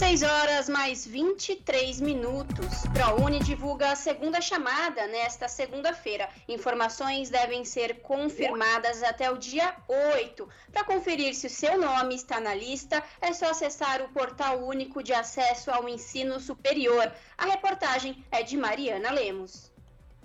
6 0.00 0.22
horas 0.22 0.66
mais 0.66 1.06
23 1.06 2.00
minutos. 2.00 2.86
ProUni 2.94 3.38
divulga 3.38 3.92
a 3.92 3.94
segunda 3.94 4.40
chamada 4.40 5.06
nesta 5.08 5.46
segunda-feira. 5.46 6.26
Informações 6.48 7.28
devem 7.28 7.66
ser 7.66 8.00
confirmadas 8.00 9.02
até 9.02 9.30
o 9.30 9.36
dia 9.36 9.76
8. 10.14 10.48
Para 10.72 10.84
conferir 10.84 11.34
se 11.34 11.48
o 11.48 11.50
seu 11.50 11.78
nome 11.78 12.14
está 12.14 12.40
na 12.40 12.54
lista, 12.54 13.04
é 13.20 13.34
só 13.34 13.50
acessar 13.50 14.00
o 14.00 14.08
portal 14.08 14.66
único 14.66 15.02
de 15.02 15.12
acesso 15.12 15.70
ao 15.70 15.86
ensino 15.86 16.40
superior. 16.40 17.12
A 17.36 17.44
reportagem 17.44 18.24
é 18.30 18.42
de 18.42 18.56
Mariana 18.56 19.10
Lemos. 19.10 19.70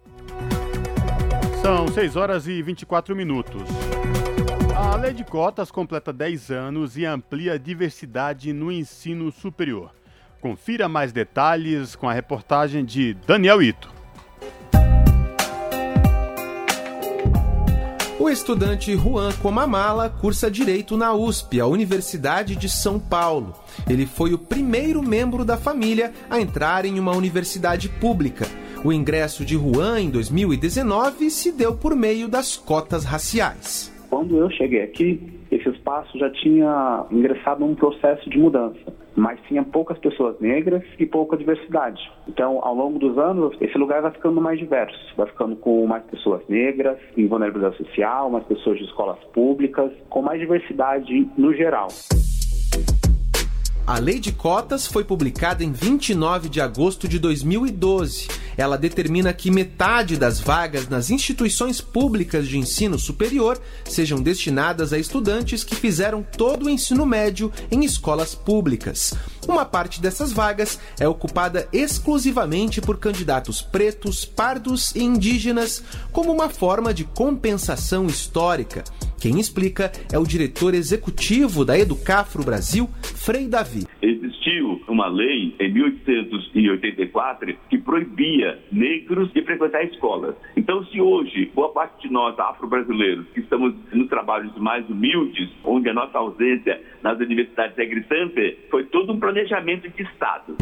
São 1.68 1.86
6 1.86 2.16
horas 2.16 2.46
e 2.46 2.62
24 2.62 3.14
minutos. 3.14 3.60
A 4.74 4.96
lei 4.96 5.12
de 5.12 5.22
cotas 5.22 5.70
completa 5.70 6.14
10 6.14 6.50
anos 6.50 6.96
e 6.96 7.04
amplia 7.04 7.52
a 7.52 7.58
diversidade 7.58 8.54
no 8.54 8.72
ensino 8.72 9.30
superior. 9.30 9.90
Confira 10.40 10.88
mais 10.88 11.12
detalhes 11.12 11.94
com 11.94 12.08
a 12.08 12.12
reportagem 12.14 12.86
de 12.86 13.12
Daniel 13.26 13.62
Ito. 13.62 13.92
O 18.18 18.30
estudante 18.30 18.96
Juan 18.96 19.30
Comamala 19.34 20.08
cursa 20.08 20.50
Direito 20.50 20.96
na 20.96 21.12
USP, 21.12 21.60
a 21.60 21.66
Universidade 21.66 22.56
de 22.56 22.70
São 22.70 22.98
Paulo. 22.98 23.52
Ele 23.86 24.06
foi 24.06 24.32
o 24.32 24.38
primeiro 24.38 25.02
membro 25.02 25.44
da 25.44 25.58
família 25.58 26.14
a 26.30 26.40
entrar 26.40 26.86
em 26.86 26.98
uma 26.98 27.12
universidade 27.12 27.90
pública. 27.90 28.46
O 28.84 28.92
ingresso 28.92 29.44
de 29.44 29.56
Juan 29.56 30.00
em 30.00 30.10
2019 30.10 31.30
se 31.30 31.50
deu 31.50 31.74
por 31.74 31.96
meio 31.96 32.28
das 32.28 32.56
cotas 32.56 33.04
raciais. 33.04 33.92
Quando 34.08 34.38
eu 34.38 34.48
cheguei 34.50 34.82
aqui, 34.82 35.20
esse 35.50 35.68
espaço 35.68 36.16
já 36.16 36.30
tinha 36.30 37.04
ingressado 37.10 37.60
num 37.66 37.74
processo 37.74 38.30
de 38.30 38.38
mudança, 38.38 38.78
mas 39.16 39.40
tinha 39.48 39.64
poucas 39.64 39.98
pessoas 39.98 40.38
negras 40.40 40.82
e 40.96 41.04
pouca 41.04 41.36
diversidade. 41.36 42.00
Então, 42.28 42.60
ao 42.62 42.74
longo 42.74 43.00
dos 43.00 43.18
anos, 43.18 43.56
esse 43.60 43.76
lugar 43.76 44.00
vai 44.00 44.12
ficando 44.12 44.40
mais 44.40 44.58
diverso, 44.60 44.96
vai 45.16 45.26
ficando 45.26 45.56
com 45.56 45.84
mais 45.84 46.04
pessoas 46.04 46.40
negras, 46.48 46.98
em 47.16 47.26
vulnerabilidade 47.26 47.76
social, 47.78 48.30
mais 48.30 48.44
pessoas 48.44 48.78
de 48.78 48.84
escolas 48.84 49.18
públicas, 49.32 49.90
com 50.08 50.22
mais 50.22 50.38
diversidade 50.38 51.28
no 51.36 51.52
geral. 51.52 51.88
A 53.88 53.98
Lei 53.98 54.20
de 54.20 54.32
Cotas 54.32 54.86
foi 54.86 55.02
publicada 55.02 55.64
em 55.64 55.72
29 55.72 56.50
de 56.50 56.60
agosto 56.60 57.08
de 57.08 57.18
2012. 57.18 58.28
Ela 58.54 58.76
determina 58.76 59.32
que 59.32 59.50
metade 59.50 60.18
das 60.18 60.38
vagas 60.38 60.90
nas 60.90 61.08
instituições 61.08 61.80
públicas 61.80 62.46
de 62.46 62.58
ensino 62.58 62.98
superior 62.98 63.58
sejam 63.86 64.20
destinadas 64.20 64.92
a 64.92 64.98
estudantes 64.98 65.64
que 65.64 65.74
fizeram 65.74 66.22
todo 66.22 66.66
o 66.66 66.68
ensino 66.68 67.06
médio 67.06 67.50
em 67.70 67.82
escolas 67.82 68.34
públicas. 68.34 69.14
Uma 69.48 69.64
parte 69.64 70.02
dessas 70.02 70.30
vagas 70.30 70.78
é 71.00 71.08
ocupada 71.08 71.66
exclusivamente 71.72 72.82
por 72.82 73.00
candidatos 73.00 73.62
pretos, 73.62 74.26
pardos 74.26 74.94
e 74.94 75.02
indígenas, 75.02 75.82
como 76.12 76.30
uma 76.30 76.50
forma 76.50 76.92
de 76.92 77.04
compensação 77.04 78.06
histórica. 78.06 78.84
Quem 79.18 79.40
explica 79.40 79.90
é 80.12 80.18
o 80.18 80.26
diretor 80.26 80.74
executivo 80.74 81.64
da 81.64 81.78
Educafro 81.78 82.44
Brasil, 82.44 82.90
Frei 83.02 83.48
Davi. 83.48 83.86
Existiu 84.02 84.82
uma 84.86 85.08
lei 85.08 85.54
em 85.58 85.72
1884 85.72 87.56
que 87.70 87.78
proibia 87.78 88.58
negros 88.70 89.32
de 89.32 89.42
frequentar 89.42 89.82
escolas. 89.84 90.34
Então, 90.56 90.84
se 90.86 91.00
hoje 91.00 91.50
boa 91.54 91.70
parte 91.70 92.06
de 92.06 92.12
nós, 92.12 92.38
afro-brasileiros, 92.38 93.26
que 93.34 93.40
estamos 93.40 93.74
nos 93.92 94.08
trabalhos 94.08 94.54
mais 94.58 94.88
humildes, 94.88 95.48
onde 95.64 95.88
a 95.88 95.94
nossa 95.94 96.18
ausência 96.18 96.80
nas 97.02 97.18
universidades 97.18 97.78
é 97.78 97.86
gritante, 97.86 98.58
foi 98.70 98.84
todo 98.84 99.12
um 99.12 99.18
planejamento 99.18 99.37
de 99.94 100.02
Estado. 100.02 100.56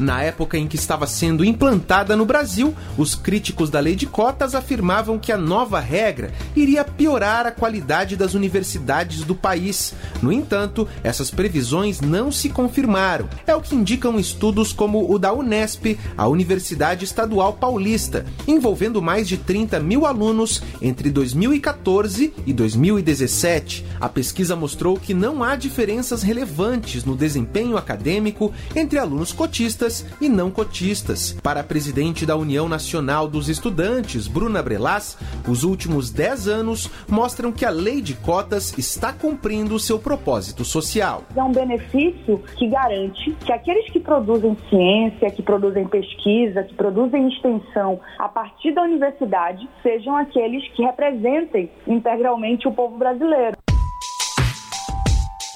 Na 0.00 0.22
época 0.22 0.56
em 0.56 0.66
que 0.66 0.76
estava 0.76 1.06
sendo 1.06 1.44
implantada 1.44 2.16
no 2.16 2.24
Brasil, 2.24 2.74
os 2.96 3.14
críticos 3.14 3.68
da 3.68 3.78
lei 3.78 3.94
de 3.94 4.06
cotas 4.06 4.54
afirmavam 4.54 5.18
que 5.18 5.30
a 5.30 5.36
nova 5.36 5.78
regra 5.78 6.32
iria 6.56 6.82
piorar 6.82 7.46
a 7.46 7.50
qualidade 7.50 8.16
das 8.16 8.32
universidades 8.32 9.24
do 9.24 9.34
país. 9.34 9.92
No 10.22 10.32
entanto, 10.32 10.88
essas 11.04 11.30
previsões 11.30 12.00
não 12.00 12.32
se 12.32 12.48
confirmaram. 12.48 13.28
É 13.46 13.54
o 13.54 13.60
que 13.60 13.74
indicam 13.74 14.18
estudos 14.18 14.72
como 14.72 15.12
o 15.12 15.18
da 15.18 15.34
Unesp, 15.34 15.98
a 16.16 16.26
Universidade 16.26 17.04
Estadual 17.04 17.52
Paulista, 17.52 18.24
envolvendo 18.48 19.02
mais 19.02 19.28
de 19.28 19.36
30 19.36 19.78
mil 19.80 20.06
alunos 20.06 20.62
entre 20.80 21.10
2014 21.10 22.32
e 22.46 22.54
2017. 22.54 23.84
A 24.00 24.08
pesquisa 24.08 24.56
mostrou 24.56 24.96
que 24.96 25.12
não 25.12 25.44
há 25.44 25.56
diferenças 25.56 26.22
relevantes 26.22 27.04
no 27.04 27.14
desempenho 27.14 27.76
acadêmico 27.76 28.50
entre 28.74 28.98
alunos 28.98 29.30
cotistas 29.30 29.89
e 30.20 30.28
não 30.28 30.50
cotistas. 30.50 31.36
Para 31.42 31.60
a 31.60 31.64
presidente 31.64 32.24
da 32.24 32.36
União 32.36 32.68
Nacional 32.68 33.26
dos 33.26 33.48
Estudantes, 33.48 34.28
Bruna 34.28 34.62
Brelas, 34.62 35.18
os 35.48 35.64
últimos 35.64 36.10
10 36.10 36.48
anos 36.48 36.90
mostram 37.08 37.50
que 37.52 37.64
a 37.64 37.70
lei 37.70 38.00
de 38.00 38.14
cotas 38.14 38.76
está 38.78 39.12
cumprindo 39.12 39.74
o 39.74 39.80
seu 39.80 39.98
propósito 39.98 40.64
social. 40.64 41.24
É 41.36 41.42
um 41.42 41.52
benefício 41.52 42.42
que 42.56 42.68
garante 42.68 43.32
que 43.44 43.52
aqueles 43.52 43.90
que 43.90 44.00
produzem 44.00 44.56
ciência, 44.68 45.30
que 45.30 45.42
produzem 45.42 45.86
pesquisa, 45.86 46.62
que 46.62 46.74
produzem 46.74 47.28
extensão 47.28 48.00
a 48.18 48.28
partir 48.28 48.72
da 48.72 48.82
universidade, 48.82 49.68
sejam 49.82 50.16
aqueles 50.16 50.66
que 50.72 50.82
representem 50.82 51.70
integralmente 51.86 52.68
o 52.68 52.72
povo 52.72 52.96
brasileiro. 52.96 53.56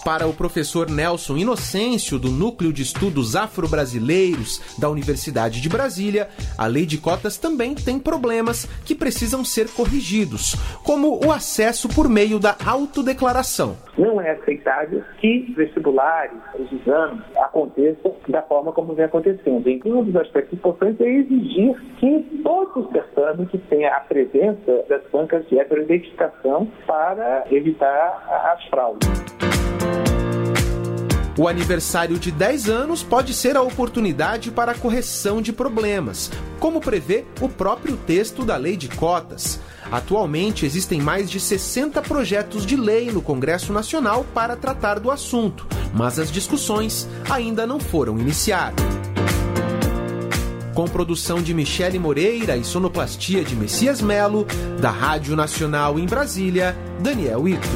Para 0.05 0.27
o 0.27 0.35
professor 0.35 0.91
Nelson 0.91 1.39
Inocêncio, 1.39 2.19
do 2.19 2.29
Núcleo 2.29 2.75
de 2.75 2.83
Estudos 2.83 3.35
Afro-Brasileiros 3.35 4.77
da 4.79 4.91
Universidade 4.91 5.63
de 5.63 5.69
Brasília, 5.69 6.29
a 6.59 6.67
lei 6.67 6.85
de 6.85 6.99
cotas 6.99 7.39
também 7.39 7.75
tem 7.75 7.99
problemas 7.99 8.67
que 8.85 8.95
precisam 8.95 9.43
ser 9.43 9.67
corrigidos, 9.71 10.57
como 10.85 11.25
o 11.25 11.33
acesso 11.33 11.89
por 11.89 12.07
meio 12.07 12.39
da 12.39 12.55
autodeclaração. 12.67 13.79
Não 13.97 14.21
é 14.21 14.33
aceitável 14.33 15.03
que 15.21 15.51
vestibulares, 15.57 16.39
os 16.59 16.71
exames, 16.81 17.23
aconteçam 17.37 18.15
da 18.29 18.43
forma 18.43 18.73
como 18.73 18.93
vem 18.95 19.07
acontecendo. 19.07 19.67
E 19.67 19.81
um 19.87 20.05
dos 20.05 20.17
aspectos 20.17 20.53
importantes 20.59 21.01
é 21.01 21.09
exigir 21.09 21.81
que 21.99 22.41
todos 22.43 22.85
os 22.85 22.93
certames 22.93 23.49
tenham 23.71 23.95
a 23.95 24.01
presença 24.01 24.85
das 24.87 25.03
bancas 25.11 25.49
de 25.49 25.59
heteroidentificação 25.59 26.69
para 26.87 27.47
evitar 27.51 28.53
as 28.53 28.65
fraudes. 28.67 29.34
O 31.37 31.49
aniversário 31.49 32.17
de 32.17 32.31
10 32.31 32.69
anos 32.69 33.03
pode 33.03 33.35
ser 33.35 33.57
a 33.57 33.63
oportunidade 33.63 34.53
para 34.53 34.73
a 34.73 34.75
correção 34.75 35.43
de 35.43 35.53
problemas, 35.53 36.31
como 36.61 36.81
prevê 36.81 37.25
o 37.41 37.49
próprio 37.49 37.97
texto 37.97 38.45
da 38.45 38.57
Lei 38.57 38.77
de 38.77 38.89
Cotas. 38.89 39.59
Atualmente 39.91 40.65
existem 40.65 41.01
mais 41.01 41.29
de 41.29 41.41
60 41.41 42.01
projetos 42.03 42.65
de 42.65 42.77
lei 42.77 43.11
no 43.11 43.21
Congresso 43.21 43.73
Nacional 43.73 44.25
para 44.33 44.57
tratar 44.57 45.01
do 45.01 45.11
assunto, 45.11 45.67
mas 45.93 46.19
as 46.21 46.31
discussões 46.31 47.09
ainda 47.29 47.67
não 47.67 47.81
foram 47.81 48.19
iniciadas. 48.19 48.85
Com 50.73 50.87
produção 50.87 51.43
de 51.43 51.53
Michele 51.53 51.99
Moreira 51.99 52.57
e 52.57 52.65
sonoplastia 52.65 53.45
de 53.45 53.55
Messias 53.55 54.01
Melo, 54.01 54.47
da 54.81 54.91
Rádio 54.91 55.37
Nacional 55.37 55.99
em 55.99 56.07
Brasília, 56.07 56.77
Daniel 57.01 57.47
Ito. 57.49 57.69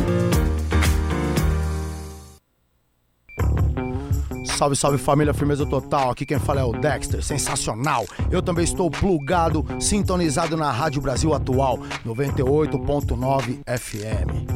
Salve, 4.58 4.74
salve 4.74 4.98
família, 4.98 5.32
firmeza 5.32 5.64
total. 5.64 6.10
Aqui 6.10 6.26
quem 6.26 6.40
fala 6.40 6.60
é 6.60 6.64
o 6.64 6.72
Dexter, 6.72 7.22
sensacional. 7.22 8.04
Eu 8.28 8.42
também 8.42 8.64
estou 8.64 8.90
plugado, 8.90 9.64
sintonizado 9.78 10.56
na 10.56 10.72
Rádio 10.72 11.00
Brasil 11.00 11.32
Atual, 11.32 11.78
98.9 12.04 13.60
FM. 13.78 14.48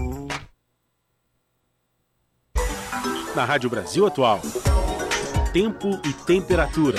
Na 3.36 3.44
Rádio 3.44 3.70
Brasil 3.70 4.04
Atual, 4.04 4.40
tempo 5.52 5.88
e 6.04 6.12
temperatura. 6.12 6.98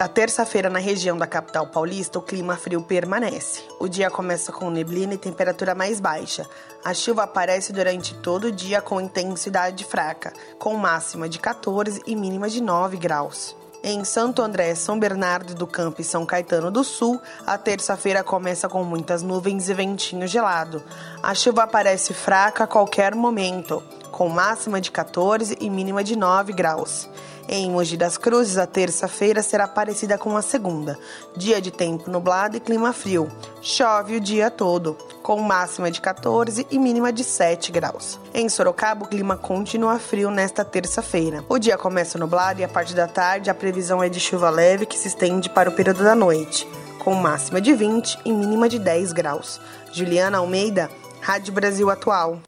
Na 0.00 0.08
terça-feira, 0.08 0.70
na 0.70 0.78
região 0.78 1.18
da 1.18 1.26
capital 1.26 1.66
paulista, 1.66 2.18
o 2.18 2.22
clima 2.22 2.56
frio 2.56 2.80
permanece. 2.80 3.60
O 3.78 3.86
dia 3.86 4.10
começa 4.10 4.50
com 4.50 4.70
neblina 4.70 5.12
e 5.12 5.18
temperatura 5.18 5.74
mais 5.74 6.00
baixa. 6.00 6.48
A 6.82 6.94
chuva 6.94 7.24
aparece 7.24 7.70
durante 7.70 8.14
todo 8.14 8.44
o 8.44 8.50
dia 8.50 8.80
com 8.80 8.98
intensidade 8.98 9.84
fraca, 9.84 10.32
com 10.58 10.74
máxima 10.74 11.28
de 11.28 11.38
14 11.38 12.00
e 12.06 12.16
mínima 12.16 12.48
de 12.48 12.62
9 12.62 12.96
graus. 12.96 13.54
Em 13.84 14.02
Santo 14.02 14.40
André, 14.40 14.74
São 14.74 14.98
Bernardo 14.98 15.54
do 15.54 15.66
Campo 15.66 16.00
e 16.00 16.04
São 16.04 16.24
Caetano 16.24 16.70
do 16.70 16.82
Sul, 16.82 17.20
a 17.46 17.58
terça-feira 17.58 18.24
começa 18.24 18.70
com 18.70 18.82
muitas 18.82 19.22
nuvens 19.22 19.68
e 19.68 19.74
ventinho 19.74 20.26
gelado. 20.26 20.82
A 21.22 21.34
chuva 21.34 21.64
aparece 21.64 22.14
fraca 22.14 22.64
a 22.64 22.66
qualquer 22.66 23.14
momento, 23.14 23.82
com 24.10 24.30
máxima 24.30 24.80
de 24.80 24.90
14 24.90 25.58
e 25.60 25.68
mínima 25.68 26.02
de 26.02 26.16
9 26.16 26.54
graus. 26.54 27.06
Em 27.52 27.68
Mogi 27.68 27.96
das 27.96 28.16
Cruzes, 28.16 28.56
a 28.58 28.64
terça-feira 28.64 29.42
será 29.42 29.66
parecida 29.66 30.16
com 30.16 30.36
a 30.36 30.40
segunda. 30.40 30.96
Dia 31.36 31.60
de 31.60 31.72
tempo 31.72 32.08
nublado 32.08 32.56
e 32.56 32.60
clima 32.60 32.92
frio. 32.92 33.28
Chove 33.60 34.14
o 34.14 34.20
dia 34.20 34.52
todo, 34.52 34.96
com 35.20 35.42
máxima 35.42 35.90
de 35.90 36.00
14 36.00 36.64
e 36.70 36.78
mínima 36.78 37.12
de 37.12 37.24
7 37.24 37.72
graus. 37.72 38.20
Em 38.32 38.48
Sorocaba, 38.48 39.04
o 39.04 39.08
clima 39.08 39.36
continua 39.36 39.98
frio 39.98 40.30
nesta 40.30 40.64
terça-feira. 40.64 41.44
O 41.48 41.58
dia 41.58 41.76
começa 41.76 42.16
nublado 42.16 42.60
e 42.60 42.64
a 42.64 42.68
parte 42.68 42.94
da 42.94 43.08
tarde 43.08 43.50
a 43.50 43.54
previsão 43.54 44.00
é 44.00 44.08
de 44.08 44.20
chuva 44.20 44.48
leve 44.48 44.86
que 44.86 44.96
se 44.96 45.08
estende 45.08 45.50
para 45.50 45.68
o 45.68 45.72
período 45.72 46.04
da 46.04 46.14
noite, 46.14 46.68
com 47.00 47.16
máxima 47.16 47.60
de 47.60 47.72
20 47.72 48.16
e 48.24 48.32
mínima 48.32 48.68
de 48.68 48.78
10 48.78 49.12
graus. 49.12 49.60
Juliana 49.92 50.38
Almeida, 50.38 50.88
Rádio 51.20 51.52
Brasil 51.52 51.90
Atual. 51.90 52.40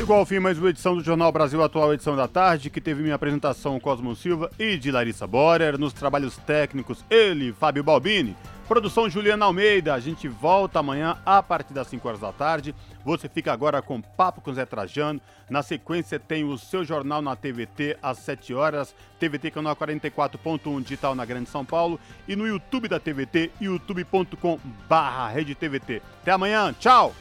Chegou 0.00 0.16
ao 0.16 0.24
fim 0.24 0.38
mais 0.38 0.58
uma 0.58 0.70
edição 0.70 0.96
do 0.96 1.04
Jornal 1.04 1.30
Brasil 1.30 1.62
Atual, 1.62 1.92
edição 1.92 2.16
da 2.16 2.26
tarde, 2.26 2.70
que 2.70 2.80
teve 2.80 3.02
minha 3.02 3.14
apresentação 3.14 3.78
Cosmo 3.78 4.16
Silva 4.16 4.50
e 4.58 4.78
de 4.78 4.90
Larissa 4.90 5.26
Borer. 5.26 5.76
Nos 5.78 5.92
trabalhos 5.92 6.38
técnicos, 6.38 7.04
ele, 7.10 7.52
Fábio 7.52 7.84
Balbini. 7.84 8.34
Produção 8.66 9.10
Juliana 9.10 9.44
Almeida. 9.44 9.92
A 9.92 10.00
gente 10.00 10.26
volta 10.26 10.78
amanhã 10.78 11.18
a 11.26 11.42
partir 11.42 11.74
das 11.74 11.86
5 11.88 12.08
horas 12.08 12.20
da 12.20 12.32
tarde. 12.32 12.74
Você 13.04 13.28
fica 13.28 13.52
agora 13.52 13.82
com 13.82 14.00
Papo 14.00 14.40
com 14.40 14.54
Zé 14.54 14.64
Trajano. 14.64 15.20
Na 15.50 15.62
sequência 15.62 16.18
tem 16.18 16.44
o 16.44 16.56
seu 16.56 16.82
jornal 16.82 17.20
na 17.20 17.36
TVT 17.36 17.98
às 18.02 18.20
7 18.20 18.54
horas. 18.54 18.94
TVT 19.18 19.50
canal 19.50 19.76
44.1 19.76 20.82
digital 20.82 21.14
na 21.14 21.26
Grande 21.26 21.50
São 21.50 21.62
Paulo. 21.62 22.00
E 22.26 22.34
no 22.34 22.46
YouTube 22.46 22.88
da 22.88 22.98
TVT, 22.98 23.50
youtube.com 23.60 24.58
barra 24.88 25.28
Rede 25.28 25.54
TVT. 25.54 26.00
Até 26.22 26.32
amanhã. 26.32 26.74
Tchau! 26.80 27.14